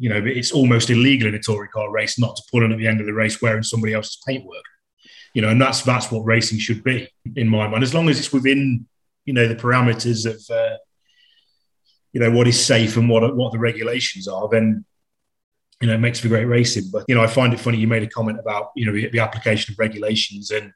you 0.00 0.08
know, 0.08 0.22
it's 0.24 0.50
almost 0.50 0.88
illegal 0.88 1.28
in 1.28 1.34
a 1.34 1.38
touring 1.38 1.70
car 1.70 1.90
race 1.90 2.18
not 2.18 2.34
to 2.34 2.42
pull 2.50 2.64
in 2.64 2.72
at 2.72 2.78
the 2.78 2.86
end 2.86 3.00
of 3.00 3.06
the 3.06 3.12
race 3.12 3.42
wearing 3.42 3.62
somebody 3.62 3.92
else's 3.92 4.18
paintwork. 4.26 4.64
You 5.34 5.42
know, 5.42 5.50
and 5.50 5.60
that's 5.60 5.82
that's 5.82 6.10
what 6.10 6.24
racing 6.24 6.58
should 6.58 6.82
be 6.82 7.06
in 7.36 7.48
my 7.48 7.68
mind, 7.68 7.84
as 7.84 7.94
long 7.94 8.08
as 8.08 8.18
it's 8.18 8.32
within 8.32 8.86
you 9.26 9.34
know 9.34 9.46
the 9.46 9.54
parameters 9.54 10.26
of 10.26 10.40
uh, 10.50 10.76
you 12.12 12.20
know 12.20 12.30
what 12.30 12.48
is 12.48 12.64
safe 12.64 12.96
and 12.96 13.08
what 13.08 13.36
what 13.36 13.52
the 13.52 13.58
regulations 13.58 14.26
are. 14.26 14.48
Then 14.48 14.84
you 15.80 15.88
know 15.88 15.94
it 15.94 15.98
makes 15.98 16.20
for 16.20 16.28
great 16.28 16.44
racing. 16.44 16.84
But 16.92 17.04
you 17.08 17.14
know, 17.14 17.22
I 17.22 17.26
find 17.26 17.52
it 17.52 17.60
funny 17.60 17.78
you 17.78 17.86
made 17.86 18.02
a 18.02 18.08
comment 18.08 18.38
about 18.38 18.70
you 18.76 18.86
know 18.86 18.92
the, 18.92 19.08
the 19.08 19.20
application 19.20 19.72
of 19.72 19.78
regulations 19.78 20.50
and 20.50 20.72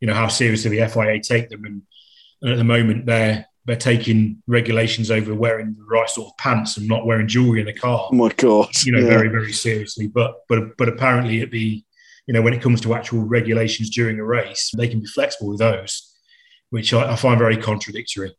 you 0.00 0.06
know 0.06 0.14
how 0.14 0.28
seriously 0.28 0.76
the 0.76 0.88
FIA 0.88 1.20
take 1.20 1.48
them, 1.48 1.64
and, 1.64 1.82
and 2.42 2.52
at 2.52 2.58
the 2.58 2.64
moment 2.64 3.06
they're 3.06 3.46
they're 3.64 3.76
taking 3.76 4.42
regulations 4.46 5.10
over 5.10 5.34
wearing 5.34 5.74
the 5.78 5.84
right 5.84 6.08
sort 6.08 6.28
of 6.28 6.36
pants 6.36 6.76
and 6.76 6.88
not 6.88 7.06
wearing 7.06 7.28
jewelry 7.28 7.60
in 7.60 7.66
the 7.66 7.72
car. 7.72 8.08
Oh 8.10 8.14
my 8.14 8.30
god! 8.36 8.70
You 8.84 8.92
know, 8.92 8.98
yeah. 8.98 9.08
very 9.08 9.28
very 9.28 9.52
seriously. 9.52 10.06
But 10.06 10.34
but 10.48 10.76
but 10.76 10.88
apparently, 10.88 11.40
it 11.40 11.50
be 11.50 11.84
you 12.26 12.34
know 12.34 12.42
when 12.42 12.52
it 12.52 12.62
comes 12.62 12.80
to 12.82 12.94
actual 12.94 13.22
regulations 13.22 13.90
during 13.90 14.18
a 14.18 14.24
race, 14.24 14.70
they 14.76 14.88
can 14.88 15.00
be 15.00 15.06
flexible 15.06 15.50
with 15.50 15.60
those, 15.60 16.14
which 16.70 16.92
I, 16.92 17.12
I 17.12 17.16
find 17.16 17.38
very 17.38 17.56
contradictory. 17.56 18.36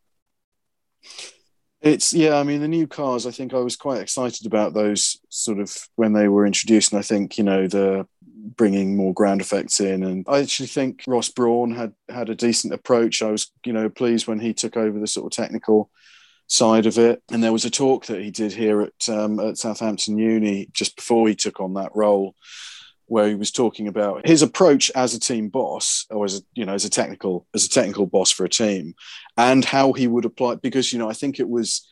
It's 1.83 2.13
yeah, 2.13 2.37
I 2.37 2.43
mean 2.43 2.61
the 2.61 2.67
new 2.69 2.87
cars. 2.87 3.27
I 3.27 3.31
think 3.31 3.53
I 3.53 3.57
was 3.57 3.75
quite 3.75 3.99
excited 3.99 4.45
about 4.45 4.73
those 4.73 5.19
sort 5.27 5.59
of 5.59 5.77
when 5.95 6.13
they 6.13 6.29
were 6.29 6.45
introduced, 6.45 6.93
and 6.93 6.99
I 6.99 7.03
think 7.03 7.37
you 7.37 7.43
know 7.43 7.67
the 7.67 8.07
bringing 8.55 8.95
more 8.95 9.13
ground 9.13 9.41
effects 9.41 9.81
in, 9.81 10.01
and 10.03 10.25
I 10.29 10.39
actually 10.39 10.67
think 10.67 11.03
Ross 11.07 11.27
Brawn 11.27 11.75
had 11.75 11.93
had 12.07 12.29
a 12.29 12.35
decent 12.35 12.73
approach. 12.73 13.21
I 13.21 13.31
was 13.31 13.51
you 13.65 13.73
know 13.73 13.89
pleased 13.89 14.27
when 14.27 14.39
he 14.39 14.53
took 14.53 14.77
over 14.77 14.97
the 14.97 15.07
sort 15.07 15.25
of 15.25 15.35
technical 15.35 15.91
side 16.47 16.85
of 16.85 16.97
it, 16.97 17.21
and 17.29 17.43
there 17.43 17.51
was 17.51 17.65
a 17.65 17.69
talk 17.69 18.05
that 18.05 18.21
he 18.21 18.31
did 18.31 18.53
here 18.53 18.81
at 18.81 19.09
um, 19.09 19.37
at 19.41 19.57
Southampton 19.57 20.17
Uni 20.17 20.69
just 20.71 20.95
before 20.95 21.27
he 21.27 21.35
took 21.35 21.59
on 21.59 21.73
that 21.73 21.93
role 21.93 22.33
where 23.13 23.27
he 23.27 23.35
was 23.35 23.51
talking 23.51 23.87
about 23.87 24.25
his 24.27 24.41
approach 24.41 24.89
as 24.95 25.13
a 25.13 25.19
team 25.19 25.47
boss 25.47 26.07
or 26.09 26.25
as 26.25 26.39
a 26.39 26.41
you 26.55 26.65
know 26.65 26.73
as 26.73 26.83
a 26.83 26.89
technical 26.89 27.45
as 27.53 27.63
a 27.63 27.69
technical 27.69 28.07
boss 28.07 28.31
for 28.31 28.43
a 28.43 28.49
team 28.49 28.95
and 29.37 29.63
how 29.63 29.93
he 29.93 30.07
would 30.07 30.25
apply 30.25 30.55
because 30.55 30.91
you 30.91 30.97
know 30.97 31.11
I 31.11 31.13
think 31.13 31.39
it 31.39 31.47
was 31.47 31.87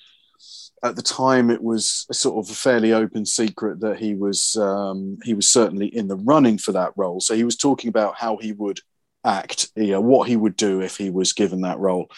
at 0.83 0.95
the 0.95 1.03
time 1.03 1.51
it 1.51 1.61
was 1.61 2.07
a 2.09 2.15
sort 2.15 2.43
of 2.43 2.51
a 2.51 2.55
fairly 2.55 2.91
open 2.91 3.27
secret 3.27 3.81
that 3.81 3.99
he 3.99 4.15
was 4.15 4.55
um, 4.55 5.19
he 5.23 5.35
was 5.35 5.47
certainly 5.47 5.95
in 5.95 6.07
the 6.07 6.15
running 6.15 6.57
for 6.57 6.71
that 6.71 6.93
role. 6.95 7.21
So 7.21 7.35
he 7.35 7.43
was 7.43 7.55
talking 7.55 7.89
about 7.89 8.15
how 8.17 8.37
he 8.37 8.51
would 8.53 8.79
act 9.23 9.69
you 9.75 9.91
know 9.91 10.01
what 10.01 10.27
he 10.27 10.35
would 10.35 10.55
do 10.55 10.81
if 10.81 10.97
he 10.97 11.11
was 11.11 11.33
given 11.33 11.61
that 11.61 11.77
role. 11.77 12.09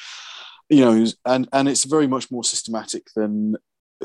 You 0.70 0.86
know 0.86 1.06
and 1.26 1.50
and 1.52 1.68
it's 1.68 1.84
very 1.84 2.08
much 2.08 2.32
more 2.32 2.46
systematic 2.46 3.08
than 3.18 3.58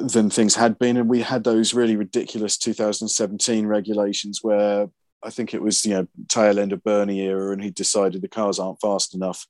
than 0.06 0.30
things 0.30 0.54
had 0.54 0.78
been. 0.78 0.96
And 0.96 1.08
we 1.08 1.20
had 1.20 1.44
those 1.44 1.74
really 1.74 1.96
ridiculous 1.96 2.56
2017 2.58 3.66
regulations 3.66 4.40
where 4.42 4.88
I 5.22 5.30
think 5.30 5.52
it 5.52 5.62
was, 5.62 5.84
you 5.84 5.94
know, 5.94 6.06
tail 6.28 6.58
end 6.58 6.72
of 6.72 6.84
Bernie 6.84 7.20
era, 7.20 7.52
and 7.52 7.62
he 7.62 7.70
decided 7.70 8.22
the 8.22 8.28
cars 8.28 8.58
aren't 8.58 8.80
fast 8.80 9.14
enough. 9.14 9.46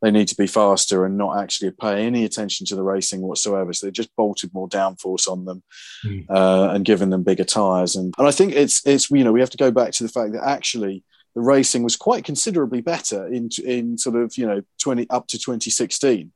They 0.00 0.10
need 0.10 0.28
to 0.28 0.36
be 0.36 0.46
faster 0.46 1.04
and 1.04 1.18
not 1.18 1.38
actually 1.38 1.72
pay 1.72 2.06
any 2.06 2.24
attention 2.24 2.64
to 2.66 2.76
the 2.76 2.82
racing 2.82 3.20
whatsoever. 3.20 3.72
So 3.74 3.86
they 3.86 3.90
just 3.90 4.14
bolted 4.16 4.54
more 4.54 4.68
downforce 4.68 5.28
on 5.28 5.44
them 5.44 5.62
mm. 6.04 6.24
uh, 6.30 6.70
and 6.72 6.86
given 6.86 7.10
them 7.10 7.22
bigger 7.22 7.44
tyres. 7.44 7.96
And, 7.96 8.14
and 8.16 8.26
I 8.26 8.30
think 8.30 8.54
it's, 8.54 8.86
it's, 8.86 9.10
you 9.10 9.24
know, 9.24 9.32
we 9.32 9.40
have 9.40 9.50
to 9.50 9.58
go 9.58 9.70
back 9.70 9.92
to 9.92 10.02
the 10.02 10.08
fact 10.08 10.32
that 10.32 10.46
actually 10.46 11.04
the 11.34 11.42
racing 11.42 11.82
was 11.82 11.96
quite 11.96 12.24
considerably 12.24 12.80
better 12.80 13.26
in, 13.26 13.50
in 13.62 13.98
sort 13.98 14.16
of, 14.16 14.38
you 14.38 14.46
know, 14.46 14.62
20 14.80 15.08
up 15.10 15.26
to 15.28 15.38
2016. 15.38 16.32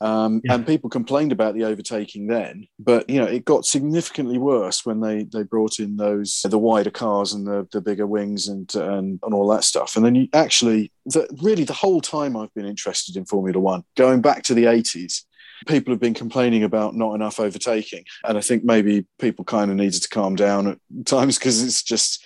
Um, 0.00 0.40
yeah. 0.44 0.54
And 0.54 0.66
people 0.66 0.88
complained 0.88 1.32
about 1.32 1.54
the 1.54 1.64
overtaking 1.64 2.28
then, 2.28 2.68
but 2.78 3.08
you 3.10 3.18
know 3.18 3.26
it 3.26 3.44
got 3.44 3.64
significantly 3.64 4.38
worse 4.38 4.86
when 4.86 5.00
they 5.00 5.24
they 5.24 5.42
brought 5.42 5.80
in 5.80 5.96
those 5.96 6.40
the 6.48 6.58
wider 6.58 6.90
cars 6.90 7.32
and 7.32 7.46
the, 7.46 7.66
the 7.72 7.80
bigger 7.80 8.06
wings 8.06 8.46
and, 8.46 8.72
and 8.76 9.18
and 9.22 9.34
all 9.34 9.48
that 9.48 9.64
stuff. 9.64 9.96
And 9.96 10.04
then 10.04 10.14
you 10.14 10.28
actually 10.32 10.92
the, 11.06 11.26
really 11.42 11.64
the 11.64 11.72
whole 11.72 12.00
time 12.00 12.36
I've 12.36 12.54
been 12.54 12.66
interested 12.66 13.16
in 13.16 13.24
Formula 13.24 13.58
One, 13.58 13.82
going 13.96 14.20
back 14.20 14.44
to 14.44 14.54
the 14.54 14.66
eighties, 14.66 15.26
people 15.66 15.92
have 15.92 16.00
been 16.00 16.14
complaining 16.14 16.62
about 16.62 16.94
not 16.94 17.14
enough 17.14 17.40
overtaking, 17.40 18.04
and 18.24 18.38
I 18.38 18.40
think 18.40 18.62
maybe 18.62 19.04
people 19.18 19.44
kind 19.44 19.68
of 19.68 19.76
needed 19.76 20.02
to 20.02 20.08
calm 20.08 20.36
down 20.36 20.68
at 20.68 20.78
times 21.06 21.38
because 21.38 21.62
it's 21.62 21.82
just 21.82 22.24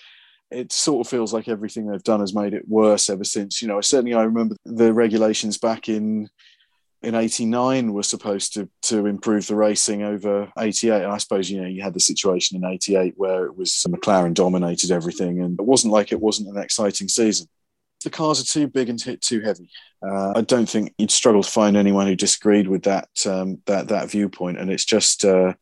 it 0.51 0.73
sort 0.73 1.07
of 1.07 1.11
feels 1.11 1.32
like 1.32 1.49
everything 1.49 1.86
they've 1.86 2.03
done 2.03 2.20
has 2.20 2.35
made 2.35 2.53
it 2.53 2.69
worse 2.69 3.09
ever 3.09 3.24
since. 3.24 3.62
You 3.62 3.69
know, 3.69 3.81
certainly 3.81 4.15
I 4.15 4.24
remember 4.24 4.57
the 4.65 4.93
regulations 4.93 5.57
back 5.59 5.89
in 5.89 6.28
in 7.03 7.15
89 7.15 7.93
were 7.93 8.03
supposed 8.03 8.55
to 8.55 8.69
to 8.83 9.07
improve 9.07 9.47
the 9.47 9.57
racing 9.57 10.03
over 10.03 10.51
88 10.59 11.03
and 11.03 11.12
i 11.12 11.19
suppose 11.19 11.51
you 11.51 11.61
know 11.61 11.69
you 11.69 11.83
had 11.83 11.95
the 11.95 12.01
situation 12.01 12.57
in 12.57 12.70
88 12.70 13.15
where 13.16 13.47
it 13.47 13.57
was 13.57 13.85
mclaren 13.89 14.35
dominated 14.35 14.91
everything 14.91 15.41
and 15.41 15.59
it 15.59 15.65
wasn't 15.65 15.93
like 15.93 16.12
it 16.12 16.20
wasn't 16.20 16.49
an 16.49 16.62
exciting 16.62 17.09
season. 17.09 17.49
The 18.05 18.11
cars 18.11 18.41
are 18.41 18.45
too 18.45 18.66
big 18.66 18.89
and 18.89 19.01
hit 19.01 19.23
too 19.23 19.41
heavy. 19.41 19.70
Uh, 20.05 20.33
i 20.35 20.41
don't 20.41 20.69
think 20.69 20.93
you'd 20.99 21.11
struggle 21.11 21.43
to 21.43 21.51
find 21.51 21.77
anyone 21.77 22.07
who 22.07 22.16
disagreed 22.16 22.69
with 22.69 22.83
that 22.83 23.09
um, 23.27 23.61
that 23.66 23.89
that 23.89 24.11
viewpoint. 24.11 24.59
And 24.59 24.70
it's 24.70 24.85
just 24.85 25.24
uh, 25.24 25.55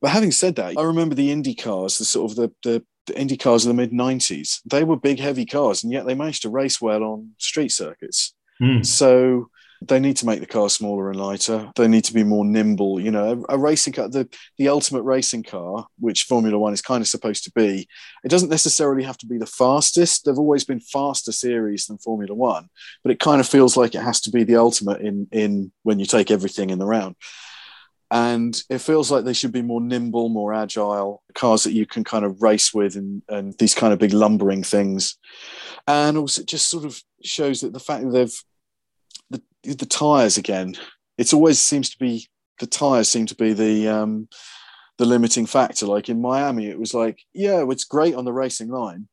but 0.00 0.10
having 0.10 0.30
said 0.30 0.56
that 0.56 0.76
i 0.76 0.82
remember 0.82 1.14
the 1.14 1.30
indy 1.30 1.54
cars 1.54 1.96
the 1.96 2.04
sort 2.04 2.30
of 2.30 2.36
the, 2.36 2.52
the 2.62 2.84
the 3.06 3.18
Indy 3.18 3.36
cars 3.36 3.64
of 3.64 3.68
the 3.68 3.74
mid 3.74 3.92
90s, 3.92 4.60
they 4.66 4.84
were 4.84 4.96
big, 4.96 5.20
heavy 5.20 5.46
cars, 5.46 5.82
and 5.82 5.92
yet 5.92 6.06
they 6.06 6.14
managed 6.14 6.42
to 6.42 6.48
race 6.48 6.80
well 6.80 7.02
on 7.04 7.30
street 7.38 7.70
circuits. 7.70 8.34
Mm. 8.60 8.84
So 8.84 9.48
They 9.82 10.00
need 10.00 10.16
to 10.18 10.26
make 10.26 10.40
the 10.40 10.46
car 10.46 10.68
smaller 10.70 11.10
and 11.10 11.18
lighter. 11.18 11.70
They 11.76 11.88
need 11.88 12.04
to 12.04 12.14
be 12.14 12.24
more 12.24 12.44
nimble. 12.44 13.00
You 13.00 13.10
know, 13.10 13.44
a, 13.48 13.56
a 13.56 13.58
racing 13.58 13.92
car, 13.92 14.08
the, 14.08 14.28
the 14.58 14.68
ultimate 14.68 15.02
racing 15.02 15.42
car, 15.42 15.86
which 15.98 16.24
Formula 16.24 16.58
One 16.58 16.72
is 16.72 16.82
kind 16.82 17.02
of 17.02 17.08
supposed 17.08 17.44
to 17.44 17.52
be, 17.52 17.88
it 18.24 18.28
doesn't 18.28 18.48
necessarily 18.48 19.02
have 19.02 19.18
to 19.18 19.26
be 19.26 19.38
the 19.38 19.46
fastest. 19.46 20.24
They've 20.24 20.38
always 20.38 20.64
been 20.64 20.80
faster 20.80 21.32
series 21.32 21.86
than 21.86 21.98
Formula 21.98 22.34
One, 22.34 22.68
but 23.02 23.12
it 23.12 23.20
kind 23.20 23.40
of 23.40 23.48
feels 23.48 23.76
like 23.76 23.94
it 23.94 24.02
has 24.02 24.20
to 24.22 24.30
be 24.30 24.44
the 24.44 24.56
ultimate 24.56 25.00
in 25.00 25.28
in 25.32 25.72
when 25.82 25.98
you 25.98 26.06
take 26.06 26.30
everything 26.30 26.70
in 26.70 26.78
the 26.78 26.86
round 26.86 27.16
and 28.10 28.62
it 28.70 28.78
feels 28.78 29.10
like 29.10 29.24
they 29.24 29.32
should 29.32 29.52
be 29.52 29.62
more 29.62 29.80
nimble, 29.80 30.28
more 30.28 30.54
agile 30.54 31.22
cars 31.34 31.64
that 31.64 31.72
you 31.72 31.86
can 31.86 32.04
kind 32.04 32.24
of 32.24 32.40
race 32.40 32.72
with, 32.72 32.94
and, 32.96 33.22
and 33.28 33.54
these 33.58 33.74
kind 33.74 33.92
of 33.92 33.98
big 33.98 34.12
lumbering 34.12 34.62
things. 34.62 35.16
And 35.86 36.16
also, 36.16 36.42
it 36.42 36.48
just 36.48 36.70
sort 36.70 36.84
of 36.84 37.00
shows 37.24 37.60
that 37.60 37.72
the 37.72 37.80
fact 37.80 38.04
that 38.04 38.10
they've 38.10 38.42
the 39.74 39.86
tires 39.86 40.36
again. 40.36 40.76
It 41.18 41.32
always 41.32 41.58
seems 41.58 41.90
to 41.90 41.98
be 41.98 42.28
the 42.58 42.66
tires 42.66 43.08
seem 43.08 43.26
to 43.26 43.34
be 43.34 43.52
the 43.52 43.88
um, 43.88 44.28
the 44.98 45.06
limiting 45.06 45.46
factor. 45.46 45.86
Like 45.86 46.08
in 46.08 46.20
Miami, 46.20 46.68
it 46.68 46.78
was 46.78 46.94
like, 46.94 47.20
yeah, 47.32 47.64
it's 47.68 47.84
great 47.84 48.14
on 48.14 48.24
the 48.24 48.32
racing 48.32 48.68
line, 48.68 49.08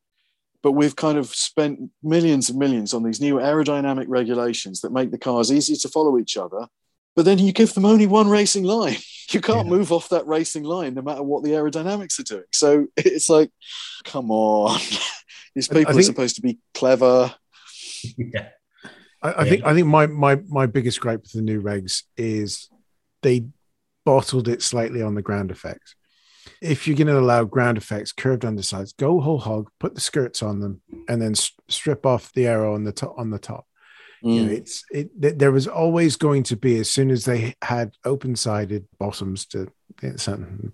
but 0.62 0.72
we've 0.72 0.96
kind 0.96 1.18
of 1.18 1.26
spent 1.28 1.90
millions 2.02 2.50
and 2.50 2.58
millions 2.58 2.94
on 2.94 3.02
these 3.02 3.20
new 3.20 3.36
aerodynamic 3.36 4.06
regulations 4.08 4.80
that 4.80 4.92
make 4.92 5.10
the 5.10 5.18
cars 5.18 5.52
easier 5.52 5.76
to 5.76 5.88
follow 5.88 6.18
each 6.18 6.36
other 6.36 6.68
but 7.16 7.24
then 7.24 7.38
you 7.38 7.52
give 7.52 7.74
them 7.74 7.84
only 7.84 8.06
one 8.06 8.28
racing 8.28 8.64
line. 8.64 8.96
You 9.30 9.40
can't 9.40 9.66
yeah. 9.66 9.72
move 9.72 9.90
off 9.90 10.10
that 10.10 10.26
racing 10.26 10.64
line 10.64 10.92
no 10.92 11.00
matter 11.00 11.22
what 11.22 11.42
the 11.42 11.52
aerodynamics 11.52 12.20
are 12.20 12.24
doing. 12.24 12.44
So 12.52 12.88
it's 12.96 13.30
like, 13.30 13.50
come 14.04 14.30
on. 14.30 14.78
These 15.54 15.66
people 15.66 15.94
think, 15.94 16.00
are 16.00 16.02
supposed 16.02 16.36
to 16.36 16.42
be 16.42 16.58
clever. 16.74 17.34
Yeah. 18.18 18.50
I, 19.24 19.30
I 19.30 19.44
yeah. 19.44 19.50
think 19.50 19.64
I 19.64 19.74
think 19.74 19.86
my 19.88 20.06
my 20.06 20.36
my 20.46 20.66
biggest 20.66 21.00
gripe 21.00 21.22
with 21.22 21.32
the 21.32 21.42
new 21.42 21.60
regs 21.60 22.02
is 22.16 22.68
they 23.22 23.46
bottled 24.04 24.48
it 24.48 24.62
slightly 24.62 25.02
on 25.02 25.14
the 25.14 25.22
ground 25.22 25.50
effects. 25.50 25.96
If 26.60 26.86
you're 26.86 26.96
going 26.96 27.06
to 27.08 27.18
allow 27.18 27.44
ground 27.44 27.78
effects, 27.78 28.12
curved 28.12 28.44
undersides, 28.44 28.92
go 28.92 29.18
whole 29.20 29.38
hog, 29.38 29.70
put 29.80 29.94
the 29.94 30.00
skirts 30.00 30.42
on 30.42 30.60
them, 30.60 30.82
and 31.08 31.20
then 31.20 31.34
strip 31.34 32.04
off 32.04 32.32
the 32.34 32.46
aero 32.46 32.74
on 32.74 32.84
the 32.84 32.92
top 32.92 33.14
on 33.18 33.30
the 33.30 33.38
top. 33.38 33.66
Mm. 34.22 34.34
You 34.34 34.42
know, 34.42 34.50
mm. 34.50 34.56
it's 34.58 34.84
it. 34.92 35.38
There 35.38 35.52
was 35.52 35.66
always 35.66 36.16
going 36.16 36.42
to 36.44 36.56
be 36.56 36.78
as 36.78 36.90
soon 36.90 37.10
as 37.10 37.24
they 37.24 37.54
had 37.62 37.92
open-sided 38.04 38.86
bottoms 38.98 39.46
to. 39.46 39.68
It's 40.02 40.28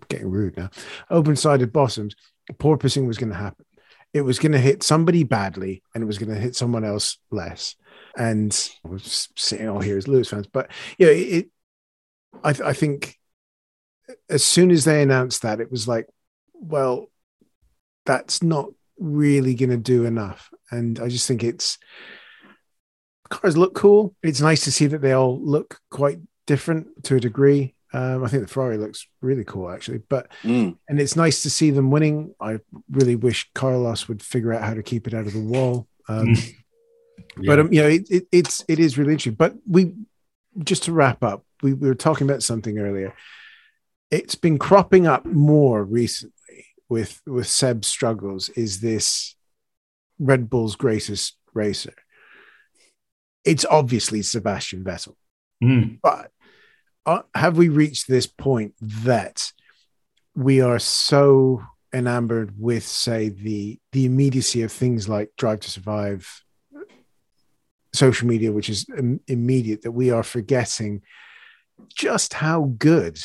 getting 0.08 0.30
rude 0.30 0.56
now. 0.56 0.70
Open-sided 1.10 1.72
bottoms, 1.72 2.16
porpoising 2.54 3.06
was 3.06 3.18
going 3.18 3.30
to 3.30 3.36
happen. 3.36 3.64
It 4.12 4.22
was 4.22 4.38
going 4.38 4.52
to 4.52 4.58
hit 4.58 4.82
somebody 4.82 5.24
badly, 5.24 5.82
and 5.94 6.02
it 6.02 6.06
was 6.06 6.18
going 6.18 6.34
to 6.34 6.40
hit 6.40 6.56
someone 6.56 6.84
else 6.84 7.18
less. 7.30 7.76
And 8.16 8.52
I 8.84 8.88
was 8.88 9.28
sitting 9.36 9.68
all 9.68 9.80
here 9.80 9.96
as 9.96 10.08
Lewis 10.08 10.28
fans, 10.28 10.46
but 10.46 10.70
you 10.98 11.06
know, 11.06 11.12
it. 11.12 11.48
I, 12.42 12.70
I 12.70 12.72
think 12.72 13.16
as 14.28 14.44
soon 14.44 14.70
as 14.70 14.84
they 14.84 15.02
announced 15.02 15.42
that, 15.42 15.60
it 15.60 15.70
was 15.70 15.86
like, 15.86 16.06
well, 16.54 17.10
that's 18.06 18.42
not 18.42 18.70
really 18.98 19.54
going 19.54 19.70
to 19.70 19.76
do 19.76 20.04
enough. 20.04 20.50
And 20.70 20.98
I 21.00 21.08
just 21.08 21.26
think 21.26 21.42
it's 21.42 21.78
cars 23.28 23.56
look 23.56 23.74
cool. 23.74 24.14
It's 24.22 24.40
nice 24.40 24.64
to 24.64 24.72
see 24.72 24.86
that 24.88 25.00
they 25.00 25.12
all 25.12 25.40
look 25.40 25.80
quite 25.90 26.18
different 26.46 27.04
to 27.04 27.16
a 27.16 27.20
degree. 27.20 27.74
Um, 27.92 28.22
I 28.24 28.28
think 28.28 28.42
the 28.42 28.48
Ferrari 28.48 28.78
looks 28.78 29.06
really 29.20 29.44
cool, 29.44 29.70
actually. 29.70 29.98
But 29.98 30.30
mm. 30.42 30.76
and 30.88 31.00
it's 31.00 31.16
nice 31.16 31.42
to 31.42 31.50
see 31.50 31.70
them 31.70 31.90
winning. 31.90 32.34
I 32.40 32.60
really 32.90 33.16
wish 33.16 33.50
Carlos 33.54 34.08
would 34.08 34.22
figure 34.22 34.52
out 34.52 34.62
how 34.62 34.74
to 34.74 34.82
keep 34.82 35.06
it 35.06 35.14
out 35.14 35.26
of 35.26 35.32
the 35.32 35.40
wall. 35.40 35.88
Um, 36.08 36.28
mm. 36.28 36.54
yeah. 37.38 37.46
But 37.46 37.58
um, 37.60 37.72
you 37.72 37.82
know, 37.82 37.88
it, 37.88 38.10
it, 38.10 38.26
it's 38.30 38.64
it 38.68 38.78
is 38.78 38.96
really 38.96 39.12
interesting. 39.12 39.34
But 39.34 39.54
we 39.68 39.94
just 40.58 40.84
to 40.84 40.92
wrap 40.92 41.22
up, 41.22 41.44
we, 41.62 41.72
we 41.72 41.88
were 41.88 41.94
talking 41.94 42.28
about 42.28 42.42
something 42.42 42.78
earlier. 42.78 43.14
It's 44.10 44.34
been 44.34 44.58
cropping 44.58 45.06
up 45.06 45.24
more 45.24 45.84
recently 45.84 46.66
with 46.88 47.20
with 47.26 47.46
Seb's 47.46 47.88
struggles. 47.88 48.48
Is 48.50 48.80
this 48.80 49.34
Red 50.18 50.50
Bull's 50.50 50.76
greatest 50.76 51.36
racer? 51.54 51.94
it's 53.44 53.64
obviously 53.64 54.22
Sebastian 54.22 54.84
Vettel. 54.84 55.14
Mm. 55.62 55.98
But 56.02 56.30
uh, 57.06 57.22
have 57.34 57.56
we 57.56 57.68
reached 57.68 58.08
this 58.08 58.26
point 58.26 58.74
that 58.80 59.52
we 60.34 60.60
are 60.60 60.78
so 60.78 61.62
enamored 61.92 62.54
with, 62.58 62.84
say, 62.84 63.28
the 63.28 63.78
the 63.92 64.04
immediacy 64.06 64.62
of 64.62 64.72
things 64.72 65.08
like 65.08 65.30
Drive 65.36 65.60
to 65.60 65.70
Survive, 65.70 66.42
social 67.92 68.28
media, 68.28 68.52
which 68.52 68.68
is 68.68 68.86
Im- 68.96 69.20
immediate, 69.26 69.82
that 69.82 69.92
we 69.92 70.10
are 70.10 70.22
forgetting 70.22 71.02
just 71.94 72.34
how 72.34 72.72
good. 72.78 73.18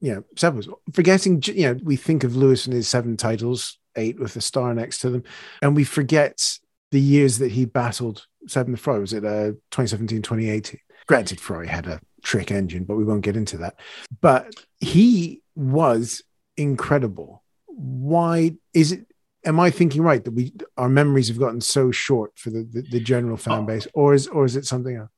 You 0.00 0.16
know, 0.16 0.24
Seb 0.36 0.56
was 0.56 0.68
forgetting. 0.92 1.42
You 1.46 1.74
know, 1.74 1.80
we 1.82 1.96
think 1.96 2.24
of 2.24 2.36
Lewis 2.36 2.66
and 2.66 2.74
his 2.74 2.88
seven 2.88 3.16
titles, 3.16 3.78
eight 3.96 4.18
with 4.18 4.36
a 4.36 4.40
star 4.40 4.74
next 4.74 4.98
to 4.98 5.10
them, 5.10 5.22
and 5.62 5.74
we 5.74 5.84
forget 5.84 6.58
the 6.90 7.00
years 7.00 7.38
that 7.38 7.52
he 7.52 7.64
battled 7.64 8.26
Seven 8.46 8.72
the 8.72 8.78
Ferrari. 8.78 9.00
Was 9.00 9.12
it 9.12 9.24
uh, 9.24 9.52
2017, 9.70 10.22
2018? 10.22 10.78
Granted, 11.06 11.40
Ferrari 11.40 11.66
had 11.66 11.86
a 11.86 12.00
trick 12.24 12.50
engine, 12.50 12.84
but 12.84 12.96
we 12.96 13.04
won't 13.04 13.22
get 13.22 13.36
into 13.36 13.58
that. 13.58 13.78
But 14.20 14.52
he 14.80 15.42
was 15.54 16.22
incredible. 16.56 17.44
Why 17.66 18.56
is 18.72 18.92
it? 18.92 19.06
Am 19.44 19.60
I 19.60 19.70
thinking 19.70 20.02
right 20.02 20.24
that 20.24 20.30
we 20.30 20.52
our 20.76 20.88
memories 20.88 21.28
have 21.28 21.38
gotten 21.38 21.60
so 21.60 21.90
short 21.90 22.32
for 22.38 22.50
the, 22.50 22.66
the, 22.72 22.82
the 22.90 23.00
general 23.00 23.36
fan 23.36 23.60
oh. 23.60 23.66
base, 23.66 23.86
or 23.94 24.14
is 24.14 24.26
or 24.26 24.44
is 24.44 24.56
it 24.56 24.64
something 24.64 24.96
else? 24.96 25.10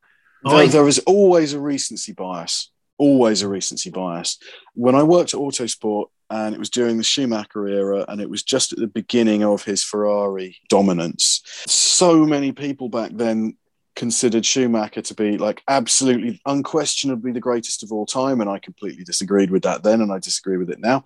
Oh, 0.45 0.59
there, 0.59 0.67
there 0.67 0.89
is 0.89 0.99
always 1.01 1.55
a 1.55 1.61
recency 1.61 2.13
bias. 2.13 2.71
Always 2.99 3.43
a 3.43 3.49
recency 3.49 3.91
bias. 3.91 4.39
When 4.75 4.95
I 4.95 5.03
worked 5.03 5.35
at 5.35 5.41
Autosport, 5.41 6.07
and 6.31 6.55
it 6.55 6.59
was 6.59 6.71
during 6.71 6.97
the 6.97 7.05
Schumacher 7.05 7.69
era, 7.69 8.05
and 8.09 8.21
it 8.21 8.29
was 8.29 8.43
just 8.43 8.73
at 8.73 8.79
the 8.79 8.87
beginning 8.87 9.45
of 9.45 9.65
his 9.65 9.85
Ferrari 9.85 10.59
dominance. 10.69 11.43
So 11.67 12.25
many 12.25 12.53
people 12.53 12.89
back 12.89 13.13
then 13.15 13.57
considered 13.97 14.47
Schumacher 14.47 15.03
to 15.03 15.15
be 15.15 15.39
like 15.39 15.63
absolutely 15.67 16.41
unquestionably 16.47 17.33
the 17.33 17.41
greatest 17.41 17.83
of 17.83 17.91
all 17.91 18.07
time, 18.07 18.41
and 18.41 18.49
I 18.49 18.59
completely 18.59 19.03
disagreed 19.03 19.51
with 19.51 19.63
that 19.65 19.83
then, 19.83 20.01
and 20.01 20.13
I 20.13 20.19
disagree 20.19 20.59
with 20.59 20.71
it 20.71 20.79
now. 20.79 21.05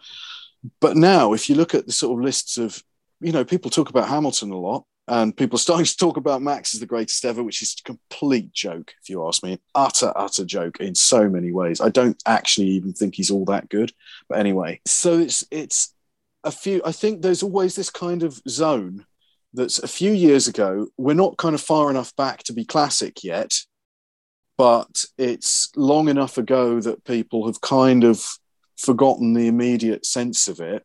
But 0.80 0.96
now, 0.96 1.32
if 1.32 1.48
you 1.48 1.54
look 1.54 1.74
at 1.74 1.86
the 1.86 1.92
sort 1.92 2.18
of 2.18 2.24
lists 2.24 2.58
of, 2.58 2.82
you 3.20 3.32
know, 3.32 3.44
people 3.44 3.70
talk 3.70 3.88
about 3.88 4.08
Hamilton 4.08 4.50
a 4.50 4.58
lot, 4.58 4.84
and 5.08 5.34
people 5.34 5.56
are 5.56 5.60
starting 5.60 5.86
to 5.86 5.96
talk 5.96 6.16
about 6.16 6.42
Max 6.42 6.74
as 6.74 6.80
the 6.80 6.86
greatest 6.86 7.24
ever, 7.24 7.42
which 7.42 7.62
is 7.62 7.76
a 7.80 7.82
complete 7.84 8.52
joke, 8.52 8.92
if 9.02 9.08
you 9.08 9.26
ask 9.26 9.42
me. 9.42 9.58
Utter, 9.74 10.12
utter 10.16 10.44
joke 10.44 10.80
in 10.80 10.94
so 10.94 11.28
many 11.28 11.52
ways. 11.52 11.80
I 11.80 11.88
don't 11.88 12.20
actually 12.26 12.68
even 12.68 12.92
think 12.92 13.14
he's 13.14 13.30
all 13.30 13.44
that 13.46 13.68
good. 13.68 13.92
But 14.28 14.40
anyway, 14.40 14.80
so 14.84 15.18
it's 15.18 15.44
it's 15.50 15.94
a 16.44 16.50
few. 16.50 16.82
I 16.84 16.92
think 16.92 17.22
there's 17.22 17.42
always 17.42 17.76
this 17.76 17.90
kind 17.90 18.22
of 18.22 18.42
zone 18.48 19.06
that's 19.52 19.78
a 19.78 19.89
few 19.89 20.12
years 20.12 20.48
ago. 20.48 20.89
We're 20.97 21.14
not 21.14 21.36
kind 21.36 21.55
of 21.55 21.60
far 21.60 21.90
enough 21.90 22.14
back 22.16 22.43
to 22.44 22.52
be 22.52 22.64
classic 22.64 23.24
yet, 23.24 23.52
but 24.56 25.05
it's 25.18 25.70
long 25.77 26.09
enough 26.09 26.39
ago 26.39 26.81
that 26.81 27.05
people 27.05 27.47
have 27.47 27.60
kind 27.60 28.05
of 28.05 28.24
forgotten 28.77 29.35
the 29.35 29.48
immediate 29.48 30.06
sense 30.06 30.48
of 30.48 30.60
it. 30.60 30.85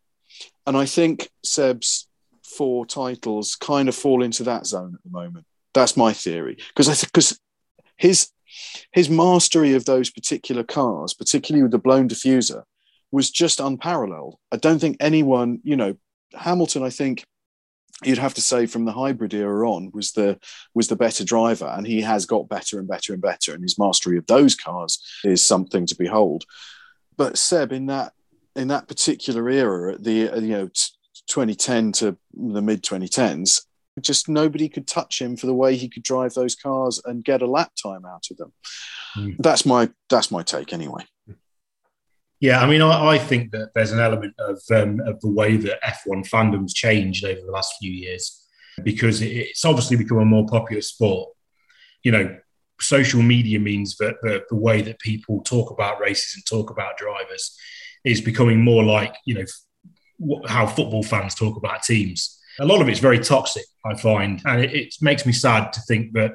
And 0.66 0.76
I 0.76 0.86
think 0.86 1.30
Seb's 1.44 2.08
four 2.44 2.86
titles 2.86 3.56
kind 3.56 3.90
of 3.90 3.96
fall 3.96 4.24
into 4.24 4.44
that 4.44 4.66
zone 4.66 4.96
at 4.96 5.04
the 5.04 5.10
moment. 5.10 5.46
That's 5.74 5.98
my 5.98 6.14
theory 6.14 6.58
because 6.70 6.88
I 6.88 7.06
because 7.06 7.40
his 7.98 8.30
his 8.92 9.10
mastery 9.10 9.74
of 9.74 9.86
those 9.86 10.10
particular 10.10 10.64
cars, 10.64 11.14
particularly 11.14 11.64
with 11.64 11.72
the 11.72 11.78
blown 11.78 12.08
diffuser, 12.08 12.64
was 13.12 13.30
just 13.30 13.60
unparalleled. 13.60 14.38
I 14.52 14.58
don't 14.58 14.80
think 14.80 14.98
anyone, 15.00 15.60
you 15.64 15.76
know, 15.76 15.96
Hamilton. 16.34 16.84
I 16.84 16.90
think 16.90 17.26
you'd 18.04 18.18
have 18.18 18.34
to 18.34 18.42
say 18.42 18.66
from 18.66 18.86
the 18.86 18.92
hybrid 18.92 19.34
era 19.34 19.70
on 19.70 19.92
was 19.94 20.12
the 20.12 20.40
was 20.74 20.88
the 20.88 20.96
better 20.96 21.24
driver, 21.24 21.66
and 21.66 21.88
he 21.88 22.02
has 22.02 22.26
got 22.26 22.50
better 22.50 22.80
and 22.80 22.88
better 22.88 23.14
and 23.14 23.22
better, 23.22 23.54
and 23.54 23.64
his 23.64 23.80
mastery 23.80 24.18
of 24.18 24.26
those 24.28 24.56
cars 24.56 25.02
is 25.24 25.44
something 25.44 25.86
to 25.88 25.96
behold. 25.96 26.44
But 27.18 27.38
Seb, 27.38 27.72
in 27.72 27.86
that 27.88 28.14
in 28.56 28.68
that 28.70 28.88
particular 28.88 29.50
era, 29.50 29.94
at 29.94 30.04
the 30.04 30.32
you 30.36 30.42
know 30.42 30.70
2010 31.28 31.92
to 31.94 32.18
the 32.34 32.62
mid 32.62 32.84
2010s, 32.84 33.62
just 34.02 34.28
nobody 34.28 34.68
could 34.68 34.88
touch 34.88 35.22
him 35.22 35.38
for 35.38 35.46
the 35.46 35.54
way 35.54 35.76
he 35.76 35.90
could 35.90 36.04
drive 36.04 36.34
those 36.34 36.56
cars 36.56 37.02
and 37.06 37.24
get 37.24 37.42
a 37.42 37.48
lap 37.48 37.72
time 37.82 38.06
out 38.06 38.28
of 38.30 38.38
them. 38.38 38.54
Mm. 39.16 39.38
That's 39.40 39.66
my 39.66 39.90
that's 40.10 40.32
my 40.32 40.44
take 40.44 40.74
anyway. 40.74 41.06
Yeah, 42.46 42.62
I 42.62 42.68
mean, 42.68 42.84
I, 42.84 43.14
I 43.14 43.18
think 43.18 43.50
that 43.54 43.74
there's 43.74 43.92
an 43.92 44.00
element 44.00 44.36
of 44.38 44.62
um, 44.70 45.00
of 45.00 45.20
the 45.22 45.32
way 45.32 45.58
that 45.58 45.82
F1 45.82 46.30
fandom's 46.30 46.76
changed 46.76 47.26
over 47.26 47.42
the 47.44 47.52
last 47.52 47.74
few 47.80 47.92
years 47.92 48.48
because 48.84 49.24
it's 49.24 49.66
obviously 49.66 49.98
become 49.98 50.20
a 50.20 50.26
more 50.26 50.46
popular 50.46 50.84
sport. 50.84 51.30
You 52.04 52.12
know, 52.12 52.38
social 52.80 53.24
media 53.24 53.60
means 53.60 53.98
that 53.98 54.18
the, 54.22 54.44
the 54.48 54.56
way 54.56 54.84
that 54.84 55.00
people 55.00 55.42
talk 55.42 55.72
about 55.72 56.00
races 56.00 56.36
and 56.36 56.46
talk 56.46 56.70
about 56.70 56.98
drivers 56.98 57.58
is 58.04 58.22
becoming 58.22 58.62
more 58.62 58.84
like 58.84 59.16
you 59.26 59.34
know 59.34 60.40
how 60.48 60.68
football 60.68 61.02
fans 61.02 61.34
talk 61.34 61.58
about 61.58 61.82
teams. 61.82 62.40
A 62.60 62.66
lot 62.66 62.80
of 62.80 62.88
it's 62.88 63.00
very 63.00 63.18
toxic, 63.18 63.66
I 63.84 63.96
find, 63.96 64.40
and 64.46 64.62
it, 64.62 64.72
it 64.72 64.96
makes 65.02 65.26
me 65.26 65.34
sad 65.34 65.74
to 65.74 65.82
think 65.88 66.14
that 66.14 66.34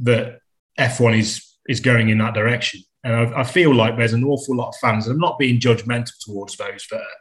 that 0.00 0.40
F1 0.80 1.16
is 1.16 1.58
is 1.68 1.78
going 1.78 2.08
in 2.08 2.18
that 2.18 2.34
direction. 2.34 2.80
And 3.04 3.14
I, 3.14 3.40
I, 3.40 3.44
feel 3.44 3.74
like 3.74 3.96
there's 3.96 4.12
an 4.12 4.24
awful 4.24 4.56
lot 4.56 4.68
of 4.68 4.76
fans, 4.76 5.06
and 5.06 5.14
I'm 5.14 5.20
not 5.20 5.38
being 5.38 5.58
judgmental 5.58 6.12
towards 6.20 6.56
those 6.56 6.86
that 6.90 7.00
are, 7.00 7.16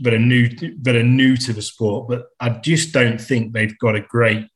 that 0.00 0.14
are 0.14 0.18
new 0.18 0.48
that 0.82 0.94
are 0.94 1.02
new 1.02 1.36
to 1.38 1.52
the 1.52 1.62
sport, 1.62 2.08
but 2.08 2.26
I 2.38 2.50
just 2.50 2.92
don't 2.92 3.20
think 3.20 3.52
they've 3.52 3.76
got 3.78 3.96
a 3.96 4.02
great 4.02 4.46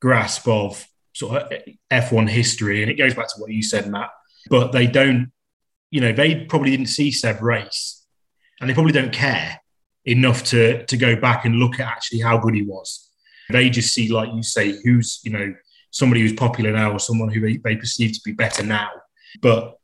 grasp 0.00 0.46
of 0.46 0.86
sort 1.14 1.42
of 1.42 1.52
F1 1.90 2.28
history. 2.28 2.82
And 2.82 2.90
it 2.90 2.98
goes 2.98 3.14
back 3.14 3.28
to 3.28 3.34
what 3.40 3.50
you 3.50 3.62
said, 3.62 3.90
Matt. 3.90 4.10
But 4.48 4.72
they 4.72 4.86
don't, 4.86 5.32
you 5.90 6.00
know, 6.00 6.12
they 6.12 6.44
probably 6.44 6.70
didn't 6.70 6.86
see 6.86 7.10
Seb 7.10 7.42
race, 7.42 8.04
and 8.60 8.68
they 8.68 8.74
probably 8.74 8.92
don't 8.92 9.12
care 9.12 9.60
enough 10.04 10.44
to 10.44 10.84
to 10.86 10.96
go 10.96 11.16
back 11.16 11.44
and 11.44 11.56
look 11.56 11.80
at 11.80 11.86
actually 11.86 12.20
how 12.20 12.38
good 12.38 12.54
he 12.54 12.62
was. 12.62 13.08
They 13.50 13.70
just 13.70 13.92
see, 13.92 14.08
like 14.08 14.30
you 14.32 14.42
say, 14.42 14.78
who's 14.84 15.20
you 15.24 15.32
know 15.32 15.54
somebody 15.90 16.22
who's 16.22 16.32
popular 16.32 16.72
now 16.72 16.92
or 16.92 16.98
someone 16.98 17.28
who 17.28 17.40
they, 17.40 17.58
they 17.58 17.76
perceive 17.76 18.12
to 18.12 18.20
be 18.24 18.32
better 18.32 18.62
now. 18.64 18.90
But 19.40 19.78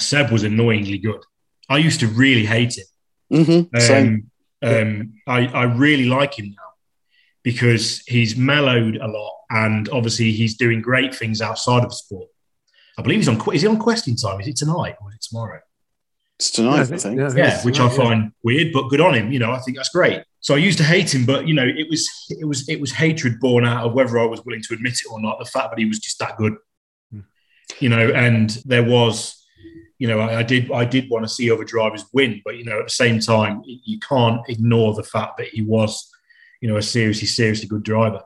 Seb 0.00 0.30
was 0.30 0.42
annoyingly 0.42 0.98
good. 0.98 1.22
I 1.68 1.78
used 1.78 2.00
to 2.00 2.08
really 2.08 2.44
hate 2.44 2.78
him. 2.78 2.86
Mm-hmm. 3.32 3.92
Um, 3.92 4.30
um, 4.62 5.14
I, 5.26 5.46
I 5.46 5.62
really 5.64 6.06
like 6.06 6.38
him 6.38 6.50
now 6.50 6.70
because 7.42 8.00
he's 8.06 8.36
mellowed 8.36 8.96
a 8.96 9.06
lot 9.06 9.32
and 9.50 9.88
obviously 9.90 10.32
he's 10.32 10.56
doing 10.56 10.82
great 10.82 11.14
things 11.14 11.40
outside 11.40 11.82
of 11.84 11.90
the 11.90 11.96
sport. 11.96 12.28
I 12.98 13.02
believe 13.02 13.20
he's 13.20 13.28
on. 13.28 13.40
Is 13.54 13.62
he 13.62 13.68
on 13.68 13.78
Question 13.78 14.16
Time? 14.16 14.40
Is 14.40 14.48
it 14.48 14.56
tonight 14.56 14.96
or 15.00 15.10
is 15.10 15.16
it 15.16 15.22
tomorrow? 15.22 15.60
It's 16.38 16.50
tonight, 16.50 16.76
yeah, 16.76 16.82
I 16.82 16.98
think. 16.98 17.18
Yeah, 17.18 17.26
I 17.26 17.28
think 17.28 17.38
yeah 17.38 17.62
which 17.62 17.76
tonight, 17.76 17.92
I 17.92 17.96
find 17.96 18.22
yeah. 18.22 18.30
weird, 18.42 18.72
but 18.72 18.88
good 18.88 19.00
on 19.00 19.14
him. 19.14 19.32
You 19.32 19.38
know, 19.38 19.52
I 19.52 19.58
think 19.58 19.76
that's 19.76 19.90
great. 19.90 20.22
So 20.40 20.54
I 20.54 20.58
used 20.58 20.78
to 20.78 20.84
hate 20.84 21.14
him, 21.14 21.26
but 21.26 21.46
you 21.46 21.54
know, 21.54 21.66
it 21.66 21.88
was 21.88 22.08
it 22.30 22.46
was 22.46 22.68
it 22.68 22.80
was 22.80 22.92
hatred 22.92 23.40
born 23.40 23.64
out 23.64 23.84
of 23.84 23.92
whether 23.92 24.18
I 24.18 24.24
was 24.24 24.44
willing 24.44 24.62
to 24.62 24.74
admit 24.74 24.94
it 24.94 25.10
or 25.10 25.20
not. 25.20 25.38
The 25.38 25.44
fact 25.44 25.70
that 25.70 25.78
he 25.78 25.84
was 25.84 25.98
just 25.98 26.18
that 26.18 26.36
good, 26.36 26.54
hmm. 27.12 27.20
you 27.78 27.88
know, 27.88 28.10
and 28.10 28.50
there 28.64 28.84
was, 28.84 29.39
you 30.00 30.08
know, 30.08 30.18
I, 30.18 30.38
I, 30.38 30.42
did 30.42 30.72
I 30.72 30.86
did 30.86 31.10
want 31.10 31.26
to 31.26 31.28
see 31.28 31.50
other 31.50 31.62
drivers 31.62 32.06
win, 32.14 32.40
but 32.42 32.56
you 32.56 32.64
know, 32.64 32.80
at 32.80 32.86
the 32.86 32.90
same 32.90 33.20
time, 33.20 33.62
you 33.66 34.00
can't 34.00 34.40
ignore 34.48 34.94
the 34.94 35.02
fact 35.02 35.36
that 35.36 35.48
he 35.48 35.60
was, 35.60 36.10
you 36.62 36.68
know, 36.68 36.78
a 36.78 36.82
seriously 36.82 37.26
seriously 37.26 37.68
good 37.68 37.82
driver. 37.82 38.22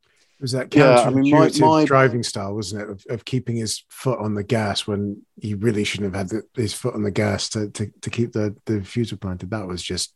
It 0.00 0.42
was 0.42 0.50
that 0.52 0.70
counterintuitive 0.70 0.76
yeah, 0.76 1.02
I 1.02 1.10
mean, 1.10 1.30
my, 1.30 1.50
my... 1.60 1.84
driving 1.84 2.24
style, 2.24 2.56
wasn't 2.56 2.82
it, 2.82 2.90
of, 2.90 3.04
of, 3.08 3.24
keeping 3.24 3.54
his 3.54 3.84
foot 3.88 4.18
on 4.18 4.34
the 4.34 4.42
gas 4.42 4.88
when 4.88 5.22
he 5.40 5.54
really 5.54 5.84
shouldn't 5.84 6.12
have 6.12 6.30
had 6.30 6.30
the, 6.30 6.60
his 6.60 6.74
foot 6.74 6.94
on 6.94 7.04
the 7.04 7.12
gas 7.12 7.48
to, 7.50 7.70
to, 7.70 7.86
to 8.02 8.10
keep 8.10 8.32
the 8.32 8.56
the 8.66 8.80
diffuser 8.80 9.18
planted. 9.18 9.50
That 9.50 9.68
was 9.68 9.84
just 9.84 10.12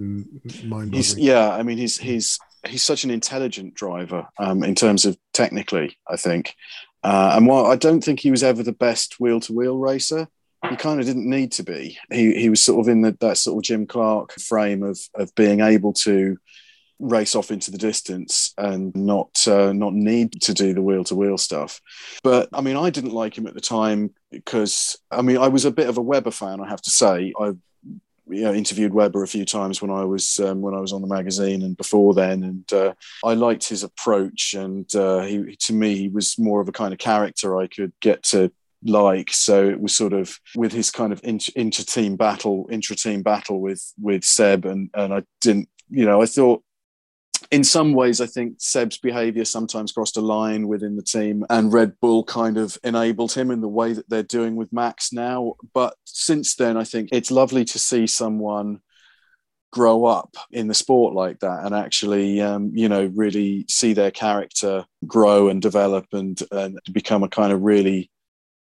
mind 0.00 1.16
yeah, 1.16 1.50
I 1.50 1.62
mean, 1.62 1.78
he's 1.78 1.96
he's 1.96 2.40
he's 2.66 2.82
such 2.82 3.04
an 3.04 3.12
intelligent 3.12 3.74
driver 3.74 4.26
um, 4.40 4.64
in 4.64 4.74
terms 4.74 5.04
of 5.04 5.16
technically. 5.32 5.96
I 6.08 6.16
think, 6.16 6.56
uh, 7.02 7.32
and 7.36 7.46
while 7.46 7.66
I 7.66 7.76
don't 7.76 8.02
think 8.02 8.20
he 8.20 8.30
was 8.30 8.42
ever 8.42 8.62
the 8.62 8.72
best 8.72 9.20
wheel 9.20 9.40
to 9.40 9.52
wheel 9.52 9.78
racer, 9.78 10.28
he 10.68 10.76
kind 10.76 11.00
of 11.00 11.06
didn't 11.06 11.28
need 11.28 11.52
to 11.52 11.62
be. 11.62 11.98
He 12.10 12.34
he 12.34 12.50
was 12.50 12.64
sort 12.64 12.80
of 12.80 12.88
in 12.88 13.02
the, 13.02 13.16
that 13.20 13.38
sort 13.38 13.58
of 13.58 13.62
Jim 13.62 13.86
Clark 13.86 14.32
frame 14.40 14.82
of 14.82 14.98
of 15.14 15.34
being 15.34 15.60
able 15.60 15.92
to 15.94 16.38
race 17.00 17.36
off 17.36 17.52
into 17.52 17.70
the 17.70 17.78
distance 17.78 18.52
and 18.58 18.94
not 18.96 19.46
uh, 19.46 19.72
not 19.72 19.94
need 19.94 20.32
to 20.42 20.52
do 20.52 20.74
the 20.74 20.82
wheel 20.82 21.04
to 21.04 21.14
wheel 21.14 21.38
stuff. 21.38 21.80
But 22.22 22.48
I 22.52 22.60
mean, 22.60 22.76
I 22.76 22.90
didn't 22.90 23.12
like 23.12 23.38
him 23.38 23.46
at 23.46 23.54
the 23.54 23.60
time 23.60 24.14
because 24.30 24.98
I 25.10 25.22
mean, 25.22 25.38
I 25.38 25.48
was 25.48 25.64
a 25.64 25.70
bit 25.70 25.88
of 25.88 25.98
a 25.98 26.02
Webber 26.02 26.32
fan. 26.32 26.60
I 26.60 26.68
have 26.68 26.82
to 26.82 26.90
say, 26.90 27.32
I 27.38 27.52
you 28.30 28.42
know, 28.42 28.52
interviewed 28.52 28.94
Webber 28.94 29.22
a 29.22 29.28
few 29.28 29.44
times 29.44 29.80
when 29.80 29.90
I 29.90 30.04
was 30.04 30.38
um, 30.40 30.60
when 30.60 30.74
I 30.74 30.80
was 30.80 30.92
on 30.92 31.02
the 31.02 31.08
magazine 31.08 31.62
and 31.62 31.76
before 31.76 32.14
then, 32.14 32.42
and 32.44 32.72
uh, 32.72 32.94
I 33.24 33.34
liked 33.34 33.68
his 33.68 33.82
approach. 33.82 34.54
And 34.54 34.92
uh, 34.94 35.20
he, 35.20 35.56
to 35.56 35.72
me, 35.72 35.96
he 35.96 36.08
was 36.08 36.38
more 36.38 36.60
of 36.60 36.68
a 36.68 36.72
kind 36.72 36.92
of 36.92 36.98
character 36.98 37.58
I 37.58 37.66
could 37.66 37.92
get 38.00 38.22
to 38.24 38.52
like. 38.84 39.32
So 39.32 39.68
it 39.68 39.80
was 39.80 39.94
sort 39.94 40.12
of 40.12 40.38
with 40.56 40.72
his 40.72 40.90
kind 40.90 41.12
of 41.12 41.20
inter 41.24 41.82
team 41.82 42.16
battle, 42.16 42.68
intra 42.70 42.96
team 42.96 43.22
battle 43.22 43.60
with 43.60 43.92
with 44.00 44.24
Seb, 44.24 44.64
and 44.64 44.90
and 44.94 45.12
I 45.14 45.22
didn't, 45.40 45.68
you 45.88 46.04
know, 46.04 46.22
I 46.22 46.26
thought 46.26 46.62
in 47.50 47.64
some 47.64 47.94
ways, 47.94 48.20
I 48.20 48.26
think 48.26 48.56
Seb's 48.58 48.98
behaviour 48.98 49.44
sometimes 49.44 49.92
crossed 49.92 50.16
a 50.18 50.20
line 50.20 50.68
within 50.68 50.96
the 50.96 51.02
team, 51.02 51.44
and 51.48 51.72
Red 51.72 51.98
Bull 52.00 52.24
kind 52.24 52.58
of 52.58 52.76
enabled 52.84 53.32
him 53.32 53.50
in 53.50 53.60
the 53.60 53.68
way 53.68 53.94
that 53.94 54.08
they're 54.08 54.22
doing 54.22 54.56
with 54.56 54.72
Max 54.72 55.12
now. 55.12 55.54
But 55.72 55.94
since 56.04 56.56
then, 56.56 56.76
I 56.76 56.84
think 56.84 57.08
it's 57.10 57.30
lovely 57.30 57.64
to 57.64 57.78
see 57.78 58.06
someone 58.06 58.80
grow 59.70 60.04
up 60.04 60.34
in 60.50 60.66
the 60.68 60.74
sport 60.74 61.14
like 61.14 61.40
that 61.40 61.64
and 61.64 61.74
actually 61.74 62.40
um, 62.40 62.70
you 62.74 62.88
know 62.88 63.10
really 63.14 63.66
see 63.68 63.92
their 63.92 64.10
character 64.10 64.84
grow 65.06 65.48
and 65.48 65.60
develop 65.60 66.06
and 66.12 66.42
and 66.50 66.78
become 66.90 67.22
a 67.22 67.28
kind 67.28 67.52
of 67.52 67.60
really 67.60 68.10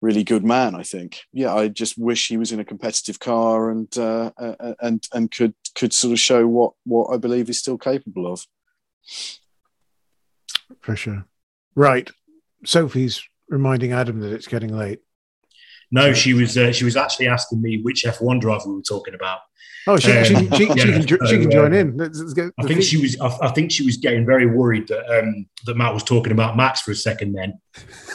really 0.02 0.24
good 0.24 0.44
man 0.44 0.74
i 0.76 0.82
think 0.82 1.22
yeah 1.32 1.54
i 1.54 1.68
just 1.68 1.96
wish 1.98 2.28
he 2.28 2.38
was 2.38 2.52
in 2.52 2.60
a 2.60 2.66
competitive 2.66 3.20
car 3.20 3.70
and 3.70 3.98
uh, 4.00 4.32
and 4.82 5.08
and 5.14 5.32
could 5.32 5.54
could 5.76 5.94
sort 5.94 6.12
of 6.12 6.20
show 6.20 6.48
what 6.48 6.74
what 6.86 7.14
i 7.14 7.18
believe 7.18 7.48
he's 7.48 7.60
still 7.60 7.78
capable 7.78 8.32
of 8.32 8.44
for 10.82 10.96
sure. 10.96 11.26
Right. 11.76 12.10
Sophie's 12.66 13.24
reminding 13.50 13.92
Adam 13.92 14.20
that 14.22 14.34
it's 14.34 14.48
getting 14.48 14.76
late. 14.76 15.00
No, 15.92 16.14
she 16.14 16.34
was 16.34 16.58
uh, 16.58 16.72
she 16.72 16.84
was 16.84 16.98
actually 16.98 17.28
asking 17.28 17.62
me 17.62 17.82
which 17.82 18.04
F1 18.06 18.42
driver 18.42 18.68
we 18.68 18.76
were 18.76 18.82
talking 18.82 19.14
about. 19.14 19.40
Oh, 19.88 19.98
she, 19.98 20.12
um, 20.12 20.24
she, 20.24 20.36
she, 20.36 20.46
she, 20.58 20.66
can, 20.66 21.08
so, 21.08 21.26
she 21.28 21.38
can 21.42 21.52
join 21.52 21.74
uh, 21.74 21.78
in. 21.78 21.98
Let's, 21.98 22.20
let's 22.20 22.52
I 22.60 22.64
think 22.64 22.82
she 22.82 22.98
was. 22.98 23.20
I, 23.22 23.28
I, 23.44 23.52
think 23.52 23.72
she 23.72 23.86
was 23.86 23.98
getting 23.98 24.26
very 24.26 24.48
worried 24.48 24.88
that 24.88 25.06
um, 25.20 25.46
that 25.66 25.78
Matt 25.78 25.94
was 25.94 26.04
talking 26.04 26.32
about 26.32 26.58
Max 26.58 26.82
for 26.82 26.92
a 26.92 26.96
second. 26.96 27.34
Then, 27.34 27.60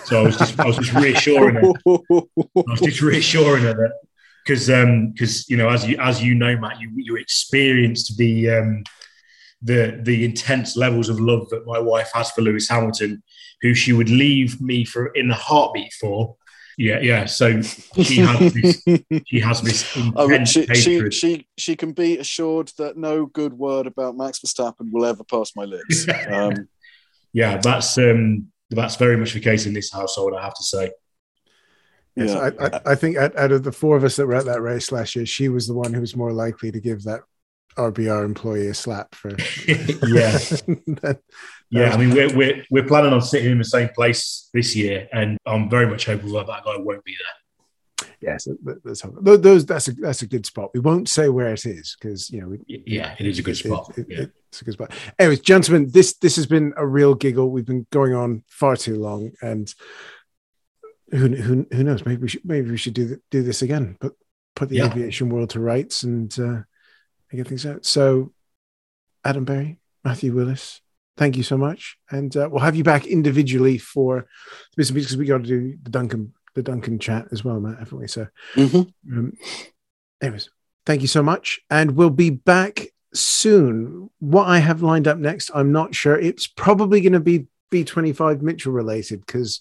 so 0.04 0.20
I 0.20 0.22
was 0.24 0.36
just 0.36 0.58
I 0.58 0.66
was 0.66 0.76
just 0.76 0.92
reassuring 0.94 1.54
her. 1.56 1.72
I 1.86 2.70
was 2.70 2.80
just 2.80 3.00
reassuring 3.00 3.62
her 3.62 3.74
that 3.74 3.92
because 4.44 4.66
because 4.66 5.38
um, 5.38 5.44
you 5.48 5.56
know 5.56 5.68
as 5.68 5.86
you 5.86 5.96
as 5.98 6.20
you 6.20 6.34
know 6.34 6.56
Matt, 6.56 6.80
you 6.80 6.90
you 6.96 7.14
experienced 7.16 8.18
the 8.18 8.50
um, 8.50 8.82
the 9.62 10.00
the 10.02 10.24
intense 10.24 10.76
levels 10.76 11.08
of 11.08 11.20
love 11.20 11.48
that 11.50 11.66
my 11.66 11.78
wife 11.78 12.10
has 12.14 12.30
for 12.30 12.42
Lewis 12.42 12.68
Hamilton, 12.68 13.22
who 13.60 13.74
she 13.74 13.92
would 13.92 14.08
leave 14.08 14.60
me 14.60 14.84
for 14.84 15.08
in 15.08 15.30
a 15.30 15.34
heartbeat 15.34 15.92
for. 15.92 16.36
Yeah, 16.78 17.00
yeah. 17.00 17.26
So 17.26 17.60
she 17.60 18.18
has 18.18 18.54
this. 18.54 18.82
she 19.26 19.40
has 19.40 19.60
this 19.60 19.96
intense 19.96 20.16
I 20.16 20.26
mean, 20.26 20.44
she. 20.46 20.66
She, 20.74 21.10
she 21.10 21.46
she 21.58 21.76
can 21.76 21.92
be 21.92 22.16
assured 22.16 22.72
that 22.78 22.96
no 22.96 23.26
good 23.26 23.52
word 23.52 23.86
about 23.86 24.16
Max 24.16 24.38
Verstappen 24.38 24.90
will 24.90 25.04
ever 25.04 25.24
pass 25.24 25.52
my 25.54 25.64
lips. 25.64 26.06
Um, 26.30 26.68
yeah, 27.32 27.58
that's 27.58 27.96
um, 27.98 28.50
that's 28.70 28.96
very 28.96 29.16
much 29.16 29.34
the 29.34 29.40
case 29.40 29.66
in 29.66 29.74
this 29.74 29.92
household. 29.92 30.34
I 30.34 30.42
have 30.42 30.54
to 30.54 30.64
say. 30.64 30.90
Yes, 32.16 32.30
yeah. 32.30 32.50
I, 32.58 32.66
I, 32.66 32.80
I, 32.92 32.94
think 32.96 33.16
out, 33.16 33.36
out, 33.36 33.52
of 33.52 33.62
the 33.62 33.70
four 33.70 33.96
of 33.96 34.02
us 34.02 34.16
that 34.16 34.26
were 34.26 34.34
at 34.34 34.46
that 34.46 34.60
race 34.60 34.90
last 34.90 35.14
year, 35.14 35.24
she 35.24 35.48
was 35.48 35.68
the 35.68 35.74
one 35.74 35.92
who 35.92 36.00
was 36.00 36.16
more 36.16 36.32
likely 36.32 36.72
to 36.72 36.80
give 36.80 37.04
that 37.04 37.20
RBR 37.76 38.24
employee 38.24 38.68
a 38.68 38.74
slap 38.74 39.14
for. 39.14 39.30
yeah, 39.66 40.32
that, 40.36 41.20
yeah. 41.70 41.90
I 41.90 41.96
mean, 41.96 42.14
we're, 42.14 42.34
we're 42.36 42.64
we're 42.70 42.86
planning 42.86 43.12
on 43.12 43.22
sitting 43.22 43.52
in 43.52 43.58
the 43.58 43.64
same 43.64 43.88
place 43.90 44.48
this 44.52 44.74
year, 44.74 45.08
and 45.12 45.38
I'm 45.46 45.70
very 45.70 45.86
much 45.86 46.06
hopeful 46.06 46.32
that 46.32 46.46
that 46.46 46.64
guy 46.64 46.76
won't 46.76 47.04
be 47.04 47.16
there. 47.18 48.06
Yes, 48.20 48.46
that's 48.84 49.02
those. 49.02 49.64
That's 49.64 49.88
a 49.88 49.92
that's 49.92 50.22
a 50.22 50.26
good 50.26 50.44
spot. 50.44 50.70
We 50.74 50.80
won't 50.80 51.08
say 51.08 51.30
where 51.30 51.52
it 51.52 51.64
is 51.64 51.96
because 51.98 52.28
you 52.30 52.42
know. 52.42 52.48
We, 52.48 52.82
yeah, 52.86 53.14
it 53.18 53.26
is 53.26 53.38
a 53.38 53.42
good 53.42 53.56
spot. 53.56 53.92
It, 53.96 54.00
it, 54.00 54.06
yeah. 54.08 54.24
It's 54.48 54.60
a 54.60 54.64
good 54.64 54.74
spot. 54.74 54.92
Anyways, 55.18 55.40
gentlemen, 55.40 55.90
this 55.90 56.16
this 56.18 56.36
has 56.36 56.46
been 56.46 56.74
a 56.76 56.86
real 56.86 57.14
giggle. 57.14 57.50
We've 57.50 57.64
been 57.64 57.86
going 57.90 58.14
on 58.14 58.42
far 58.46 58.76
too 58.76 58.96
long, 58.96 59.32
and 59.40 59.72
who 61.10 61.28
who 61.28 61.66
who 61.72 61.84
knows? 61.84 62.04
Maybe 62.04 62.22
we 62.22 62.28
should 62.28 62.44
maybe 62.44 62.70
we 62.70 62.76
should 62.76 62.94
do 62.94 63.16
do 63.30 63.42
this 63.42 63.62
again. 63.62 63.96
Put 64.00 64.16
put 64.54 64.68
the 64.68 64.76
yeah. 64.76 64.90
aviation 64.90 65.30
world 65.30 65.50
to 65.50 65.60
rights 65.60 66.02
and. 66.02 66.38
Uh, 66.38 66.62
I 67.32 67.36
get 67.36 67.48
things 67.48 67.66
out. 67.66 67.84
So, 67.84 68.32
Adam 69.24 69.44
Berry, 69.44 69.78
Matthew 70.04 70.34
Willis, 70.34 70.80
thank 71.16 71.36
you 71.36 71.42
so 71.42 71.56
much, 71.56 71.98
and 72.10 72.34
uh, 72.36 72.48
we'll 72.50 72.62
have 72.62 72.76
you 72.76 72.84
back 72.84 73.06
individually 73.06 73.78
for 73.78 74.26
this 74.76 74.90
because 74.90 75.16
we 75.16 75.26
got 75.26 75.38
to 75.38 75.48
do 75.48 75.76
the 75.82 75.90
Duncan 75.90 76.32
the 76.54 76.62
Duncan 76.62 76.98
chat 76.98 77.26
as 77.30 77.44
well, 77.44 77.60
Matt, 77.60 77.78
haven't 77.78 77.98
we? 77.98 78.08
So, 78.08 78.26
mm-hmm. 78.54 79.18
um, 79.18 79.32
anyways, 80.20 80.50
thank 80.84 81.02
you 81.02 81.08
so 81.08 81.22
much, 81.22 81.60
and 81.70 81.92
we'll 81.92 82.10
be 82.10 82.30
back 82.30 82.88
soon. 83.14 84.10
What 84.18 84.48
I 84.48 84.58
have 84.58 84.82
lined 84.82 85.06
up 85.06 85.18
next, 85.18 85.50
I'm 85.54 85.72
not 85.72 85.94
sure. 85.94 86.18
It's 86.18 86.46
probably 86.46 87.00
going 87.00 87.12
to 87.12 87.20
be 87.20 87.46
B25 87.70 88.42
Mitchell 88.42 88.72
related 88.72 89.24
because 89.24 89.60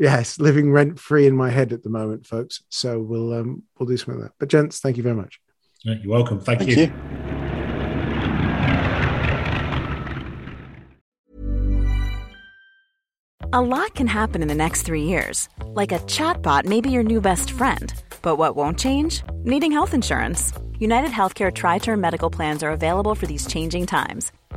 yes, 0.00 0.40
living 0.40 0.72
rent 0.72 0.98
free 0.98 1.26
in 1.26 1.36
my 1.36 1.50
head 1.50 1.72
at 1.72 1.82
the 1.82 1.90
moment, 1.90 2.26
folks. 2.26 2.62
So 2.70 2.98
we'll 3.00 3.32
um, 3.32 3.62
we'll 3.78 3.88
do 3.88 3.96
something 3.96 4.20
like 4.20 4.30
that. 4.30 4.36
But 4.38 4.48
gents, 4.48 4.80
thank 4.80 4.96
you 4.96 5.02
very 5.02 5.14
much. 5.14 5.40
You're 5.82 5.98
welcome. 6.06 6.40
Thank, 6.40 6.60
Thank 6.60 6.76
you. 6.76 6.82
you. 6.84 6.92
A 13.52 13.60
lot 13.60 13.94
can 13.94 14.06
happen 14.06 14.42
in 14.42 14.48
the 14.48 14.54
next 14.54 14.82
three 14.82 15.04
years. 15.04 15.48
Like 15.64 15.92
a 15.92 15.98
chatbot 16.00 16.64
may 16.66 16.80
be 16.80 16.90
your 16.90 17.02
new 17.02 17.20
best 17.20 17.50
friend. 17.50 17.92
But 18.22 18.36
what 18.36 18.54
won't 18.54 18.78
change? 18.78 19.22
Needing 19.42 19.72
health 19.72 19.94
insurance. 19.94 20.52
United 20.78 21.10
Healthcare 21.10 21.52
Tri 21.52 21.78
Term 21.78 22.00
Medical 22.00 22.30
Plans 22.30 22.62
are 22.62 22.70
available 22.70 23.14
for 23.14 23.26
these 23.26 23.46
changing 23.46 23.86
times 23.86 24.32